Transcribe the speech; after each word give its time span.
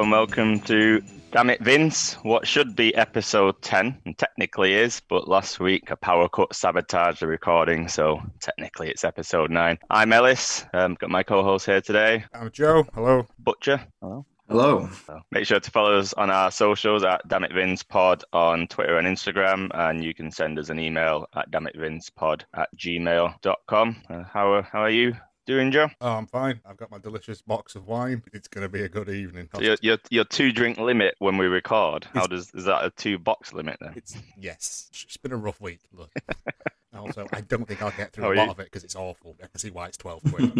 Hello 0.00 0.04
and 0.04 0.12
welcome 0.12 0.60
to 0.60 1.02
Damn 1.30 1.50
It 1.50 1.60
Vince, 1.60 2.14
what 2.22 2.46
should 2.46 2.74
be 2.74 2.94
episode 2.94 3.60
10, 3.60 4.00
and 4.06 4.16
technically 4.16 4.72
is, 4.72 5.02
but 5.10 5.28
last 5.28 5.60
week 5.60 5.90
a 5.90 5.96
power 5.96 6.26
cut 6.26 6.54
sabotaged 6.54 7.20
the 7.20 7.26
recording, 7.26 7.86
so 7.86 8.18
technically 8.40 8.88
it's 8.88 9.04
episode 9.04 9.50
9. 9.50 9.78
I'm 9.90 10.12
Ellis, 10.14 10.64
um, 10.72 10.94
got 10.94 11.10
my 11.10 11.22
co 11.22 11.42
host 11.42 11.66
here 11.66 11.82
today, 11.82 12.24
I'm 12.32 12.50
Joe. 12.50 12.84
Hello. 12.94 13.26
Butcher. 13.40 13.84
Hello. 14.00 14.24
Hello. 14.48 14.88
So 15.06 15.20
make 15.32 15.44
sure 15.44 15.60
to 15.60 15.70
follow 15.70 15.98
us 15.98 16.14
on 16.14 16.30
our 16.30 16.50
socials 16.50 17.04
at 17.04 17.28
Damn 17.28 17.44
It 17.44 17.52
Vince 17.52 17.82
Pod 17.82 18.24
on 18.32 18.68
Twitter 18.68 18.96
and 18.96 19.06
Instagram, 19.06 19.68
and 19.74 20.02
you 20.02 20.14
can 20.14 20.30
send 20.30 20.58
us 20.58 20.70
an 20.70 20.78
email 20.80 21.26
at 21.36 21.50
dammitvincepod 21.50 22.40
at 22.54 22.70
gmail.com. 22.74 24.02
Uh, 24.08 24.22
how, 24.32 24.50
are- 24.54 24.62
how 24.62 24.80
are 24.80 24.88
you 24.90 25.12
doing, 25.46 25.72
Joe? 25.72 25.90
Oh, 26.00 26.12
I'm 26.12 26.26
fine. 26.26 26.60
I've 26.64 26.76
got 26.76 26.90
my 26.90 26.98
delicious 26.98 27.42
box 27.42 27.74
of 27.74 27.86
wine. 27.86 28.22
It's 28.32 28.48
going 28.48 28.62
to 28.62 28.68
be 28.68 28.82
a 28.82 28.88
good 28.88 29.08
evening. 29.08 29.48
So 29.54 29.60
your, 29.60 29.76
your, 29.80 29.98
your 30.10 30.24
two 30.24 30.52
drink 30.52 30.78
limit 30.78 31.14
when 31.18 31.36
we 31.36 31.46
record, 31.46 32.06
how 32.14 32.26
does 32.26 32.50
is 32.54 32.64
that 32.64 32.84
a 32.84 32.90
two 32.90 33.18
box 33.18 33.52
limit 33.52 33.78
then? 33.80 33.92
It's 33.96 34.16
yes. 34.38 34.88
It's 34.92 35.16
been 35.16 35.32
a 35.32 35.36
rough 35.36 35.60
week. 35.60 35.80
Look. 35.92 36.12
also, 36.96 37.26
I 37.32 37.40
don't 37.42 37.66
think 37.66 37.82
I'll 37.82 37.90
get 37.92 38.12
through 38.12 38.24
How 38.24 38.32
a 38.32 38.34
lot 38.34 38.44
you? 38.46 38.50
of 38.50 38.60
it 38.60 38.64
because 38.64 38.84
it's 38.84 38.96
awful. 38.96 39.36
I 39.42 39.46
can 39.46 39.58
see 39.58 39.70
why 39.70 39.86
it's 39.86 39.96
twelve 39.96 40.22
quid. 40.30 40.52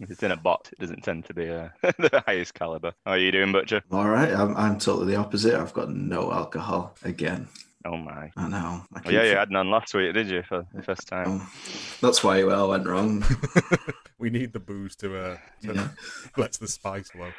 If 0.00 0.10
it's 0.10 0.22
in 0.22 0.32
a 0.32 0.36
box, 0.36 0.72
it 0.72 0.78
doesn't 0.78 1.02
tend 1.02 1.24
to 1.26 1.34
be 1.34 1.48
uh, 1.48 1.68
the 1.82 2.22
highest 2.26 2.54
caliber. 2.54 2.92
How 3.04 3.12
are 3.12 3.18
you 3.18 3.32
doing, 3.32 3.52
Butcher? 3.52 3.82
All 3.90 4.08
right, 4.08 4.32
I'm, 4.32 4.56
I'm 4.56 4.78
totally 4.78 5.12
the 5.12 5.16
opposite. 5.16 5.54
I've 5.54 5.74
got 5.74 5.90
no 5.90 6.32
alcohol 6.32 6.96
again. 7.04 7.48
Oh 7.86 7.96
my. 7.96 8.32
I 8.36 8.48
know. 8.48 8.56
I 8.92 8.98
Oh, 8.98 9.00
keep 9.04 9.12
yeah, 9.12 9.22
you 9.22 9.36
had 9.36 9.50
none 9.50 9.70
last 9.70 9.94
week, 9.94 10.12
did 10.12 10.28
you, 10.28 10.42
for 10.42 10.66
the 10.74 10.82
first 10.82 11.06
time? 11.06 11.26
Oh, 11.28 11.50
That's 12.00 12.24
why 12.24 12.38
it 12.38 12.48
all 12.48 12.70
went 12.70 12.86
wrong. 12.86 13.24
we 14.18 14.28
need 14.30 14.52
the 14.52 14.58
booze 14.60 14.96
to 14.96 15.16
uh, 15.16 15.36
to 15.62 15.74
Yeah. 15.74 15.88
lets 16.36 16.58
the 16.58 16.66
spice 16.68 17.10
flow. 17.10 17.30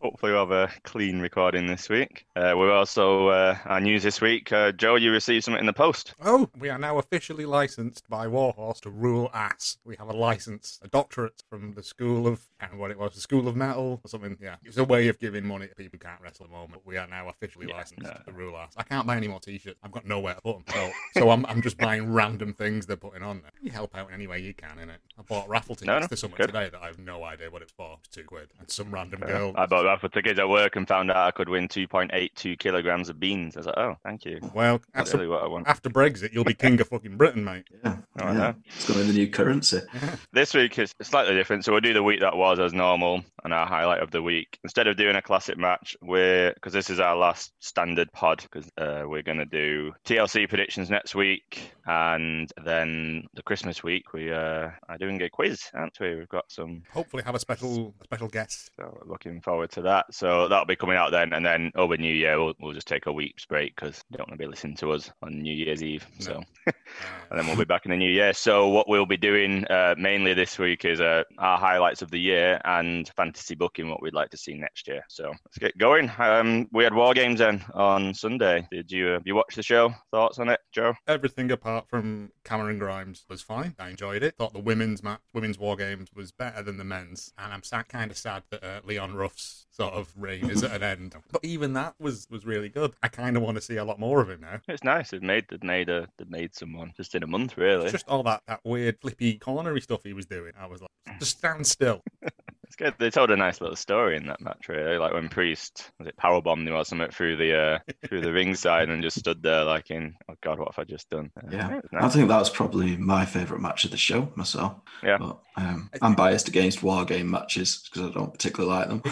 Ho- 0.00 0.10
hopefully, 0.10 0.32
we'll 0.32 0.46
have 0.46 0.50
a 0.50 0.70
clean 0.82 1.20
recording 1.20 1.66
this 1.66 1.88
week. 1.88 2.26
Uh, 2.36 2.54
we're 2.56 2.72
also, 2.72 3.28
uh, 3.28 3.56
our 3.66 3.80
news 3.80 4.02
this 4.02 4.20
week. 4.20 4.52
Uh, 4.52 4.72
Joe, 4.72 4.96
you 4.96 5.12
received 5.12 5.44
something 5.44 5.60
in 5.60 5.66
the 5.66 5.72
post. 5.72 6.14
Oh, 6.24 6.48
we 6.58 6.68
are 6.68 6.78
now 6.78 6.98
officially 6.98 7.44
licensed 7.46 8.08
by 8.08 8.26
Warhorse 8.26 8.80
to 8.82 8.90
rule 8.90 9.30
ass. 9.34 9.78
We 9.84 9.96
have 9.96 10.08
a 10.08 10.12
license, 10.12 10.78
a 10.82 10.88
doctorate 10.88 11.42
from 11.48 11.74
the 11.74 11.82
School 11.82 12.26
of, 12.26 12.40
remember 12.60 12.80
what 12.80 12.90
it 12.90 12.98
was, 12.98 13.14
the 13.14 13.20
School 13.20 13.48
of 13.48 13.56
Metal 13.56 14.00
or 14.04 14.08
something. 14.08 14.36
Yeah, 14.40 14.56
it's 14.64 14.76
a 14.78 14.84
way 14.84 15.08
of 15.08 15.18
giving 15.18 15.46
money 15.46 15.66
to 15.66 15.74
people 15.74 15.98
who 16.00 16.06
can't 16.06 16.20
wrestle 16.20 16.44
at 16.46 16.50
the 16.50 16.56
moment. 16.56 16.82
We 16.84 16.96
are 16.96 17.06
now 17.06 17.28
officially 17.28 17.66
Yeah, 17.68 17.76
licensed 17.76 18.02
no. 18.04 18.16
to 18.26 18.32
rule 18.32 18.56
ass. 18.56 18.72
I 18.76 18.82
can't 18.82 19.06
buy 19.06 19.16
any 19.16 19.28
more 19.28 19.40
t-shirts. 19.40 19.78
I've 19.82 19.92
got 19.92 20.06
nowhere 20.06 20.34
to 20.34 20.40
put 20.40 20.64
them. 20.66 20.74
So, 21.14 21.20
so 21.20 21.30
I'm, 21.30 21.44
I'm 21.46 21.62
just 21.62 21.76
buying 21.78 22.12
random 22.12 22.54
things 22.54 22.86
they're 22.86 22.96
putting 22.96 23.22
on 23.22 23.42
there. 23.42 23.50
You 23.60 23.70
help 23.70 23.96
out 23.96 24.08
in 24.08 24.14
any 24.14 24.26
way 24.26 24.38
you 24.40 24.54
can, 24.54 24.76
innit? 24.78 24.96
I 25.18 25.22
bought 25.22 25.48
raffle 25.48 25.74
tickets 25.74 25.86
No, 25.86 25.98
no, 25.98 26.06
to 26.06 26.28
good. 26.36 26.46
today 26.46 26.68
that 26.70 26.80
I 26.82 26.86
have 26.86 26.98
no 26.98 27.22
idea 27.24 27.50
what 27.50 27.62
it's 27.62 27.72
for. 27.72 27.98
It's 28.04 28.14
two 28.14 28.24
quid. 28.24 28.48
And 28.58 28.70
some 28.70 28.90
random 28.90 29.20
girl. 29.20 29.52
I 29.56 29.66
bought 29.66 29.86
that 29.90 30.00
for 30.00 30.08
tickets 30.08 30.38
at 30.38 30.48
work 30.48 30.76
and 30.76 30.86
found 30.86 31.10
out 31.10 31.16
I 31.16 31.30
could 31.30 31.48
win 31.48 31.68
2.82 31.68 32.58
kilograms 32.58 33.08
of 33.08 33.18
beans. 33.20 33.56
I 33.56 33.60
was 33.60 33.66
like, 33.66 33.78
oh, 33.78 33.96
thank 34.04 34.24
you. 34.24 34.38
well, 34.54 34.80
That's 34.94 35.10
after, 35.10 35.18
really 35.18 35.28
what 35.30 35.42
I 35.42 35.46
want. 35.48 35.68
after 35.68 35.90
Brexit, 35.90 36.32
you'll 36.32 36.44
be 36.44 36.54
king 36.54 36.80
of 36.80 36.88
fucking 36.88 37.16
Britain, 37.16 37.44
mate. 37.44 37.64
Yeah, 37.84 37.96
Oh, 38.20 38.32
yeah. 38.32 38.52
It's 38.66 38.86
going 38.86 39.00
to 39.00 39.06
be 39.06 39.12
the 39.12 39.18
new 39.18 39.28
currency. 39.30 39.80
This 40.32 40.54
week 40.54 40.78
is 40.78 40.94
slightly 41.02 41.34
different. 41.34 41.64
So 41.64 41.72
we'll 41.72 41.80
do 41.80 41.92
the 41.94 42.02
week 42.02 42.20
that 42.20 42.36
was 42.36 42.60
as 42.60 42.72
normal 42.72 43.24
and 43.44 43.52
our 43.52 43.66
highlight 43.66 44.02
of 44.02 44.10
the 44.10 44.22
week. 44.22 44.58
Instead 44.64 44.86
of 44.86 44.96
doing 44.96 45.16
a 45.16 45.22
classic 45.22 45.56
match, 45.58 45.96
we're 46.02 46.52
because 46.54 46.72
this 46.72 46.90
is 46.90 47.00
our 47.00 47.16
last 47.16 47.52
standard 47.60 48.12
pod 48.12 48.42
because 48.42 48.70
uh, 48.78 49.02
we're 49.06 49.22
going 49.22 49.38
to 49.38 49.46
do 49.46 49.92
TLC 50.04 50.48
predictions 50.48 50.90
next 50.90 51.14
week 51.14 51.72
and 51.86 52.52
then 52.64 53.26
the 53.34 53.42
Christmas 53.42 53.82
week 53.82 54.12
we 54.12 54.30
uh, 54.32 54.70
are 54.88 54.98
doing 54.98 55.20
a 55.22 55.28
quiz, 55.30 55.62
aren't 55.74 55.98
we? 55.98 56.14
We've 56.14 56.28
got 56.28 56.44
some. 56.48 56.82
Hopefully, 56.92 57.22
have 57.24 57.34
a 57.34 57.38
special, 57.40 57.94
a 58.00 58.04
special 58.04 58.28
guest. 58.28 58.70
So 58.76 59.02
looking 59.06 59.40
forward 59.40 59.70
to 59.72 59.79
that. 59.82 60.06
So 60.12 60.48
that'll 60.48 60.66
be 60.66 60.76
coming 60.76 60.96
out 60.96 61.10
then, 61.10 61.32
and 61.32 61.44
then 61.44 61.72
over 61.74 61.96
New 61.96 62.12
Year 62.12 62.38
we'll, 62.42 62.54
we'll 62.60 62.74
just 62.74 62.88
take 62.88 63.06
a 63.06 63.12
week's 63.12 63.46
break 63.46 63.74
because 63.76 64.02
you 64.10 64.16
don't 64.18 64.28
want 64.28 64.40
to 64.40 64.44
be 64.44 64.50
listening 64.50 64.76
to 64.76 64.92
us 64.92 65.10
on 65.22 65.40
New 65.40 65.54
Year's 65.54 65.82
Eve. 65.82 66.06
No. 66.20 66.24
So 66.24 66.42
and 66.66 67.38
then 67.38 67.46
we'll 67.46 67.56
be 67.56 67.64
back 67.64 67.84
in 67.84 67.90
the 67.90 67.96
new 67.96 68.10
year. 68.10 68.32
So 68.32 68.68
what 68.68 68.88
we'll 68.88 69.06
be 69.06 69.16
doing 69.16 69.64
uh, 69.66 69.94
mainly 69.98 70.34
this 70.34 70.58
week 70.58 70.84
is 70.84 71.00
uh, 71.00 71.24
our 71.38 71.58
highlights 71.58 72.02
of 72.02 72.10
the 72.10 72.20
year 72.20 72.60
and 72.64 73.10
fantasy 73.16 73.54
booking 73.54 73.88
what 73.88 74.02
we'd 74.02 74.14
like 74.14 74.30
to 74.30 74.36
see 74.36 74.54
next 74.54 74.88
year. 74.88 75.04
So 75.08 75.28
let's 75.28 75.58
get 75.58 75.76
going. 75.78 76.10
Um, 76.18 76.68
we 76.72 76.84
had 76.84 76.94
war 76.94 77.14
games 77.14 77.40
then 77.40 77.64
on 77.74 78.14
Sunday. 78.14 78.66
Did 78.70 78.90
you 78.90 79.08
uh, 79.10 79.20
you 79.24 79.34
watch 79.34 79.54
the 79.54 79.62
show? 79.62 79.94
Thoughts 80.10 80.38
on 80.38 80.48
it, 80.48 80.60
Joe? 80.72 80.94
everything 81.20 81.50
apart 81.50 81.88
from 81.88 82.32
Cameron 82.44 82.78
Grimes 82.78 83.24
was 83.28 83.42
fine. 83.42 83.74
I 83.78 83.90
enjoyed 83.90 84.22
it. 84.22 84.36
Thought 84.36 84.52
the 84.52 84.60
women's 84.60 85.02
match, 85.02 85.20
women's 85.34 85.58
war 85.58 85.76
games 85.76 86.08
was 86.14 86.32
better 86.32 86.62
than 86.62 86.76
the 86.76 86.84
men's, 86.84 87.32
and 87.38 87.52
I'm 87.52 87.62
sad, 87.62 87.88
kind 87.88 88.10
of 88.10 88.16
sad 88.16 88.44
that 88.50 88.64
uh, 88.64 88.80
Leon 88.84 89.14
Ruff's 89.14 89.66
sort 89.70 89.94
of 89.94 90.12
reign 90.16 90.50
is 90.50 90.62
at 90.62 90.72
an 90.72 90.82
end. 90.82 91.14
But 91.32 91.44
even 91.44 91.74
that 91.74 91.94
was 92.00 92.26
was 92.30 92.44
really 92.44 92.68
good. 92.68 92.92
I 93.02 93.08
kind 93.08 93.36
of 93.36 93.42
want 93.42 93.56
to 93.56 93.60
see 93.60 93.76
a 93.76 93.84
lot 93.84 94.00
more 94.00 94.20
of 94.20 94.28
him 94.28 94.40
now. 94.40 94.60
It's 94.68 94.82
nice. 94.82 95.10
They've 95.10 95.22
made 95.22 95.46
they've 95.48 95.62
made 95.62 95.88
a 95.88 96.08
they've 96.16 96.30
made 96.30 96.54
someone 96.54 96.92
just 96.96 97.14
in 97.14 97.22
a 97.22 97.26
month 97.26 97.56
really. 97.56 97.84
It's 97.84 97.92
just 97.92 98.08
all 98.08 98.22
that 98.24 98.42
that 98.46 98.60
weird 98.64 99.00
flippy 99.00 99.38
cornery 99.38 99.80
stuff 99.80 100.02
he 100.02 100.12
was 100.12 100.26
doing. 100.26 100.52
I 100.58 100.66
was 100.66 100.80
like, 100.80 101.18
just 101.18 101.38
stand 101.38 101.66
still. 101.66 102.02
It's 102.70 102.76
good. 102.76 102.94
They 103.00 103.10
told 103.10 103.32
a 103.32 103.36
nice 103.36 103.60
little 103.60 103.74
story 103.74 104.16
in 104.16 104.26
that 104.26 104.40
match, 104.40 104.68
really. 104.68 104.96
Like 104.96 105.12
when 105.12 105.28
Priest 105.28 105.90
was 105.98 106.06
it 106.06 106.16
powerbombed 106.16 106.68
him 106.68 106.72
or 106.74 106.84
something 106.84 107.10
through 107.10 107.36
the 107.36 107.58
uh, 107.58 107.78
through 108.06 108.20
the 108.20 108.32
ringside 108.32 108.88
and 108.88 109.02
just 109.02 109.18
stood 109.18 109.42
there 109.42 109.64
like 109.64 109.90
in, 109.90 110.14
oh 110.30 110.34
god, 110.40 110.60
what 110.60 110.72
have 110.72 110.78
I 110.78 110.84
just 110.88 111.10
done? 111.10 111.32
Uh, 111.36 111.48
Yeah, 111.50 111.76
it 111.78 111.84
was 111.92 112.04
I 112.04 112.08
think 112.10 112.28
that 112.28 112.38
was 112.38 112.48
probably 112.48 112.96
my 112.96 113.24
favourite 113.24 113.60
match 113.60 113.84
of 113.84 113.90
the 113.90 113.96
show 113.96 114.30
myself. 114.36 114.74
Yeah. 115.02 115.18
But 115.18 115.40
um, 115.56 115.90
I'm 116.00 116.14
biased 116.14 116.46
against 116.46 116.80
war 116.84 117.04
game 117.04 117.28
matches 117.28 117.88
because 117.92 118.08
I 118.08 118.14
don't 118.14 118.32
particularly 118.32 118.72
like 118.76 118.88
them. 118.88 119.02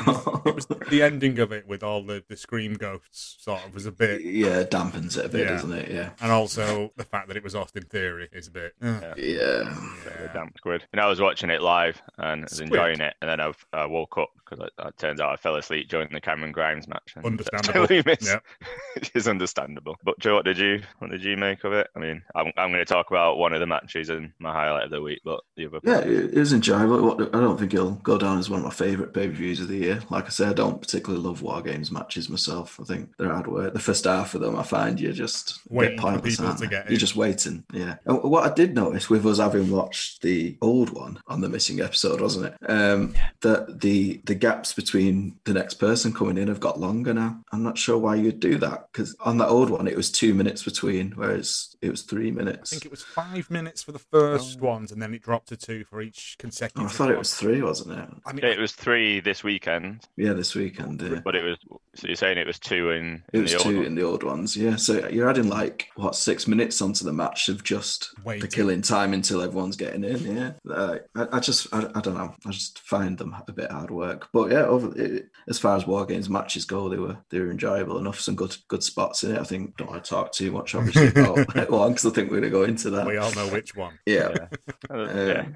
It 0.47 0.55
was 0.55 0.67
the 0.67 1.03
ending 1.03 1.41
of 1.41 1.51
it 1.51 1.67
with 1.67 1.83
all 1.83 2.05
the 2.05 2.23
the 2.29 2.37
scream 2.37 2.75
ghosts 2.75 3.39
sort 3.41 3.65
of 3.67 3.75
was 3.75 3.87
a 3.87 3.93
bit. 3.93 4.23
yeah, 4.23 4.63
dampens 4.63 5.19
it 5.19 5.25
a 5.25 5.29
bit, 5.29 5.41
Yeah. 5.41 5.49
doesn't 5.49 5.73
it? 5.73 5.91
Yeah. 5.91 6.11
And 6.21 6.31
also 6.31 6.93
the 6.97 7.05
fact 7.05 7.27
that 7.27 7.37
it 7.37 7.43
was 7.43 7.57
Austin 7.57 7.83
Theory 7.91 8.29
is 8.33 8.47
a 8.47 8.53
bit. 8.53 8.75
uh, 8.81 9.01
Yeah. 9.03 9.15
Yeah. 9.17 9.75
the 10.05 10.31
damn 10.33 10.53
squid. 10.57 10.85
And 10.93 11.01
I 11.01 11.07
was 11.09 11.21
watching 11.21 11.51
it 11.51 11.61
live 11.61 12.01
and 12.19 12.43
was 12.43 12.53
Squid. 12.53 12.69
enjoying 12.69 13.01
it, 13.01 13.15
and 13.21 13.29
then 13.29 13.41
I, 13.41 13.48
I 13.73 13.85
uh, 13.85 13.89
woke 13.89 14.19
up 14.19 14.31
because 14.49 14.69
it 14.79 14.99
turns 14.99 15.21
out 15.21 15.31
I 15.33 15.37
fell 15.37 15.57
asleep 15.57 15.89
during 15.89 16.09
the 16.13 16.21
Cameron 16.21 16.53
Grimes 16.53 16.89
match. 16.89 17.15
and 17.17 17.25
Understandable. 17.27 17.73
totally 17.87 18.03
missed- 18.07 18.23
Yeah. 18.27 18.39
Which 18.95 19.11
is 19.15 19.29
understandable. 19.29 19.97
But 20.03 20.19
Joe, 20.19 20.35
what 20.35 20.45
did 20.45 20.59
you 20.59 20.83
what 20.99 21.11
did 21.11 21.23
you 21.23 21.37
make 21.37 21.65
of 21.65 21.73
it? 21.73 21.89
I 21.95 21.99
mean, 21.99 22.23
I'm, 22.35 22.47
I'm 22.57 22.71
going 22.71 22.79
to 22.81 22.85
talk 22.85 23.11
about 23.11 23.39
one 23.39 23.53
of 23.53 23.61
the 23.61 23.67
matches 23.67 24.09
and 24.09 24.33
my 24.39 24.53
highlight 24.53 24.85
of 24.85 24.91
the 24.91 25.01
week, 25.03 25.21
but 25.25 25.41
the 25.57 25.67
other. 25.67 25.81
Yeah, 25.85 25.99
it 26.01 26.35
it 26.35 26.39
was 26.39 26.53
enjoyable. 26.53 27.03
What- 27.03 27.35
I 27.35 27.41
don't 27.41 27.59
think 27.59 27.75
it'll 27.75 27.93
go 27.93 28.19
down 28.19 28.39
as 28.39 28.49
one 28.51 28.61
of 28.61 28.65
my 28.65 28.71
favourite 28.73 29.13
pay 29.13 29.27
per 29.29 29.33
views 29.35 29.61
of 29.61 29.69
the 29.69 29.77
year. 29.77 30.01
Like 30.11 30.27
I 30.27 30.31
said, 30.31 30.49
I 30.49 30.53
don't 30.55 30.81
particularly 30.81 31.23
love 31.25 31.43
War 31.43 31.61
Games 31.63 31.91
matches 31.93 32.29
myself. 32.29 32.79
I 32.81 32.85
think 32.85 33.11
they're 33.19 33.33
hard 33.33 33.47
work. 33.47 33.73
The 33.75 33.79
first 33.81 34.05
half 34.05 34.35
of 34.35 34.41
them, 34.41 34.57
I 34.57 34.63
find 34.63 34.99
you're 35.01 35.13
just 35.13 35.51
a 35.51 35.69
bit 35.69 35.73
Waiting 35.73 35.99
for 36.01 36.21
people 36.21 36.47
aren't 36.47 36.59
to 36.61 36.67
get 36.67 36.85
You're 36.87 36.95
in. 36.95 36.99
just 36.99 37.17
waiting. 37.17 37.65
Yeah. 37.73 37.97
And 38.07 38.23
what 38.23 38.51
I 38.51 38.55
did 38.55 38.75
notice 38.75 39.09
with 39.11 39.27
us 39.27 39.39
having 39.39 39.71
watched 39.71 40.23
the 40.23 40.57
old 40.61 40.91
one 40.91 41.21
on 41.29 41.41
the 41.41 41.49
missing 41.49 41.81
episode, 41.81 42.21
wasn't 42.21 42.47
it? 42.47 42.71
Um, 42.71 43.15
that 43.43 43.81
the 43.81 44.21
the 44.25 44.35
gaps 44.39 44.73
between 44.73 45.39
the 45.45 45.53
next 45.53 45.75
person 45.75 46.13
coming 46.13 46.39
in 46.39 46.49
have 46.49 46.61
got 46.61 46.81
longer 46.81 47.13
now. 47.15 47.41
I'm 47.53 47.63
not 47.63 47.79
sure 47.79 47.99
why 47.99 48.17
you'd 48.17 48.41
do 48.41 48.59
that 48.59 48.89
because 48.93 49.15
on 49.21 49.39
that 49.39 49.49
old 49.49 49.71
one 49.71 49.87
it 49.89 49.97
was 49.97 50.11
two 50.11 50.35
minutes 50.35 50.63
between, 50.65 51.13
whereas 51.13 51.77
it 51.83 51.91
was 51.91 52.03
three 52.03 52.31
minutes. 52.31 52.73
I 52.73 52.77
think 52.77 52.85
it 52.87 52.91
was 52.91 53.03
five 53.03 53.51
minutes 53.51 53.83
for 53.83 53.93
the 53.93 53.99
first 53.99 54.61
ones, 54.61 54.91
and 54.93 55.01
then 55.01 55.15
it 55.15 55.23
dropped 55.23 55.49
to 55.49 55.57
two 55.57 55.85
for 55.85 56.01
each 56.01 56.37
Oh, 56.39 56.43
consecutive. 56.43 56.87
I 56.87 56.89
thought 56.93 57.11
it 57.11 57.19
was 57.19 57.35
three, 57.35 57.63
wasn't 57.63 57.99
it? 57.99 58.09
I 58.27 58.33
mean, 58.33 58.45
Yeah, 58.45 58.51
it 58.51 58.59
was 58.59 58.73
three 58.73 59.21
this 59.21 59.45
weekend, 59.45 60.07
Yeah, 60.17 60.33
this 60.33 60.55
weekend. 60.55 61.03
Yeah. 61.03 61.21
but 61.25 61.35
it 61.35 61.45
was. 61.45 61.59
So 61.95 62.07
you're 62.07 62.17
saying 62.17 62.39
it 62.39 62.47
was 62.47 62.59
two 62.61 62.91
in, 62.91 63.23
It 63.33 63.37
in 63.39 63.43
was 63.43 63.53
the 63.53 63.59
old 63.59 63.67
two 63.67 63.77
one? 63.79 63.87
in 63.87 63.95
the 63.95 64.03
old 64.03 64.23
ones, 64.23 64.57
yeah. 64.57 64.77
So 64.77 65.09
you're 65.09 65.29
adding 65.29 65.49
like 65.49 65.89
what 65.97 66.15
six 66.15 66.47
minutes 66.47 66.81
onto 66.81 67.05
the 67.05 67.13
match 67.13 67.49
of 67.49 67.65
just 67.65 68.11
Waiting. 68.25 68.43
the 68.43 68.49
killing 68.49 68.83
time 68.83 69.13
until 69.13 69.43
everyone's 69.43 69.77
getting 69.77 70.05
in. 70.05 70.19
Yeah, 70.37 70.53
uh, 70.73 70.99
I, 71.17 71.27
I 71.33 71.41
just 71.41 71.67
I, 71.73 71.89
I 71.95 72.01
don't 72.01 72.15
know. 72.17 72.35
I 72.47 72.51
just 72.51 72.79
find 72.81 73.19
them 73.19 73.35
a 73.49 73.53
bit 73.53 73.71
hard 73.73 73.91
work. 73.91 74.28
But 74.33 74.51
yeah, 74.51 74.65
over 74.65 74.93
it, 75.01 75.29
as 75.49 75.59
far 75.59 75.77
as 75.77 75.87
war 75.87 76.05
games 76.07 76.29
matches 76.29 76.65
go, 76.65 76.89
they 76.89 76.97
were 76.99 77.17
they 77.31 77.41
were 77.41 77.51
enjoyable 77.51 77.99
enough. 77.99 78.21
Some 78.21 78.35
good 78.35 78.57
good 78.69 78.83
spots 78.83 79.25
in 79.25 79.35
it. 79.35 79.41
I 79.41 79.45
think 79.45 79.77
don't 79.77 79.91
want 79.91 80.05
to 80.05 80.09
talk 80.11 80.33
too 80.33 80.51
much 80.53 80.75
obviously 80.75 81.07
about 81.23 81.37
one 81.71 81.91
because 81.93 82.07
I 82.07 82.11
think 82.11 82.31
we're 82.31 82.41
going 82.41 82.51
to 82.53 82.59
go 82.59 82.63
into 82.65 82.91
that. 82.91 83.07
we 83.07 83.17
all 83.17 83.33
know 83.35 83.49
which 83.49 83.75
one. 83.75 83.99
Yeah, 84.07 84.35
Yeah. 84.35 84.47
Uh, 84.91 85.05
yeah. 85.15 85.47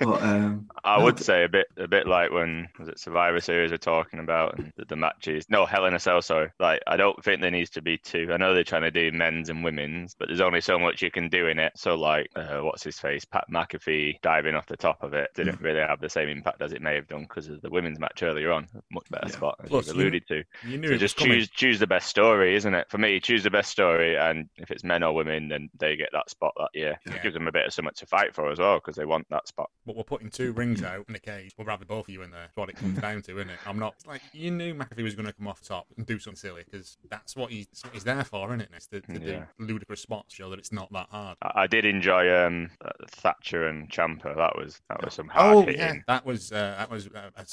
but 0.00 0.22
um, 0.22 0.68
I 0.84 1.02
would 1.02 1.16
but- 1.16 1.24
say 1.24 1.44
a 1.44 1.48
bit, 1.48 1.66
a 1.76 1.88
bit 1.88 2.06
like 2.06 2.30
when 2.30 2.68
was 2.78 2.88
it 2.88 2.98
Survivor 2.98 3.40
Series 3.40 3.70
we're 3.70 3.76
talking 3.78 4.20
about 4.20 4.58
and 4.58 4.72
the, 4.76 4.84
the 4.84 4.96
matches. 4.96 5.46
No, 5.48 5.64
Hell 5.66 5.86
in 5.86 5.94
a 5.94 5.98
Cell. 5.98 6.20
Sorry, 6.22 6.50
like 6.58 6.80
I 6.86 6.96
don't 6.96 7.22
think 7.24 7.40
there 7.40 7.50
needs 7.50 7.70
to 7.70 7.82
be 7.82 7.96
two. 7.98 8.28
I 8.32 8.36
know 8.36 8.54
they're 8.54 8.64
trying 8.64 8.82
to 8.82 8.90
do 8.90 9.10
men's 9.16 9.48
and 9.48 9.64
women's, 9.64 10.14
but 10.14 10.28
there's 10.28 10.40
only 10.40 10.60
so 10.60 10.78
much 10.78 11.02
you 11.02 11.10
can 11.10 11.28
do 11.28 11.46
in 11.46 11.58
it. 11.58 11.72
So 11.76 11.94
like, 11.94 12.28
uh, 12.36 12.58
what's 12.60 12.82
his 12.84 12.98
face, 12.98 13.24
Pat 13.24 13.44
McAfee 13.50 14.20
diving 14.20 14.54
off 14.54 14.66
the 14.66 14.76
top 14.76 15.02
of 15.02 15.14
it 15.14 15.30
didn't 15.34 15.60
really 15.60 15.80
have 15.80 16.00
the 16.00 16.08
same 16.10 16.28
impact 16.28 16.60
as 16.62 16.72
it 16.72 16.82
may 16.82 16.94
have 16.94 17.08
done 17.08 17.22
because 17.22 17.48
of 17.48 17.60
the 17.62 17.70
women's 17.70 17.98
match 17.98 18.09
earlier 18.22 18.52
on. 18.52 18.68
Much 18.90 19.08
better 19.10 19.26
Yeah. 19.28 19.32
spot, 19.36 19.56
as 19.62 19.68
Plus, 19.68 19.86
you 19.88 19.94
you- 19.94 20.00
alluded 20.00 20.26
to. 20.28 20.44
You 20.66 20.78
knew 20.78 20.88
So 20.88 20.96
just 20.96 21.16
was 21.16 21.24
coming. 21.24 21.38
choose 21.38 21.50
choose 21.50 21.78
the 21.80 21.86
best 21.86 22.08
story, 22.08 22.54
isn't 22.56 22.74
it? 22.74 22.88
For 22.90 22.98
me, 22.98 23.18
choose 23.20 23.42
the 23.42 23.50
best 23.50 23.70
story, 23.70 24.16
and 24.16 24.48
if 24.56 24.70
it's 24.70 24.84
men 24.84 25.02
or 25.02 25.14
women, 25.14 25.48
then 25.48 25.70
they 25.78 25.96
get 25.96 26.10
that 26.12 26.28
spot 26.30 26.52
that 26.58 26.70
year. 26.74 26.98
Yeah. 27.06 27.14
It 27.14 27.22
gives 27.22 27.34
them 27.34 27.48
a 27.48 27.52
bit 27.52 27.66
of 27.66 27.72
something 27.72 27.94
to 27.96 28.06
fight 28.06 28.34
for 28.34 28.50
as 28.50 28.58
well 28.58 28.76
because 28.76 28.96
they 28.96 29.04
want 29.04 29.26
that 29.30 29.48
spot. 29.48 29.70
But 29.86 29.96
we're 29.96 30.04
putting 30.04 30.30
two 30.30 30.52
rings 30.52 30.82
out 30.82 31.06
in 31.08 31.14
a 31.14 31.18
cage. 31.18 31.52
We'll 31.56 31.66
rather 31.66 31.84
both 31.84 32.06
of 32.08 32.14
you 32.14 32.22
in 32.22 32.30
there. 32.30 32.42
That's 32.42 32.56
what 32.56 32.68
it 32.68 32.76
comes 32.76 32.98
down 33.00 33.22
to, 33.22 33.38
isn't 33.38 33.50
it? 33.50 33.58
I'm 33.66 33.78
not 33.78 33.94
it's 33.96 34.06
like 34.06 34.22
you 34.32 34.50
knew 34.50 34.74
McAfee 34.74 35.02
was 35.02 35.14
going 35.14 35.26
to 35.26 35.32
come 35.32 35.46
off 35.48 35.60
top 35.62 35.86
and 35.96 36.06
do 36.06 36.18
something 36.18 36.36
silly 36.36 36.62
because 36.64 36.98
that's 37.08 37.36
what 37.36 37.50
he's, 37.50 37.68
what 37.82 37.92
he's 37.94 38.04
there 38.04 38.24
for, 38.24 38.48
isn't 38.48 38.60
it? 38.62 38.68
It's 38.74 38.86
to, 38.88 39.00
to 39.00 39.12
Yeah. 39.20 39.44
do 39.58 39.64
ludicrous 39.66 40.00
spots, 40.00 40.34
show 40.34 40.50
that 40.50 40.58
it's 40.58 40.72
not 40.72 40.92
that 40.92 41.08
hard. 41.10 41.36
I, 41.42 41.62
I 41.62 41.66
did 41.66 41.84
enjoy 41.84 42.32
um, 42.34 42.70
uh, 42.84 42.90
Thatcher 43.08 43.66
and 43.68 43.88
Ciampa. 43.90 44.34
That 44.36 44.56
was 44.56 44.80
that 44.88 45.04
was 45.04 45.14
some 45.14 45.28
hard 45.28 45.56
Oh 45.56 45.60
hitting. 45.62 45.78
yeah, 45.80 45.94
that 46.06 46.24
was 46.24 46.52
uh, 46.52 46.74
that 46.78 46.90
was 46.90 47.06
a, 47.06 47.32
a 47.36 47.44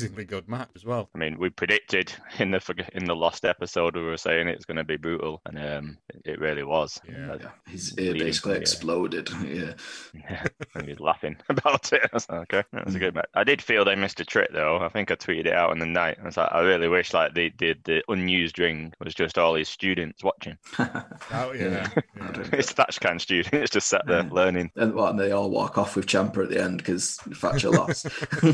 surprisingly 0.00 0.24
good 0.24 0.48
match 0.48 0.68
as 0.76 0.84
well. 0.84 1.08
I 1.14 1.18
mean, 1.18 1.38
we 1.38 1.50
predicted 1.50 2.12
in 2.38 2.50
the 2.50 2.58
forg- 2.58 2.88
in 2.90 3.04
the 3.04 3.14
lost 3.16 3.44
episode 3.44 3.96
we 3.96 4.02
were 4.02 4.16
saying 4.16 4.48
it's 4.48 4.64
going 4.64 4.76
to 4.76 4.84
be 4.84 4.96
brutal, 4.96 5.40
and 5.46 5.58
um, 5.58 5.98
it, 6.08 6.32
it 6.34 6.40
really 6.40 6.62
was. 6.62 7.00
Yeah. 7.08 7.36
Yeah, 7.40 7.48
his 7.68 7.98
ear 7.98 8.14
basically 8.14 8.54
from 8.54 8.62
exploded. 8.62 9.30
Yeah, 9.50 9.72
Yeah, 10.14 10.44
and 10.74 10.86
he's 10.88 11.00
laughing 11.00 11.36
about 11.48 11.92
it. 11.92 12.02
I 12.04 12.08
was 12.12 12.28
like, 12.28 12.52
okay, 12.54 12.68
that 12.72 12.84
was 12.86 12.94
a 12.94 12.98
good 12.98 13.14
match. 13.14 13.28
I 13.34 13.44
did 13.44 13.60
feel 13.62 13.84
they 13.84 13.96
missed 13.96 14.20
a 14.20 14.24
trick 14.24 14.50
though. 14.52 14.78
I 14.78 14.88
think 14.88 15.10
I 15.10 15.14
tweeted 15.16 15.46
it 15.46 15.52
out 15.52 15.72
in 15.72 15.78
the 15.78 15.86
night. 15.86 16.18
I 16.20 16.24
was 16.26 16.36
like, 16.36 16.52
I 16.52 16.60
really 16.60 16.88
wish 16.88 17.12
like 17.14 17.34
the 17.34 17.52
the, 17.58 17.74
the 17.84 18.02
unused 18.08 18.58
ring 18.58 18.92
was 19.00 19.14
just 19.14 19.38
all 19.38 19.54
his 19.54 19.68
students 19.68 20.22
watching. 20.22 20.56
Oh 20.78 21.52
yeah, 21.52 21.52
Yeah. 21.54 21.88
yeah. 22.16 22.42
it's 22.52 22.72
Thatch 22.72 23.00
kind 23.00 23.20
students 23.20 23.70
just 23.70 23.88
sat 23.88 24.06
there 24.06 24.22
Yeah. 24.24 24.28
learning. 24.32 24.70
and 24.76 24.94
what? 24.94 25.10
And 25.10 25.18
they 25.20 25.32
all 25.32 25.50
walk 25.50 25.78
off 25.78 25.96
with 25.96 26.06
Ciampa 26.06 26.44
at 26.44 26.50
the 26.50 26.62
end 26.62 26.78
because 26.78 27.16
Thatcher 27.34 27.70
lost. 27.70 28.06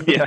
Yeah, 0.06 0.26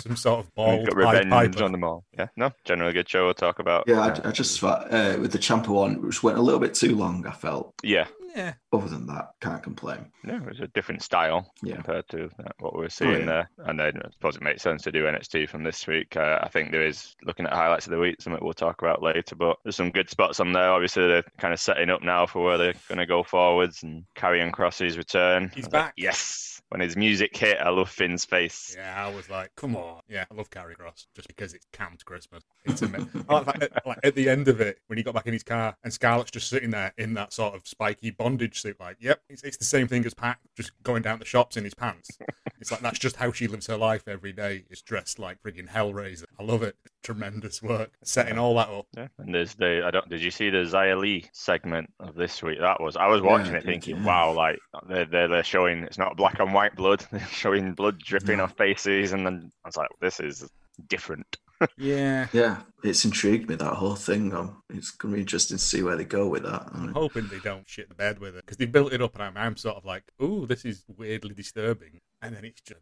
some 0.00 0.16
sort 0.16 0.33
of 0.40 0.54
bald 0.54 0.86
got 0.86 0.96
revenge 0.96 1.30
Piper. 1.30 1.64
on 1.64 1.72
them 1.72 1.84
all. 1.84 2.04
Yeah, 2.18 2.28
no, 2.36 2.50
generally 2.64 2.92
good 2.92 3.08
show. 3.08 3.24
We'll 3.24 3.34
talk 3.34 3.58
about. 3.58 3.84
Yeah, 3.86 4.00
uh, 4.00 4.20
I, 4.24 4.28
I 4.28 4.32
just 4.32 4.60
thought 4.60 4.92
uh, 4.92 5.16
with 5.20 5.32
the 5.32 5.38
Ciampa 5.38 5.68
one, 5.68 6.02
which 6.02 6.22
went 6.22 6.38
a 6.38 6.42
little 6.42 6.60
bit 6.60 6.74
too 6.74 6.94
long. 6.96 7.26
I 7.26 7.32
felt. 7.32 7.74
yeah, 7.82 8.06
Yeah, 8.36 8.54
Other 8.72 8.88
than 8.88 9.06
that, 9.06 9.30
can't 9.40 9.62
complain. 9.62 10.06
yeah, 10.26 10.36
it 10.36 10.46
was 10.46 10.60
a 10.60 10.66
different 10.68 11.02
style 11.02 11.52
Yeah. 11.62 11.76
compared 11.76 12.08
to 12.10 12.24
uh, 12.40 12.50
what 12.58 12.74
we 12.74 12.82
were 12.82 12.88
seeing 12.90 13.20
yeah. 13.20 13.24
there. 13.26 13.50
And 13.66 13.78
then 13.78 14.00
I 14.04 14.10
suppose 14.10 14.36
it 14.36 14.42
makes 14.42 14.62
sense 14.62 14.82
to 14.82 14.92
do 14.92 15.04
NXT 15.04 15.48
from 15.48 15.62
this 15.64 15.86
week. 15.86 16.16
Uh, 16.16 16.38
I 16.42 16.48
think 16.48 16.70
there 16.72 16.86
is 16.86 17.14
looking 17.24 17.46
at 17.46 17.52
highlights 17.52 17.86
of 17.86 17.92
the 17.92 17.98
week, 17.98 18.20
something 18.20 18.42
we'll 18.44 18.52
talk 18.54 18.82
about 18.82 19.02
later. 19.02 19.36
But 19.36 19.56
there's 19.64 19.76
some 19.76 19.90
good 19.90 20.10
spots 20.10 20.40
on 20.40 20.52
there. 20.52 20.70
Obviously, 20.72 21.06
they're 21.06 21.24
kind 21.38 21.54
of 21.54 21.60
setting 21.60 21.90
up 21.90 22.02
now 22.02 22.26
for 22.26 22.42
where 22.44 22.58
they're 22.58 22.74
going 22.88 22.98
to 22.98 23.06
go 23.06 23.22
forwards 23.22 23.82
and 23.82 24.04
Karrion 24.16 24.50
Kross's 24.52 24.96
return. 24.98 25.50
He's 25.54 25.64
I 25.64 25.68
was 25.68 25.72
like, 25.72 25.72
back. 25.72 25.94
yes. 25.96 26.53
When 26.74 26.80
his 26.80 26.96
music 26.96 27.36
hit, 27.36 27.58
I 27.60 27.68
love 27.68 27.88
Finn's 27.88 28.24
face. 28.24 28.74
yeah. 28.76 29.06
I 29.06 29.14
was 29.14 29.30
like, 29.30 29.52
come 29.54 29.76
on. 29.76 30.00
Yeah, 30.08 30.24
I 30.28 30.34
love 30.34 30.50
Karrion 30.50 30.76
Kross 30.76 31.06
just 31.14 31.28
because 31.28 31.54
it's 31.54 31.64
camped 31.72 32.04
Christmas. 32.04 32.42
It's 32.64 32.82
ama- 32.82 33.06
I 33.28 33.34
like, 33.34 33.62
at, 33.62 33.86
like 33.86 33.98
at 34.02 34.16
the 34.16 34.28
end 34.28 34.48
of 34.48 34.60
it 34.60 34.80
when 34.88 34.96
he 34.96 35.04
got 35.04 35.14
back 35.14 35.28
in 35.28 35.32
his 35.32 35.44
car 35.44 35.76
and 35.84 35.92
Scarlett's 35.92 36.32
just 36.32 36.48
sitting 36.48 36.70
there 36.70 36.92
in 36.98 37.14
that 37.14 37.32
sort 37.32 37.54
of 37.54 37.64
spiky 37.64 38.10
bondage 38.10 38.60
suit. 38.60 38.80
Like, 38.80 38.96
yep, 38.98 39.20
it's, 39.28 39.44
it's 39.44 39.56
the 39.56 39.64
same 39.64 39.86
thing 39.86 40.04
as 40.04 40.14
Pat 40.14 40.38
just 40.56 40.72
going 40.82 41.02
down 41.02 41.20
the 41.20 41.24
shops 41.24 41.56
in 41.56 41.62
his 41.62 41.74
pants. 41.74 42.10
It's 42.58 42.72
like 42.72 42.80
that's 42.80 42.98
just 42.98 43.14
how 43.14 43.30
she 43.30 43.46
lives 43.46 43.68
her 43.68 43.76
life 43.76 44.08
every 44.08 44.32
day. 44.32 44.64
Is 44.68 44.82
dressed 44.82 45.20
like 45.20 45.40
friggin' 45.44 45.68
Hellraiser. 45.68 46.24
I 46.40 46.42
love 46.42 46.64
it. 46.64 46.74
Tremendous 47.04 47.62
work 47.62 47.92
setting 48.02 48.38
all 48.38 48.54
that 48.56 48.68
up. 48.70 48.86
Yeah, 48.96 49.08
and 49.18 49.34
there's 49.34 49.54
the 49.54 49.82
I 49.86 49.90
don't. 49.90 50.08
Did 50.08 50.22
you 50.22 50.30
see 50.30 50.48
the 50.50 50.64
Xia 50.64 50.98
Li 50.98 51.26
segment 51.32 51.90
of 52.00 52.14
this 52.14 52.42
week? 52.42 52.58
That 52.60 52.80
was 52.80 52.96
I 52.96 53.06
was 53.08 53.20
watching 53.22 53.54
I 53.54 53.58
it 53.58 53.64
thinking, 53.64 53.96
yeah. 53.98 54.04
wow, 54.04 54.32
like 54.32 54.58
they're, 54.88 55.04
they're 55.04 55.28
they're 55.28 55.44
showing 55.44 55.84
it's 55.84 55.98
not 55.98 56.16
black 56.16 56.40
and 56.40 56.52
white 56.54 56.74
blood. 56.74 57.04
They're 57.12 57.20
showing 57.30 57.74
blood 57.74 57.98
dripping 57.98 58.38
No. 58.38 58.44
off 58.44 58.56
faces, 58.56 59.12
and 59.12 59.26
then 59.26 59.52
I 59.64 59.68
was 59.68 59.76
like, 59.76 59.90
this 60.00 60.18
is 60.18 60.48
different. 60.88 61.36
Yeah. 61.78 62.26
Yeah, 62.32 62.62
it's 62.82 63.04
intrigued 63.04 63.48
me 63.48 63.54
that 63.54 63.74
whole 63.74 63.94
thing. 63.94 64.34
Um, 64.34 64.60
it's 64.68 64.90
gonna 64.90 65.14
be 65.14 65.20
interesting 65.20 65.56
to 65.56 65.62
see 65.62 65.82
where 65.82 65.96
they 65.96 66.04
go 66.04 66.26
with 66.28 66.42
that. 66.42 66.68
I'm 66.74 66.92
hoping 66.92 67.28
they 67.28 67.38
don't 67.38 67.66
shit 67.68 67.88
the 67.88 67.94
bed 67.94 68.18
with 68.18 68.34
it 68.36 68.44
because 68.44 68.56
they 68.58 68.66
built 68.66 68.92
it 68.92 69.00
up, 69.00 69.14
and 69.14 69.22
I'm, 69.22 69.36
I'm 69.36 69.56
sort 69.56 69.76
of 69.76 69.84
like, 69.84 70.02
"Ooh, 70.20 70.46
this 70.46 70.64
is 70.64 70.84
weirdly 70.98 71.32
disturbing," 71.32 72.00
and 72.24 72.34
then 72.36 72.44
it's 72.44 72.60
just, 72.60 72.80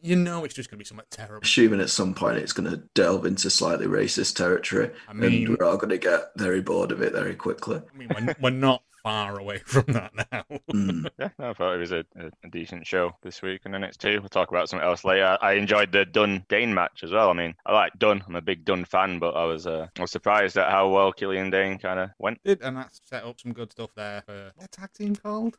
you 0.00 0.16
know, 0.16 0.44
it's 0.44 0.54
just 0.54 0.70
gonna 0.70 0.78
be 0.78 0.84
something 0.84 1.06
terrible. 1.10 1.40
Assuming 1.42 1.80
at 1.80 1.90
some 1.90 2.14
point 2.14 2.38
it's 2.38 2.52
gonna 2.52 2.82
delve 2.94 3.26
into 3.26 3.50
slightly 3.50 3.86
racist 3.86 4.36
territory, 4.36 4.90
I 5.08 5.12
mean- 5.12 5.46
and 5.46 5.58
we're 5.58 5.66
all 5.66 5.76
gonna 5.76 5.98
get 5.98 6.30
very 6.36 6.60
bored 6.60 6.92
of 6.92 7.02
it 7.02 7.12
very 7.12 7.34
quickly. 7.34 7.80
I 7.92 7.96
mean, 7.96 8.08
we're, 8.14 8.34
we're 8.40 8.50
not 8.50 8.82
far 9.02 9.38
away 9.38 9.58
from 9.58 9.84
that 9.88 10.12
now. 10.32 10.44
Mm. 10.72 11.08
Yeah, 11.18 11.28
no, 11.38 11.50
I 11.50 11.52
thought 11.54 11.74
it 11.74 11.78
was 11.78 11.92
a, 11.92 12.04
a, 12.16 12.30
a 12.44 12.48
decent 12.50 12.86
show 12.86 13.12
this 13.22 13.42
week 13.42 13.62
in 13.64 13.72
NXT. 13.72 14.20
We'll 14.20 14.28
talk 14.28 14.50
about 14.50 14.68
something 14.68 14.86
else 14.86 15.04
later. 15.04 15.36
I 15.40 15.52
enjoyed 15.52 15.90
the 15.92 16.04
Dunne 16.04 16.44
Dain 16.48 16.72
match 16.74 17.02
as 17.02 17.10
well. 17.12 17.30
I 17.30 17.32
mean, 17.32 17.54
I 17.66 17.72
like 17.72 17.92
Dunne. 17.98 18.22
I'm 18.26 18.36
a 18.36 18.42
big 18.42 18.64
Dunne 18.64 18.84
fan, 18.84 19.18
but 19.18 19.34
I 19.34 19.44
was 19.44 19.66
uh, 19.66 19.86
I 19.96 20.00
was 20.00 20.10
surprised 20.12 20.56
at 20.56 20.70
how 20.70 20.88
well 20.88 21.12
Killian 21.12 21.50
Dain 21.50 21.78
kind 21.78 21.98
of 22.00 22.10
went. 22.18 22.42
Did 22.44 22.60
and 22.62 22.76
that 22.76 22.90
set 23.04 23.24
up 23.24 23.40
some 23.40 23.52
good 23.52 23.72
stuff 23.72 23.90
there 23.96 24.22
for 24.26 24.52
what 24.56 24.70
tag 24.72 24.92
team 24.92 25.16
called? 25.16 25.56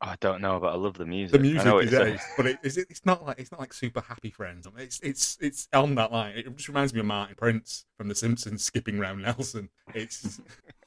I 0.00 0.14
don't 0.20 0.40
know, 0.40 0.60
but 0.60 0.72
I 0.72 0.76
love 0.76 0.96
the 0.96 1.06
music. 1.06 1.32
The 1.32 1.38
I 1.38 1.42
music 1.42 1.74
is 1.74 1.92
it's, 1.92 2.22
ace, 2.22 2.32
but 2.36 2.46
it, 2.46 2.58
is 2.62 2.78
it, 2.78 2.86
it's 2.88 3.04
not 3.04 3.26
like 3.26 3.38
it's 3.40 3.50
not 3.50 3.58
like 3.58 3.72
super 3.72 4.00
happy 4.00 4.30
friends. 4.30 4.66
It's 4.76 5.00
it's 5.00 5.36
it's 5.40 5.68
on 5.72 5.96
that 5.96 6.12
line. 6.12 6.36
It 6.36 6.56
just 6.56 6.68
reminds 6.68 6.94
me 6.94 7.00
of 7.00 7.06
Martin 7.06 7.34
Prince 7.36 7.84
from 7.96 8.06
The 8.08 8.14
Simpsons 8.14 8.62
skipping 8.62 8.98
round 8.98 9.22
Nelson. 9.22 9.70
It's 9.94 10.40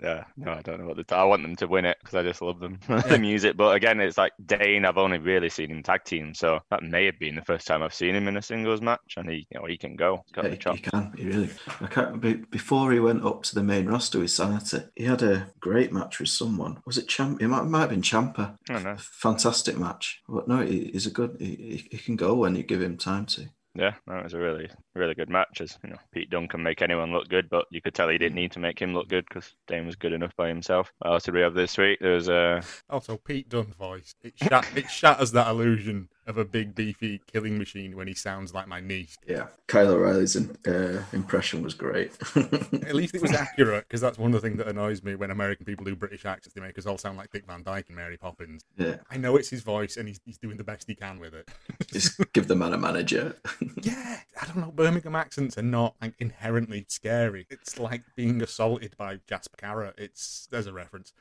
Yeah, 0.00 0.24
no, 0.36 0.52
I 0.52 0.62
don't 0.62 0.80
know 0.80 0.86
what 0.86 0.96
the. 0.96 1.16
I 1.16 1.24
want 1.24 1.42
them 1.42 1.56
to 1.56 1.66
win 1.66 1.84
it 1.84 1.96
because 2.00 2.14
I 2.14 2.22
just 2.22 2.40
love 2.40 2.60
them, 2.60 2.78
Yeah. 2.88 3.00
the 3.00 3.18
music. 3.18 3.56
But 3.56 3.74
again, 3.74 4.00
it's 4.00 4.16
like 4.16 4.32
Dain. 4.46 4.84
I've 4.84 4.96
only 4.98 5.18
really 5.18 5.48
seen 5.50 5.70
him 5.70 5.82
tag 5.82 6.04
team, 6.04 6.34
so 6.34 6.60
that 6.70 6.82
may 6.84 7.06
have 7.06 7.18
been 7.18 7.34
the 7.34 7.42
first 7.42 7.66
time 7.66 7.82
I've 7.82 7.92
seen 7.94 8.14
him 8.14 8.28
in 8.28 8.36
a 8.36 8.42
singles 8.42 8.80
match, 8.80 9.14
and 9.16 9.28
he, 9.28 9.46
you 9.50 9.58
know, 9.58 9.66
he 9.66 9.76
can 9.76 9.96
go. 9.96 10.22
He's 10.26 10.32
got 10.32 10.44
Yeah, 10.44 10.50
the 10.50 10.72
he 10.74 10.78
can. 10.82 11.12
He 11.16 11.24
really. 11.26 11.50
I 11.80 11.86
can't. 11.86 12.20
be- 12.20 12.34
Before 12.50 12.92
he 12.92 13.00
went 13.00 13.24
up 13.24 13.42
to 13.44 13.54
the 13.56 13.62
main 13.64 13.86
roster 13.86 14.20
with 14.20 14.30
Sanity, 14.30 14.82
he 14.94 15.04
had 15.04 15.22
a 15.22 15.48
great 15.58 15.92
match 15.92 16.20
with 16.20 16.28
someone. 16.28 16.80
Was 16.86 16.96
it 16.98 17.08
Champ? 17.08 17.42
It 17.42 17.48
might, 17.48 17.64
might 17.64 17.80
have 17.80 17.90
been 17.90 18.02
Ciampa. 18.02 18.56
I 18.70 18.78
know. 18.80 18.96
Fantastic 18.98 19.76
match. 19.78 20.20
But 20.28 20.46
no, 20.46 20.60
he, 20.64 20.90
he's 20.92 21.06
a 21.06 21.10
good. 21.10 21.36
He, 21.40 21.46
he, 21.56 21.88
he 21.90 21.98
can 21.98 22.14
go 22.16 22.34
when 22.34 22.54
you 22.54 22.62
give 22.62 22.80
him 22.82 22.96
time 22.98 23.26
to. 23.26 23.46
Yeah, 23.74 23.94
that 24.06 24.24
was 24.24 24.34
a 24.34 24.38
really, 24.38 24.68
really 24.98 25.14
good 25.14 25.30
matches. 25.30 25.78
You 25.82 25.90
know, 25.90 25.98
Pete 26.12 26.30
Dunne 26.30 26.48
can 26.48 26.62
make 26.62 26.82
anyone 26.82 27.12
look 27.12 27.28
good, 27.28 27.48
but 27.48 27.66
you 27.70 27.80
could 27.80 27.94
tell 27.94 28.08
he 28.08 28.18
didn't 28.18 28.34
need 28.34 28.52
to 28.52 28.58
make 28.58 28.80
him 28.80 28.94
look 28.94 29.08
good 29.08 29.24
because 29.28 29.54
Dain 29.66 29.86
was 29.86 29.96
good 29.96 30.12
enough 30.12 30.34
by 30.36 30.48
himself. 30.48 30.92
What 30.98 31.12
else 31.12 31.24
did 31.24 31.34
we 31.34 31.40
have 31.40 31.54
this 31.54 31.78
week? 31.78 31.98
There 32.00 32.14
was 32.14 32.28
uh, 32.28 32.62
also 32.90 33.16
Pete 33.16 33.48
Dunne's 33.48 33.74
voice. 33.74 34.14
It 34.22 34.34
shat, 34.36 34.66
it 34.76 34.90
shatters 34.90 35.32
that 35.32 35.48
illusion 35.48 36.08
of 36.28 36.36
a 36.36 36.44
big 36.44 36.74
beefy 36.74 37.22
killing 37.32 37.56
machine 37.56 37.96
when 37.96 38.06
he 38.06 38.12
sounds 38.12 38.52
like 38.52 38.68
my 38.68 38.80
niece. 38.80 39.16
Yeah, 39.26 39.46
Kyle 39.66 39.88
O'Reilly's 39.88 40.36
uh, 40.36 41.02
impression 41.14 41.62
was 41.62 41.72
great. 41.72 42.12
At 42.36 42.94
least 42.94 43.14
it 43.14 43.22
was 43.22 43.32
accurate 43.32 43.88
because 43.88 44.02
that's 44.02 44.18
one 44.18 44.34
of 44.34 44.40
the 44.40 44.46
things 44.46 44.58
that 44.58 44.68
annoys 44.68 45.02
me 45.02 45.14
when 45.14 45.30
American 45.30 45.64
people 45.64 45.86
do 45.86 45.96
British 45.96 46.26
accents. 46.26 46.54
They 46.54 46.60
make 46.60 46.78
us 46.78 46.84
all 46.84 46.98
sound 46.98 47.16
like 47.16 47.32
Dick 47.32 47.46
Van 47.46 47.62
Dyke 47.62 47.86
and 47.88 47.96
Mary 47.96 48.18
Poppins. 48.18 48.62
yeah, 48.76 48.96
I 49.10 49.16
know 49.16 49.36
it's 49.36 49.48
his 49.48 49.62
voice 49.62 49.96
and 49.96 50.06
he's, 50.06 50.20
he's 50.26 50.36
doing 50.36 50.58
the 50.58 50.64
best 50.64 50.84
he 50.86 50.94
can 50.94 51.18
with 51.18 51.32
it. 51.32 51.48
just 51.90 52.20
give 52.34 52.46
the 52.46 52.54
man 52.54 52.74
a 52.74 52.78
manager. 52.78 53.34
yeah, 53.82 54.20
I 54.40 54.46
don't 54.46 54.58
know. 54.58 54.72
Birmingham 54.88 55.16
accents 55.16 55.58
are 55.58 55.62
not 55.62 55.94
like 56.00 56.14
inherently 56.18 56.84
scary. 56.88 57.46
It's 57.50 57.78
like 57.78 58.02
being 58.16 58.42
assaulted 58.42 58.96
by 58.96 59.20
Jasper 59.28 59.56
Carrott. 59.58 59.94
It's 59.98 60.48
there's 60.50 60.66
a 60.66 60.72
reference. 60.72 61.12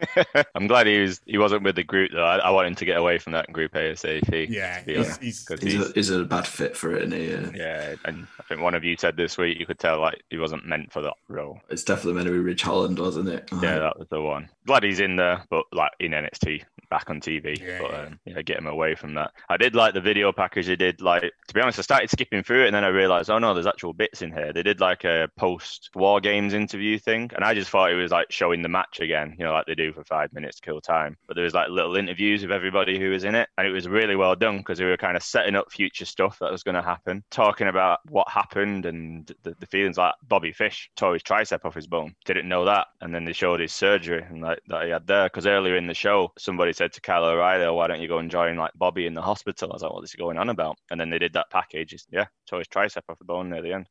I'm 0.56 0.66
glad 0.66 0.88
he 0.88 0.98
was 1.00 1.20
he 1.26 1.38
wasn't 1.38 1.62
with 1.62 1.76
the 1.76 1.84
group 1.84 2.10
though. 2.12 2.24
I, 2.24 2.38
I 2.38 2.50
want 2.50 2.66
him 2.66 2.74
to 2.74 2.84
get 2.84 2.96
away 2.96 3.18
from 3.18 3.34
that 3.34 3.52
group 3.52 3.72
ASAP. 3.74 4.48
Yeah, 4.50 4.80
to 4.80 4.84
be 4.86 4.94
he's, 4.96 5.06
honest, 5.06 5.22
he's, 5.22 5.44
'cause 5.44 5.60
he's, 5.60 5.72
he's- 5.74 5.90
a, 5.90 5.92
he's 5.92 6.10
a 6.10 6.24
bad 6.24 6.46
fit 6.46 6.76
for 6.76 6.96
it, 6.96 7.02
and 7.04 7.12
he, 7.12 7.32
uh, 7.32 7.50
yeah, 7.54 7.94
and 8.04 8.26
I 8.40 8.42
think 8.44 8.60
one 8.62 8.74
of 8.74 8.82
you 8.82 8.96
said 8.96 9.16
this 9.16 9.38
week 9.38 9.60
you 9.60 9.66
could 9.66 9.78
tell 9.78 10.00
like 10.00 10.20
he 10.30 10.38
wasn't 10.38 10.66
meant 10.66 10.92
for 10.92 11.02
that 11.02 11.14
role. 11.28 11.60
it's 11.70 11.84
definitely 11.84 12.14
meant 12.14 12.26
to 12.26 12.32
be 12.32 12.38
Ridge 12.38 12.62
Holland, 12.62 12.98
wasn't 12.98 13.28
it? 13.28 13.48
Yeah, 13.62 13.78
that 13.78 13.96
was 13.98 14.08
the 14.10 14.20
one. 14.20 14.48
Glad 14.66 14.84
he's 14.84 15.00
in 15.00 15.16
there, 15.16 15.44
but 15.50 15.64
like 15.72 15.90
in 15.98 16.12
NXT, 16.12 16.62
back 16.92 17.08
on 17.08 17.20
TV. 17.20 17.58
Yeah, 17.58 17.78
but 17.80 17.90
yeah. 17.90 18.02
um, 18.02 18.20
yeah, 18.26 18.42
get 18.42 18.58
him 18.58 18.66
away 18.66 18.94
from 18.94 19.14
that. 19.14 19.32
I 19.48 19.56
did 19.56 19.74
like 19.74 19.94
the 19.94 20.00
video 20.00 20.30
package 20.30 20.66
they 20.66 20.76
did. 20.76 21.00
Like 21.00 21.22
to 21.22 21.54
be 21.54 21.60
honest, 21.60 21.78
I 21.78 21.82
started 21.82 22.10
skipping 22.10 22.42
through 22.42 22.64
it, 22.64 22.66
and 22.66 22.74
then 22.76 22.84
I 22.84 22.88
realized, 22.88 23.30
oh 23.30 23.38
no, 23.38 23.54
there's 23.54 23.66
actual 23.66 23.94
bits 23.94 24.20
in 24.20 24.30
here. 24.30 24.52
They 24.52 24.62
did 24.62 24.80
like 24.80 25.04
a 25.04 25.28
post 25.36 25.90
War 25.94 26.20
Games 26.20 26.52
interview 26.52 26.98
thing, 26.98 27.30
and 27.34 27.44
I 27.44 27.54
just 27.54 27.70
thought 27.70 27.90
it 27.90 27.96
was 27.96 28.12
like 28.12 28.30
showing 28.30 28.60
the 28.60 28.68
match 28.68 29.00
again, 29.00 29.34
you 29.38 29.44
know, 29.44 29.52
like 29.52 29.66
they 29.66 29.74
do 29.74 29.92
for 29.92 30.04
five 30.04 30.32
minutes 30.32 30.56
to 30.56 30.66
kill 30.66 30.80
time. 30.80 31.16
But 31.26 31.34
there 31.34 31.44
was 31.44 31.54
like 31.54 31.70
little 31.70 31.96
interviews 31.96 32.42
with 32.42 32.52
everybody 32.52 32.98
who 32.98 33.10
was 33.10 33.24
in 33.24 33.34
it, 33.34 33.48
and 33.56 33.66
it 33.66 33.72
was 33.72 33.88
really 33.88 34.16
well 34.16 34.36
done 34.36 34.58
because 34.58 34.78
they 34.78 34.84
were 34.84 34.96
kind 34.98 35.16
of 35.16 35.22
setting 35.22 35.56
up 35.56 35.72
future 35.72 36.04
stuff 36.04 36.38
that 36.40 36.52
was 36.52 36.62
going 36.62 36.74
to 36.74 36.82
happen, 36.82 37.24
talking 37.30 37.68
about 37.68 38.00
what 38.10 38.28
happened 38.28 38.84
and 38.84 39.34
the, 39.42 39.56
the 39.58 39.66
feelings. 39.66 39.96
Like 39.96 40.14
Bobby 40.28 40.52
Fish 40.52 40.90
tore 40.94 41.14
his 41.14 41.22
tricep 41.22 41.64
off 41.64 41.74
his 41.74 41.86
bone, 41.86 42.14
didn't 42.26 42.48
know 42.48 42.66
that, 42.66 42.88
and 43.00 43.14
then 43.14 43.24
they 43.24 43.32
showed 43.32 43.60
his 43.60 43.72
surgery 43.72 44.22
and 44.28 44.42
like 44.42 44.51
that 44.68 44.84
he 44.84 44.90
had 44.90 45.06
there. 45.06 45.24
Because 45.26 45.46
earlier 45.46 45.76
in 45.76 45.86
the 45.86 45.94
show, 45.94 46.32
somebody 46.38 46.72
said 46.72 46.92
to 46.92 47.00
Kyle 47.00 47.24
O'Reilly, 47.24 47.64
oh, 47.64 47.74
"Why 47.74 47.86
don't 47.88 48.00
you 48.00 48.08
go 48.08 48.18
and 48.18 48.30
join 48.30 48.56
like 48.56 48.72
Bobby 48.74 49.06
in 49.06 49.14
the 49.14 49.22
hospital?" 49.22 49.70
I 49.70 49.74
was 49.74 49.82
like, 49.82 49.92
"What 49.92 50.04
is 50.04 50.12
he 50.12 50.18
going 50.18 50.38
on 50.38 50.48
about?" 50.48 50.76
And 50.90 51.00
then 51.00 51.10
they 51.10 51.18
did 51.18 51.32
that 51.34 51.50
package. 51.50 51.90
He's- 51.90 52.06
Yeah, 52.10 52.26
tore 52.48 52.58
his 52.60 52.68
tricep 52.68 53.02
off 53.08 53.18
the 53.18 53.24
bone 53.24 53.50
near 53.50 53.62
the 53.62 53.72
end. 53.72 53.86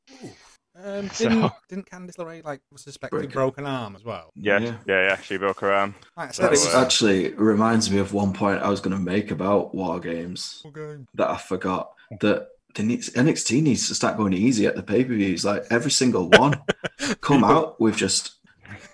um, 0.84 1.08
didn't, 1.18 1.52
didn't 1.70 1.90
Candice 1.90 2.18
LeRae 2.18 2.44
like 2.44 2.62
suspect 2.78 3.14
a 3.14 3.18
Break 3.18 3.32
broken 3.32 3.66
arm 3.66 3.96
as 3.96 4.04
well? 4.04 4.32
Yeah, 4.36 4.60
Yeah. 4.60 4.78
yeah, 4.88 5.08
yeah. 5.10 5.16
She 5.18 5.38
broke 5.38 5.60
her 5.62 5.72
arm. 5.72 5.96
Like 6.16 6.30
I 6.30 6.32
said, 6.32 6.52
That's 6.52 6.74
uh, 6.74 6.82
actually 6.82 7.34
reminds 7.34 7.92
me 7.92 8.00
of 8.00 8.14
one 8.14 8.34
point 8.34 8.62
I 8.62 8.70
was 8.70 8.80
going 8.82 8.96
to 8.96 9.02
make 9.02 9.32
about 9.32 9.76
War 9.76 10.00
Games 10.00 10.62
okay. 10.66 11.04
that 11.16 11.30
I 11.30 11.38
forgot. 11.38 11.94
That 12.20 12.50
they 12.76 12.84
NXT 12.84 13.62
needs 13.62 13.88
to 13.88 13.96
start 13.96 14.18
going 14.18 14.34
easy 14.34 14.66
at 14.66 14.76
the 14.76 14.84
pay 14.84 15.04
per 15.04 15.14
views. 15.14 15.44
Like 15.44 15.66
every 15.70 15.92
single 15.92 16.30
one 16.30 16.62
come 17.22 17.44
out 17.44 17.80
with 17.80 17.96
just 17.98 18.36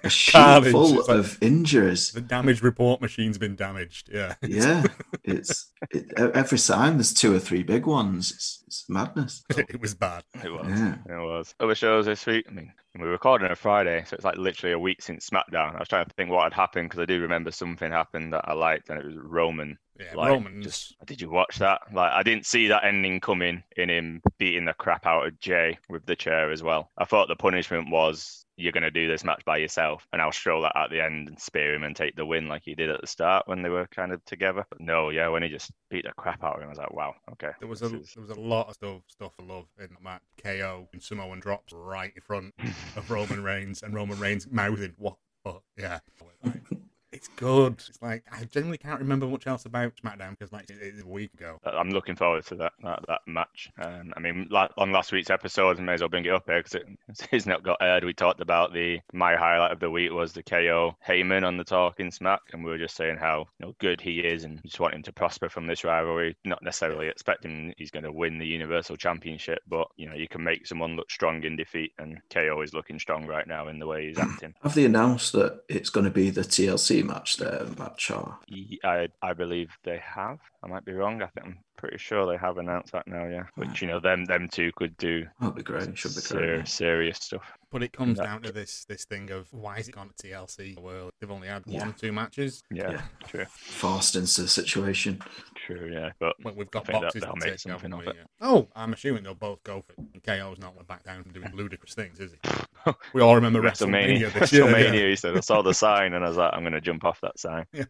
a 0.04 0.10
sheet 0.12 0.72
full 0.72 0.96
like- 0.98 1.10
of 1.10 1.38
injuries. 1.42 2.12
The 2.12 2.22
damage 2.22 2.62
report 2.62 3.02
machine's 3.02 3.38
been 3.38 3.56
damaged. 3.56 4.10
Yeah. 4.14 4.36
Yeah, 4.48 4.84
it's 5.24 5.72
it, 5.92 6.12
every 6.18 6.58
sign 6.58 6.96
there's 6.98 7.14
two 7.14 7.36
or 7.36 7.40
three 7.40 7.64
big 7.64 7.86
ones. 7.86 8.32
It's, 8.32 8.64
it's 8.68 8.90
madness. 8.90 9.44
it 9.50 9.80
was 9.82 9.94
bad. 9.94 10.24
It 10.44 10.50
was. 10.50 10.68
Yeah. 10.68 10.96
It 11.08 11.22
was. 11.24 11.54
Other 11.60 11.76
shows 11.76 12.06
this 12.06 12.26
week. 12.26 12.46
I 12.50 12.54
mean, 12.54 12.72
we 12.98 13.06
were 13.06 13.12
recording 13.12 13.46
on 13.46 13.52
a 13.52 13.56
Friday, 13.56 14.04
so 14.08 14.16
it's 14.16 14.26
like 14.26 14.38
literally 14.38 14.74
a 14.74 14.80
week 14.80 15.02
since 15.02 15.30
SmackDown. 15.30 15.76
I 15.76 15.80
was 15.80 15.88
trying 15.88 16.06
to 16.06 16.14
think 16.16 16.30
what 16.32 16.44
had 16.44 16.54
happened 16.54 16.90
because 16.90 17.02
I 17.02 17.06
do 17.06 17.22
remember 17.22 17.52
something 17.52 17.92
happened 17.92 18.34
that 18.34 18.46
I 18.48 18.54
liked, 18.54 18.90
and 18.90 19.00
it 19.00 19.06
was 19.06 19.16
Roman. 19.18 19.78
Yeah, 20.00 20.14
Like, 20.16 20.30
Romans. 20.30 20.66
just- 20.66 20.96
did 21.06 21.22
you 21.22 21.30
watch 21.30 21.58
that? 21.60 21.82
Like, 21.94 22.12
I 22.12 22.24
didn't 22.24 22.46
see 22.46 22.68
that 22.68 22.84
ending 22.86 23.20
coming 23.20 23.64
in 23.76 23.90
him 23.90 24.22
beating 24.38 24.66
the 24.66 24.74
crap 24.74 25.06
out 25.06 25.28
of 25.28 25.40
Jay 25.40 25.78
with 25.90 26.06
the 26.06 26.16
chair 26.16 26.52
as 26.52 26.62
well. 26.64 26.92
I 26.98 27.06
thought 27.06 27.28
the 27.28 27.36
punishment 27.36 27.90
was 27.92 28.46
you're 28.58 28.72
going 28.72 28.84
to 28.84 28.92
do 28.92 29.08
this 29.08 29.24
match 29.24 29.44
by 29.46 29.58
yourself, 29.58 30.08
and 30.12 30.22
I'll 30.22 30.32
stroll 30.32 30.64
that 30.64 30.76
at 30.76 30.90
the 30.90 31.02
end 31.02 31.28
and 31.30 31.40
spear 31.40 31.76
him 31.76 31.84
and 31.84 31.96
take 31.96 32.16
the 32.16 32.26
win 32.26 32.48
like 32.48 32.64
he 32.66 32.76
did 32.76 32.90
at 32.90 33.00
the 33.02 33.08
start 33.08 33.48
when 33.48 33.62
they 33.62 33.70
were 33.70 33.88
kind 33.88 34.12
of 34.12 34.24
together. 34.26 34.66
But 34.70 34.82
no, 34.82 35.10
yeah, 35.10 35.28
when 35.28 35.44
he 35.44 35.50
just 35.50 35.72
beat 35.90 36.06
the 36.06 36.12
crap 36.18 36.44
out 36.44 36.56
of 36.56 36.62
him, 36.62 36.68
I 36.68 36.70
was 36.70 36.80
like, 36.80 36.94
wow, 36.94 37.14
okay. 37.34 37.52
There 37.60 37.70
was 37.70 37.84
a 37.84 37.96
is- 37.96 38.14
there 38.16 38.24
was 38.24 38.36
a 38.36 38.40
lot 38.40 38.68
of 38.68 38.74
stuff 38.76 39.02
stuff 39.08 39.34
I 39.40 39.44
love 39.44 39.66
in 39.80 39.90
the 39.94 40.04
match. 40.04 40.22
KO 40.44 40.90
and 40.92 41.02
Samoan 41.02 41.40
drops 41.40 41.72
right 41.72 42.12
in 42.16 42.22
front 42.22 42.54
of 42.96 43.10
Roman 43.10 43.44
Reigns, 43.44 43.84
and 43.84 43.94
Roman 43.94 44.20
Reigns 44.20 44.48
mouthing 44.50 44.94
what 44.98 45.18
the 45.44 45.52
fuck 45.52 45.64
yeah. 45.78 46.00
It's 47.18 47.30
good. 47.30 47.82
It's 47.90 48.00
like 48.00 48.24
I 48.32 48.44
generally 48.44 48.78
can't 48.78 49.00
remember 49.00 49.26
much 49.26 49.48
else 49.48 49.66
about 49.66 49.94
SmackDown 49.96 50.38
because 50.38 50.52
like 50.54 50.70
it 50.70 50.78
is 50.80 51.02
a 51.02 51.08
week 51.08 51.34
ago. 51.34 51.60
I'm 51.66 51.90
looking 51.90 52.16
forward 52.16 52.46
to 52.46 52.56
that 52.58 52.74
that, 52.84 53.00
that 53.08 53.22
match. 53.26 53.72
Um, 53.82 54.14
I 54.16 54.20
mean, 54.20 54.48
la- 54.52 54.68
on 54.78 54.92
last 54.92 55.12
week's 55.12 55.32
episode, 55.32 55.80
I 55.80 55.82
may 55.82 55.94
as 55.94 56.02
well 56.02 56.10
bring 56.10 56.26
it 56.26 56.32
up 56.32 56.44
here 56.46 56.60
because 56.60 56.76
it, 56.76 56.86
it's 57.32 57.48
not 57.48 57.64
got 57.64 57.78
aired. 57.82 58.04
We 58.04 58.14
talked 58.14 58.40
about 58.40 58.72
the 58.72 59.00
my 59.14 59.36
highlight 59.36 59.72
of 59.72 59.80
the 59.80 59.90
week 59.90 60.12
was 60.12 60.32
the 60.32 60.44
KO 60.44 60.96
Heyman 61.08 61.44
on 61.44 61.58
the 61.58 61.64
Talking 61.64 62.12
Smack, 62.12 62.42
and 62.54 62.64
we 62.64 62.70
were 62.70 62.78
just 62.78 62.96
saying 62.96 63.18
how 63.18 63.48
you 63.60 63.66
know 63.66 63.76
good 63.80 64.00
he 64.00 64.20
is, 64.20 64.44
and 64.44 64.62
just 64.64 64.80
want 64.80 64.94
him 64.94 65.02
to 65.02 65.12
prosper 65.12 65.50
from 65.50 65.66
this 65.66 65.84
rivalry. 65.84 66.38
Not 66.46 66.62
necessarily 66.62 67.08
expecting 67.08 67.74
he's 67.80 67.90
going 67.90 68.06
to 68.06 68.12
win 68.12 68.38
the 68.38 68.46
Universal 68.46 68.98
Championship, 68.98 69.64
but 69.68 69.88
you 69.98 70.08
know 70.08 70.16
you 70.16 70.28
can 70.28 70.44
make 70.44 70.68
someone 70.68 70.96
look 70.96 71.10
strong 71.10 71.44
in 71.44 71.56
defeat, 71.56 71.94
and 71.98 72.20
KO 72.32 72.62
is 72.62 72.76
looking 72.76 73.00
strong 73.00 73.26
right 73.26 73.48
now 73.48 73.70
in 73.70 73.80
the 73.80 73.88
way 73.88 74.08
he's 74.08 74.20
acting. 74.20 74.54
Have 74.62 74.76
they 74.76 74.86
announced 74.86 75.32
that 75.32 75.62
it's 75.68 75.90
going 75.90 76.06
to 76.06 76.12
be 76.12 76.30
the 76.30 76.42
TLC 76.42 77.07
match 77.08 77.38
there? 77.38 77.66
Or... 78.14 78.38
I 78.84 79.08
I 79.22 79.34
believe 79.34 79.70
they 79.84 80.00
have. 80.16 80.40
I 80.64 80.68
might 80.68 80.86
be 80.86 80.94
wrong. 80.94 81.22
I 81.22 81.28
think 81.28 81.46
I'm 81.46 81.60
pretty 81.78 81.98
sure 81.98 82.26
they 82.26 82.38
have 82.38 82.58
announced 82.58 82.92
that 82.94 83.08
now. 83.08 83.26
Yeah, 83.28 83.44
which 83.56 83.82
you 83.82 83.88
know 83.88 84.00
them 84.00 84.26
them 84.26 84.48
two 84.52 84.72
could 84.76 84.98
do 84.98 85.26
That'll 85.40 85.56
be 85.56 85.64
great. 85.64 85.98
Should 85.98 86.16
be 86.16 86.22
ser- 86.22 86.38
great. 86.58 86.68
serious 86.68 87.18
stuff. 87.20 87.44
But 87.72 87.84
it 87.84 87.92
comes 87.94 88.18
Yeah. 88.18 88.26
down 88.26 88.42
to 88.44 88.52
this 88.52 88.86
this 88.86 89.06
thing 89.06 89.30
of 89.32 89.48
why 89.52 89.78
is 89.78 89.88
it 89.90 89.96
gone 89.96 90.10
to 90.10 90.28
TLC 90.28 90.80
world? 90.80 91.12
They've 91.20 91.30
only 91.32 91.48
had 91.50 91.64
Yeah. 91.66 91.80
one, 91.82 91.94
two 91.94 92.12
matches. 92.12 92.64
Yeah, 92.72 92.92
Yeah. 92.92 93.02
true, 93.28 93.46
Forced 93.46 94.16
into 94.16 94.42
the 94.42 94.48
situation. 94.48 95.22
true. 95.56 95.90
Yeah, 95.92 96.12
but 96.20 96.36
Well, 96.44 96.54
we've 96.56 96.68
I 96.68 96.70
got 96.72 96.86
think 96.88 96.96
that 97.00 97.02
boxes 97.08 97.22
they'll 97.24 97.34
to 97.34 97.40
make 97.40 97.50
take, 97.52 97.60
something 97.60 97.92
haven't 97.92 98.08
of 98.08 98.16
it. 98.16 98.20
Yeah. 98.20 98.48
Oh, 98.48 98.68
I'm 98.76 98.94
assuming 98.94 99.24
they'll 99.24 99.34
both 99.36 99.62
go 99.64 99.82
for 99.86 99.94
it. 99.94 100.08
And 100.14 100.24
KO's 100.24 100.60
not 100.60 100.74
going 100.76 100.86
back 100.86 101.04
down 101.04 101.24
from 101.24 101.34
doing 101.34 101.52
ludicrous 101.54 101.94
things, 101.94 102.20
is 102.20 102.32
he? 102.32 102.40
We 103.14 103.22
all 103.22 103.36
remember 103.36 103.62
WrestleMania, 103.62 104.30
WrestleMania, 104.30 104.40
this 104.40 104.54
year. 104.54 104.64
WrestleMania. 104.64 104.94
yeah. 105.02 105.08
He 105.10 105.16
said, 105.18 105.36
"I 105.36 105.42
saw 105.42 105.62
the 105.62 105.74
sign, 105.74 106.14
and 106.14 106.24
I 106.24 106.30
was 106.30 106.38
like, 106.38 106.54
I'm 106.54 106.62
going 106.62 106.72
to 106.72 106.80
jump 106.80 107.04
off 107.04 107.20
that 107.20 107.38
sign." 107.38 107.66
Yeah. 107.74 107.84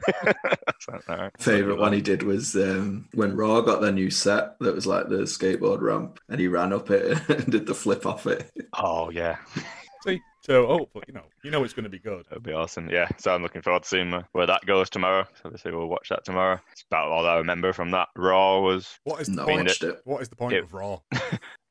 So, 0.79 0.99
all 1.09 1.17
right. 1.17 1.31
Favorite 1.39 1.77
one 1.77 1.93
he 1.93 2.01
did 2.01 2.23
was 2.23 2.55
um, 2.55 3.07
when 3.13 3.35
Raw 3.35 3.61
got 3.61 3.76
their 3.81 3.91
new 3.91 4.09
set 4.09 4.57
that 4.59 4.75
was 4.75 4.85
like 4.87 5.09
the 5.09 5.17
skateboard 5.23 5.81
ramp, 5.81 6.19
and 6.29 6.39
he 6.39 6.47
ran 6.47 6.73
up 6.73 6.89
it 6.91 7.17
and 7.29 7.51
did 7.51 7.65
the 7.65 7.73
flip 7.75 8.05
off 8.05 8.25
it. 8.27 8.51
Oh 8.73 9.09
yeah, 9.09 9.37
See, 10.03 10.21
so 10.41 10.67
oh, 10.67 10.89
but 10.93 11.05
you 11.07 11.13
know, 11.13 11.23
you 11.43 11.51
know 11.51 11.63
it's 11.63 11.73
going 11.73 11.83
to 11.83 11.89
be 11.89 11.99
good. 11.99 12.25
that'd 12.29 12.43
be 12.43 12.53
awesome. 12.53 12.89
Yeah, 12.89 13.07
so 13.17 13.33
I'm 13.33 13.41
looking 13.43 13.61
forward 13.61 13.83
to 13.83 13.89
seeing 13.89 14.23
where 14.31 14.45
that 14.47 14.65
goes 14.65 14.89
tomorrow. 14.89 15.23
So 15.35 15.41
obviously 15.45 15.71
we'll 15.73 15.87
watch 15.87 16.09
that 16.09 16.23
tomorrow. 16.23 16.59
It's 16.71 16.83
about 16.89 17.09
all 17.09 17.25
I 17.25 17.35
remember 17.37 17.73
from 17.73 17.91
that 17.91 18.07
Raw 18.15 18.59
was 18.61 18.99
What 19.03 19.19
is 19.21 19.27
the 19.27 19.33
No, 19.35 19.45
point? 19.45 19.67
watched 19.67 19.83
it. 19.83 19.99
What 20.05 20.21
is 20.21 20.29
the 20.29 20.35
point 20.35 20.53
It- 20.53 20.63
of 20.63 20.73
Raw? 20.73 20.99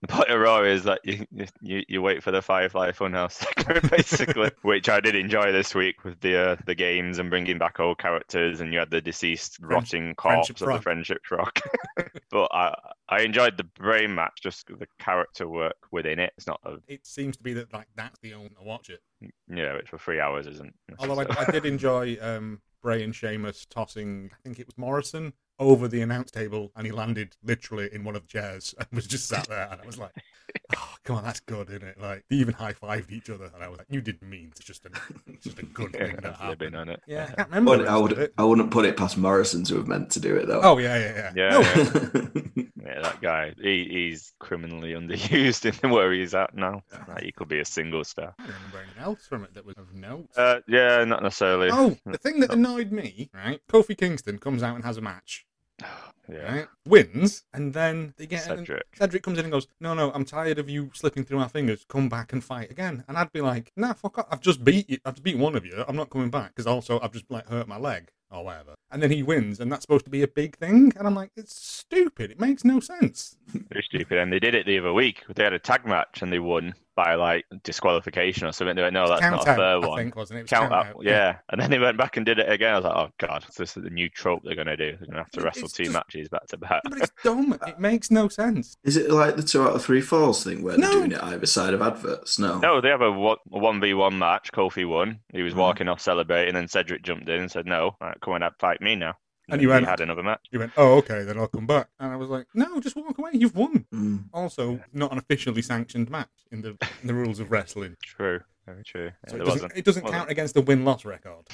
The 0.03 0.09
point 0.09 0.29
of 0.29 0.39
Raw 0.39 0.63
is 0.63 0.85
that 0.85 1.01
you 1.05 1.27
you, 1.63 1.83
you 1.89 2.03
wait 2.03 2.23
for 2.23 2.31
the 2.31 2.43
Firefly 2.43 2.93
Funhouse 2.93 3.33
segment, 3.33 3.91
basically, 3.91 4.51
which 4.61 4.91
I 4.91 5.01
did 5.01 5.15
enjoy 5.15 5.53
this 5.53 5.75
week 5.75 6.05
with 6.05 6.21
the 6.21 6.37
uh, 6.37 6.57
the 6.67 6.75
games 6.75 7.19
and 7.19 7.31
bringing 7.31 7.57
back 7.57 7.81
old 7.81 7.99
characters, 7.99 8.61
and 8.61 8.75
you 8.75 8.79
had 8.79 8.91
the 8.91 9.01
deceased 9.01 9.59
rotting 9.61 10.15
corpse 10.15 10.51
of 10.51 10.59
Frog. 10.59 10.79
the 10.79 10.83
Friendship 10.83 11.23
Rock. 11.31 11.61
but 12.31 12.49
I 12.53 12.75
I 13.09 13.23
enjoyed 13.23 13.57
the 13.57 13.65
brain 13.65 14.15
match, 14.15 14.41
just 14.43 14.67
the 14.67 14.87
character 14.99 15.49
work 15.49 15.77
within 15.91 16.19
it. 16.19 16.35
It's 16.37 16.47
not 16.47 16.61
a 16.65 16.77
It 16.89 17.07
seems 17.07 17.39
to 17.39 17.43
be 17.43 17.55
that 17.55 17.73
like 17.73 17.89
that's 17.97 18.19
the 18.21 18.35
only 18.35 18.51
to 18.51 18.63
watch 18.63 18.91
it. 18.91 19.01
Yeah, 19.49 19.77
it's 19.77 19.89
for 19.89 19.99
three 19.99 20.21
hours, 20.21 20.47
isn't? 20.47 20.75
Although 20.99 21.21
I, 21.21 21.27
I 21.39 21.51
did 21.51 21.65
enjoy 21.65 22.19
um, 22.21 22.61
Bray 22.83 23.03
and 23.03 23.15
Sheamus 23.15 23.65
tossing, 23.65 24.31
I 24.33 24.37
think 24.45 24.59
it 24.59 24.67
was 24.67 24.77
Morrison, 24.77 25.33
over 25.59 25.89
the 25.89 26.03
announce 26.03 26.31
table, 26.31 26.71
and 26.77 26.87
he 26.87 26.93
landed 26.93 27.37
literally 27.43 27.89
in 27.93 28.05
one 28.05 28.17
of 28.17 28.23
the 28.23 28.29
chairs 28.29 28.75
and 28.79 28.87
was 28.93 29.07
just 29.07 29.29
sat 29.29 29.49
there. 29.49 29.69
And 29.71 29.81
I 29.81 29.87
was 29.87 29.99
like, 29.99 30.13
"Oh, 30.77 30.95
come 31.05 31.17
on, 31.17 31.25
that's 31.25 31.41
good, 31.41 31.69
isn't 31.71 31.83
it?" 31.85 32.01
Like 32.01 32.25
they 32.29 32.37
even 32.37 32.55
high 32.55 32.73
fived 32.73 33.11
each 33.13 33.31
other, 33.31 33.51
and 33.55 33.63
I 33.63 33.69
was 33.69 33.79
like, 33.79 33.87
"You 33.91 34.01
didn't 34.01 34.29
mean 34.29 34.49
it's 34.51 34.65
just 34.65 34.85
a, 34.85 34.91
it's 35.27 35.45
just 35.45 35.59
a 35.59 35.63
good 35.75 35.95
yeah, 35.95 36.07
thing 36.07 36.17
that 36.23 36.37
I've 36.41 36.61
lived 36.61 36.63
happened." 36.63 36.77
on 36.77 36.89
it. 36.91 37.01
Yeah, 37.07 37.29
I 37.31 37.35
can't 37.35 37.49
remember. 37.49 37.79
But 37.79 37.89
I 37.89 37.97
would, 37.97 38.33
I 38.39 38.45
wouldn't 38.45 38.71
put 38.71 38.85
it 38.87 38.97
past 38.97 39.17
Morrison 39.17 39.65
to 39.65 39.77
have 39.77 39.89
meant 39.89 40.11
to 40.13 40.21
do 40.21 40.37
it 40.37 40.47
though. 40.47 40.61
Oh 40.63 40.79
yeah, 40.79 40.99
yeah, 40.99 41.33
yeah. 41.35 41.35
Yeah, 41.35 41.51
No, 41.51 41.61
yeah. 42.57 42.65
Yeah, 42.87 43.03
that 43.03 43.21
guy, 43.21 43.53
he, 43.61 43.89
he's 43.91 44.33
criminally 44.39 44.93
underused 44.93 45.83
in 45.83 45.91
where 45.91 46.13
he's 46.13 46.35
at 46.35 46.55
now. 46.55 46.83
Like, 47.09 47.25
he 47.25 47.33
could 47.33 47.49
be 47.49 47.59
a 47.59 47.65
single 47.65 48.05
star. 48.05 48.33
I 48.39 48.45
don't 48.45 48.55
remember 48.55 48.79
anything 48.79 49.03
else 49.03 49.27
from 49.27 49.43
it 49.43 49.55
that 49.55 49.65
was 49.67 49.77
of 49.77 49.93
note. 49.93 50.29
Uh, 50.37 50.61
yeah, 50.69 51.03
not 51.05 51.23
necessarily. 51.23 51.69
oh, 51.73 51.97
the 52.07 52.19
thing 52.19 52.39
that 52.41 52.53
annoyed 52.53 52.93
me, 52.93 53.31
right? 53.35 53.61
Kofi 53.69 53.99
Kingston 53.99 54.39
comes 54.39 54.63
out 54.63 54.77
and 54.77 54.85
has 54.85 54.99
a 54.99 55.01
match, 55.01 55.46
yeah, 56.29 56.55
right? 56.57 56.69
Wins, 56.87 57.45
and 57.53 57.73
then 57.75 58.15
they 58.17 58.27
get 58.27 58.43
Cedric. 58.43 58.85
Cedric 58.95 59.23
comes 59.23 59.39
in 59.39 59.45
and 59.45 59.53
goes, 59.53 59.67
"No, 59.81 59.95
no, 59.95 60.11
I'm 60.13 60.25
tired 60.25 60.59
of 60.59 60.69
you 60.69 60.91
slipping 60.95 61.25
through 61.25 61.39
our 61.39 61.49
fingers. 61.49 61.85
Come 61.89 62.09
back 62.09 62.33
and 62.33 62.43
fight 62.43 62.71
again." 62.71 63.05
And 63.09 63.17
I'd 63.17 63.33
be 63.33 63.41
like, 63.41 63.73
"Nah, 63.77 63.93
fuck 63.93 64.19
off. 64.19 64.27
I've 64.31 64.41
just 64.41 64.65
beat 64.65 64.89
you. 64.89 64.99
I've 65.05 65.15
just 65.15 65.23
beat 65.23 65.39
one 65.39 65.55
of 65.57 65.65
you. 65.65 65.85
I'm 65.87 65.97
not 65.97 66.11
coming 66.11 66.31
back 66.31 66.51
because 66.51 66.67
also 66.67 67.01
I've 67.01 67.13
just 67.13 67.31
like 67.31 67.49
hurt 67.49 67.69
my 67.69 67.79
leg 67.79 68.09
or 68.31 68.45
whatever." 68.45 68.75
And 68.91 69.03
then 69.03 69.11
he 69.11 69.23
wins, 69.23 69.61
and 69.61 69.71
that's 69.71 69.83
supposed 69.83 70.05
to 70.07 70.11
be 70.11 70.23
a 70.23 70.29
big 70.29 70.57
thing. 70.57 70.93
And 70.97 71.07
I'm 71.07 71.15
like, 71.15 71.31
"It's 71.37 71.55
stupid. 71.61 72.31
It 72.31 72.41
makes 72.41 72.65
no 72.65 72.81
sense." 72.81 73.37
Very 73.53 73.83
stupid. 73.83 74.19
And 74.19 74.33
they 74.33 74.41
did 74.41 74.55
it 74.55 74.67
the 74.67 74.79
other 74.79 74.93
week. 74.93 75.25
They 75.35 75.45
had 75.45 75.53
a 75.53 75.59
tag 75.59 75.87
match 75.87 76.23
and 76.23 76.33
they 76.33 76.39
won 76.39 76.75
by 76.97 77.15
like 77.15 77.45
disqualification 77.63 78.47
or 78.49 78.53
something. 78.53 78.75
They 78.75 78.83
went, 78.83 78.95
no, 78.95 79.07
that's 79.09 79.21
count 79.21 79.37
not 79.37 79.47
a 79.47 79.51
out, 79.51 79.57
fair 79.57 79.67
I 79.67 79.77
one. 79.79 79.99
think, 79.99 80.17
wasn't 80.17 80.39
it? 80.39 80.41
it 80.41 80.43
was 80.45 80.51
Count 80.51 80.71
count 80.73 80.87
out, 80.89 80.97
yeah. 81.03 81.37
And 81.51 81.61
then 81.61 81.71
they 81.71 81.79
went 81.79 81.99
back 81.99 82.17
and 82.17 82.25
did 82.25 82.39
it 82.39 82.51
again. 82.51 82.73
I 82.73 82.77
was 82.77 82.85
like, 82.85 82.97
oh 82.97 83.09
god, 83.19 83.45
this 83.57 83.77
is 83.77 83.83
the 83.85 83.91
new 83.91 84.09
trope 84.09 84.41
they're 84.45 84.55
gonna 84.57 84.77
do. 84.77 84.97
They're 84.99 85.07
gonna 85.07 85.19
have 85.19 85.31
to 85.33 85.41
It- 85.41 85.45
wrestle 85.45 85.65
it's 85.65 85.75
two 85.75 85.85
just- 85.85 85.93
matches 85.95 86.29
back 86.29 86.47
to 86.49 86.57
back. 86.57 86.81
But 86.85 86.99
it's 86.99 87.13
dumb. 87.23 87.59
It 87.67 87.79
makes 87.79 88.11
no 88.11 88.29
sense. 88.29 88.77
Is 88.85 88.97
it 88.97 89.11
like 89.11 89.37
the 89.37 89.43
two 89.43 89.63
out 89.63 89.75
of 89.75 89.85
three 89.85 90.01
falls 90.01 90.43
thing 90.43 90.63
where 90.63 90.79
No. 90.79 90.89
they're 90.89 90.99
doing 91.01 91.13
it 91.13 91.23
either 91.23 91.47
side 91.47 91.75
of 91.75 91.83
adverts? 91.83 92.39
No. 92.39 92.59
No, 92.59 92.81
they 92.81 92.89
have 92.89 93.03
a 93.03 93.13
one 93.13 93.81
v 93.81 93.93
one 93.95 94.19
match. 94.19 94.51
Kofi 94.53 94.89
won. 94.89 95.19
He 95.33 95.43
was 95.43 95.53
Mhm. 95.55 95.59
walking 95.59 95.89
off 95.89 96.01
celebrating, 96.01 96.49
and 96.49 96.57
then 96.57 96.69
Cedric 96.69 97.03
jumped 97.03 97.29
in 97.29 97.41
and 97.41 97.51
said, 97.51 97.67
"No, 97.67 97.89
all 98.01 98.09
right, 98.09 98.17
come 98.23 98.33
on, 98.35 98.49
fight 98.59 98.81
me 98.81 98.95
now." 98.97 99.15
And 99.49 99.63
you 99.63 99.69
he 99.69 99.73
went- 99.75 99.87
had 99.87 100.01
another 100.01 100.23
match. 100.23 100.47
He 100.51 100.59
went, 100.59 100.73
"Oh, 100.77 100.97
okay, 100.99 101.23
then 101.23 101.39
I'll 101.39 101.47
come 101.47 101.67
back." 101.67 101.89
And 102.01 102.13
I 102.13 102.17
was 102.17 102.29
like, 102.29 102.47
"No, 102.55 102.81
just 102.81 102.97
walk 102.97 103.17
away. 103.19 103.31
You've 103.35 103.55
won." 103.55 103.87
Mm. 103.95 104.25
Also, 104.33 104.81
not 104.93 105.13
an 105.13 105.19
officially 105.19 105.63
sanctioned 105.63 106.11
match 106.11 106.31
in 106.51 106.63
the 106.63 106.71
in 107.03 107.07
the 107.07 107.15
rules 107.15 107.39
of 107.39 107.51
wrestling, 107.51 107.97
True, 108.03 108.41
very 108.67 108.83
true. 108.83 109.11
So 109.29 109.37
there 109.37 109.43
it 109.43 109.45
doesn't, 109.45 109.63
wasn't. 109.63 109.73
it 109.79 109.85
doesn't 109.85 110.03
wasn't- 110.05 110.19
count 110.19 110.31
against 110.31 110.55
the 110.55 110.63
win 110.63 110.85
loss 110.85 111.05
record. 111.05 111.47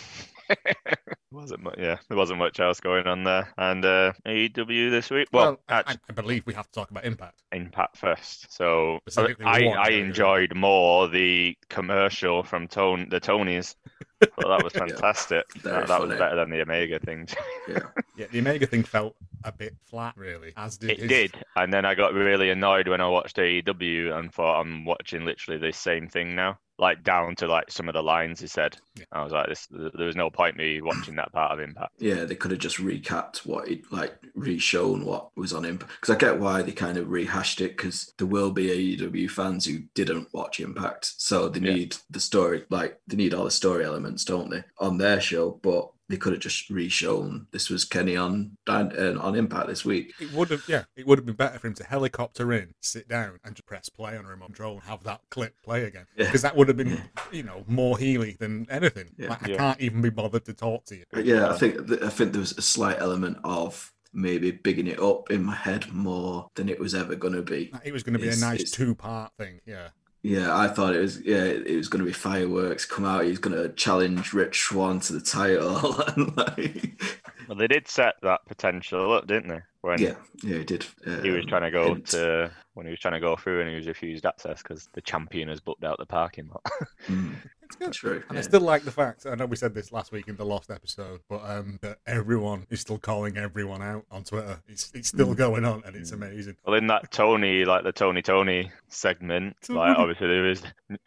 wasn't 1.33 1.63
much. 1.63 1.75
Yeah, 1.79 1.97
there 2.09 2.17
wasn't 2.17 2.39
much 2.39 2.61
else 2.61 2.81
going 2.81 3.07
on 3.07 3.25
there. 3.25 3.53
And 3.57 3.85
uh, 3.85 4.13
AEW 4.27 4.91
this 4.91 5.11
week. 5.11 5.29
Well, 5.33 5.45
Well, 5.45 5.61
I, 5.69 5.79
actually, 5.81 6.01
I 6.09 6.13
believe 6.13 6.47
we 6.47 6.55
have 6.55 6.67
to 6.67 6.73
talk 6.73 6.91
about 6.91 7.05
Impact. 7.05 7.43
Impact 7.53 7.97
first. 7.97 8.53
So 8.53 8.99
Specifically 9.09 9.45
I, 9.45 9.59
I 9.67 9.89
enjoyed 9.91 10.55
more 10.55 11.09
the 11.09 11.57
commercial 11.69 12.43
from 12.43 12.69
Tone 12.69 13.09
the 13.11 13.21
Tonys. 13.21 13.75
Thought 14.23 14.57
that 14.57 14.63
was 14.63 14.73
fantastic. 14.73 15.45
Very 15.57 15.81
that, 15.81 15.89
that 15.89 16.01
was 16.01 16.11
better 16.17 16.37
than 16.37 16.51
the 16.51 16.61
Omega 16.63 16.99
things. 17.01 17.35
Yeah. 17.69 17.79
Yeah, 18.17 18.27
the 18.31 18.41
Omega 18.41 18.67
thing 18.67 18.83
felt 18.83 19.15
a 19.45 19.53
bit 19.53 19.75
flat, 19.87 20.15
really. 20.17 20.53
As 20.57 20.77
did 20.77 20.91
it 20.91 20.99
his- 20.99 21.09
did, 21.09 21.35
and 21.57 21.73
then 21.73 21.85
I 21.85 21.95
got 21.95 22.13
really 22.13 22.51
annoyed 22.51 22.89
when 22.89 23.01
I 23.01 23.09
watched 23.09 23.37
AEW 23.37 24.13
and 24.19 24.33
thought 24.33 24.61
I'm 24.61 24.85
watching 24.85 25.25
literally 25.25 25.59
the 25.61 25.73
same 25.73 26.09
thing 26.09 26.35
now. 26.35 26.59
Like 26.79 27.05
down 27.05 27.37
to 27.37 27.47
like 27.47 27.71
some 27.71 27.89
of 27.89 27.95
the 27.95 28.03
lines 28.03 28.41
he 28.41 28.49
said. 28.49 28.77
Yeah. 28.97 29.05
I 29.13 29.23
was 29.23 29.33
like, 29.33 29.47
this. 29.49 29.69
There 29.71 30.07
was 30.07 30.17
no 30.17 30.31
point 30.31 30.57
me 30.57 30.81
watching 30.83 31.15
that 31.17 31.22
part 31.31 31.53
of 31.53 31.61
Impact. 31.61 31.93
Yeah, 31.99 32.25
they 32.25 32.35
could 32.35 32.51
have 32.51 32.61
just 32.61 32.79
recapped 32.79 33.47
what 33.47 33.69
it 33.69 33.83
like 33.93 34.15
re-shown 34.35 35.05
what 35.05 35.29
was 35.37 35.53
on 35.53 35.65
Impact. 35.65 35.93
Because 36.01 36.15
I 36.15 36.19
get 36.19 36.41
why 36.41 36.63
they 36.63 36.73
kind 36.73 36.99
of 36.99 37.11
rehashed 37.11 37.61
it 37.61 37.77
because 37.77 38.13
there 38.19 38.27
will 38.27 38.51
be 38.51 38.97
AEW 38.97 39.31
fans 39.31 39.67
who 39.67 39.81
didn't 39.95 40.29
watch 40.33 40.59
Impact, 40.59 41.13
so 41.19 41.49
they 41.49 41.61
Yeah. 41.61 41.75
need 41.75 41.97
the 42.11 42.21
story, 42.21 42.65
like 42.71 42.99
they 43.07 43.17
need 43.17 43.35
all 43.35 43.45
the 43.45 43.51
story 43.51 43.85
elements, 43.85 44.25
don't 44.25 44.51
they, 44.51 44.65
on 44.79 44.99
their 44.99 45.21
show? 45.21 45.61
But 45.63 45.91
they 46.13 46.19
could 46.19 46.35
have 46.35 46.43
just 46.43 46.69
re-shown 46.69 47.47
this 47.53 47.71
was 47.71 47.87
Kenny 47.87 48.19
on 48.19 48.59
uh, 48.69 49.15
on 49.19 49.35
Impact 49.35 49.67
this 49.67 49.83
week. 49.83 50.13
It 50.21 50.31
would 50.35 50.51
have, 50.51 50.63
yeah, 50.69 50.85
it 50.95 51.07
would 51.07 51.17
have 51.17 51.25
been 51.25 51.35
better 51.37 51.59
for 51.59 51.69
him 51.69 51.75
to 51.75 51.85
helicopter 51.85 52.53
in, 52.53 52.75
sit 52.83 53.09
down, 53.09 53.41
and 53.43 53.57
just 53.57 53.65
press 53.65 53.89
play 53.89 54.15
on 54.15 54.27
a 54.27 54.29
remote 54.29 54.49
control 54.49 54.75
and 54.75 54.83
have 54.83 55.05
that 55.05 55.23
clip 55.31 55.55
play 55.63 55.85
again. 55.85 56.05
Yeah. 56.15 56.27
Because 56.27 56.43
that 56.43 56.55
would 56.55 56.69
have 56.69 56.77
been, 56.77 57.01
you 57.33 57.43
know, 57.43 57.65
more 57.67 57.97
Healy 57.97 58.37
than 58.39 58.67
anything. 58.69 59.15
Yeah. 59.17 59.31
Like, 59.31 59.49
I 59.49 59.53
Yeah. 59.53 59.57
can't 59.57 59.81
even 59.81 60.03
be 60.03 60.11
bothered 60.11 60.45
to 60.45 60.53
talk 60.53 60.85
to 60.87 60.97
you. 60.97 61.05
Yeah, 61.17 61.49
I 61.49 61.57
think 61.57 61.91
I 62.03 62.11
think 62.11 62.33
there 62.33 62.41
was 62.41 62.53
a 62.59 62.63
slight 62.63 62.99
element 63.01 63.39
of 63.43 63.91
maybe 64.13 64.51
bigging 64.51 64.89
it 64.89 65.01
up 65.01 65.31
in 65.31 65.43
my 65.43 65.55
head 65.55 65.91
more 65.91 66.51
than 66.57 66.69
it 66.69 66.79
was 66.79 66.95
ever 66.95 67.15
going 67.15 67.33
to 67.33 67.41
be. 67.43 67.73
It 67.83 67.93
was 67.95 68.03
going 68.03 68.13
to 68.13 68.19
be 68.19 68.29
a 68.29 68.37
nice 68.37 68.71
two-part 68.71 69.33
thing. 69.39 69.61
Yeah. 69.65 69.89
Yeah, 70.23 70.57
I 70.57 70.69
thought 70.69 70.95
it 70.95 71.01
was. 71.01 71.21
Yeah, 71.21 71.43
it 71.45 71.77
was 71.77 71.89
going 71.89 72.01
to 72.05 72.07
be 72.07 72.13
fireworks. 72.13 72.85
Come 72.85 73.05
out, 73.05 73.25
he's 73.25 73.41
going 73.41 73.57
to 73.61 73.71
challenge 73.75 74.33
Rich 74.33 74.61
Swann 74.63 75.01
to 75.01 75.15
the 75.15 75.21
title, 75.21 76.01
and 76.09 76.37
like, 76.37 77.03
Well, 77.49 77.59
they 77.59 77.67
did 77.67 77.89
set 77.89 78.15
that 78.23 78.47
potential 78.47 79.13
up, 79.13 79.27
didn't 79.27 79.49
they? 79.49 79.61
When 79.81 80.01
yeah, 80.01 80.15
yeah, 80.45 80.59
he 80.59 80.65
did. 80.65 80.87
he 81.23 81.31
was 81.31 81.45
trying 81.45 81.63
to 81.63 81.73
go 81.73 81.95
hint. 81.95 82.07
to 82.11 82.53
when 82.75 82.87
he 82.87 82.91
was 82.91 83.01
trying 83.01 83.15
to 83.15 83.21
go 83.21 83.35
through 83.35 83.61
and 83.63 83.69
he 83.69 83.75
was 83.75 83.89
refused 83.89 84.25
access 84.25 84.63
because 84.63 84.89
the 84.93 85.01
champion 85.01 85.49
has 85.49 85.59
booked 85.61 85.83
out 85.85 85.99
the 85.99 86.07
parking 86.07 86.49
lot. 86.49 86.65
Mm, 87.09 87.35
It's 87.73 87.77
good. 87.77 87.93
true. 87.93 88.23
And 88.29 88.35
yeah. 88.37 88.39
I 88.39 88.43
still 88.43 88.61
like 88.61 88.85
the 88.85 88.91
fact, 88.91 89.27
I 89.27 89.35
know 89.35 89.47
we 89.47 89.57
said 89.57 89.75
this 89.75 89.93
last 89.93 90.13
week 90.13 90.29
in 90.29 90.37
the 90.37 90.45
last 90.45 90.71
episode, 90.71 91.21
but 91.29 91.43
um, 91.45 91.79
that 91.83 91.99
everyone 92.07 92.67
is 92.71 92.81
still 92.81 92.99
calling 92.99 93.37
everyone 93.37 93.83
out 93.83 94.05
on 94.11 94.25
Twitter. 94.25 94.61
It's, 94.69 94.91
it's 94.95 95.09
still 95.09 95.35
Mm. 95.35 95.37
going 95.37 95.65
on 95.65 95.83
and 95.87 95.97
it's 95.97 96.13
amazing. 96.13 96.57
Well, 96.65 96.77
in 96.77 96.87
that 96.89 97.11
Tony, 97.11 97.65
like 97.65 97.85
the 97.85 97.93
Tony 97.93 98.23
Tony 98.23 98.71
segment, 98.89 99.57
like 99.69 99.97
obviously 99.97 100.29
there 100.29 100.43
was 100.43 100.63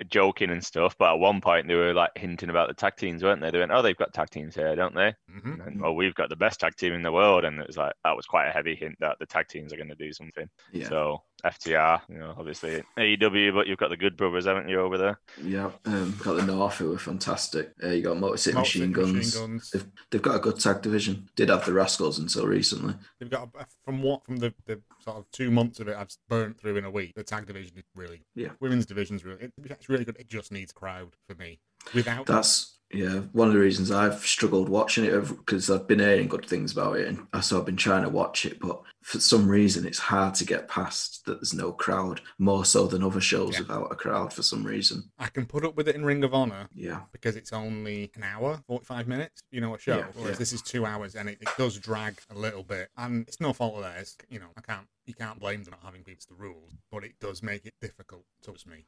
joking 0.09 0.49
and 0.49 0.63
stuff, 0.63 0.95
but 0.97 1.13
at 1.13 1.19
one 1.19 1.41
point 1.41 1.67
they 1.67 1.75
were 1.75 1.93
like 1.93 2.11
hinting 2.17 2.49
about 2.49 2.67
the 2.67 2.73
tag 2.73 2.95
teams, 2.97 3.23
weren't 3.23 3.41
they? 3.41 3.51
They 3.51 3.59
went, 3.59 3.71
"Oh, 3.71 3.81
they've 3.81 3.95
got 3.95 4.13
tag 4.13 4.29
teams 4.29 4.55
here, 4.55 4.75
don't 4.75 4.95
they?" 4.95 5.13
hmm 5.29 5.51
And 5.51 5.61
then, 5.61 5.81
"Oh, 5.83 5.93
we've 5.93 6.15
got 6.15 6.29
the 6.29 6.35
best 6.35 6.59
tag 6.59 6.75
team 6.75 6.93
in 6.93 7.01
the 7.03 7.11
world," 7.11 7.45
and 7.45 7.59
it 7.59 7.67
was 7.67 7.77
like 7.77 7.93
that 8.03 8.15
was 8.15 8.25
quite 8.25 8.47
a 8.47 8.51
heavy 8.51 8.75
hint 8.75 8.95
that 8.99 9.17
the 9.19 9.25
tag 9.25 9.47
teams 9.47 9.71
are 9.73 9.77
going 9.77 9.89
to 9.89 9.95
do 9.95 10.11
something. 10.13 10.49
yeah, 10.71 10.89
So 10.89 11.23
FTR, 11.43 12.01
you 12.09 12.17
know, 12.17 12.33
obviously 12.37 12.81
AEW, 12.97 13.53
but 13.53 13.67
you've 13.67 13.77
got 13.77 13.89
the 13.89 13.97
Good 13.97 14.17
Brothers, 14.17 14.45
haven't 14.45 14.69
you, 14.69 14.79
over 14.81 14.97
there? 14.97 15.19
yeah. 15.43 15.69
Um, 15.85 16.17
got 16.23 16.33
the 16.37 16.43
North 16.55 16.77
who 16.77 16.89
were 16.89 16.97
fantastic. 16.97 17.71
Uh, 17.83 17.89
you 17.89 18.01
got 18.01 18.17
Motor 18.17 18.37
City 18.37 18.57
Machine 18.57 18.91
Guns. 18.91 19.13
Machine 19.13 19.41
Guns. 19.41 19.71
They've, 19.71 19.85
they've 20.11 20.21
got 20.21 20.35
a 20.35 20.39
good 20.39 20.59
tag 20.59 20.81
division. 20.81 21.29
Did 21.35 21.49
have 21.49 21.65
the 21.65 21.73
Rascals 21.73 22.19
until 22.19 22.47
recently. 22.47 22.95
They've 23.19 23.29
got 23.29 23.49
a- 23.59 23.65
from 23.83 24.01
what 24.01 24.25
from 24.25 24.37
the, 24.37 24.53
the 24.65 24.81
sort 25.03 25.17
of 25.17 25.31
two 25.31 25.51
months 25.51 25.79
of 25.79 25.87
it 25.87 25.95
I've 25.97 26.09
burnt 26.29 26.59
through 26.59 26.77
in 26.77 26.85
a 26.85 26.91
week. 26.91 27.13
The 27.15 27.23
tag 27.23 27.45
division 27.45 27.77
is 27.77 27.83
really 27.95 28.21
Yeah. 28.35 28.49
Women's 28.59 28.85
division's 28.85 29.23
really 29.25 29.43
it- 29.45 29.53
it's 29.65 29.89
really 29.89 30.05
good. 30.05 30.17
It 30.19 30.27
just 30.29 30.51
needs 30.51 30.71
crowd 30.71 31.15
for 31.27 31.35
me. 31.35 31.59
Without 31.93 32.25
That's 32.25 32.74
yeah 32.91 33.19
one 33.31 33.47
of 33.47 33.53
the 33.53 33.59
reasons 33.59 33.91
I've 33.91 34.19
struggled 34.25 34.69
watching 34.69 35.05
it 35.05 35.19
because 35.27 35.69
I've 35.69 35.87
been 35.87 35.99
hearing 35.99 36.27
good 36.27 36.45
things 36.45 36.71
about 36.71 36.97
it, 36.97 37.07
and 37.07 37.43
so 37.43 37.59
I've 37.59 37.65
been 37.65 37.75
trying 37.77 38.03
to 38.03 38.09
watch 38.09 38.45
it, 38.45 38.59
but 38.59 38.81
for 39.01 39.19
some 39.19 39.47
reason 39.47 39.85
it's 39.85 39.99
hard 39.99 40.33
to 40.35 40.45
get 40.45 40.67
past 40.67 41.25
that 41.25 41.35
there's 41.35 41.53
no 41.53 41.71
crowd. 41.71 42.21
More 42.39 42.65
so 42.65 42.87
than 42.87 43.03
other 43.03 43.21
shows 43.21 43.53
Yeah. 43.53 43.59
without 43.59 43.91
a 43.91 43.95
crowd 43.95 44.33
for 44.33 44.41
some 44.41 44.63
reason. 44.63 45.11
I 45.19 45.27
can 45.27 45.45
put 45.45 45.63
up 45.63 45.75
with 45.75 45.87
it 45.87 45.95
in 45.95 46.03
Ring 46.05 46.23
of 46.23 46.33
Honor 46.33 46.69
Yeah, 46.73 47.01
because 47.11 47.35
it's 47.35 47.53
only 47.53 48.11
an 48.15 48.23
hour, 48.23 48.61
45 48.67 49.07
minutes, 49.07 49.43
you 49.51 49.61
know, 49.61 49.75
a 49.75 49.79
show. 49.79 49.97
Yeah, 49.97 50.07
Whereas 50.15 50.31
yeah. 50.31 50.39
this 50.39 50.53
is 50.53 50.61
two 50.63 50.85
hours 50.87 51.13
and 51.15 51.29
it, 51.29 51.37
it 51.39 51.49
does 51.57 51.77
drag 51.77 52.15
a 52.31 52.35
little 52.35 52.63
bit. 52.63 52.89
And 52.97 53.27
it's 53.27 53.39
no 53.39 53.53
fault 53.53 53.75
of 53.75 53.83
theirs. 53.83 54.17
You 54.27 54.39
know, 54.39 54.47
I 54.57 54.61
can't, 54.61 54.87
you 55.05 55.13
can't 55.13 55.39
blame 55.39 55.63
them 55.63 55.71
not 55.71 55.83
having 55.83 56.01
beats 56.01 56.25
the 56.25 56.33
rules, 56.35 56.71
but 56.91 57.03
it 57.03 57.19
does 57.19 57.43
make 57.43 57.65
it 57.67 57.75
difficult, 57.79 58.25
trust 58.43 58.65
me. 58.67 58.85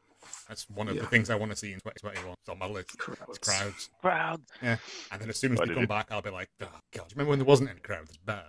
That's 0.47 0.69
one 0.69 0.87
of 0.87 0.95
the 0.97 1.05
things 1.05 1.29
I 1.29 1.35
want 1.35 1.51
to 1.51 1.57
see 1.57 1.73
in 1.73 1.79
2021. 1.79 2.33
It's 2.39 2.49
on 2.49 2.59
my 2.59 2.67
list. 2.67 2.95
It's 3.29 3.37
crowds. 3.39 3.89
crowds. 4.01 4.43
Yeah. 4.61 4.77
And 5.11 5.21
then 5.21 5.29
as 5.29 5.37
soon 5.37 5.53
as 5.53 5.59
Why 5.59 5.65
they 5.65 5.73
come 5.73 5.81
you- 5.83 5.87
back, 5.87 6.07
I'll 6.11 6.21
be 6.21 6.29
like, 6.29 6.49
oh, 6.61 6.65
God, 6.65 6.79
do 6.91 6.97
you 6.99 7.03
remember 7.15 7.29
when 7.31 7.39
there 7.39 7.45
wasn't 7.45 7.69
any 7.69 7.79
crowds? 7.79 8.09
It's 8.09 8.17
better. 8.17 8.45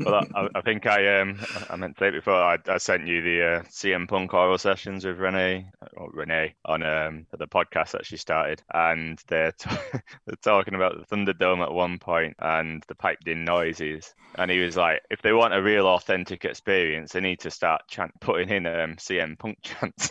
Well, 0.00 0.24
I, 0.34 0.48
I 0.54 0.60
think 0.62 0.86
I 0.86 1.20
um 1.20 1.38
I 1.68 1.76
meant 1.76 1.96
to 1.96 2.00
say 2.04 2.08
it 2.08 2.12
before. 2.14 2.34
I, 2.34 2.58
I 2.68 2.78
sent 2.78 3.06
you 3.06 3.20
the 3.22 3.42
uh, 3.42 3.62
CM 3.64 4.08
Punk 4.08 4.32
oral 4.34 4.58
sessions 4.58 5.04
with 5.04 5.18
Renee 5.18 5.66
or 5.96 6.10
Renee 6.12 6.54
on 6.64 6.82
um 6.82 7.26
the 7.36 7.46
podcast 7.48 7.92
that 7.92 8.06
she 8.06 8.16
started, 8.16 8.62
and 8.72 9.20
they're 9.28 9.52
t- 9.52 9.70
they're 10.26 10.36
talking 10.42 10.74
about 10.74 10.94
the 11.08 11.16
Thunderdome 11.16 11.62
at 11.62 11.72
one 11.72 11.98
point 11.98 12.36
and 12.38 12.84
the 12.88 12.94
piped 12.94 13.26
in 13.28 13.44
noises, 13.44 14.14
and 14.36 14.50
he 14.50 14.60
was 14.60 14.76
like, 14.76 15.00
if 15.10 15.22
they 15.22 15.32
want 15.32 15.54
a 15.54 15.62
real 15.62 15.86
authentic 15.86 16.44
experience, 16.44 17.12
they 17.12 17.20
need 17.20 17.40
to 17.40 17.50
start 17.50 17.82
chant 17.88 18.12
putting 18.20 18.48
in 18.50 18.66
um 18.66 18.96
CM 18.96 19.38
Punk 19.38 19.58
chants 19.62 20.10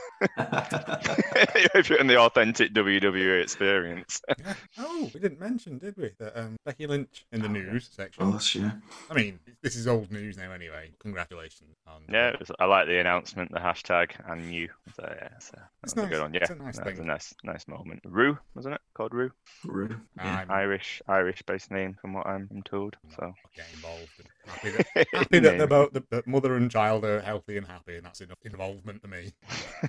if 1.75 1.89
you're 1.89 1.99
in 1.99 2.07
the 2.07 2.19
authentic 2.19 2.73
WWE 2.73 3.41
experience. 3.41 4.21
Yeah. 4.39 4.53
Oh, 4.77 5.09
we 5.13 5.19
didn't 5.19 5.39
mention, 5.39 5.77
did 5.77 5.95
we, 5.97 6.11
that 6.19 6.37
um, 6.39 6.57
Becky 6.65 6.87
Lynch 6.87 7.25
in 7.31 7.41
the 7.41 7.47
Oh, 7.49 7.53
yeah. 7.53 7.71
news 7.71 7.89
section. 7.91 8.23
Oh, 8.23 8.39
yeah. 8.53 8.71
I 9.09 9.13
mean, 9.13 9.28
this 9.61 9.75
is 9.75 9.87
old 9.87 10.11
news 10.11 10.37
now 10.37 10.51
anyway. 10.51 10.91
Congratulations. 10.99 11.75
On, 11.87 12.01
Yeah, 12.11 12.29
it 12.29 12.39
was, 12.39 12.51
I 12.59 12.65
like 12.65 12.87
the 12.87 12.99
announcement, 12.99 13.51
the 13.51 13.59
hashtag, 13.59 14.11
and 14.29 14.53
you. 14.53 14.69
So 14.95 15.03
yeah, 15.07 15.29
so 15.39 15.57
It's 15.83 15.93
that's 15.93 16.07
a 16.07 16.09
good 16.09 16.21
one. 16.21 16.33
Yeah, 16.33 16.41
It's 16.41 16.49
a 16.51 16.55
nice 16.55 16.77
that 16.77 16.85
was 16.85 16.95
thing. 16.95 17.03
a 17.05 17.07
nice, 17.07 17.33
nice 17.43 17.67
moment. 17.67 18.01
Roux, 18.05 18.37
wasn't 18.55 18.75
it? 18.75 18.81
Called 18.93 19.13
Roux. 19.13 19.31
Roux. 19.65 19.95
Yeah. 20.17 20.39
I'm 20.41 20.51
Irish, 20.51 21.01
Irish-based 21.07 21.71
name, 21.71 21.95
from 22.01 22.13
what 22.13 22.25
I'm, 22.27 22.47
I'm 22.51 22.63
told. 22.63 22.95
So 23.15 23.33
get 23.55 23.65
involved. 23.73 24.09
and 24.19 24.27
Happy 24.45 24.69
that, 24.71 25.07
happy 25.13 25.39
that, 25.39 25.57
they're 25.57 25.67
both, 25.67 25.93
that, 25.93 26.09
that 26.09 26.27
mother 26.27 26.55
and 26.55 26.71
child 26.71 27.05
are 27.05 27.21
healthy 27.21 27.57
and 27.57 27.67
happy, 27.67 27.97
and 27.97 28.05
that's 28.05 28.21
enough 28.21 28.37
involvement 28.43 29.01
to 29.03 29.07
me. 29.07 29.31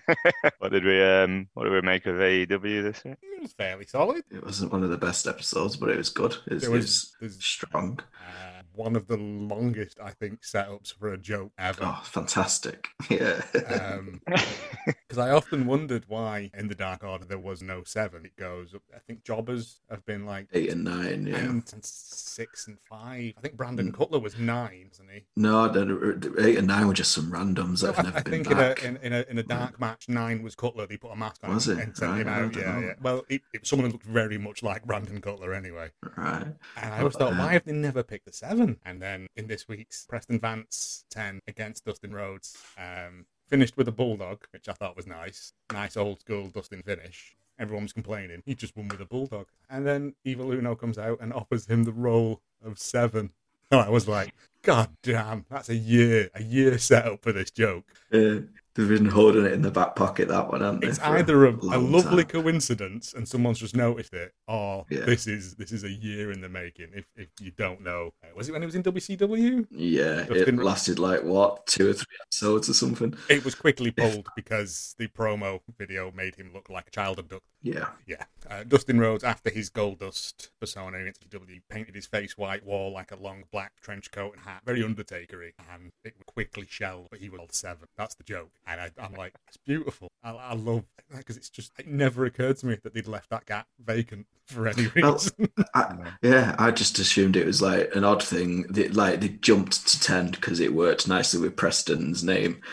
what 0.59 0.71
did 0.73 0.85
we 0.85 1.03
um, 1.03 1.49
what 1.55 1.65
did 1.65 1.73
we 1.73 1.81
make 1.81 2.07
of 2.07 2.17
AEW 2.17 2.83
this 2.83 3.03
year? 3.05 3.17
It 3.23 3.43
was 3.43 3.53
fairly 3.55 3.87
solid. 3.87 4.23
It 4.31 4.45
wasn't 4.45 4.73
one 4.73 4.83
of 4.85 4.91
the 4.91 4.99
best 4.99 5.27
episodes, 5.27 5.77
but 5.77 5.89
it 5.89 5.97
was 5.97 6.11
good. 6.11 6.37
It 6.47 6.55
was, 6.55 6.65
it 6.65 6.71
was- 6.71 7.13
was 7.21 7.37
strong. 7.45 8.01
Uh, 8.21 8.60
one 8.81 8.97
of 8.97 9.07
the 9.07 9.19
longest, 9.19 9.99
I 10.03 10.11
think, 10.13 10.41
setups 10.41 10.95
for 10.99 11.13
a 11.13 11.19
joke 11.19 11.53
ever. 11.59 11.83
Oh, 11.83 12.01
fantastic. 12.05 12.89
Yeah. 13.11 13.43
Um, 13.67 14.21
Because 15.11 15.27
I 15.27 15.31
often 15.33 15.67
wondered 15.67 16.05
why 16.07 16.53
in 16.55 16.69
the 16.69 16.75
Dark 16.77 17.03
Order 17.03 17.25
there 17.25 17.37
was 17.37 17.63
no 17.63 17.83
seven. 17.83 18.25
It 18.25 18.37
goes, 18.37 18.75
up, 18.77 18.83
I 18.95 19.01
think 19.01 19.25
jobbers 19.25 19.81
have 19.91 20.07
been 20.07 20.25
like 20.25 20.47
Eight 20.53 20.71
and 20.71 20.85
nine, 20.85 21.27
yeah. 21.27 21.39
and, 21.39 21.69
and 21.73 21.85
six 21.85 22.69
and 22.69 22.79
five. 22.79 23.33
I 23.37 23.41
think 23.41 23.57
Brandon 23.57 23.91
Mm. 23.91 23.97
Cutler 23.97 24.21
was 24.21 24.39
nine, 24.39 24.87
wasn't 24.91 25.11
he? 25.11 25.25
No, 25.37 25.67
the 25.69 26.37
eight 26.39 26.59
and 26.59 26.69
nine 26.69 26.87
were 26.87 26.95
just 26.95 27.11
some 27.11 27.33
randoms 27.33 27.81
that 27.81 27.97
have 27.97 27.99
I, 27.99 28.03
never 28.09 28.19
I 28.19 28.23
been 28.23 28.45
think 28.45 28.51
in 28.53 28.59
a, 28.59 28.75
in, 28.89 28.97
in, 28.99 29.13
a, 29.13 29.25
in 29.31 29.39
a 29.39 29.43
dark 29.43 29.81
match, 29.81 30.09
nine 30.09 30.43
was 30.45 30.55
Cutler. 30.55 30.87
They 30.87 30.97
put 30.97 31.11
a 31.11 31.17
mask 31.17 31.41
on 31.43 31.55
Was 31.55 31.67
him 31.67 31.79
it? 31.81 31.83
and 31.85 31.97
sent 31.97 32.19
him 32.21 32.27
Right, 32.29 32.37
I 32.37 32.45
out. 32.45 32.55
Yeah, 32.57 32.73
know. 32.73 32.81
yeah. 32.87 32.93
Well, 33.03 33.25
it, 33.29 33.43
it, 33.53 33.67
someone 33.67 33.91
looked 33.91 34.07
very 34.07 34.39
much 34.39 34.63
like 34.63 34.85
Brandon 34.85 35.21
Cutler 35.21 35.53
anyway. 35.53 35.91
Right. 36.17 36.45
And 36.77 36.95
I 36.95 36.99
always 37.01 37.17
thought, 37.17 37.33
Uh, 37.33 37.37
why 37.37 37.53
have 37.55 37.65
they 37.65 37.73
never 37.73 38.05
picked 38.05 38.27
the 38.27 38.33
seven? 38.33 38.79
And 38.85 39.03
then 39.03 39.27
in 39.35 39.49
this 39.49 39.67
week's 39.67 40.07
Preston 40.07 40.39
Vance 40.39 41.05
10 41.11 41.41
against 41.49 41.85
Dustin 41.85 42.13
Rhodes, 42.13 42.57
um, 42.79 43.27
finished 43.51 43.77
with 43.77 43.89
a 43.89 43.93
bulldog, 43.93 44.45
which 44.53 44.69
I 44.69 44.73
thought 44.73 44.97
was 44.97 45.07
nice. 45.07 45.53
Nice 45.73 45.97
old 45.97 46.21
school 46.21 46.49
Dustin 46.49 46.83
finish. 46.83 47.37
Everyone's 47.59 47.93
complaining. 47.93 48.43
He 48.47 48.55
just 48.55 48.77
won 48.77 48.89
with 48.89 49.01
a 49.01 49.05
bulldog. 49.05 49.47
And 49.69 49.87
then 49.87 50.15
Evil 50.25 50.53
Uno 50.53 50.75
comes 50.75 50.97
out 50.97 51.19
and 51.21 51.33
offers 51.33 51.67
him 51.67 51.85
the 51.85 51.93
role 51.93 52.41
of 52.65 52.79
seven. 52.79 53.31
And 53.71 53.81
I 53.83 53.91
was 53.91 54.09
like, 54.09 54.33
God 54.63 54.89
damn, 55.03 55.45
that's 55.51 55.69
a 55.69 55.75
year, 55.75 56.31
a 56.35 56.43
year 56.43 56.79
set 56.79 57.07
up 57.07 57.23
for 57.23 57.33
this 57.33 57.51
joke. 57.51 57.85
Uh, 58.13 58.41
they've 58.75 58.89
been 58.89 59.07
holding 59.07 59.45
it 59.45 59.53
in 59.53 59.63
the 59.63 59.71
back 59.71 59.97
pocket, 59.97 60.29
that 60.29 60.49
one, 60.51 60.61
haven't 60.61 60.81
they? 60.81 60.89
It's 60.89 60.99
either 61.01 61.47
a, 61.47 61.51
a 61.53 61.57
long 61.79 61.93
lovely 61.93 62.25
time. 62.25 62.43
coincidence 62.43 63.13
and 63.15 63.29
someone's 63.29 63.59
just 63.59 63.77
noticed 63.77 64.15
it, 64.15 64.33
or 64.49 64.87
Yeah. 64.91 65.01
this 65.01 65.27
is 65.27 65.55
this 65.57 65.73
is 65.73 65.85
a 65.85 65.91
year 65.91 66.31
in 66.33 66.41
the 66.41 66.49
making. 66.49 66.89
If 66.95 67.07
if 67.17 67.29
you 67.41 67.51
don't 67.51 67.81
know, 67.83 68.13
Uh, 68.23 68.29
was 68.37 68.49
it 68.49 68.53
when 68.53 68.63
he 68.63 68.67
was 68.67 68.75
in 68.75 68.83
WCW? 68.83 69.67
Yeah, 69.71 70.27
it 70.31 70.57
Ro- 70.57 70.65
lasted 70.65 70.99
like 70.99 71.23
what, 71.23 71.67
two 71.67 71.91
or 71.91 71.93
three 71.95 72.17
episodes 72.23 72.69
or 72.69 72.75
something. 72.75 73.15
It 73.29 73.45
was 73.45 73.55
quickly 73.55 73.91
pulled 74.03 74.29
because 74.37 74.95
the 74.99 75.09
promo 75.09 75.61
video 75.79 76.11
made 76.13 76.37
him 76.37 76.53
look 76.53 76.69
like 76.71 76.89
a 76.89 76.91
child 76.91 77.19
abducted. 77.19 77.47
Yeah, 77.63 77.89
Yeah, 78.07 78.25
uh, 78.49 78.65
Dustin 78.65 78.99
Rhodes, 78.99 79.23
after 79.23 79.51
his 79.51 79.69
Goldust 79.69 80.49
persona 80.61 80.97
in 80.97 81.13
WCW, 81.13 81.61
painted 81.69 81.95
his 81.95 82.07
face 82.07 82.39
white, 82.39 82.65
wore 82.65 82.91
like 82.91 83.13
a 83.13 83.17
long 83.17 83.45
black 83.53 83.73
trench 83.83 84.11
coat 84.11 84.33
and 84.35 84.45
hat, 84.45 84.63
very 84.65 84.81
Undertakery, 84.83 85.53
and 85.71 85.91
it 86.03 86.15
quickly 86.25 86.67
shell. 86.67 87.07
But 87.11 87.21
he 87.21 87.29
was 87.29 87.41
seven. 87.53 87.89
That's 87.99 88.15
the 88.15 88.25
joke, 88.25 88.51
and 88.67 88.81
I, 88.81 88.91
I'm 88.99 89.15
like, 89.15 89.35
it's 89.49 89.57
beautiful. 89.57 90.09
I, 90.23 90.31
I 90.31 90.55
love 90.55 90.85
because 91.17 91.37
it's 91.37 91.51
just 91.51 91.73
it 91.79 91.89
never 91.89 92.25
occurred 92.25 92.57
to 92.59 92.67
me 92.67 92.77
that 92.83 92.95
they'd 92.95 93.09
left 93.09 93.31
that 93.31 93.45
gap 93.47 93.67
vacant 93.85 94.27
for 94.47 94.69
any 94.69 94.87
reason. 94.95 95.49
I, 95.75 96.13
yeah. 96.23 96.55
I 96.59 96.71
just 96.71 96.99
assumed 96.99 97.37
it 97.37 97.47
was 97.47 97.61
like 97.63 97.95
an 97.95 98.05
odd 98.05 98.23
thing. 98.23 98.63
That, 98.71 98.95
like 98.95 99.21
they 99.21 99.29
jumped 99.29 99.87
to 99.89 100.01
ten 100.01 100.31
because 100.31 100.61
it 100.61 100.73
worked 100.75 101.09
nicely 101.09 101.41
with 101.41 101.57
Preston's 101.57 102.23
name. 102.25 102.61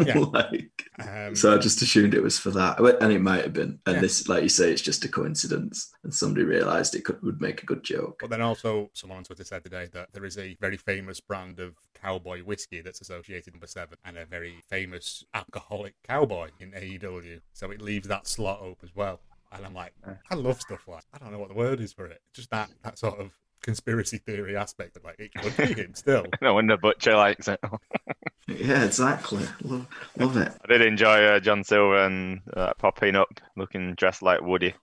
Yeah. 0.00 0.18
like, 0.18 0.84
um, 0.98 1.34
so 1.34 1.54
I 1.54 1.58
just 1.58 1.82
assumed 1.82 2.14
it 2.14 2.22
was 2.22 2.38
for 2.38 2.50
that, 2.50 2.78
and 3.00 3.12
it 3.12 3.20
might 3.20 3.44
have 3.44 3.52
been. 3.52 3.78
And 3.86 3.96
Yeah. 3.96 4.00
this, 4.00 4.28
like 4.28 4.42
you 4.42 4.48
say, 4.48 4.72
it's 4.72 4.82
just 4.82 5.04
a 5.04 5.08
coincidence, 5.08 5.90
and 6.04 6.14
somebody 6.14 6.44
realised 6.44 6.94
it 6.94 7.04
could 7.04 7.22
would 7.22 7.40
make 7.40 7.62
a 7.62 7.66
good 7.66 7.82
joke. 7.82 8.18
But 8.20 8.30
then 8.30 8.40
also, 8.40 8.90
someone 8.94 9.18
on 9.18 9.24
Twitter 9.24 9.44
said 9.44 9.62
today 9.64 9.88
that 9.92 10.12
there 10.12 10.24
is 10.24 10.38
a 10.38 10.56
very 10.60 10.76
famous 10.76 11.20
brand 11.20 11.60
of 11.60 11.74
cowboy 12.02 12.42
whiskey 12.42 12.80
that's 12.80 13.00
associated 13.00 13.54
number 13.54 13.66
seven, 13.66 13.98
and 14.04 14.16
a 14.16 14.24
very 14.24 14.56
famous 14.68 15.24
alcoholic 15.34 15.94
cowboy 16.06 16.50
in 16.58 16.72
AEW. 16.72 17.40
So 17.52 17.70
it 17.70 17.80
leaves 17.80 18.08
that 18.08 18.26
slot 18.26 18.60
open 18.60 18.88
as 18.88 18.94
well. 18.94 19.20
And 19.52 19.66
I'm 19.66 19.74
like, 19.74 19.92
I 20.30 20.34
love 20.36 20.60
stuff 20.60 20.86
like 20.86 21.02
I 21.12 21.18
don't 21.18 21.32
know 21.32 21.38
what 21.38 21.48
the 21.48 21.54
word 21.54 21.80
is 21.80 21.92
for 21.92 22.06
it. 22.06 22.20
Just 22.32 22.50
that 22.50 22.70
that 22.82 22.98
sort 22.98 23.18
of 23.18 23.32
conspiracy 23.62 24.18
theory 24.18 24.56
aspect 24.56 24.96
of 24.96 25.04
like 25.04 25.16
it 25.18 25.34
could 25.34 25.56
be 25.56 25.80
him 25.80 25.94
still. 25.94 26.24
No 26.40 26.54
wonder 26.54 26.76
Butcher 26.76 27.16
likes 27.16 27.48
it. 27.48 27.60
Yeah, 28.48 28.82
exactly. 28.84 29.44
Love, 29.62 29.86
love 30.18 30.36
it. 30.36 30.52
I 30.64 30.66
did 30.66 30.82
enjoy 30.82 31.22
uh, 31.24 31.38
John 31.38 31.62
Silver 31.62 32.04
and 32.04 32.40
uh, 32.56 32.72
popping 32.78 33.14
up, 33.14 33.40
looking 33.56 33.94
dressed 33.94 34.22
like 34.22 34.40
Woody 34.40 34.74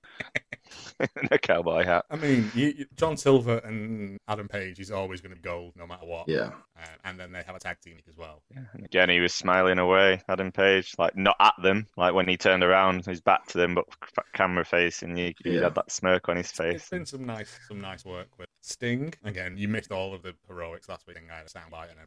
in 0.99 1.07
a 1.31 1.37
cowboy 1.37 1.83
hat. 1.83 2.05
I 2.09 2.15
mean, 2.15 2.51
you, 2.55 2.73
you- 2.77 2.85
John 2.95 3.17
Silver 3.17 3.57
and 3.59 4.17
Adam 4.27 4.47
Page 4.47 4.79
is 4.79 4.91
always 4.91 5.21
going 5.21 5.31
to 5.31 5.35
be 5.35 5.41
gold 5.41 5.73
no 5.75 5.85
matter 5.87 6.05
what. 6.05 6.27
Yeah. 6.27 6.51
Uh, 6.79 6.85
and 7.05 7.19
then 7.19 7.31
they 7.31 7.41
have 7.43 7.55
a 7.55 7.59
tag 7.59 7.77
team 7.81 7.97
as 8.07 8.17
well. 8.17 8.41
And 8.73 8.85
again, 8.85 9.09
he 9.09 9.19
was 9.19 9.33
smiling 9.33 9.79
away, 9.79 10.21
Adam 10.29 10.51
Page, 10.51 10.93
like 10.97 11.15
not 11.15 11.35
at 11.39 11.53
them. 11.63 11.87
Like 11.97 12.13
when 12.13 12.27
he 12.27 12.37
turned 12.37 12.63
around, 12.63 13.05
he's 13.05 13.21
back 13.21 13.47
to 13.47 13.57
them, 13.57 13.75
but 13.75 13.85
f- 14.03 14.25
camera 14.33 14.63
facing, 14.65 15.15
he, 15.15 15.35
he 15.43 15.55
Yeah. 15.55 15.63
had 15.63 15.75
that 15.75 15.91
smirk 15.91 16.29
on 16.29 16.37
his 16.37 16.47
It's 16.49 16.57
face. 16.57 16.89
been 16.89 17.05
some 17.05 17.25
nice, 17.25 17.57
some 17.67 17.81
nice 17.81 18.05
work 18.05 18.27
with 18.37 18.47
Sting. 18.61 19.13
Again, 19.23 19.57
you 19.57 19.67
missed 19.67 19.91
all 19.91 20.13
of 20.13 20.21
the 20.23 20.33
heroics 20.47 20.87
last 20.89 21.07
week. 21.07 21.17
and 21.17 21.31
I 21.31 21.37
had 21.37 21.45
a 21.47 21.49
soundbite 21.49 21.89
on 21.91 21.97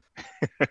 him. 0.60 0.68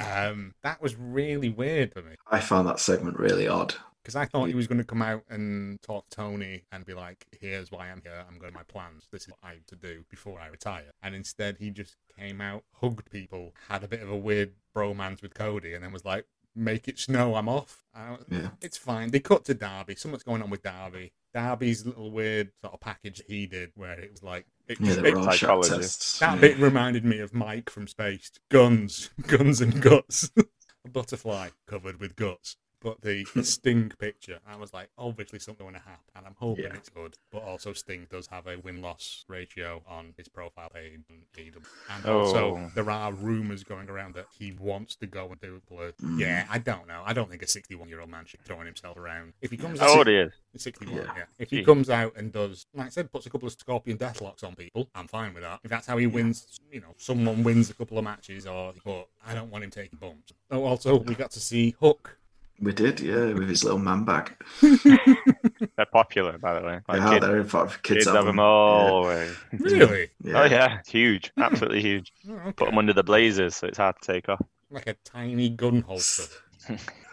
um, 0.06 0.54
that 0.62 0.80
was 0.82 0.96
really 0.96 1.48
weird 1.48 1.92
for 1.92 2.02
me 2.02 2.14
I 2.30 2.40
found 2.40 2.68
that 2.68 2.78
segment 2.80 3.18
really 3.18 3.48
odd. 3.48 3.74
Because 4.02 4.16
I 4.16 4.24
thought 4.24 4.48
he 4.48 4.54
was 4.54 4.66
going 4.66 4.78
to 4.78 4.84
come 4.84 5.02
out 5.02 5.22
and 5.28 5.80
talk 5.82 6.08
to 6.10 6.16
Tony 6.16 6.64
and 6.72 6.84
be 6.84 6.94
like, 6.94 7.26
"Here's 7.40 7.70
why 7.70 7.90
I'm 7.90 8.00
here. 8.02 8.24
I'm 8.28 8.38
going 8.38 8.52
to 8.52 8.58
my 8.58 8.64
plans. 8.64 9.06
This 9.10 9.22
is 9.22 9.28
what 9.28 9.38
I 9.42 9.54
have 9.54 9.66
to 9.66 9.76
do 9.76 10.04
before 10.08 10.40
I 10.40 10.46
retire." 10.48 10.90
And 11.02 11.14
instead, 11.14 11.56
he 11.58 11.70
just 11.70 11.96
came 12.18 12.40
out, 12.40 12.64
hugged 12.80 13.10
people, 13.10 13.54
had 13.68 13.84
a 13.84 13.88
bit 13.88 14.02
of 14.02 14.10
a 14.10 14.16
weird 14.16 14.52
bromance 14.76 15.22
with 15.22 15.34
Cody, 15.34 15.74
and 15.74 15.84
then 15.84 15.92
was 15.92 16.04
like, 16.04 16.26
"Make 16.54 16.88
it 16.88 16.98
snow. 16.98 17.34
I'm 17.34 17.48
off." 17.48 17.84
I 17.94 18.16
Yeah. 18.30 18.50
It's 18.60 18.78
fine. 18.78 19.10
They 19.10 19.20
cut 19.20 19.44
to 19.46 19.54
Darby. 19.54 19.94
Something's 19.96 20.22
going 20.22 20.42
on 20.42 20.50
with 20.50 20.62
Darby. 20.62 21.12
Darby's 21.32 21.86
little 21.86 22.10
weird 22.10 22.50
sort 22.60 22.74
of 22.74 22.80
package 22.80 23.22
he 23.28 23.46
did 23.46 23.70
where 23.76 23.98
it 24.00 24.10
was 24.10 24.22
like 24.22 24.46
it, 24.66 24.80
Yeah, 24.80 24.92
it- 24.92 24.96
the 24.96 25.02
bit 25.02 25.14
Rorschach 25.14 25.68
that 25.68 26.20
yeah. 26.20 26.40
bit 26.40 26.58
reminded 26.58 27.04
me 27.04 27.18
of 27.20 27.32
Mike 27.34 27.70
from 27.70 27.86
Spaced. 27.86 28.40
Guns, 28.48 29.10
guns 29.26 29.60
and 29.60 29.80
guts. 29.80 30.30
a 30.84 30.88
butterfly 30.88 31.50
covered 31.68 32.00
with 32.00 32.16
guts. 32.16 32.56
But 32.82 33.02
the, 33.02 33.26
the 33.34 33.44
Sting 33.44 33.90
picture, 33.98 34.38
I 34.46 34.56
was 34.56 34.72
like, 34.72 34.88
obviously 34.96 35.38
something 35.38 35.64
going 35.66 35.74
to 35.74 35.80
happen, 35.80 36.00
and 36.16 36.26
I'm 36.26 36.34
hoping 36.38 36.64
Yeah. 36.64 36.74
it's 36.74 36.88
good. 36.88 37.14
But 37.30 37.42
also, 37.42 37.72
Sting 37.74 38.06
does 38.10 38.26
have 38.28 38.46
a 38.46 38.56
win 38.56 38.80
loss 38.80 39.24
ratio 39.28 39.82
on 39.86 40.14
his 40.16 40.28
profile 40.28 40.70
page 40.70 40.92
on 41.10 41.16
AEW. 41.36 41.62
And 41.90 42.06
also, 42.06 42.56
Oh. 42.56 42.70
there 42.74 42.90
are 42.90 43.12
rumors 43.12 43.64
going 43.64 43.90
around 43.90 44.14
that 44.14 44.26
he 44.38 44.52
wants 44.52 44.96
to 44.96 45.06
go 45.06 45.28
and 45.30 45.38
do 45.40 45.60
blood. 45.68 45.94
Mm. 46.02 46.18
Yeah, 46.20 46.46
I 46.48 46.58
don't 46.58 46.88
know. 46.88 47.02
I 47.04 47.12
don't 47.12 47.28
think 47.30 47.42
a 47.42 47.46
61 47.46 47.88
year 47.90 48.00
old 48.00 48.08
man 48.10 48.24
should 48.24 48.40
be 48.40 48.46
throwing 48.46 48.66
himself 48.66 48.96
around. 48.96 49.34
If 49.42 49.50
he 49.50 49.56
comes 49.58 49.78
How 49.78 49.90
out, 49.92 49.98
old 49.98 50.06
he 50.06 50.14
is? 50.16 50.32
61, 50.56 50.96
Yeah. 50.96 51.12
yeah. 51.16 51.24
If 51.38 51.50
he 51.50 51.58
Gee. 51.58 51.64
comes 51.64 51.90
out 51.90 52.16
and 52.16 52.32
does, 52.32 52.66
like 52.74 52.86
I 52.86 52.90
said, 52.90 53.12
puts 53.12 53.26
a 53.26 53.30
couple 53.30 53.46
of 53.46 53.52
scorpion 53.52 53.98
deathlocks 53.98 54.42
on 54.42 54.54
people, 54.54 54.88
I'm 54.94 55.06
fine 55.06 55.34
with 55.34 55.42
that. 55.42 55.60
If 55.62 55.70
that's 55.70 55.86
how 55.86 55.98
he 55.98 56.06
wins, 56.06 56.58
you 56.72 56.80
know, 56.80 56.94
someone 56.96 57.42
wins 57.44 57.68
a 57.68 57.74
couple 57.74 57.98
of 57.98 58.04
matches, 58.04 58.46
or 58.46 58.72
but 58.84 59.08
I 59.26 59.34
don't 59.34 59.50
want 59.50 59.64
him 59.64 59.70
taking 59.70 59.98
bumps. 59.98 60.32
Oh, 60.50 60.64
also 60.64 60.96
we 60.98 61.14
got 61.14 61.30
to 61.32 61.40
see 61.40 61.76
Hook. 61.78 62.16
We 62.60 62.72
did, 62.74 63.00
yeah, 63.00 63.32
with 63.32 63.48
his 63.48 63.64
little 63.64 63.78
man 63.78 64.04
bag. 64.04 64.36
They're 64.62 65.86
popular, 65.92 66.36
by 66.38 66.60
the 66.60 66.66
way. 66.66 66.80
Like 66.88 66.98
yeah, 67.00 67.10
kid- 67.14 67.22
they're 67.22 67.38
in 67.40 67.46
fact 67.48 67.82
kids, 67.82 68.04
kids 68.04 68.06
have 68.14 68.26
them 68.26 68.38
all. 68.38 69.04
way. 69.04 69.30
Really? 69.58 70.10
Yeah. 70.22 70.42
Oh 70.42 70.44
yeah, 70.44 70.78
it's 70.80 70.90
huge, 70.90 71.32
absolutely 71.38 71.80
huge. 71.80 72.12
Oh, 72.28 72.52
Put 72.52 72.66
them 72.66 72.78
under 72.78 72.92
the 72.92 73.02
blazers, 73.02 73.56
so 73.56 73.66
it's 73.66 73.78
hard 73.78 73.96
to 74.02 74.12
take 74.12 74.28
off. 74.28 74.42
Like 74.70 74.86
a 74.88 74.94
tiny 75.04 75.48
gun 75.48 75.80
holster. 75.82 76.24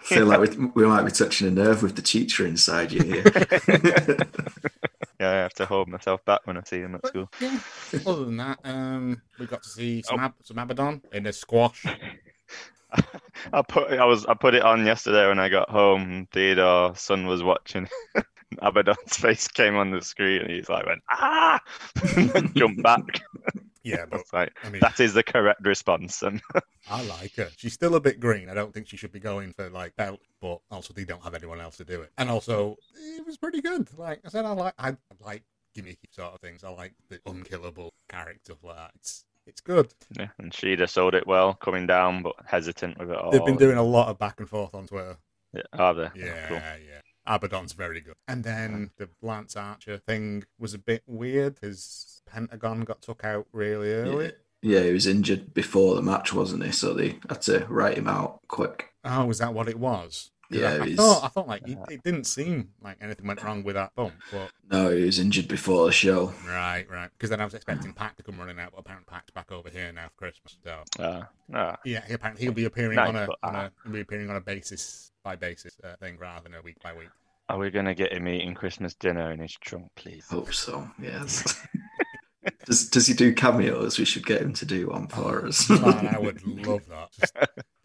Feel 0.03 0.25
like 0.25 0.41
we, 0.41 0.65
we 0.75 0.85
might 0.85 1.03
be 1.03 1.11
touching 1.11 1.47
a 1.47 1.51
nerve 1.51 1.81
with 1.81 1.95
the 1.95 2.01
teacher 2.01 2.45
inside 2.45 2.91
you 2.91 3.01
here. 3.03 3.23
Yeah, 5.19 5.31
I 5.31 5.33
have 5.35 5.53
to 5.55 5.65
hold 5.65 5.87
myself 5.87 6.23
back 6.25 6.41
when 6.45 6.57
I 6.57 6.61
see 6.63 6.77
him 6.79 6.93
at 6.95 7.01
But, 7.01 7.09
school. 7.09 7.29
yeah. 7.41 7.57
Other 8.05 8.25
than 8.25 8.37
that, 8.37 8.59
um, 8.63 9.21
we 9.39 9.47
got 9.47 9.63
to 9.63 9.69
see 9.69 10.03
some, 10.03 10.19
Ab- 10.19 10.35
some 10.43 10.59
Abaddon 10.59 11.01
in 11.11 11.25
a 11.25 11.33
squash. 11.33 11.83
I 13.53 13.61
put 13.61 13.91
I 13.91 14.05
was 14.05 14.25
I 14.25 14.33
put 14.33 14.55
it 14.55 14.63
on 14.63 14.85
yesterday 14.85 15.27
when 15.27 15.39
I 15.39 15.49
got 15.49 15.69
home. 15.69 16.27
Theodore's 16.31 16.99
son 16.99 17.27
was 17.27 17.43
watching. 17.43 17.87
Abaddon's 18.59 19.17
face 19.17 19.47
came 19.47 19.75
on 19.75 19.91
the 19.91 20.01
screen 20.01 20.41
and 20.41 20.51
he's 20.51 20.69
like 20.69 20.85
went 20.85 21.01
ah, 21.09 21.59
jump 22.55 22.81
back. 22.81 23.21
Yeah, 23.83 24.05
but 24.09 24.21
like 24.33 24.57
I 24.63 24.69
mean, 24.69 24.81
that 24.81 24.99
is 24.99 25.13
the 25.13 25.23
correct 25.23 25.65
response. 25.65 26.21
And 26.21 26.41
I 26.89 27.03
like 27.03 27.35
her. 27.35 27.49
She's 27.57 27.73
still 27.73 27.95
a 27.95 28.01
bit 28.01 28.19
green. 28.19 28.49
I 28.49 28.53
don't 28.53 28.73
think 28.73 28.87
she 28.87 28.97
should 28.97 29.11
be 29.11 29.19
going 29.19 29.53
for 29.53 29.69
like 29.69 29.95
belt, 29.95 30.19
but 30.41 30.59
also 30.71 30.93
they 30.93 31.05
don't 31.05 31.23
have 31.23 31.33
anyone 31.33 31.61
else 31.61 31.77
to 31.77 31.85
do 31.85 32.01
it. 32.01 32.11
And 32.17 32.29
also, 32.29 32.77
it 32.95 33.25
was 33.25 33.37
pretty 33.37 33.61
good. 33.61 33.89
Like 33.97 34.21
I 34.25 34.29
said, 34.29 34.45
I 34.45 34.51
like 34.51 34.73
I 34.77 34.95
like 35.23 35.43
gimmicky 35.75 36.11
sort 36.11 36.33
of 36.33 36.41
things. 36.41 36.63
I 36.63 36.69
like 36.69 36.93
the 37.09 37.19
unkillable 37.25 37.93
character 38.09 38.53
like 38.63 38.75
that. 38.75 38.91
It's 38.95 39.25
it's 39.47 39.61
good. 39.61 39.93
yeah, 40.17 40.27
and 40.37 40.51
Shida 40.51 40.87
sold 40.89 41.15
it 41.15 41.25
well, 41.25 41.53
coming 41.53 41.87
down 41.87 42.21
but 42.23 42.33
hesitant 42.45 42.99
with 42.99 43.09
it 43.09 43.17
all. 43.17 43.31
They've 43.31 43.45
been 43.45 43.57
doing 43.57 43.77
a 43.77 43.83
lot 43.83 44.09
of 44.09 44.19
back 44.19 44.39
and 44.39 44.47
forth 44.49 44.75
on 44.75 44.85
Twitter. 44.87 45.17
Yeah, 45.53 45.61
are 45.73 45.93
they? 45.93 46.03
Oh, 46.03 46.11
Yeah, 46.15 46.47
cool. 46.47 46.57
yeah. 46.57 47.01
Abaddon's 47.25 47.73
very 47.73 47.99
good. 48.01 48.15
And 48.27 48.43
then 48.43 48.91
the 48.97 49.09
Lance 49.21 49.55
Archer 49.55 49.97
thing 49.97 50.43
was 50.59 50.73
a 50.73 50.77
bit 50.79 51.03
weird. 51.07 51.57
His 51.61 52.21
Pentagon 52.25 52.81
got 52.81 53.01
took 53.01 53.23
out 53.25 53.47
really 53.51 53.91
early. 53.91 54.31
yeah, 54.61 54.81
he 54.83 54.91
was 54.93 55.07
injured 55.07 55.53
before 55.53 55.95
the 55.95 56.01
match, 56.01 56.33
wasn't 56.33 56.63
he? 56.63 56.71
So 56.71 56.93
they 56.93 57.19
had 57.29 57.41
to 57.43 57.65
write 57.69 57.97
him 57.97 58.07
out 58.07 58.39
quick. 58.47 58.93
Oh, 59.03 59.25
was 59.25 59.39
that 59.39 59.53
what 59.53 59.67
it 59.67 59.77
was? 59.79 60.31
'Cause 60.49 60.59
Yeah, 60.59 60.77
I, 60.81 60.85
I 60.85 60.95
thought 60.95 61.23
I 61.23 61.27
thought 61.27 61.47
like 61.47 61.67
it, 61.67 61.77
it 61.89 62.03
didn't 62.03 62.23
seem 62.25 62.69
like 62.81 62.97
anything 63.01 63.27
went 63.27 63.43
wrong 63.43 63.63
with 63.63 63.75
that 63.75 63.93
bump, 63.95 64.13
but 64.31 64.49
No, 64.71 64.89
he 64.95 65.03
was 65.03 65.19
injured 65.19 65.47
before 65.47 65.85
the 65.85 65.91
show. 65.91 66.33
right, 66.47 66.85
right. 66.89 67.09
Because 67.11 67.29
then 67.29 67.41
I 67.41 67.45
was 67.45 67.53
expecting 67.53 67.91
Pac 67.93 68.15
to 68.17 68.23
come 68.23 68.37
running 68.37 68.59
out, 68.59 68.71
but 68.71 68.79
apparently 68.79 69.05
Pac's 69.11 69.31
back 69.31 69.51
over 69.51 69.69
here 69.69 69.91
now 69.91 70.07
for 70.07 70.15
Christmas. 70.25 70.57
So 70.63 70.83
Ah, 70.99 71.27
ah. 71.53 71.77
yeah, 71.83 72.01
he, 72.07 72.13
apparently 72.13 72.43
he'll 72.45 72.53
be 72.53 72.65
appearing 72.65 72.95
Nice, 72.95 73.09
on 73.09 73.15
a, 73.17 73.27
but, 73.27 73.37
on 73.43 73.55
ah. 73.55 73.59
a 73.65 73.71
he'll 73.83 73.93
be 73.93 74.01
appearing 74.01 74.29
on 74.29 74.35
a 74.37 74.41
basis 74.41 75.11
by 75.23 75.35
basis 75.35 75.75
uh, 75.83 75.95
thing 75.97 76.17
rather 76.17 76.43
than 76.43 76.53
a 76.53 76.61
week 76.61 76.77
by 76.81 76.93
week. 76.93 77.09
Are 77.49 77.57
we 77.57 77.69
gonna 77.69 77.95
get 77.95 78.11
him 78.13 78.27
eating 78.27 78.53
Christmas 78.53 78.93
dinner 78.93 79.31
in 79.31 79.39
his 79.39 79.53
trunk, 79.53 79.89
please? 79.95 80.25
Hope 80.29 80.53
so. 80.53 80.89
Yes. 81.01 81.65
does 82.65 82.89
Does 82.89 83.07
he 83.07 83.13
do 83.13 83.33
cameos? 83.33 83.97
We 83.99 84.05
should 84.05 84.25
get 84.25 84.41
him 84.41 84.53
to 84.53 84.65
do 84.65 84.89
one 84.89 85.07
for 85.07 85.45
us. 85.45 85.69
Man, 85.69 86.07
I 86.07 86.19
would 86.19 86.45
love 86.67 86.85
that. 86.87 87.09
Just, 87.19 87.33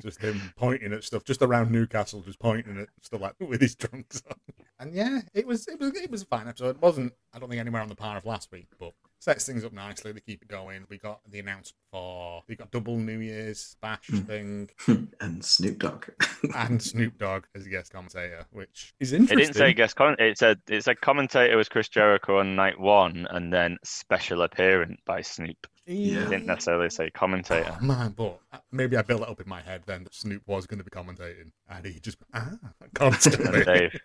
just 0.01 0.21
him 0.21 0.41
pointing 0.57 0.93
at 0.93 1.05
stuff 1.05 1.25
just 1.25 1.43
around 1.43 1.71
Newcastle, 1.71 2.23
just 2.23 2.39
pointing 2.39 2.79
at 2.79 2.89
stuff 3.03 3.21
like 3.21 3.35
with 3.41 3.61
his 3.61 3.75
trunks 3.75 4.23
on. 4.29 4.37
And 4.79 4.95
yeah, 4.95 5.21
it 5.35 5.47
was 5.47 5.67
it 5.69 5.79
was 5.79 5.95
it 5.97 6.11
was 6.11 6.23
a 6.23 6.27
fine 6.27 6.49
episode. 6.49 6.77
It 6.77 6.83
wasn't 6.83 7.13
I 7.33 7.39
don't 7.39 7.49
think 7.49 7.61
anywhere 7.61 7.83
on 7.83 7.89
the 7.89 7.95
par 7.95 8.17
of 8.17 8.25
last 8.25 8.51
week, 8.53 8.69
but 8.79 8.93
sets 9.23 9.47
things 9.47 9.65
up 9.65 9.73
nicely. 9.73 10.11
They 10.11 10.19
keep 10.21 10.43
it 10.43 10.49
going. 10.49 10.85
We 10.89 10.99
got 10.99 11.21
the 11.31 11.39
announcement 11.39 11.77
for 11.93 12.43
we 12.49 12.57
got 12.57 12.73
double 12.73 12.97
New 12.97 13.21
Year's 13.21 13.77
bash 13.81 14.09
Hmm. 14.09 14.19
thing 14.19 14.71
and 15.21 15.45
Snoop 15.45 15.79
Dogg. 15.79 16.07
and 16.57 16.83
Snoop 16.83 17.19
Dogg 17.19 17.45
as 17.55 17.65
a 17.67 17.69
guest 17.69 17.93
commentator, 17.93 18.45
which 18.51 18.95
is 18.99 19.13
interesting. 19.13 19.39
It 19.39 19.43
didn't 19.43 19.57
say 19.57 19.73
guest 19.75 19.95
comment. 19.95 20.21
It 20.21 20.39
said 20.39 20.59
it 20.69 20.83
said 20.83 21.01
commentator 21.01 21.57
was 21.57 21.69
Chris 21.69 21.89
Jericho 21.89 22.39
on 22.41 22.57
night 22.57 22.81
one, 22.81 23.29
and 23.31 23.53
then 23.53 23.79
special 23.85 24.43
appearance 24.43 25.01
by 25.07 25.21
Snoop. 25.23 25.67
Yeah. 25.87 26.23
It 26.27 26.31
didn't 26.31 26.47
necessarily 26.47 26.91
say 26.91 27.11
commentator. 27.11 27.77
Oh, 27.81 27.85
man, 27.85 28.15
but 28.17 28.41
maybe 28.71 28.97
I 28.97 29.03
built 29.03 29.23
it 29.23 29.29
up 29.29 29.41
in 29.41 29.49
my 29.49 29.61
head 29.61 29.83
then 29.87 30.05
that 30.05 30.15
Snoop 30.15 30.43
was 30.47 30.67
going 30.67 30.79
to 30.79 30.85
be 30.85 30.91
commentating, 30.91 31.51
and 31.71 31.87
he 31.87 32.01
just 32.01 32.19
ah 32.35 32.51
And 32.81 32.93
constantly. 32.95 33.65
Dave, 33.65 34.01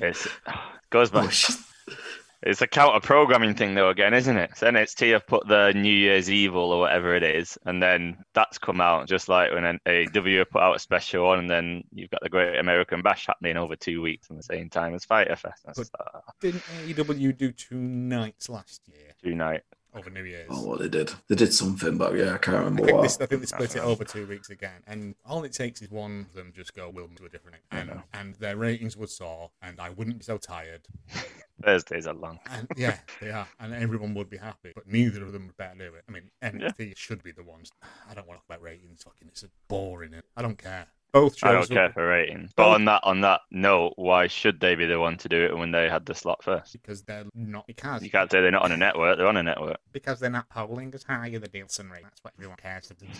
it's 0.00 0.28
goes 0.90 1.10
Oh, 1.12 1.20
back. 1.22 1.32
sh- 1.32 1.50
It's 2.42 2.62
a 2.62 2.66
counter 2.66 3.00
programming 3.00 3.54
thing 3.54 3.74
though 3.74 3.90
again, 3.90 4.14
isn't 4.14 4.36
it? 4.36 4.52
So 4.56 4.66
NXT 4.68 5.12
have 5.12 5.26
put 5.26 5.46
the 5.46 5.72
New 5.74 5.92
Year's 5.92 6.30
Evil 6.30 6.72
or 6.72 6.80
whatever 6.80 7.14
it 7.14 7.22
is, 7.22 7.58
and 7.66 7.82
then 7.82 8.16
that's 8.34 8.56
come 8.56 8.80
out 8.80 9.06
just 9.08 9.28
like 9.28 9.52
when 9.52 9.78
AEW 9.86 10.38
have 10.38 10.50
put 10.50 10.62
out 10.62 10.76
a 10.76 10.78
special 10.78 11.26
one, 11.26 11.40
and 11.40 11.50
then 11.50 11.84
you've 11.92 12.08
got 12.10 12.22
the 12.22 12.30
Great 12.30 12.58
American 12.58 13.02
Bash 13.02 13.26
happening 13.26 13.58
over 13.58 13.76
two 13.76 14.00
weeks 14.00 14.28
at 14.30 14.36
the 14.38 14.42
same 14.42 14.70
time 14.70 14.94
as 14.94 15.04
Fighter 15.04 15.36
Fest. 15.36 15.62
That's 15.66 15.90
But- 15.90 16.22
Didn't 16.40 16.62
AEW 16.86 17.36
do 17.36 17.52
two 17.52 17.76
nights 17.76 18.48
last 18.48 18.80
year 18.88 19.12
two 19.22 19.34
night. 19.34 19.60
over 19.94 20.08
New 20.08 20.24
Year's? 20.24 20.46
oh, 20.48 20.64
what 20.66 20.78
they 20.78 20.88
did. 20.88 21.12
They 21.28 21.34
did 21.34 21.52
something, 21.52 21.98
but 21.98 22.16
yeah, 22.16 22.32
I 22.34 22.38
can't 22.38 22.56
I 22.56 22.60
remember 22.60 22.84
think, 22.86 22.96
what. 22.96 23.02
this, 23.02 23.20
I 23.20 23.26
think 23.26 23.42
they 23.42 23.46
split 23.48 23.76
it 23.76 23.82
over 23.82 24.04
two 24.04 24.26
weeks 24.26 24.48
again, 24.48 24.82
and 24.86 25.14
all 25.26 25.44
it 25.44 25.52
takes 25.52 25.82
is 25.82 25.90
one 25.90 26.26
of 26.30 26.32
them 26.34 26.52
just 26.56 26.74
go 26.74 26.88
will 26.88 27.08
to 27.16 27.26
a 27.26 27.28
different 27.28 27.58
I 27.70 27.78
and, 27.80 27.88
know. 27.90 28.02
and 28.14 28.34
their 28.36 28.56
ratings 28.56 28.96
would 28.96 29.10
soar, 29.10 29.50
and 29.60 29.78
I 29.78 29.90
wouldn't 29.90 30.16
be 30.18 30.24
so 30.24 30.38
tired, 30.38 30.82
Thursdays 31.62 32.06
are 32.06 32.14
long. 32.14 32.38
and 32.50 32.66
yeah, 32.76 32.98
they 33.20 33.30
are, 33.30 33.46
and 33.58 33.74
everyone 33.74 34.14
would 34.14 34.30
be 34.30 34.36
happy, 34.38 34.72
but 34.74 34.86
neither 34.86 35.22
of 35.24 35.32
them 35.32 35.46
would 35.46 35.56
better 35.56 35.78
do 35.78 35.94
it. 35.94 36.04
I 36.08 36.12
mean, 36.12 36.30
NXT 36.42 36.96
should 36.96 37.22
be 37.22 37.32
the 37.32 37.44
ones. 37.44 37.70
I 38.10 38.14
don't 38.14 38.26
want 38.26 38.40
to 38.40 38.46
talk 38.46 38.56
about 38.56 38.62
ratings. 38.62 39.02
Fucking, 39.02 39.28
it's 39.28 39.44
boring. 39.68 40.14
I 40.36 40.42
don't 40.42 40.58
care. 40.58 40.86
Both 41.12 41.38
shows. 41.38 41.48
I 41.48 41.52
don't 41.52 41.68
care 41.68 41.90
for 41.90 42.06
ratings. 42.06 42.52
But 42.54 42.68
on 42.68 42.84
that 42.84 43.00
on 43.02 43.20
that 43.22 43.40
note, 43.50 43.94
why 43.96 44.28
should 44.28 44.60
they 44.60 44.76
be 44.76 44.86
the 44.86 45.00
one 45.00 45.16
to 45.18 45.28
do 45.28 45.44
it 45.44 45.56
when 45.58 45.72
they 45.72 45.88
had 45.88 46.06
the 46.06 46.14
slot 46.14 46.42
first? 46.44 46.72
because 46.72 47.02
they're 47.02 47.24
not 47.34 47.66
because 47.66 48.04
You 48.04 48.10
can't 48.10 48.30
say 48.30 48.40
they're 48.40 48.52
not 48.52 48.62
on 48.62 48.70
a 48.70 48.76
network. 48.76 49.18
They're 49.18 49.26
on 49.26 49.36
a 49.36 49.42
network. 49.42 49.78
because 49.92 50.20
they're 50.20 50.30
not 50.30 50.48
polling 50.50 50.94
as 50.94 51.02
high 51.02 51.26
in 51.26 51.40
the 51.40 51.50
Nielsen 51.52 51.90
rate. 51.90 52.04
That's 52.04 52.22
what 52.22 52.34
everyone 52.38 52.58
cares 52.58 52.92
about. 52.92 53.10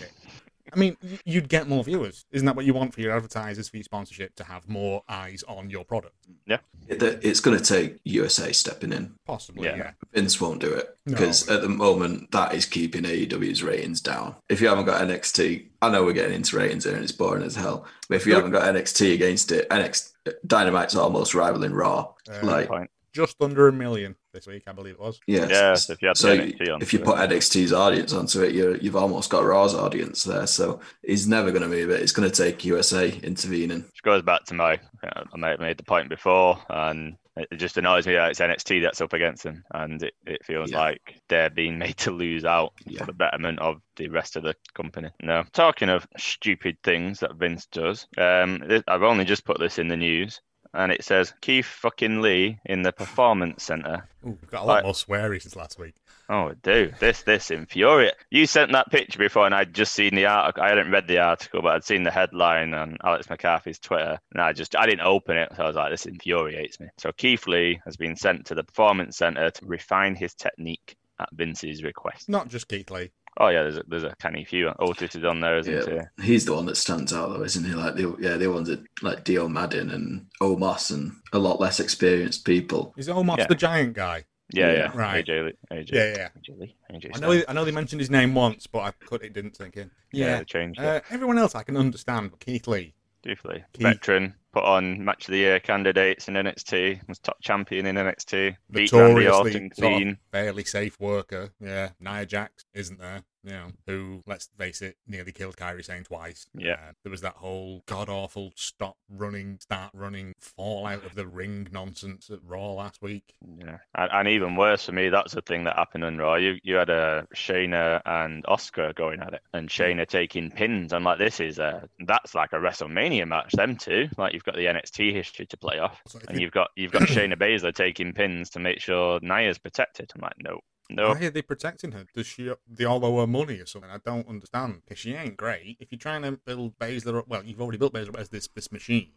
Isn't 0.73 0.83
it? 0.83 0.97
I 1.03 1.07
mean, 1.07 1.19
you'd 1.25 1.49
get 1.49 1.67
more 1.67 1.83
viewers. 1.83 2.25
Isn't 2.31 2.45
that 2.45 2.55
what 2.55 2.65
you 2.65 2.73
want 2.73 2.93
for 2.93 3.01
your 3.01 3.11
advertisers, 3.13 3.69
for 3.69 3.77
your 3.77 3.83
sponsorship, 3.83 4.35
to 4.35 4.43
have 4.43 4.67
more 4.69 5.03
eyes 5.09 5.43
on 5.47 5.69
your 5.69 5.83
product? 5.85 6.15
Yeah. 6.45 6.57
It's 6.87 7.39
going 7.39 7.57
to 7.57 7.63
take 7.63 7.99
USA 8.03 8.51
stepping 8.51 8.91
in. 8.91 9.13
Possibly, 9.25 9.65
Yeah. 9.67 9.75
yeah. 9.77 9.91
Vince 10.13 10.41
won't 10.41 10.59
do 10.61 10.71
it 10.73 10.97
No. 11.05 11.13
because 11.13 11.47
at 11.49 11.61
the 11.61 11.69
moment 11.69 12.31
that 12.31 12.53
is 12.53 12.65
keeping 12.65 13.03
AEW's 13.03 13.63
ratings 13.63 14.01
down. 14.01 14.35
If 14.49 14.61
you 14.61 14.67
haven't 14.67 14.85
got 14.85 15.01
NXT, 15.01 15.67
I 15.81 15.89
know 15.89 16.03
we're 16.03 16.13
getting 16.13 16.35
into 16.35 16.57
ratings 16.57 16.83
here 16.85 16.93
and 16.95 17.03
it's 17.03 17.11
boring 17.11 17.43
as 17.43 17.55
hell. 17.55 17.85
But 18.09 18.15
if 18.15 18.25
you 18.25 18.33
haven't 18.35 18.51
got 18.51 18.63
NXT 18.63 19.13
against 19.13 19.51
it, 19.51 19.69
NXT 19.69 20.09
Dynamite's 20.45 20.95
almost 20.95 21.33
rivaling 21.33 21.73
Raw. 21.73 22.13
Uh, 22.29 22.39
like, 22.45 22.67
Point. 22.67 22.91
Just 23.13 23.35
under 23.41 23.67
a 23.67 23.73
million 23.73 24.15
this 24.33 24.47
week, 24.47 24.63
I 24.67 24.71
believe 24.71 24.93
it 24.93 24.99
was. 24.99 25.19
yeah. 25.27 25.47
Yeah, 25.49 25.73
so 25.75 25.93
if 25.93 26.01
you 26.01 26.07
had 26.07 26.17
so 26.17 26.37
NXT 26.37 26.81
if 26.81 26.93
you 26.93 26.99
put. 26.99 27.17
NXT's 27.17 27.73
audience 27.73 28.13
onto 28.13 28.41
it, 28.41 28.53
you 28.55 28.77
you've 28.81 28.95
almost 28.95 29.29
got 29.29 29.43
Raw's 29.43 29.73
audience 29.75 30.23
there. 30.23 30.47
So 30.47 30.79
he's 31.03 31.27
never 31.27 31.51
going 31.51 31.63
to 31.63 31.67
move 31.67 31.89
it. 31.89 32.01
It's 32.01 32.13
going 32.13 32.29
to 32.29 32.35
take 32.43 32.63
USA 32.65 33.09
intervening. 33.09 33.81
Which 33.81 34.03
goes 34.03 34.21
back 34.21 34.45
to 34.45 34.53
my, 34.53 34.79
I 35.03 35.37
may 35.37 35.49
have 35.49 35.59
made 35.59 35.77
the 35.77 35.83
point 35.83 36.07
before, 36.09 36.57
and 36.69 37.17
it 37.35 37.47
it 37.51 37.57
just 37.57 37.77
annoys 37.77 38.05
me 38.07 38.13
that 38.13 38.29
it's 38.31 38.39
NXT 38.39 38.81
that's 38.83 39.01
up 39.01 39.13
against 39.13 39.43
them, 39.43 39.63
and 39.73 40.01
it, 40.03 40.13
it 40.25 40.45
feels 40.45 40.71
Yeah. 40.71 40.79
like 40.79 41.15
they're 41.29 41.49
being 41.49 41.77
made 41.77 41.97
to 41.97 42.11
lose 42.11 42.45
out 42.45 42.73
Yeah. 42.85 42.99
for 42.99 43.05
the 43.07 43.13
betterment 43.13 43.59
of 43.59 43.81
the 43.97 44.07
rest 44.09 44.35
of 44.37 44.43
the 44.43 44.55
company. 44.73 45.09
No, 45.21 45.43
talking 45.53 45.89
of 45.89 46.07
stupid 46.17 46.77
things 46.83 47.19
that 47.19 47.35
Vince 47.35 47.65
does, 47.67 48.07
um, 48.17 48.63
I've 48.87 49.03
only 49.03 49.25
just 49.25 49.45
put 49.45 49.59
this 49.59 49.79
in 49.79 49.87
the 49.89 49.95
news, 49.97 50.41
and 50.73 50.91
it 50.91 51.03
says 51.03 51.33
Keith 51.41 51.65
fucking 51.65 52.21
Lee 52.21 52.59
in 52.65 52.81
the 52.83 52.91
Performance 52.91 53.63
Center. 53.63 54.07
Ooh, 54.25 54.37
we've 54.41 54.49
got 54.49 54.63
a 54.63 54.65
lot 54.65 54.73
Right. 54.75 54.83
more 54.83 54.93
sweary 54.93 55.41
since 55.41 55.55
last 55.55 55.77
week. 55.79 55.95
Oh, 56.29 56.53
do 56.63 56.93
this 56.99 57.23
this 57.23 57.51
infuriate. 57.51 58.13
You 58.29 58.45
sent 58.45 58.71
that 58.71 58.89
picture 58.89 59.19
before, 59.19 59.45
and 59.45 59.53
I'd 59.53 59.73
just 59.73 59.93
seen 59.93 60.15
the 60.15 60.27
article. 60.27 60.63
I 60.63 60.69
hadn't 60.69 60.89
read 60.91 61.07
the 61.07 61.17
article, 61.19 61.61
but 61.61 61.75
I'd 61.75 61.83
seen 61.83 62.03
the 62.03 62.11
headline 62.11 62.73
on 62.73 62.97
Alex 63.03 63.29
McCarthy's 63.29 63.79
Twitter, 63.79 64.17
and 64.31 64.41
I 64.41 64.53
just 64.53 64.75
I 64.77 64.85
didn't 64.85 65.01
open 65.01 65.35
it, 65.35 65.51
so 65.57 65.63
I 65.63 65.67
was 65.67 65.75
like, 65.75 65.91
this 65.91 66.05
infuriates 66.05 66.79
me. 66.79 66.87
So 66.97 67.11
Keith 67.11 67.47
Lee 67.47 67.81
has 67.83 67.97
been 67.97 68.15
sent 68.15 68.45
to 68.45 68.55
the 68.55 68.63
Performance 68.63 69.17
Center 69.17 69.49
to 69.51 69.65
refine 69.65 70.15
his 70.15 70.33
technique 70.33 70.95
at 71.19 71.27
Vince's 71.33 71.83
request. 71.83 72.29
Not 72.29 72.47
just 72.47 72.69
Keith 72.69 72.89
Lee. 72.91 73.11
Oh 73.39 73.47
yeah, 73.47 73.63
there's 73.63 73.77
a, 73.77 73.83
there's 73.87 74.03
a 74.03 74.15
canny 74.19 74.43
few. 74.43 74.69
Otis 74.79 75.15
is 75.15 75.23
on 75.23 75.39
there, 75.39 75.57
isn't 75.59 75.73
Yeah, 75.87 76.03
he? 76.17 76.33
he's 76.33 76.45
the 76.45 76.53
one 76.53 76.65
that 76.65 76.75
stands 76.75 77.13
out 77.13 77.29
though, 77.29 77.43
isn't 77.43 77.63
he? 77.63 77.73
Like 77.73 77.95
the 77.95 78.15
yeah, 78.19 78.35
the 78.37 78.51
ones 78.51 78.67
that 78.67 78.81
like 79.01 79.23
Dio 79.23 79.47
Maddin 79.47 79.89
and 79.89 80.27
Omos 80.41 80.91
and 80.91 81.13
a 81.31 81.39
lot 81.39 81.59
less 81.59 81.79
experienced 81.79 82.43
people. 82.45 82.93
Is 82.97 83.07
Omos 83.07 83.37
Yeah. 83.37 83.47
the 83.47 83.55
giant 83.55 83.93
guy? 83.93 84.25
Yeah, 84.53 84.67
Yeah, 84.71 84.77
yeah. 84.77 84.91
right. 84.95 85.25
AJ 85.25 85.53
AJ. 85.71 85.91
Yeah, 85.93 86.13
yeah. 86.17 86.29
AJ 86.37 86.73
AJ 86.91 87.05
I 87.15 87.19
know. 87.19 87.31
Styles. 87.31 87.45
I 87.47 87.53
know 87.53 87.63
they 87.63 87.71
mentioned 87.71 88.01
his 88.01 88.09
name 88.09 88.35
once, 88.35 88.67
but 88.67 88.79
I 88.79 88.91
could. 88.91 89.23
It 89.23 89.31
didn't 89.33 89.55
sink 89.55 89.77
in. 89.77 89.89
Yeah, 90.11 90.25
Yeah. 90.25 90.37
they 90.39 90.43
changed. 90.45 90.79
Uh, 90.81 90.99
everyone 91.09 91.37
else 91.37 91.55
I 91.55 91.63
can 91.63 91.77
understand, 91.77 92.31
but 92.31 92.41
Keith 92.41 92.67
Lee. 92.67 92.93
Definitely. 93.23 93.63
Keith- 93.71 93.83
Veteran, 93.83 94.33
put 94.51 94.63
on 94.63 95.03
match 95.03 95.27
of 95.27 95.31
the 95.31 95.37
year 95.37 95.59
candidates 95.59 96.27
in 96.27 96.33
NXT, 96.35 97.07
was 97.07 97.19
top 97.19 97.41
champion 97.41 97.85
in 97.85 97.95
NXT, 97.95 98.55
beat 98.69 98.91
Randy 98.91 99.27
Orton 99.27 99.71
sort 99.73 100.01
of 100.01 100.17
fairly 100.31 100.63
safe 100.63 100.99
worker. 100.99 101.49
Yeah. 101.59 101.89
Nia 101.99 102.25
Jax 102.25 102.65
isn't 102.73 102.99
there. 102.99 103.23
You 103.43 103.51
know, 103.53 103.67
who, 103.87 104.23
let's 104.27 104.49
face 104.57 104.81
it, 104.81 104.97
nearly 105.07 105.31
killed 105.31 105.57
Kairi 105.57 105.83
Sane 105.83 106.03
twice. 106.03 106.45
Yeah. 106.53 106.73
Uh, 106.73 106.91
there 107.03 107.09
was 107.11 107.21
that 107.21 107.35
whole 107.37 107.83
god 107.87 108.07
awful 108.07 108.51
stop 108.55 108.97
running, 109.09 109.57
start 109.59 109.89
running, 109.95 110.33
fall 110.39 110.85
out 110.85 111.03
of 111.05 111.15
the 111.15 111.25
ring 111.25 111.67
nonsense 111.71 112.29
at 112.29 112.39
Raw 112.45 112.73
last 112.73 113.01
week. 113.01 113.33
Yeah. 113.57 113.77
and, 113.95 114.11
and 114.13 114.27
even 114.27 114.55
worse 114.55 114.85
for 114.85 114.91
me, 114.91 115.09
that's 115.09 115.33
the 115.33 115.41
thing 115.41 115.63
that 115.63 115.75
happened 115.75 116.03
on 116.03 116.17
Raw. 116.17 116.35
You 116.35 116.57
you 116.63 116.75
had 116.75 116.89
a 116.91 117.27
Shayna 117.35 118.01
and 118.05 118.43
Asuka 118.43 118.93
going 118.95 119.19
at 119.21 119.33
it, 119.33 119.41
and 119.53 119.69
Shayna 119.69 120.05
taking 120.07 120.51
pins. 120.51 120.93
I'm 120.93 121.03
like, 121.03 121.17
this 121.17 121.39
is 121.39 121.57
a 121.57 121.87
that's 122.05 122.35
like 122.35 122.53
a 122.53 122.57
WrestleMania 122.57 123.27
match. 123.27 123.53
Them 123.53 123.75
two, 123.75 124.07
like 124.17 124.33
you've 124.33 124.43
got 124.43 124.55
the 124.55 124.65
NXT 124.65 125.13
history 125.13 125.45
to 125.47 125.57
play 125.57 125.79
off, 125.79 125.99
So 126.07 126.19
and 126.27 126.37
you- 126.37 126.43
you've 126.43 126.51
got 126.53 126.69
you've 126.75 126.91
got 126.91 127.01
Shayna 127.09 127.35
Baszler 127.37 127.73
taking 127.73 128.13
pins 128.13 128.51
to 128.51 128.59
make 128.59 128.79
sure 128.79 129.19
Nia's 129.23 129.57
protected. 129.57 130.11
I'm 130.15 130.21
like, 130.21 130.33
no, 130.43 130.59
no. 130.95 131.09
Why 131.09 131.25
are 131.25 131.29
they 131.29 131.41
protecting 131.41 131.91
her? 131.93 132.05
Does 132.13 132.27
she 132.27 132.51
they 132.67 132.85
all 132.85 133.03
owe 133.05 133.19
her 133.21 133.27
money 133.27 133.59
or 133.59 133.65
something? 133.65 133.89
I 133.89 133.97
don't 134.03 134.27
understand. 134.27 134.81
Because 134.83 134.99
she 134.99 135.13
ain't 135.13 135.37
great. 135.37 135.77
If 135.79 135.91
you're 135.91 135.99
trying 135.99 136.21
to 136.23 136.33
build 136.33 136.77
Baszler 136.79 137.19
up, 137.19 137.27
well, 137.27 137.43
you've 137.43 137.61
already 137.61 137.77
built 137.77 137.93
Baszler 137.93 138.09
up 138.09 138.19
as 138.19 138.29
this 138.29 138.47
this 138.47 138.71
machine, 138.71 139.11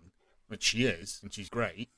which 0.48 0.62
she 0.62 0.84
is, 0.84 1.20
and 1.22 1.32
she's 1.32 1.48
great. 1.48 1.90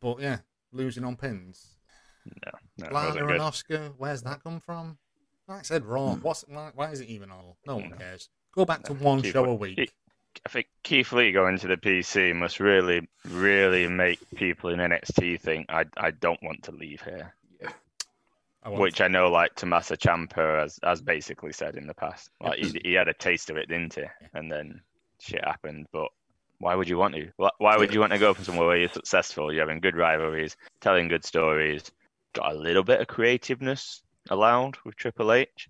But 0.00 0.20
yeah, 0.20 0.38
losing 0.72 1.04
on 1.04 1.16
pins. 1.16 1.76
No, 2.24 2.52
no, 2.78 2.92
Lana 2.92 3.20
and 3.20 3.28
good. 3.28 3.40
Asuka, 3.40 3.92
where's 3.96 4.22
that 4.22 4.42
come 4.42 4.60
from? 4.60 4.98
Like 5.48 5.60
I 5.60 5.62
said, 5.62 5.84
Raw. 5.84 6.14
Hmm. 6.14 6.22
What's 6.22 6.44
why, 6.48 6.70
why 6.74 6.90
is 6.90 7.00
it 7.00 7.08
even 7.08 7.30
on? 7.30 7.44
No 7.66 7.76
one 7.76 7.90
No. 7.90 7.96
cares. 7.96 8.28
Go 8.52 8.64
back 8.64 8.82
to 8.84 8.94
No, 8.94 9.00
one 9.04 9.22
keep 9.22 9.32
show 9.32 9.44
a 9.44 9.54
week. 9.54 9.92
I 10.44 10.48
think 10.50 10.66
Keith 10.82 11.12
Lee 11.12 11.32
going 11.32 11.58
to 11.60 11.68
the 11.68 11.76
PC 11.76 12.34
must 12.34 12.60
really, 12.60 13.08
really 13.24 13.86
make 13.88 14.18
people 14.34 14.70
in 14.70 14.80
NXT 14.80 15.40
think 15.40 15.66
I 15.70 15.84
I 15.96 16.10
don't 16.10 16.42
want 16.42 16.64
to 16.64 16.72
leave 16.72 17.00
here. 17.02 17.35
I 18.66 18.70
Which 18.70 19.00
I 19.00 19.08
know, 19.08 19.28
like 19.30 19.54
Tommaso 19.54 19.94
Ciampa 19.94 20.60
has, 20.60 20.78
has 20.82 21.00
basically 21.00 21.52
said 21.52 21.76
in 21.76 21.86
the 21.86 21.94
past. 21.94 22.30
Like 22.40 22.58
he, 22.58 22.80
he 22.84 22.92
had 22.94 23.06
a 23.08 23.14
taste 23.14 23.48
of 23.48 23.56
it, 23.56 23.68
didn't 23.68 23.94
he? 23.94 24.02
And 24.34 24.50
then 24.50 24.80
shit 25.20 25.44
happened. 25.44 25.86
But 25.92 26.08
why 26.58 26.74
would 26.74 26.88
you 26.88 26.98
want 26.98 27.14
to? 27.14 27.30
Why- 27.36 27.50
Why 27.58 27.76
would 27.76 27.94
you 27.94 28.00
want 28.00 28.12
to 28.12 28.18
go 28.18 28.34
from 28.34 28.44
somewhere 28.44 28.66
where 28.66 28.76
you're 28.76 28.88
successful? 28.88 29.52
You're 29.52 29.62
having 29.62 29.80
good 29.80 29.96
rivalries, 29.96 30.56
telling 30.80 31.06
good 31.08 31.24
stories, 31.24 31.90
got 32.32 32.52
a 32.52 32.58
little 32.58 32.82
bit 32.82 33.00
of 33.00 33.06
creativeness 33.06 34.02
allowed 34.30 34.76
with 34.84 34.96
Triple 34.96 35.32
H 35.32 35.68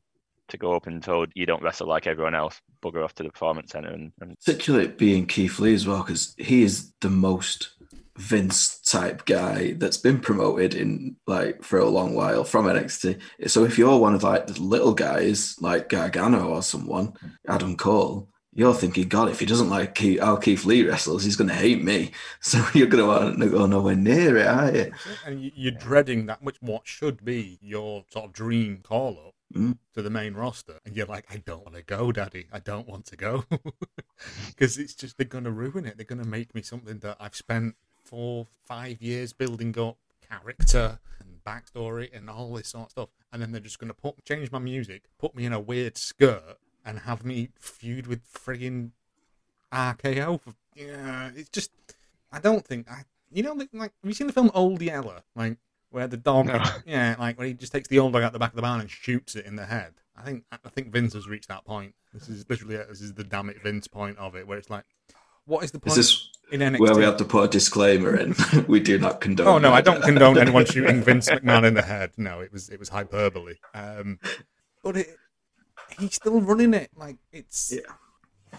to 0.48 0.56
go 0.56 0.74
up 0.74 0.86
and 0.86 1.02
told 1.02 1.30
you 1.34 1.44
don't 1.44 1.62
wrestle 1.62 1.88
like 1.88 2.06
everyone 2.06 2.34
else. 2.34 2.60
Bugger 2.82 3.04
off 3.04 3.14
to 3.16 3.22
the 3.24 3.30
performance 3.30 3.72
center 3.72 3.88
and, 3.90 4.12
and 4.20 4.38
Particularly 4.38 4.88
being 4.88 5.26
Keith 5.26 5.58
Lee 5.58 5.74
as 5.74 5.86
well, 5.86 6.02
because 6.02 6.34
he 6.38 6.62
is 6.62 6.92
the 7.00 7.10
most 7.10 7.70
Vince 8.16 8.78
type 8.80 9.24
guy 9.26 9.72
that's 9.72 9.96
been 9.98 10.20
promoted 10.20 10.74
in 10.74 11.16
like 11.26 11.62
for 11.62 11.78
a 11.78 11.88
long 11.88 12.14
while 12.14 12.44
from 12.44 12.66
NXT. 12.66 13.20
So 13.46 13.64
if 13.64 13.78
you're 13.78 13.98
one 13.98 14.14
of 14.14 14.22
like 14.22 14.46
the 14.46 14.60
little 14.60 14.94
guys 14.94 15.56
like 15.60 15.88
Gargano 15.88 16.48
or 16.48 16.62
someone, 16.62 17.12
Adam 17.48 17.76
Cole, 17.76 18.28
you're 18.52 18.72
thinking, 18.74 19.08
God, 19.08 19.28
if 19.28 19.40
he 19.40 19.44
doesn't 19.46 19.68
like 19.68 19.94
Keith, 19.94 20.20
how 20.20 20.36
Keith 20.36 20.64
Lee 20.64 20.86
wrestles, 20.86 21.24
he's 21.24 21.36
going 21.36 21.48
to 21.48 21.54
hate 21.54 21.84
me. 21.84 22.10
So 22.40 22.64
you're 22.74 22.86
going 22.86 23.04
to 23.04 23.08
want 23.08 23.40
to 23.40 23.48
go 23.50 23.66
nowhere 23.66 23.96
near 23.96 24.36
it, 24.38 24.46
are 24.46 24.74
you? 24.74 24.92
and 25.26 25.42
you- 25.42 25.52
you're 25.54 25.72
dreading 25.72 26.24
that, 26.26 26.42
which 26.42 26.56
what 26.60 26.86
should 26.86 27.22
be 27.24 27.58
your 27.60 28.04
sort 28.08 28.26
of 28.26 28.32
dream 28.32 28.80
call 28.82 29.10
up 29.26 29.32
Mm. 29.54 29.78
to 29.94 30.02
the 30.02 30.10
main 30.10 30.34
roster, 30.34 30.80
and 30.84 30.96
you're 30.96 31.06
like, 31.06 31.24
I 31.30 31.36
don't 31.36 31.62
want 31.62 31.76
to 31.76 31.82
go, 31.84 32.10
Daddy. 32.10 32.48
I 32.52 32.58
don't 32.58 32.88
want 32.88 33.06
to 33.06 33.16
go 33.16 33.44
because 34.48 34.76
it's 34.76 34.92
just 34.92 35.16
they're 35.18 35.24
gonna 35.26 35.52
ruin 35.52 35.84
it. 35.86 35.96
They're 35.96 36.04
gonna 36.04 36.24
make 36.24 36.52
me 36.52 36.62
something 36.62 36.98
that 36.98 37.16
I've 37.20 37.36
spent 37.36 37.76
four, 38.06 38.46
five 38.64 39.02
years 39.02 39.32
building 39.32 39.76
up 39.78 39.96
character 40.28 40.98
and 41.20 41.38
backstory 41.44 42.14
and 42.16 42.30
all 42.30 42.52
this 42.54 42.68
sort 42.68 42.86
of 42.86 42.90
stuff, 42.90 43.08
and 43.32 43.42
then 43.42 43.52
they're 43.52 43.60
just 43.60 43.78
gonna 43.78 43.94
put 43.94 44.24
change 44.24 44.50
my 44.50 44.58
music, 44.58 45.04
put 45.18 45.34
me 45.34 45.44
in 45.44 45.52
a 45.52 45.60
weird 45.60 45.96
skirt, 45.96 46.58
and 46.84 47.00
have 47.00 47.24
me 47.24 47.50
feud 47.58 48.06
with 48.06 48.22
friggin' 48.32 48.90
RKO. 49.72 50.40
For, 50.40 50.54
yeah, 50.74 51.30
it's 51.34 51.50
just 51.50 51.70
I 52.32 52.38
don't 52.38 52.64
think 52.64 52.90
I. 52.90 53.02
You 53.32 53.42
know, 53.42 53.54
like, 53.54 53.72
have 53.72 53.90
you 54.04 54.14
seen 54.14 54.28
the 54.28 54.32
film 54.32 54.52
Old 54.54 54.80
Yeller? 54.80 55.22
Like 55.34 55.58
where 55.90 56.06
the 56.06 56.16
dog, 56.16 56.46
No. 56.46 56.62
yeah, 56.86 57.16
like 57.18 57.38
where 57.38 57.48
he 57.48 57.54
just 57.54 57.72
takes 57.72 57.88
the 57.88 57.98
old 57.98 58.12
dog 58.12 58.22
out 58.22 58.32
the 58.32 58.38
back 58.38 58.50
of 58.50 58.56
the 58.56 58.62
barn 58.62 58.80
and 58.80 58.90
shoots 58.90 59.34
it 59.34 59.46
in 59.46 59.56
the 59.56 59.66
head. 59.66 59.94
I 60.16 60.22
think 60.22 60.44
I 60.52 60.68
think 60.68 60.92
Vince 60.92 61.14
has 61.14 61.26
reached 61.26 61.48
that 61.48 61.64
point. 61.64 61.94
This 62.12 62.28
is 62.28 62.48
literally 62.48 62.76
this 62.76 63.00
is 63.00 63.14
the 63.14 63.24
damn 63.24 63.50
it 63.50 63.62
Vince 63.62 63.86
point 63.86 64.18
of 64.18 64.34
it, 64.36 64.46
where 64.46 64.58
it's 64.58 64.70
like, 64.70 64.84
what 65.44 65.64
is 65.64 65.72
the 65.72 65.78
Is 65.78 65.82
point 65.82 65.96
this 65.96 66.30
in 66.52 66.60
NXT? 66.60 66.78
where 66.80 66.94
we 66.96 67.02
have 67.04 67.16
to 67.18 67.24
put 67.24 67.44
a 67.44 67.48
disclaimer 67.48 68.16
in? 68.16 68.34
we 68.68 68.80
do 68.80 68.98
not 68.98 69.20
condone. 69.20 69.46
Oh 69.46 69.58
no, 69.58 69.72
I 69.72 69.80
don't 69.80 70.02
condone 70.02 70.38
anyone 70.38 70.64
shooting 70.66 71.02
Vince 71.02 71.28
McMahon 71.28 71.64
in 71.64 71.74
the 71.74 71.82
head. 71.82 72.12
No, 72.16 72.40
it 72.40 72.52
was 72.52 72.68
it 72.68 72.78
was 72.78 72.88
hyperbole. 72.88 73.54
Um, 73.74 74.18
but 74.82 74.96
it, 74.96 75.16
he's 75.98 76.14
still 76.14 76.40
running 76.40 76.74
it. 76.74 76.90
Like 76.96 77.16
it's 77.32 77.72
Yeah. 77.72 78.58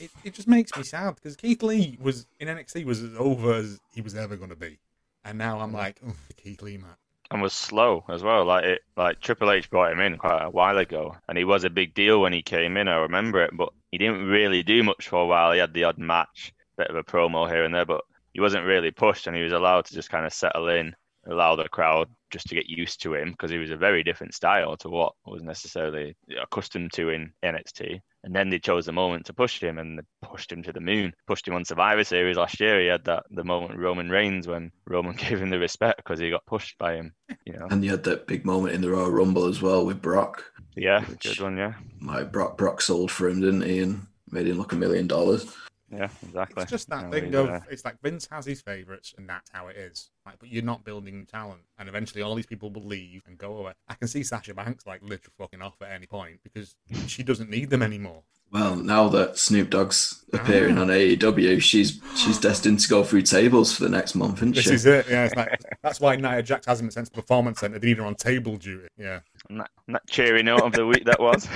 it, 0.00 0.10
it 0.24 0.34
just 0.34 0.48
makes 0.48 0.76
me 0.76 0.82
sad 0.82 1.14
because 1.16 1.36
Keith 1.36 1.62
Lee 1.62 1.98
was 2.00 2.26
in 2.40 2.48
NXT 2.48 2.84
was 2.84 3.02
as 3.02 3.14
over 3.18 3.54
as 3.54 3.80
he 3.94 4.00
was 4.00 4.14
ever 4.14 4.36
going 4.36 4.50
to 4.50 4.56
be, 4.56 4.78
and 5.24 5.38
now 5.38 5.60
I'm 5.60 5.72
like, 5.72 6.00
"Ugh, 6.06 6.14
Keith 6.36 6.62
Lee, 6.62 6.76
man. 6.78 6.96
and 7.30 7.42
was 7.42 7.52
slow 7.52 8.04
as 8.08 8.22
well. 8.22 8.44
Like 8.44 8.64
it, 8.64 8.80
like 8.96 9.20
Triple 9.20 9.50
H 9.50 9.68
brought 9.70 9.92
him 9.92 10.00
in 10.00 10.16
quite 10.18 10.42
a 10.44 10.50
while 10.50 10.78
ago, 10.78 11.16
and 11.28 11.36
he 11.38 11.44
was 11.44 11.64
a 11.64 11.70
big 11.70 11.94
deal 11.94 12.20
when 12.20 12.32
he 12.32 12.42
came 12.42 12.76
in. 12.76 12.88
I 12.88 12.96
remember 12.96 13.42
it, 13.44 13.50
but 13.56 13.70
he 13.90 13.98
didn't 13.98 14.26
really 14.26 14.62
do 14.62 14.82
much 14.82 15.08
for 15.08 15.22
a 15.22 15.26
while. 15.26 15.52
He 15.52 15.58
had 15.58 15.72
the 15.74 15.84
odd 15.84 15.98
match, 15.98 16.52
bit 16.76 16.88
of 16.88 16.96
a 16.96 17.04
promo 17.04 17.48
here 17.48 17.64
and 17.64 17.74
there, 17.74 17.86
but 17.86 18.02
he 18.32 18.40
wasn't 18.40 18.64
really 18.64 18.90
pushed, 18.90 19.26
and 19.26 19.36
he 19.36 19.42
was 19.42 19.52
allowed 19.52 19.86
to 19.86 19.94
just 19.94 20.10
kind 20.10 20.26
of 20.26 20.32
settle 20.32 20.68
in, 20.68 20.94
allow 21.26 21.56
the 21.56 21.68
crowd 21.68 22.08
just 22.30 22.46
to 22.48 22.54
get 22.54 22.68
used 22.68 23.00
to 23.02 23.14
him 23.14 23.30
because 23.30 23.50
he 23.50 23.58
was 23.58 23.70
a 23.70 23.76
very 23.76 24.02
different 24.02 24.34
style 24.34 24.76
to 24.76 24.88
what 24.88 25.14
was 25.24 25.42
necessarily 25.42 26.16
accustomed 26.40 26.92
to 26.92 27.10
in 27.10 27.32
NXT. 27.44 28.00
And 28.24 28.34
then 28.34 28.50
they 28.50 28.58
chose 28.58 28.86
the 28.86 28.92
moment 28.92 29.24
to 29.26 29.32
push 29.32 29.62
him, 29.62 29.78
and 29.78 29.98
they 29.98 30.02
pushed 30.20 30.50
him 30.50 30.62
to 30.64 30.72
the 30.72 30.80
moon. 30.80 31.14
Pushed 31.26 31.46
him 31.46 31.54
on 31.54 31.64
Survivor 31.64 32.02
Series 32.04 32.36
last 32.36 32.58
year. 32.60 32.80
He 32.80 32.88
had 32.88 33.04
that 33.04 33.24
the 33.30 33.44
moment 33.44 33.78
Roman 33.78 34.10
Reigns 34.10 34.48
when 34.48 34.72
Roman 34.86 35.14
gave 35.16 35.40
him 35.40 35.50
the 35.50 35.58
respect 35.58 35.98
because 35.98 36.18
he 36.18 36.30
got 36.30 36.44
pushed 36.46 36.76
by 36.78 36.96
him. 36.96 37.12
You 37.44 37.54
know, 37.54 37.68
And 37.70 37.84
you 37.84 37.92
had 37.92 38.04
that 38.04 38.26
big 38.26 38.44
moment 38.44 38.74
in 38.74 38.80
the 38.80 38.90
Royal 38.90 39.10
Rumble 39.10 39.46
as 39.46 39.62
well 39.62 39.86
with 39.86 40.02
Brock. 40.02 40.44
Yeah, 40.74 41.04
good 41.20 41.40
one. 41.40 41.56
Yeah, 41.56 41.74
My 42.00 42.22
Brock, 42.22 42.58
Brock 42.58 42.82
sold 42.82 43.10
for 43.10 43.28
him, 43.28 43.40
didn't 43.40 43.62
he? 43.62 43.78
And 43.78 44.06
made 44.30 44.48
him 44.48 44.58
look 44.58 44.72
a 44.72 44.76
million 44.76 45.06
dollars. 45.06 45.46
Yeah, 45.96 46.08
exactly. 46.26 46.62
It's 46.62 46.70
just 46.70 46.88
that 46.90 47.04
Yeah, 47.04 47.10
thing 47.10 47.30
we, 47.30 47.36
of 47.36 47.66
it's 47.70 47.84
like 47.84 48.00
Vince 48.02 48.28
has 48.30 48.46
his 48.46 48.60
favorites, 48.60 49.14
and 49.16 49.28
that's 49.28 49.50
how 49.52 49.68
it 49.68 49.76
is. 49.76 50.10
Like, 50.24 50.38
but 50.38 50.48
you're 50.50 50.62
not 50.62 50.84
building 50.84 51.26
talent, 51.26 51.62
and 51.78 51.88
eventually 51.88 52.22
all 52.22 52.34
these 52.34 52.46
people 52.46 52.70
will 52.70 52.84
leave 52.84 53.22
and 53.26 53.38
go 53.38 53.56
away. 53.58 53.72
I 53.88 53.94
can 53.94 54.08
see 54.08 54.22
Sasha 54.22 54.54
Banks 54.54 54.86
like 54.86 55.02
literally 55.02 55.34
fucking 55.38 55.62
off 55.62 55.80
at 55.82 55.90
any 55.92 56.06
point 56.06 56.40
because 56.42 56.74
she 57.06 57.22
doesn't 57.22 57.50
need 57.50 57.70
them 57.70 57.82
anymore. 57.82 58.22
Well, 58.52 58.76
now 58.76 59.08
that 59.08 59.38
Snoop 59.38 59.70
Dogg's 59.70 60.24
ah. 60.32 60.38
appearing 60.38 60.78
on 60.78 60.86
AEW, 60.88 61.60
she's 61.60 62.00
she's 62.16 62.38
destined 62.40 62.80
to 62.80 62.88
go 62.88 63.02
through 63.02 63.22
tables 63.22 63.74
for 63.76 63.82
the 63.82 63.88
next 63.90 64.14
month, 64.14 64.38
isn't 64.38 64.54
This 64.54 64.64
she? 64.64 64.74
is 64.74 64.86
it. 64.86 65.06
Yeah, 65.08 65.24
it's 65.24 65.34
like 65.34 65.60
that's 65.82 66.00
why 66.00 66.16
Nia 66.16 66.42
Jax 66.42 66.66
hasn't 66.66 66.86
been 66.86 66.92
sent 66.92 67.06
to 67.06 67.12
performance 67.12 67.60
center. 67.60 67.78
They 67.78 67.88
need 67.88 67.98
her 67.98 68.04
on 68.04 68.14
table 68.14 68.56
duty. 68.56 68.86
Yeah. 68.96 69.20
And 69.48 69.60
that, 69.60 69.70
and 69.86 69.94
that 69.94 70.06
cheery 70.08 70.42
note 70.42 70.62
of 70.62 70.72
the 70.72 70.86
week 70.86 71.04
that 71.04 71.20
was. 71.20 71.48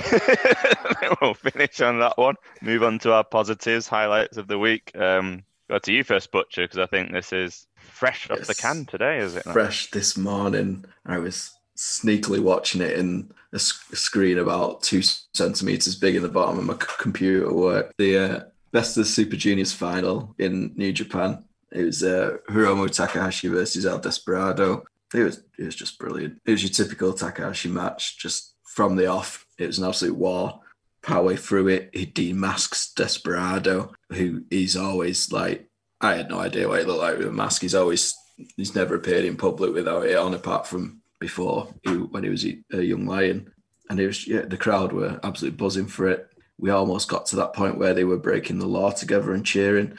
we'll 1.21 1.33
finish 1.33 1.81
on 1.81 1.99
that 1.99 2.17
one. 2.17 2.35
Move 2.61 2.83
on 2.83 2.99
to 2.99 3.13
our 3.13 3.23
positives, 3.23 3.87
highlights 3.87 4.37
of 4.37 4.47
the 4.47 4.57
week. 4.57 4.91
Um, 4.95 5.43
go 5.69 5.79
to 5.79 5.93
you 5.93 6.03
first, 6.03 6.31
Butcher, 6.31 6.63
because 6.63 6.79
I 6.79 6.85
think 6.85 7.11
this 7.11 7.33
is 7.33 7.67
fresh 7.75 8.29
off 8.29 8.41
the 8.41 8.55
can 8.55 8.85
today, 8.85 9.19
is 9.19 9.35
it? 9.35 9.45
not? 9.45 9.53
Fresh 9.53 9.91
this 9.91 10.17
morning, 10.17 10.85
I 11.05 11.17
was 11.17 11.51
sneakily 11.77 12.39
watching 12.39 12.81
it 12.81 12.97
in 12.97 13.31
a 13.53 13.59
screen 13.59 14.37
about 14.37 14.83
two 14.83 15.01
centimeters 15.33 15.95
big 15.95 16.15
in 16.15 16.21
the 16.21 16.29
bottom 16.29 16.59
of 16.59 16.65
my 16.65 16.75
computer 16.99 17.51
work. 17.51 17.93
The 17.97 18.17
uh, 18.17 18.39
best 18.71 18.97
of 18.97 19.03
the 19.03 19.09
Super 19.09 19.35
Juniors 19.35 19.73
final 19.73 20.33
in 20.37 20.73
New 20.75 20.93
Japan. 20.93 21.43
It 21.71 21.83
was 21.83 22.03
uh, 22.03 22.37
Hiromu 22.49 22.89
Takahashi 22.89 23.47
versus 23.47 23.85
El 23.85 23.99
Desperado. 23.99 24.83
It 25.13 25.23
was 25.23 25.43
it 25.57 25.65
was 25.65 25.75
just 25.75 25.99
brilliant. 25.99 26.41
It 26.45 26.51
was 26.51 26.63
your 26.63 26.71
typical 26.71 27.13
Takahashi 27.13 27.69
match, 27.69 28.17
just 28.17 28.55
from 28.65 28.95
the 28.95 29.07
off. 29.07 29.45
It 29.57 29.67
was 29.67 29.79
an 29.79 29.87
absolute 29.87 30.15
war. 30.15 30.61
Partway 31.03 31.35
through 31.35 31.67
it, 31.69 31.89
he 31.93 32.05
demasks 32.05 32.93
Desperado, 32.93 33.93
who 34.11 34.43
he's 34.49 34.77
always 34.77 35.31
like. 35.31 35.67
I 35.99 36.15
had 36.15 36.29
no 36.29 36.39
idea 36.39 36.67
what 36.67 36.79
he 36.79 36.85
looked 36.85 37.01
like 37.01 37.17
with 37.17 37.27
a 37.27 37.31
mask. 37.31 37.61
He's 37.61 37.75
always 37.75 38.15
he's 38.55 38.75
never 38.75 38.95
appeared 38.95 39.25
in 39.25 39.35
public 39.35 39.73
without 39.73 40.05
it 40.05 40.17
on, 40.17 40.33
apart 40.33 40.67
from 40.67 41.01
before 41.19 41.73
he, 41.83 41.91
when 41.91 42.23
he 42.23 42.29
was 42.29 42.45
a 42.45 42.59
a 42.73 42.81
young 42.81 43.05
lion. 43.05 43.51
And 43.89 43.99
it 43.99 44.07
was 44.07 44.27
yeah, 44.27 44.41
the 44.41 44.57
crowd 44.57 44.93
were 44.93 45.19
absolutely 45.23 45.57
buzzing 45.57 45.87
for 45.87 46.07
it. 46.07 46.27
We 46.57 46.69
almost 46.69 47.09
got 47.09 47.25
to 47.27 47.35
that 47.37 47.53
point 47.53 47.77
where 47.77 47.93
they 47.93 48.03
were 48.03 48.17
breaking 48.17 48.59
the 48.59 48.67
law 48.67 48.91
together 48.91 49.33
and 49.33 49.45
cheering. 49.45 49.97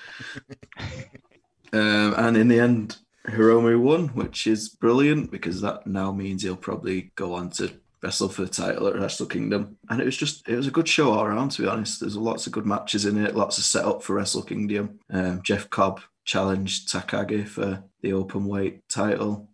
um, 1.73 2.15
and 2.17 2.37
in 2.37 2.49
the 2.49 2.61
end, 2.61 2.97
Hiromu 3.29 3.81
won, 3.81 4.09
which 4.09 4.47
is 4.47 4.69
brilliant 4.69 5.31
because 5.31 5.61
that 5.61 5.87
now 5.87 6.13
means 6.13 6.43
he'll 6.43 6.57
probably 6.57 7.13
go 7.15 7.35
on 7.35 7.51
to 7.51 7.73
wrestle 8.03 8.29
for 8.29 8.43
the 8.43 8.49
title 8.49 8.89
at 8.89 8.97
Wrestle 8.99 9.27
Kingdom. 9.27 9.77
And 9.89 10.01
it 10.01 10.05
was 10.05 10.17
just 10.17 10.49
it 10.49 10.57
was 10.57 10.67
a 10.67 10.73
good 10.73 10.89
show 10.89 11.13
all 11.13 11.25
around. 11.25 11.51
To 11.53 11.63
be 11.63 11.69
honest, 11.69 12.01
there's 12.01 12.17
lots 12.17 12.47
of 12.47 12.53
good 12.53 12.67
matches 12.67 13.05
in 13.07 13.25
it, 13.25 13.37
lots 13.37 13.59
of 13.59 13.65
setup 13.65 14.03
for 14.03 14.15
Wrestle 14.15 14.43
Kingdom. 14.43 14.99
Um, 15.11 15.41
Jeff 15.43 15.71
Cobb 15.71 16.01
challenged 16.25 16.89
Takagi 16.89 17.47
for 17.47 17.85
the 18.01 18.13
open 18.13 18.47
weight 18.47 18.89
title. 18.89 19.49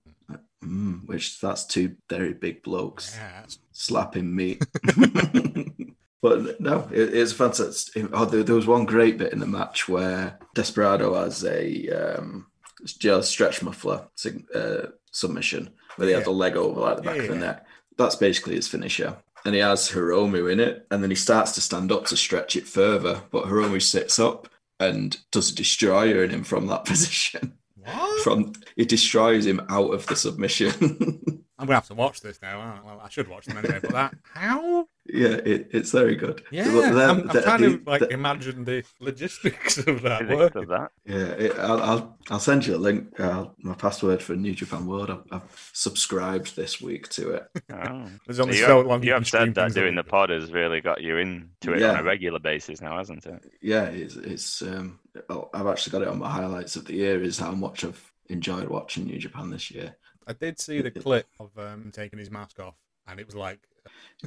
Mm, 0.65 1.07
which 1.07 1.41
that's 1.41 1.65
two 1.67 1.95
very 2.11 2.33
big 2.35 2.65
blokes 2.65 3.15
Yeah. 3.17 3.45
slapping 3.71 4.35
meat. 4.35 4.61
but 6.21 6.61
no, 6.61 6.89
it, 6.93 7.15
it's 7.15 7.33
fantastic. 7.33 8.09
Oh, 8.13 8.25
there, 8.25 8.43
there 8.43 8.57
was 8.57 8.67
one 8.67 8.85
great 8.85 9.19
bit 9.19 9.33
in 9.33 9.39
the 9.39 9.47
match 9.47 9.89
where 9.89 10.39
Desperado 10.55 11.15
has 11.15 11.45
a 11.45 11.89
um, 11.91 12.47
just 12.87 13.31
stretch 13.31 13.63
muffler 13.63 14.09
uh, 14.55 14.87
submission 15.11 15.71
where 15.97 16.07
they 16.07 16.13
have 16.13 16.21
Yeah. 16.23 16.25
the 16.25 16.31
leg 16.31 16.57
over 16.57 16.81
like 16.81 16.97
the 16.97 17.03
back 17.03 17.17
Yeah, 17.17 17.23
of 17.23 17.29
the 17.29 17.35
yeah. 17.35 17.41
neck. 17.41 17.67
That's 17.97 18.17
basically 18.17 18.55
his 18.55 18.69
finisher. 18.69 19.17
And 19.45 19.55
he 19.55 19.61
has 19.61 19.91
Hiromu 19.91 20.51
in 20.53 20.61
it, 20.61 20.87
and 20.91 21.03
then 21.03 21.11
he 21.11 21.17
starts 21.17 21.53
to 21.53 21.61
stand 21.61 21.91
up 21.93 22.07
to 22.07 22.17
stretch 22.17 22.57
it 22.57 22.67
further. 22.67 23.23
But 23.31 23.45
Hiromu 23.47 23.81
sits 23.81 24.19
up 24.19 24.49
and 24.81 25.17
does 25.33 25.51
a 25.51 25.55
destroyer 25.55 26.23
in 26.25 26.31
him 26.31 26.45
from 26.45 26.67
that 26.69 26.85
position. 26.85 27.55
What? 27.77 28.23
From 28.23 28.53
he 28.77 28.85
destroys 28.85 29.47
him 29.47 29.61
out 29.69 29.93
of 29.95 30.07
the 30.07 30.17
submission. 30.17 31.45
I'm 31.59 31.67
gonna 31.67 31.75
have 31.77 31.89
to 31.89 31.95
watch 31.95 32.21
this 32.21 32.41
now. 32.41 32.61
aren't 32.61 32.85
I? 32.85 32.87
Well, 32.87 33.01
I 33.05 33.09
should 33.09 33.27
watch 33.29 33.47
them 33.47 33.57
anyway. 33.59 33.81
But 33.83 33.91
that 33.93 34.15
how? 34.35 34.87
Yeah, 35.07 35.29
it, 35.29 35.71
it's 35.73 35.91
very 35.91 36.17
good. 36.17 36.43
Yeah, 36.51 36.71
But 36.71 36.93
the- 36.93 37.05
I'm, 37.05 37.21
I'm 37.23 37.27
the- 37.29 37.43
trying 37.43 37.61
the- 37.63 37.79
to 37.79 37.83
like 37.91 38.01
the- 38.01 38.11
imagine 38.13 38.65
the 38.65 38.85
logistics 39.01 39.79
of 39.79 40.03
that 40.03 40.21
Physics 40.21 40.37
work. 40.37 40.55
of 40.55 40.69
that. 40.69 40.91
yeah, 41.07 41.17
it, 41.31 41.59
I'll, 41.59 41.81
I'll 41.83 42.19
I'll 42.31 42.39
send 42.41 42.67
you 42.67 42.77
a 42.77 42.79
link. 42.79 43.19
Uh, 43.19 43.47
my 43.59 43.75
password 43.75 44.23
for 44.23 44.37
New 44.37 44.55
Japan 44.55 44.87
World. 44.87 45.11
I've, 45.11 45.25
I've 45.33 45.71
subscribed 45.73 46.55
this 46.57 46.81
week 46.81 47.09
to 47.11 47.31
it. 47.33 47.47
Oh. 47.73 48.07
So 48.31 48.47
you, 48.47 48.53
so 48.53 48.77
have, 48.79 48.87
long 48.87 49.03
you 49.03 49.13
have 49.15 49.27
said 49.27 49.55
that 49.55 49.73
doing 49.75 49.95
the 49.95 50.05
pod 50.05 50.31
has 50.31 50.53
really 50.53 50.81
got 50.83 51.03
you 51.03 51.17
into 51.17 51.73
it 51.73 51.81
Yeah. 51.81 51.93
on 51.93 51.97
a 51.97 52.03
regular 52.05 52.39
basis 52.39 52.81
now, 52.81 52.99
hasn't 52.99 53.25
it? 53.27 53.43
Yeah, 53.63 53.85
it's 53.87 54.15
it's. 54.17 54.63
Um, 54.63 55.01
oh, 55.31 55.49
I've 55.55 55.67
actually 55.67 55.93
got 55.93 56.03
it 56.03 56.09
on 56.09 56.19
my 56.19 56.31
highlights 56.31 56.77
of 56.77 56.85
the 56.85 56.93
year. 56.95 57.23
Is 57.23 57.39
how 57.39 57.53
much 57.53 57.85
I've 57.85 58.13
enjoyed 58.29 58.69
watching 58.69 59.07
New 59.07 59.19
Japan 59.19 59.49
this 59.51 59.71
year. 59.71 59.97
I 60.29 60.35
did 60.35 60.61
see 60.61 60.83
the 60.83 60.91
clip 60.91 61.27
of 61.41 61.51
um, 61.59 61.91
taking 61.93 62.19
his 62.19 62.31
mask 62.31 62.61
off, 62.61 62.75
and 63.07 63.19
it 63.19 63.27
was 63.27 63.35
like, 63.35 63.61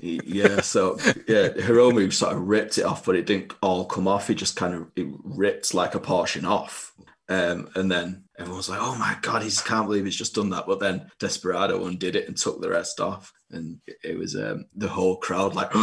yeah, 0.01 0.61
so 0.61 0.97
yeah, 1.27 1.49
Hiromu 1.49 2.11
sort 2.11 2.33
of 2.33 2.47
ripped 2.47 2.79
it 2.79 2.85
off, 2.85 3.05
but 3.05 3.15
it 3.15 3.27
didn't 3.27 3.53
all 3.61 3.85
come 3.85 4.07
off. 4.07 4.27
He 4.27 4.33
just 4.33 4.55
kind 4.55 4.73
of 4.73 4.87
it 4.95 5.07
ripped 5.23 5.73
like 5.75 5.93
a 5.93 5.99
portion 5.99 6.43
off. 6.43 6.93
Um, 7.31 7.69
and 7.75 7.89
then 7.91 8.23
everyone 8.37 8.57
was 8.57 8.69
like, 8.69 8.79
"Oh 8.81 8.95
my 8.95 9.15
god, 9.21 9.43
he 9.43 9.49
can't 9.51 9.87
believe 9.87 10.05
he's 10.05 10.15
just 10.15 10.35
done 10.35 10.49
that!" 10.49 10.65
But 10.67 10.79
then 10.79 11.09
Desperado 11.19 11.85
undid 11.85 12.15
it 12.15 12.27
and 12.27 12.35
took 12.35 12.61
the 12.61 12.69
rest 12.69 12.99
off, 12.99 13.31
and 13.51 13.79
it, 13.87 13.97
it 14.03 14.17
was 14.17 14.35
um, 14.35 14.65
the 14.75 14.89
whole 14.89 15.15
crowd 15.17 15.55
like. 15.55 15.69